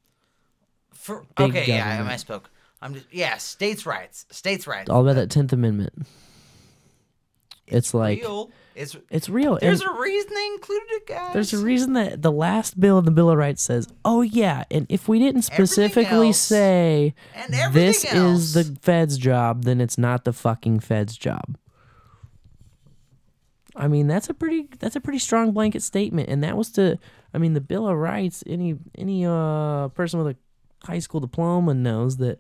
For, 0.94 1.26
big 1.38 1.52
okay, 1.52 1.66
yeah, 1.66 1.88
I 1.88 1.98
government. 1.98 2.26
misspoke. 2.28 2.44
I'm 2.82 2.94
just, 2.96 3.06
yeah, 3.12 3.38
states' 3.38 3.86
rights. 3.86 4.26
States' 4.32 4.68
rights. 4.68 4.90
All 4.90 5.02
about 5.02 5.16
that 5.16 5.30
Tenth 5.30 5.54
Amendment. 5.54 5.94
It's 7.68 7.94
like 7.94 8.20
real. 8.20 8.52
It's 8.80 8.96
it's 9.10 9.28
real. 9.28 9.58
there's 9.60 9.82
and 9.82 9.90
a 9.90 10.02
reason 10.02 10.34
they 10.34 10.46
included 10.54 10.88
it, 10.92 11.06
guys. 11.08 11.34
there's 11.34 11.54
a 11.54 11.58
reason 11.58 11.94
that 11.94 12.22
the 12.22 12.32
last 12.32 12.80
bill 12.80 12.98
in 12.98 13.04
the 13.04 13.12
Bill 13.12 13.30
of 13.30 13.38
Rights 13.38 13.62
says, 13.62 13.90
"Oh 14.06 14.22
yeah," 14.22 14.64
and 14.72 14.86
if 14.88 15.10
we 15.10 15.20
didn't 15.20 15.42
specifically 15.42 16.28
else- 16.28 16.38
say 16.38 17.14
this 17.72 18.06
else. 18.06 18.14
is 18.16 18.54
the 18.54 18.78
Fed's 18.82 19.18
job, 19.18 19.66
then 19.66 19.82
it's 19.82 19.98
not 19.98 20.24
the 20.24 20.32
fucking 20.32 20.80
Fed's 20.80 21.18
job. 21.18 21.58
I 23.76 23.88
mean, 23.90 24.08
that's 24.08 24.30
a 24.30 24.34
pretty 24.34 24.70
that's 24.80 24.96
a 24.96 25.02
pretty 25.02 25.20
strong 25.20 25.52
blanket 25.52 25.82
statement, 25.84 26.30
and 26.30 26.42
that 26.44 26.56
was 26.58 26.72
to, 26.72 26.98
I 27.34 27.38
mean, 27.38 27.54
the 27.54 27.62
Bill 27.62 27.86
of 27.88 27.98
Rights. 27.98 28.44
Any 28.48 28.78
any 28.98 29.26
uh 29.26 29.90
person 29.90 30.24
with 30.24 30.36
a 30.36 30.88
high 30.88 31.00
school 31.00 31.20
diploma 31.20 31.74
knows 31.74 32.16
that 32.18 32.40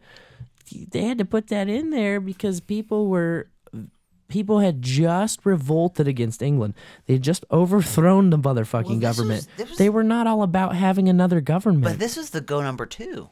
they 0.91 1.03
had 1.03 1.17
to 1.17 1.25
put 1.25 1.47
that 1.47 1.67
in 1.67 1.89
there 1.89 2.19
because 2.19 2.59
people 2.61 3.07
were 3.07 3.49
people 4.29 4.59
had 4.59 4.81
just 4.81 5.45
revolted 5.45 6.07
against 6.07 6.41
England. 6.41 6.73
They 7.05 7.13
had 7.15 7.21
just 7.23 7.43
overthrown 7.51 8.29
the 8.29 8.37
motherfucking 8.37 8.85
Well, 8.85 8.99
government. 8.99 9.47
was- 9.57 9.69
was- 9.69 9.77
they 9.77 9.89
were 9.89 10.03
not 10.03 10.25
all 10.27 10.41
about 10.43 10.75
having 10.75 11.09
another 11.09 11.41
government. 11.41 11.83
But 11.83 11.99
this 11.99 12.15
is 12.17 12.29
the 12.29 12.39
go 12.41 12.61
number 12.61 12.85
two. 12.85 13.29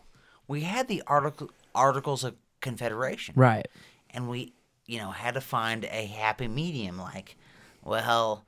We 0.47 0.61
had 0.61 0.87
the 0.89 1.01
article 1.07 1.49
Articles 1.73 2.23
of 2.23 2.35
Confederation, 2.61 3.35
right. 3.37 3.67
and 4.09 4.27
we, 4.27 4.53
you 4.87 4.97
know, 4.97 5.11
had 5.11 5.35
to 5.35 5.41
find 5.41 5.85
a 5.85 6.05
happy 6.07 6.47
medium. 6.47 6.97
Like, 6.97 7.37
well, 7.83 8.43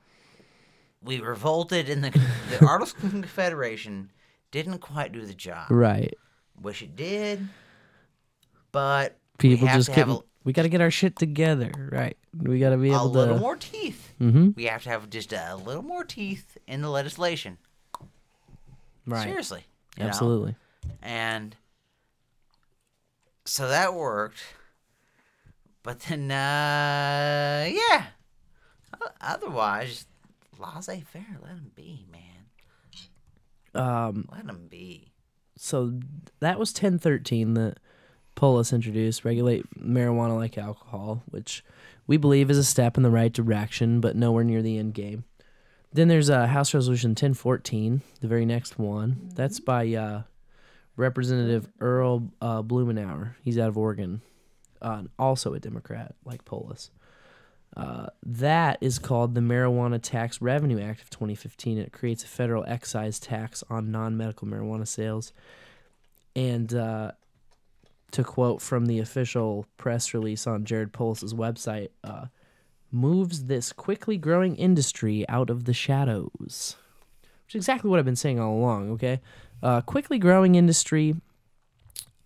we 1.02 1.20
revolted, 1.20 1.88
and 1.88 2.02
the 2.04 2.10
the 2.50 2.66
Articles 2.66 3.04
of 3.04 3.10
Confederation 3.10 4.10
didn't 4.50 4.78
quite 4.80 5.12
do 5.12 5.24
the 5.24 5.34
job. 5.34 5.70
Right. 5.70 6.12
Wish 6.60 6.82
it 6.82 6.96
did, 6.96 7.48
but 8.72 9.16
People 9.38 9.68
just 9.68 9.86
to 9.90 9.94
have 9.94 10.06
couldn't. 10.08 10.24
A, 10.40 10.44
we 10.44 10.52
got 10.52 10.62
to 10.62 10.68
get 10.68 10.80
our 10.80 10.90
shit 10.90 11.16
together, 11.16 11.70
right? 11.92 12.16
We 12.36 12.58
got 12.58 12.70
to 12.70 12.76
be 12.76 12.88
able 12.88 12.96
a 12.96 13.00
able 13.02 13.10
little 13.10 13.34
to. 13.36 13.40
more 13.40 13.56
teeth. 13.56 14.12
Mhm. 14.20 14.54
We 14.56 14.64
have 14.64 14.82
to 14.84 14.88
have 14.90 15.10
just 15.10 15.32
a 15.32 15.56
little 15.56 15.82
more 15.82 16.04
teeth 16.04 16.56
in 16.66 16.82
the 16.82 16.90
legislation. 16.90 17.58
Right. 19.06 19.24
Seriously, 19.24 19.64
you 19.96 20.04
know? 20.04 20.08
Absolutely. 20.08 20.54
and 21.02 21.56
so 23.44 23.66
that 23.68 23.94
worked. 23.94 24.38
But 25.82 26.00
then, 26.00 26.30
uh, 26.30 27.66
yeah. 27.72 28.06
Otherwise, 29.20 30.04
laissez 30.58 31.00
faire. 31.00 31.38
Let 31.42 31.56
them 31.56 31.72
be, 31.74 32.04
man. 32.12 33.82
Um. 33.82 34.28
Let 34.30 34.46
them 34.46 34.66
be. 34.68 35.12
So 35.56 35.94
that 36.40 36.58
was 36.58 36.70
1013 36.72 37.54
that 37.54 37.78
Polis 38.40 38.72
introduced, 38.72 39.22
regulate 39.26 39.66
marijuana 39.78 40.34
like 40.34 40.56
alcohol, 40.56 41.22
which 41.26 41.62
we 42.06 42.16
believe 42.16 42.48
is 42.48 42.56
a 42.56 42.64
step 42.64 42.96
in 42.96 43.02
the 43.02 43.10
right 43.10 43.34
direction, 43.34 44.00
but 44.00 44.16
nowhere 44.16 44.44
near 44.44 44.62
the 44.62 44.78
end 44.78 44.94
game. 44.94 45.24
Then 45.92 46.08
there's 46.08 46.30
uh, 46.30 46.46
House 46.46 46.72
Resolution 46.72 47.10
1014, 47.10 48.00
the 48.22 48.26
very 48.26 48.46
next 48.46 48.78
one. 48.78 49.28
That's 49.34 49.60
by 49.60 49.92
uh, 49.92 50.22
Representative 50.96 51.68
Earl 51.80 52.32
uh, 52.40 52.62
Blumenauer. 52.62 53.34
He's 53.42 53.58
out 53.58 53.68
of 53.68 53.76
Oregon, 53.76 54.22
uh, 54.80 55.02
also 55.18 55.52
a 55.52 55.60
Democrat 55.60 56.14
like 56.24 56.46
Polis. 56.46 56.90
Uh, 57.76 58.06
that 58.22 58.78
is 58.80 58.98
called 58.98 59.34
the 59.34 59.42
Marijuana 59.42 60.00
Tax 60.00 60.40
Revenue 60.40 60.80
Act 60.80 61.02
of 61.02 61.10
2015. 61.10 61.76
It 61.76 61.92
creates 61.92 62.24
a 62.24 62.28
federal 62.28 62.64
excise 62.66 63.18
tax 63.20 63.62
on 63.68 63.90
non 63.90 64.16
medical 64.16 64.48
marijuana 64.48 64.88
sales. 64.88 65.34
And 66.34 66.72
uh, 66.72 67.12
to 68.12 68.24
quote 68.24 68.60
from 68.62 68.86
the 68.86 68.98
official 68.98 69.66
press 69.76 70.12
release 70.14 70.46
on 70.46 70.64
Jared 70.64 70.92
Polis's 70.92 71.34
website, 71.34 71.88
uh, 72.04 72.26
moves 72.92 73.44
this 73.44 73.72
quickly 73.72 74.16
growing 74.18 74.56
industry 74.56 75.24
out 75.28 75.50
of 75.50 75.64
the 75.64 75.72
shadows. 75.74 76.76
Which 77.46 77.54
is 77.54 77.60
exactly 77.60 77.90
what 77.90 77.98
I've 77.98 78.04
been 78.04 78.16
saying 78.16 78.38
all 78.40 78.54
along, 78.56 78.90
okay? 78.92 79.20
Uh, 79.62 79.80
quickly 79.80 80.18
growing 80.18 80.54
industry, 80.54 81.14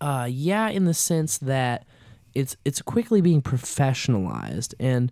uh, 0.01 0.27
yeah, 0.29 0.69
in 0.69 0.85
the 0.85 0.93
sense 0.93 1.37
that 1.39 1.85
it's 2.33 2.57
it's 2.65 2.81
quickly 2.81 3.21
being 3.21 3.41
professionalized 3.41 4.73
and 4.79 5.09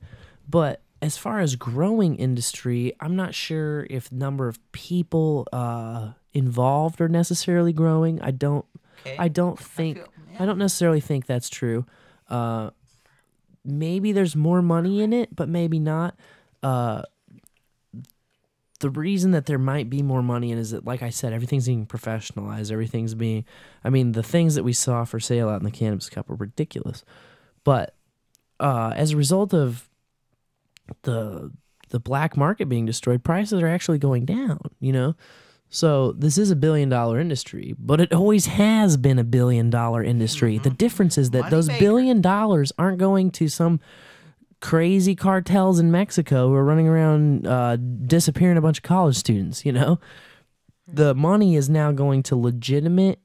but 0.49 0.81
as 1.01 1.17
far 1.17 1.39
as 1.39 1.55
growing 1.55 2.15
industry 2.17 2.91
i'm 2.99 3.15
not 3.15 3.33
sure 3.33 3.87
if 3.89 4.11
number 4.11 4.49
of 4.49 4.59
people 4.73 5.47
uh, 5.53 6.09
involved 6.33 6.99
are 6.99 7.07
necessarily 7.07 7.71
growing 7.73 8.21
i 8.21 8.29
don't 8.31 8.65
Okay. 9.05 9.15
i 9.17 9.27
don't 9.29 9.57
think 9.57 9.97
feel- 9.97 10.07
i 10.39 10.45
don't 10.45 10.57
necessarily 10.57 11.01
think 11.01 11.25
that's 11.25 11.49
true. 11.49 11.85
Uh, 12.29 12.71
maybe 13.65 14.11
there's 14.11 14.35
more 14.35 14.61
money 14.61 15.01
in 15.01 15.13
it 15.13 15.35
but 15.35 15.49
maybe 15.49 15.79
not. 15.79 16.15
Uh, 16.61 17.03
the 18.79 18.89
reason 18.89 19.31
that 19.31 19.45
there 19.45 19.57
might 19.57 19.89
be 19.89 20.01
more 20.01 20.21
money 20.21 20.51
in 20.51 20.57
is 20.57 20.71
that 20.71 20.85
like 20.85 21.01
i 21.01 21.09
said 21.09 21.33
everything's 21.33 21.65
being 21.65 21.85
professionalized. 21.85 22.71
Everything's 22.71 23.13
being 23.13 23.45
i 23.83 23.89
mean 23.89 24.11
the 24.11 24.23
things 24.23 24.55
that 24.55 24.63
we 24.63 24.73
saw 24.73 25.05
for 25.05 25.19
sale 25.19 25.49
out 25.49 25.59
in 25.61 25.65
the 25.65 25.71
cannabis 25.71 26.09
cup 26.09 26.29
are 26.29 26.35
ridiculous. 26.35 27.03
But 27.63 27.95
uh, 28.59 28.93
as 28.95 29.11
a 29.11 29.17
result 29.17 29.53
of 29.53 29.89
the 31.03 31.51
the 31.89 31.99
black 31.99 32.35
market 32.35 32.67
being 32.67 32.85
destroyed 32.85 33.23
prices 33.23 33.61
are 33.61 33.67
actually 33.67 33.99
going 33.99 34.25
down 34.25 34.59
you 34.79 34.91
know 34.91 35.15
so 35.73 36.11
this 36.13 36.37
is 36.37 36.51
a 36.51 36.55
billion 36.55 36.89
dollar 36.89 37.19
industry 37.19 37.75
but 37.79 37.99
it 37.99 38.13
always 38.13 38.45
has 38.45 38.95
been 38.97 39.17
a 39.17 39.23
billion 39.23 39.69
dollar 39.69 40.03
industry 40.03 40.57
the 40.59 40.69
difference 40.69 41.17
is 41.17 41.31
that 41.31 41.41
Money 41.41 41.51
those 41.51 41.67
maker. 41.67 41.79
billion 41.79 42.21
dollars 42.21 42.71
aren't 42.77 42.97
going 42.97 43.31
to 43.31 43.47
some 43.47 43.79
crazy 44.63 45.13
cartels 45.13 45.77
in 45.77 45.91
Mexico 45.91 46.47
who 46.47 46.53
are 46.53 46.63
running 46.63 46.87
around 46.87 47.45
uh, 47.45 47.75
disappearing 47.75 48.55
a 48.55 48.61
bunch 48.61 48.77
of 48.77 48.83
college 48.83 49.17
students, 49.17 49.65
you 49.65 49.73
know? 49.73 49.99
The 50.87 51.13
money 51.13 51.57
is 51.57 51.69
now 51.69 51.91
going 51.91 52.23
to 52.23 52.37
legitimate 52.37 53.19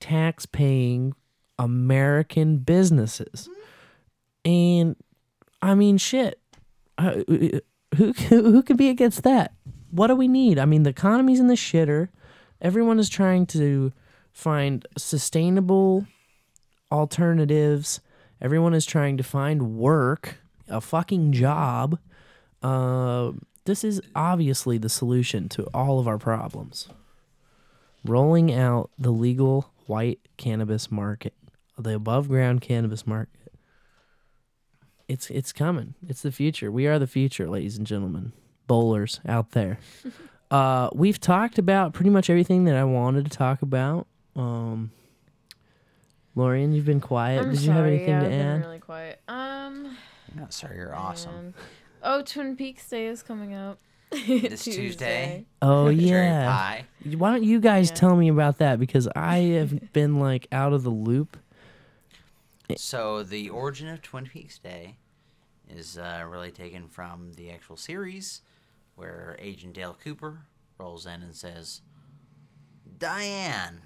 tax 0.00 0.46
paying 0.46 1.12
American 1.58 2.56
businesses. 2.56 3.50
And 4.46 4.96
I 5.60 5.74
mean 5.74 5.98
shit. 5.98 6.40
Uh, 6.96 7.22
who 7.96 8.12
who 8.12 8.62
could 8.62 8.78
be 8.78 8.88
against 8.88 9.24
that? 9.24 9.52
What 9.90 10.08
do 10.08 10.16
we 10.16 10.28
need? 10.28 10.58
I 10.58 10.64
mean 10.64 10.82
the 10.82 10.90
economy's 10.90 11.40
in 11.40 11.46
the 11.48 11.54
shitter. 11.54 12.08
Everyone 12.60 12.98
is 12.98 13.08
trying 13.08 13.46
to 13.46 13.92
find 14.32 14.86
sustainable 14.96 16.06
alternatives. 16.90 18.00
Everyone 18.40 18.74
is 18.74 18.86
trying 18.86 19.16
to 19.16 19.22
find 19.22 19.76
work, 19.76 20.36
a 20.68 20.80
fucking 20.80 21.32
job. 21.32 21.98
Uh, 22.62 23.32
this 23.64 23.84
is 23.84 24.00
obviously 24.14 24.78
the 24.78 24.88
solution 24.88 25.48
to 25.50 25.64
all 25.74 25.98
of 25.98 26.08
our 26.08 26.18
problems. 26.18 26.88
Rolling 28.04 28.52
out 28.52 28.90
the 28.98 29.10
legal 29.10 29.72
white 29.86 30.20
cannabis 30.36 30.90
market, 30.90 31.34
the 31.76 31.94
above 31.94 32.28
ground 32.28 32.60
cannabis 32.60 33.06
market. 33.06 33.52
It's 35.08 35.30
it's 35.30 35.52
coming. 35.52 35.94
It's 36.06 36.22
the 36.22 36.32
future. 36.32 36.70
We 36.70 36.86
are 36.86 36.98
the 36.98 37.06
future, 37.06 37.48
ladies 37.48 37.78
and 37.78 37.86
gentlemen. 37.86 38.32
Bowlers 38.68 39.20
out 39.26 39.50
there. 39.50 39.78
Uh, 40.50 40.88
we've 40.94 41.20
talked 41.20 41.58
about 41.58 41.92
pretty 41.92 42.08
much 42.08 42.30
everything 42.30 42.64
that 42.64 42.74
I 42.74 42.82
wanted 42.82 43.24
to 43.26 43.30
talk 43.30 43.60
about. 43.60 44.06
Um, 44.34 44.90
Lorian, 46.34 46.72
you've 46.72 46.86
been 46.86 47.02
quiet. 47.02 47.42
I'm 47.42 47.50
Did 47.50 47.58
sorry, 47.58 47.66
you 47.66 47.72
have 47.72 47.84
anything 47.86 48.08
yeah, 48.08 48.20
to 48.20 48.24
I've 48.24 48.30
been 48.30 48.40
add? 48.46 48.60
really 48.64 48.78
quiet. 48.78 49.20
Um. 49.28 49.98
No, 50.34 50.46
sorry, 50.48 50.76
you're 50.78 50.94
awesome. 50.96 51.34
man. 51.34 51.54
Oh, 52.02 52.22
Twin 52.22 52.56
Peaks 52.56 52.88
Day 52.88 53.08
is 53.08 53.22
coming 53.22 53.52
up. 53.52 53.78
This 54.10 54.64
Tuesday. 54.64 55.44
Oh 55.60 55.88
Cherry 55.94 56.06
yeah. 56.06 56.46
pie. 56.46 56.84
Why 57.18 57.30
don't 57.32 57.44
you 57.44 57.60
guys 57.60 57.90
Yeah. 57.90 57.96
tell 57.96 58.16
me 58.16 58.28
about 58.28 58.56
that? 58.56 58.78
Because 58.80 59.06
I 59.14 59.36
have 59.58 59.92
been 59.92 60.18
like 60.18 60.46
out 60.50 60.72
of 60.72 60.82
the 60.82 60.88
loop. 60.88 61.36
So 62.76 63.22
the 63.22 63.50
origin 63.50 63.88
of 63.88 64.00
Twin 64.00 64.24
Peaks 64.24 64.58
Day 64.58 64.96
is 65.68 65.98
uh, 65.98 66.24
really 66.26 66.50
taken 66.52 66.88
from 66.88 67.32
the 67.34 67.50
actual 67.50 67.76
series, 67.76 68.40
where 68.98 69.36
Agent 69.38 69.74
Dale 69.74 69.96
Cooper 70.02 70.40
rolls 70.76 71.06
in 71.06 71.22
and 71.22 71.34
says, 71.34 71.82
"Diane, 72.98 73.82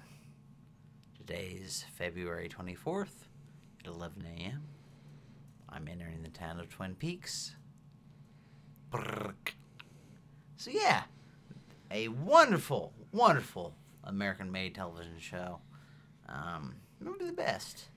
today's 1.15 1.85
February 1.93 2.49
twenty 2.49 2.73
fourth 2.73 3.27
at 3.79 3.85
eleven 3.85 4.25
a.m. 4.25 4.63
I'm 5.69 5.87
entering 5.87 6.23
the 6.23 6.29
town 6.29 6.59
of 6.59 6.69
Twin 6.69 6.95
Peaks." 6.95 7.55
So 8.91 10.71
yeah, 10.71 11.03
a 11.91 12.07
wonderful, 12.07 12.93
wonderful 13.11 13.75
American-made 14.03 14.73
television 14.73 15.19
show. 15.19 15.59
Um, 16.27 16.75
maybe 16.99 17.25
the 17.25 17.33
best 17.33 17.89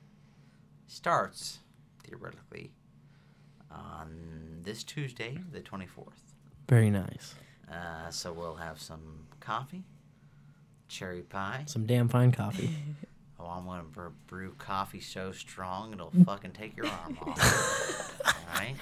starts 0.87 1.61
theoretically 2.05 2.73
on 3.71 4.61
this 4.63 4.83
Tuesday, 4.85 5.39
the 5.53 5.61
24th. 5.61 6.36
Very 6.69 6.91
nice. 6.91 7.35
Uh, 7.71 8.11
so 8.11 8.33
we'll 8.33 8.57
have 8.57 8.81
some 8.81 9.27
coffee, 9.41 9.85
cherry 10.89 11.23
pie. 11.23 11.65
Some 11.67 11.87
damn 11.87 12.09
fine 12.09 12.33
coffee. 12.33 12.71
Oh, 13.39 13.49
I'm 13.49 13.67
gonna 13.67 13.85
brew 14.27 14.55
coffee 14.57 14.99
so 14.99 15.31
strong 15.31 15.93
it'll 15.93 16.11
fucking 16.25 16.53
take 16.53 16.75
your 16.75 16.87
arm 16.87 17.19
off. 17.21 18.19
All 18.27 18.59
right, 18.59 18.75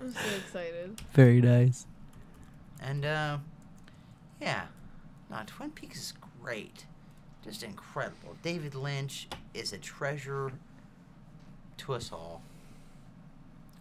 I'm 0.00 0.12
so 0.12 0.20
excited. 0.38 1.00
Very 1.12 1.40
nice. 1.40 1.86
and 2.80 3.04
uh, 3.04 3.38
yeah, 4.40 4.66
no, 5.28 5.38
Twin 5.46 5.72
Peaks 5.72 5.98
is 5.98 6.14
great, 6.40 6.86
just 7.44 7.64
incredible. 7.64 8.36
David 8.44 8.76
Lynch 8.76 9.26
is 9.54 9.72
a 9.72 9.78
treasure 9.78 10.52
to 11.78 11.92
us 11.92 12.12
all. 12.12 12.42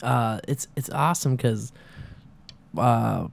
Uh, 0.01 0.39
it's 0.47 0.67
it's 0.75 0.89
awesome 0.89 1.35
because 1.35 1.71
uh, 2.75 3.27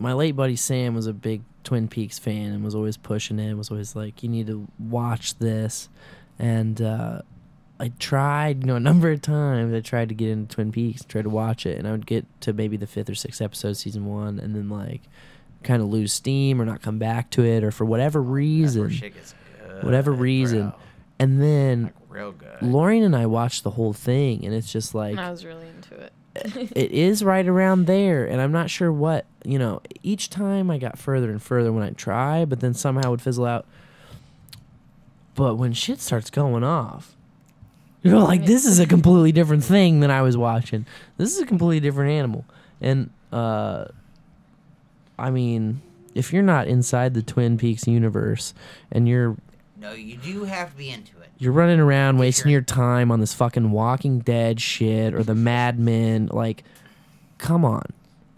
my 0.00 0.12
late 0.14 0.34
buddy 0.34 0.56
Sam 0.56 0.94
was 0.94 1.06
a 1.06 1.12
big 1.12 1.42
Twin 1.62 1.86
Peaks 1.86 2.18
fan 2.18 2.52
and 2.52 2.64
was 2.64 2.74
always 2.74 2.96
pushing 2.96 3.38
it. 3.38 3.54
Was 3.54 3.70
always 3.70 3.94
like, 3.94 4.22
"You 4.22 4.28
need 4.28 4.46
to 4.48 4.66
watch 4.78 5.38
this," 5.38 5.88
and 6.38 6.80
uh, 6.82 7.22
I 7.78 7.92
tried, 7.98 8.62
you 8.62 8.66
know, 8.66 8.76
a 8.76 8.80
number 8.80 9.10
of 9.10 9.22
times. 9.22 9.72
I 9.72 9.80
tried 9.80 10.08
to 10.08 10.14
get 10.14 10.30
into 10.30 10.54
Twin 10.54 10.72
Peaks, 10.72 11.04
tried 11.04 11.22
to 11.24 11.30
watch 11.30 11.66
it, 11.66 11.78
and 11.78 11.86
I 11.86 11.92
would 11.92 12.06
get 12.06 12.26
to 12.42 12.52
maybe 12.52 12.76
the 12.76 12.86
fifth 12.86 13.08
or 13.10 13.14
sixth 13.14 13.40
episode, 13.40 13.74
season 13.74 14.06
one, 14.06 14.38
and 14.40 14.54
then 14.54 14.68
like 14.68 15.02
kind 15.62 15.82
of 15.82 15.88
lose 15.88 16.12
steam 16.12 16.60
or 16.60 16.64
not 16.64 16.80
come 16.82 16.98
back 16.98 17.28
to 17.30 17.44
it, 17.44 17.62
or 17.62 17.70
for 17.70 17.84
whatever 17.84 18.20
That's 18.20 18.26
where 18.28 18.34
reason, 18.34 18.90
shit 18.90 19.14
gets 19.14 19.34
good, 19.68 19.84
whatever 19.84 20.12
reason, 20.12 20.70
bro. 20.70 20.78
and 21.18 21.42
then 21.42 21.82
like 21.84 21.94
real 22.08 22.32
good. 22.32 22.56
Lorian 22.62 23.04
and 23.04 23.14
I 23.14 23.26
watched 23.26 23.64
the 23.64 23.70
whole 23.72 23.92
thing, 23.92 24.44
and 24.46 24.54
it's 24.54 24.72
just 24.72 24.94
like 24.94 25.18
I 25.18 25.30
was 25.30 25.44
really 25.44 25.68
into 25.68 25.94
it. 25.94 26.12
It 26.34 26.92
is 26.92 27.24
right 27.24 27.46
around 27.46 27.86
there, 27.86 28.24
and 28.24 28.40
I'm 28.40 28.52
not 28.52 28.70
sure 28.70 28.92
what 28.92 29.26
you 29.44 29.58
know. 29.58 29.82
Each 30.02 30.30
time 30.30 30.70
I 30.70 30.78
got 30.78 30.98
further 30.98 31.30
and 31.30 31.42
further 31.42 31.72
when 31.72 31.82
I 31.82 31.90
try, 31.90 32.44
but 32.44 32.60
then 32.60 32.74
somehow 32.74 33.08
it 33.08 33.10
would 33.10 33.22
fizzle 33.22 33.46
out. 33.46 33.66
But 35.34 35.56
when 35.56 35.72
shit 35.72 36.00
starts 36.00 36.30
going 36.30 36.64
off, 36.64 37.16
you're 38.02 38.18
like, 38.18 38.44
this 38.46 38.66
is 38.66 38.78
a 38.78 38.86
completely 38.86 39.32
different 39.32 39.64
thing 39.64 40.00
than 40.00 40.10
I 40.10 40.22
was 40.22 40.36
watching. 40.36 40.86
This 41.16 41.34
is 41.34 41.40
a 41.40 41.46
completely 41.46 41.80
different 41.80 42.10
animal, 42.12 42.44
and 42.80 43.10
uh, 43.32 43.86
I 45.18 45.30
mean, 45.30 45.82
if 46.14 46.32
you're 46.32 46.42
not 46.42 46.66
inside 46.66 47.14
the 47.14 47.22
Twin 47.22 47.58
Peaks 47.58 47.86
universe 47.86 48.54
and 48.90 49.08
you're 49.08 49.36
No, 49.78 49.92
you 49.92 50.16
do 50.16 50.44
have 50.44 50.70
to 50.72 50.76
be 50.76 50.90
into 50.90 51.18
it. 51.19 51.19
You're 51.40 51.52
running 51.52 51.80
around 51.80 52.18
wasting 52.18 52.52
your 52.52 52.60
time 52.60 53.10
on 53.10 53.18
this 53.18 53.32
fucking 53.32 53.70
Walking 53.70 54.18
Dead 54.18 54.60
shit 54.60 55.14
or 55.14 55.22
the 55.22 55.34
Mad 55.34 55.78
Men. 55.80 56.28
Like, 56.30 56.64
come 57.38 57.64
on. 57.64 57.86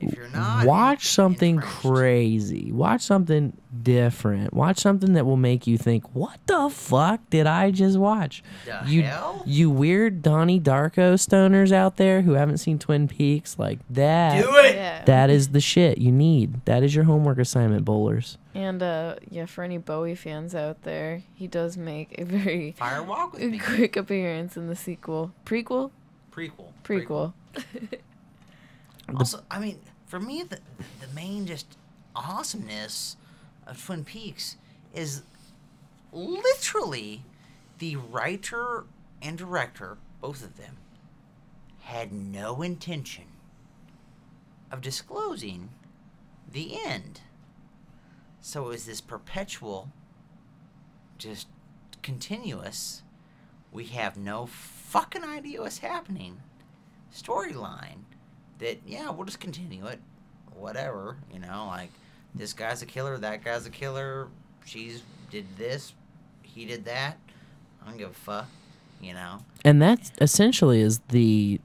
If 0.02 0.14
you're 0.16 0.28
not, 0.28 0.66
Watch 0.66 1.08
something 1.08 1.58
crazy. 1.58 2.72
Watch 2.72 3.02
something 3.02 3.56
different. 3.82 4.52
Watch 4.52 4.78
something 4.78 5.12
that 5.14 5.24
will 5.24 5.36
make 5.36 5.66
you 5.66 5.78
think, 5.78 6.14
"What 6.14 6.38
the 6.46 6.68
fuck 6.70 7.20
did 7.30 7.46
I 7.46 7.70
just 7.70 7.98
watch?" 7.98 8.42
The 8.66 8.80
you 8.90 9.02
hell? 9.04 9.42
you 9.46 9.70
weird 9.70 10.22
Donnie 10.22 10.60
Darko 10.60 11.14
stoners 11.14 11.72
out 11.72 11.96
there 11.96 12.22
who 12.22 12.32
haven't 12.32 12.58
seen 12.58 12.78
Twin 12.78 13.08
Peaks 13.08 13.58
like 13.58 13.78
that. 13.90 14.42
Do 14.42 14.56
it. 14.56 14.74
yeah. 14.74 15.04
That 15.04 15.30
is 15.30 15.48
the 15.48 15.60
shit 15.60 15.98
you 15.98 16.12
need. 16.12 16.64
That 16.64 16.82
is 16.82 16.94
your 16.94 17.04
homework 17.04 17.38
assignment, 17.38 17.84
bowlers. 17.84 18.38
And 18.54 18.82
uh, 18.82 19.16
yeah, 19.30 19.46
for 19.46 19.64
any 19.64 19.78
Bowie 19.78 20.14
fans 20.14 20.54
out 20.54 20.82
there, 20.82 21.22
he 21.34 21.46
does 21.46 21.76
make 21.78 22.18
a 22.18 22.24
very 22.24 22.72
Fire 22.72 23.02
walk 23.02 23.32
with 23.32 23.42
me. 23.42 23.58
quick 23.64 23.96
appearance 23.96 24.56
in 24.56 24.66
the 24.68 24.76
sequel, 24.76 25.32
prequel, 25.46 25.90
Prequel. 26.32 26.72
prequel. 26.84 27.32
Also, 29.16 29.42
I 29.50 29.58
mean, 29.58 29.78
for 30.12 30.20
me, 30.20 30.42
the 30.42 30.58
the 31.00 31.06
main 31.14 31.46
just 31.46 31.78
awesomeness 32.14 33.16
of 33.66 33.82
Twin 33.82 34.04
Peaks 34.04 34.58
is 34.92 35.22
literally 36.12 37.24
the 37.78 37.96
writer 37.96 38.84
and 39.22 39.38
director, 39.38 39.96
both 40.20 40.44
of 40.44 40.58
them, 40.58 40.76
had 41.80 42.12
no 42.12 42.60
intention 42.60 43.24
of 44.70 44.82
disclosing 44.82 45.70
the 46.46 46.78
end. 46.84 47.22
So 48.42 48.66
it 48.66 48.68
was 48.68 48.84
this 48.84 49.00
perpetual, 49.00 49.88
just 51.16 51.46
continuous, 52.02 53.02
we 53.72 53.86
have 53.86 54.18
no 54.18 54.44
fucking 54.44 55.24
idea 55.24 55.62
what's 55.62 55.78
happening 55.78 56.42
storyline 57.10 58.11
that, 58.62 58.78
yeah, 58.86 59.10
we'll 59.10 59.26
just 59.26 59.40
continue 59.40 59.86
it. 59.86 60.00
Whatever, 60.54 61.16
you 61.32 61.38
know, 61.40 61.66
like 61.68 61.90
this 62.34 62.52
guy's 62.52 62.82
a 62.82 62.86
killer, 62.86 63.18
that 63.18 63.44
guy's 63.44 63.66
a 63.66 63.70
killer, 63.70 64.28
she's 64.64 65.02
did 65.30 65.46
this, 65.56 65.92
he 66.42 66.64
did 66.64 66.84
that. 66.84 67.18
I 67.82 67.88
don't 67.88 67.98
give 67.98 68.10
a 68.10 68.14
fuck, 68.14 68.46
you 69.00 69.12
know. 69.14 69.38
And 69.64 69.82
that 69.82 70.12
essentially 70.20 70.80
is 70.80 71.00
the 71.08 71.60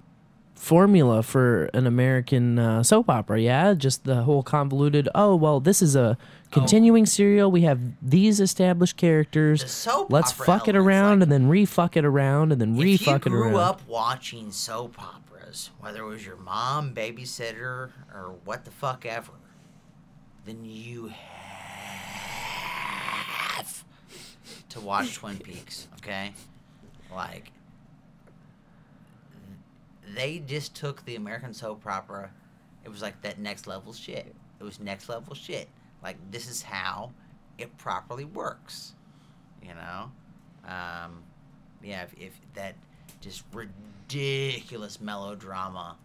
formula 0.56 1.22
for 1.22 1.66
an 1.74 1.86
American 1.86 2.58
uh, 2.58 2.82
soap 2.84 3.10
opera. 3.10 3.40
Yeah, 3.40 3.74
just 3.76 4.04
the 4.06 4.24
whole 4.24 4.42
convoluted. 4.42 5.08
Oh 5.14 5.36
well, 5.36 5.60
this 5.60 5.82
is 5.82 5.96
a 5.96 6.18
continuing 6.52 7.06
serial. 7.06 7.52
We 7.52 7.62
have 7.62 7.80
these 8.02 8.40
established 8.40 8.98
characters. 8.98 9.62
The 9.62 9.70
soap 9.70 10.12
Let's 10.12 10.32
opera 10.34 10.46
fuck 10.46 10.68
it 10.68 10.76
around 10.76 11.20
like- 11.20 11.24
and 11.24 11.32
then 11.32 11.48
re-fuck 11.50 11.96
it 11.98 12.06
around 12.06 12.52
and 12.52 12.60
then 12.60 12.72
if 12.72 12.78
you 12.78 12.84
re-fuck 12.84 13.26
it 13.26 13.30
grew 13.30 13.44
around. 13.50 13.56
up 13.56 13.88
watching 13.88 14.52
soap 14.52 14.96
operas, 15.48 15.70
whether 15.80 16.02
it 16.02 16.06
was 16.06 16.26
your 16.26 16.38
mom, 16.38 16.94
babysitter, 16.94 17.92
or 18.14 18.36
what 18.46 18.66
the 18.66 18.72
fuck 18.72 19.06
ever, 19.06 19.32
then 20.46 20.64
you 20.64 21.12
have 23.56 23.84
to 24.70 24.80
watch 24.80 25.16
Twin 25.16 25.38
Peaks, 25.44 25.88
okay? 25.98 26.34
Like, 27.14 27.52
they 30.16 30.40
just 30.40 30.76
took 30.76 31.04
the 31.06 31.16
American 31.16 31.54
soap 31.54 31.86
opera. 31.86 32.32
It 32.84 32.90
was 32.90 33.02
like 33.02 33.22
that 33.22 33.40
next 33.40 33.68
level 33.68 33.94
shit. 33.94 34.34
It 34.60 34.64
was 34.64 34.80
next 34.80 35.10
level 35.10 35.36
shit. 35.36 35.68
Like, 36.02 36.18
this 36.32 36.50
is 36.50 36.62
how 36.62 37.12
it 37.58 37.78
properly 37.78 38.26
works. 38.26 38.94
You 39.62 39.74
know, 39.74 40.12
um, 40.66 41.24
yeah. 41.84 42.04
If, 42.04 42.14
if 42.18 42.40
that 42.54 42.76
just 43.28 43.44
ridiculous 43.54 45.00
melodrama. 45.02 45.98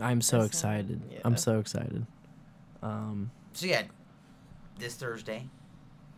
I'm 0.00 0.20
so 0.20 0.42
That's 0.42 0.62
not- 0.62 0.76
excited. 0.76 1.00
yeah. 1.10 1.18
I'm 1.24 1.36
so 1.36 1.58
excited. 1.58 2.06
Um, 2.82 3.30
So 3.52 3.66
yeah, 3.66 3.82
this 4.78 4.94
Thursday. 4.94 5.48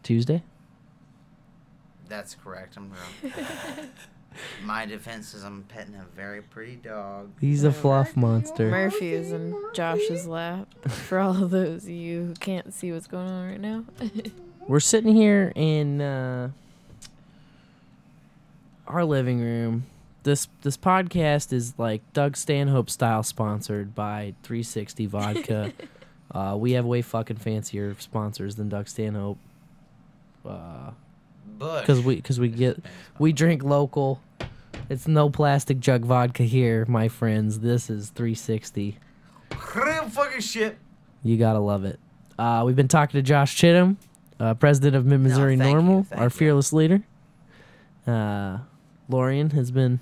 Tuesday. 0.02 0.42
That's 2.08 2.34
correct. 2.34 2.76
I'm 2.76 2.90
wrong. 2.90 3.32
My 4.64 4.84
defense 4.86 5.32
is 5.34 5.42
I'm 5.42 5.62
petting 5.64 5.94
a 5.96 6.04
very 6.14 6.42
pretty 6.42 6.76
dog. 6.76 7.30
He's 7.40 7.64
a 7.64 7.72
fluff 7.72 8.16
monster. 8.16 8.70
Murphy 8.70 9.12
is 9.12 9.32
in 9.32 9.54
Josh's 9.74 10.26
lap. 10.26 10.68
For 10.88 11.18
all 11.18 11.42
of 11.42 11.50
those 11.50 11.84
of 11.84 11.90
you 11.90 12.26
who 12.26 12.34
can't 12.34 12.72
see 12.72 12.92
what's 12.92 13.06
going 13.08 13.28
on 13.28 13.48
right 13.48 13.60
now. 13.60 13.84
We're 14.68 14.78
sitting 14.80 15.14
here 15.16 15.52
in 15.56 16.00
uh, 16.00 16.50
our 18.92 19.04
living 19.04 19.40
room. 19.40 19.84
This 20.22 20.48
this 20.62 20.76
podcast 20.76 21.52
is 21.52 21.74
like 21.78 22.02
Doug 22.12 22.36
Stanhope 22.36 22.90
style 22.90 23.22
sponsored 23.22 23.94
by 23.94 24.34
360 24.42 25.06
Vodka. 25.06 25.72
uh, 26.34 26.56
we 26.58 26.72
have 26.72 26.84
way 26.84 27.00
fucking 27.00 27.38
fancier 27.38 27.94
sponsors 27.98 28.56
than 28.56 28.68
Doug 28.68 28.88
Stanhope. 28.88 29.38
Uh, 30.44 30.90
Busch. 31.58 31.80
because 31.80 32.00
we 32.02 32.16
because 32.16 32.40
we 32.40 32.48
get 32.48 32.82
we 33.18 33.32
drink 33.32 33.62
local. 33.62 34.20
It's 34.88 35.06
no 35.06 35.30
plastic 35.30 35.78
jug 35.78 36.04
vodka 36.04 36.42
here, 36.42 36.84
my 36.88 37.08
friends. 37.08 37.60
This 37.60 37.88
is 37.88 38.10
360. 38.10 38.98
Real 39.76 40.08
fucking 40.08 40.40
shit. 40.40 40.78
You 41.22 41.36
gotta 41.36 41.60
love 41.60 41.84
it. 41.84 42.00
Uh, 42.38 42.64
we've 42.66 42.76
been 42.76 42.88
talking 42.88 43.18
to 43.18 43.22
Josh 43.22 43.56
Chittum, 43.56 43.96
uh, 44.40 44.54
president 44.54 44.96
of 44.96 45.06
Mid 45.06 45.20
Missouri 45.20 45.56
thank 45.56 45.74
you, 45.74 45.80
NORML, 45.80 46.06
thank 46.06 46.20
our 46.20 46.26
you. 46.26 46.30
fearless 46.30 46.72
leader. 46.72 47.02
Uh, 48.06 48.58
Lorian 49.10 49.50
has 49.50 49.70
been 49.70 50.00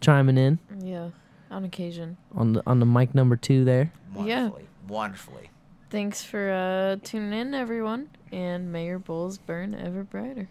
chiming 0.00 0.38
in 0.38 0.58
yeah, 0.82 1.10
on 1.50 1.64
occasion. 1.64 2.16
on 2.34 2.54
the 2.54 2.62
on 2.66 2.80
the 2.80 2.86
mic 2.86 3.14
number 3.14 3.36
two 3.36 3.64
there. 3.64 3.92
Yeah. 4.16 4.48
Wonderfully. 4.48 4.68
Wonderfully. 4.88 5.50
Thanks 5.90 6.22
for 6.22 6.50
uh, 6.50 6.96
tuning 7.02 7.38
in, 7.38 7.54
everyone. 7.54 8.10
And 8.30 8.72
may 8.72 8.86
your 8.86 8.98
bowls 8.98 9.38
burn 9.38 9.74
ever 9.74 10.04
brighter. 10.04 10.48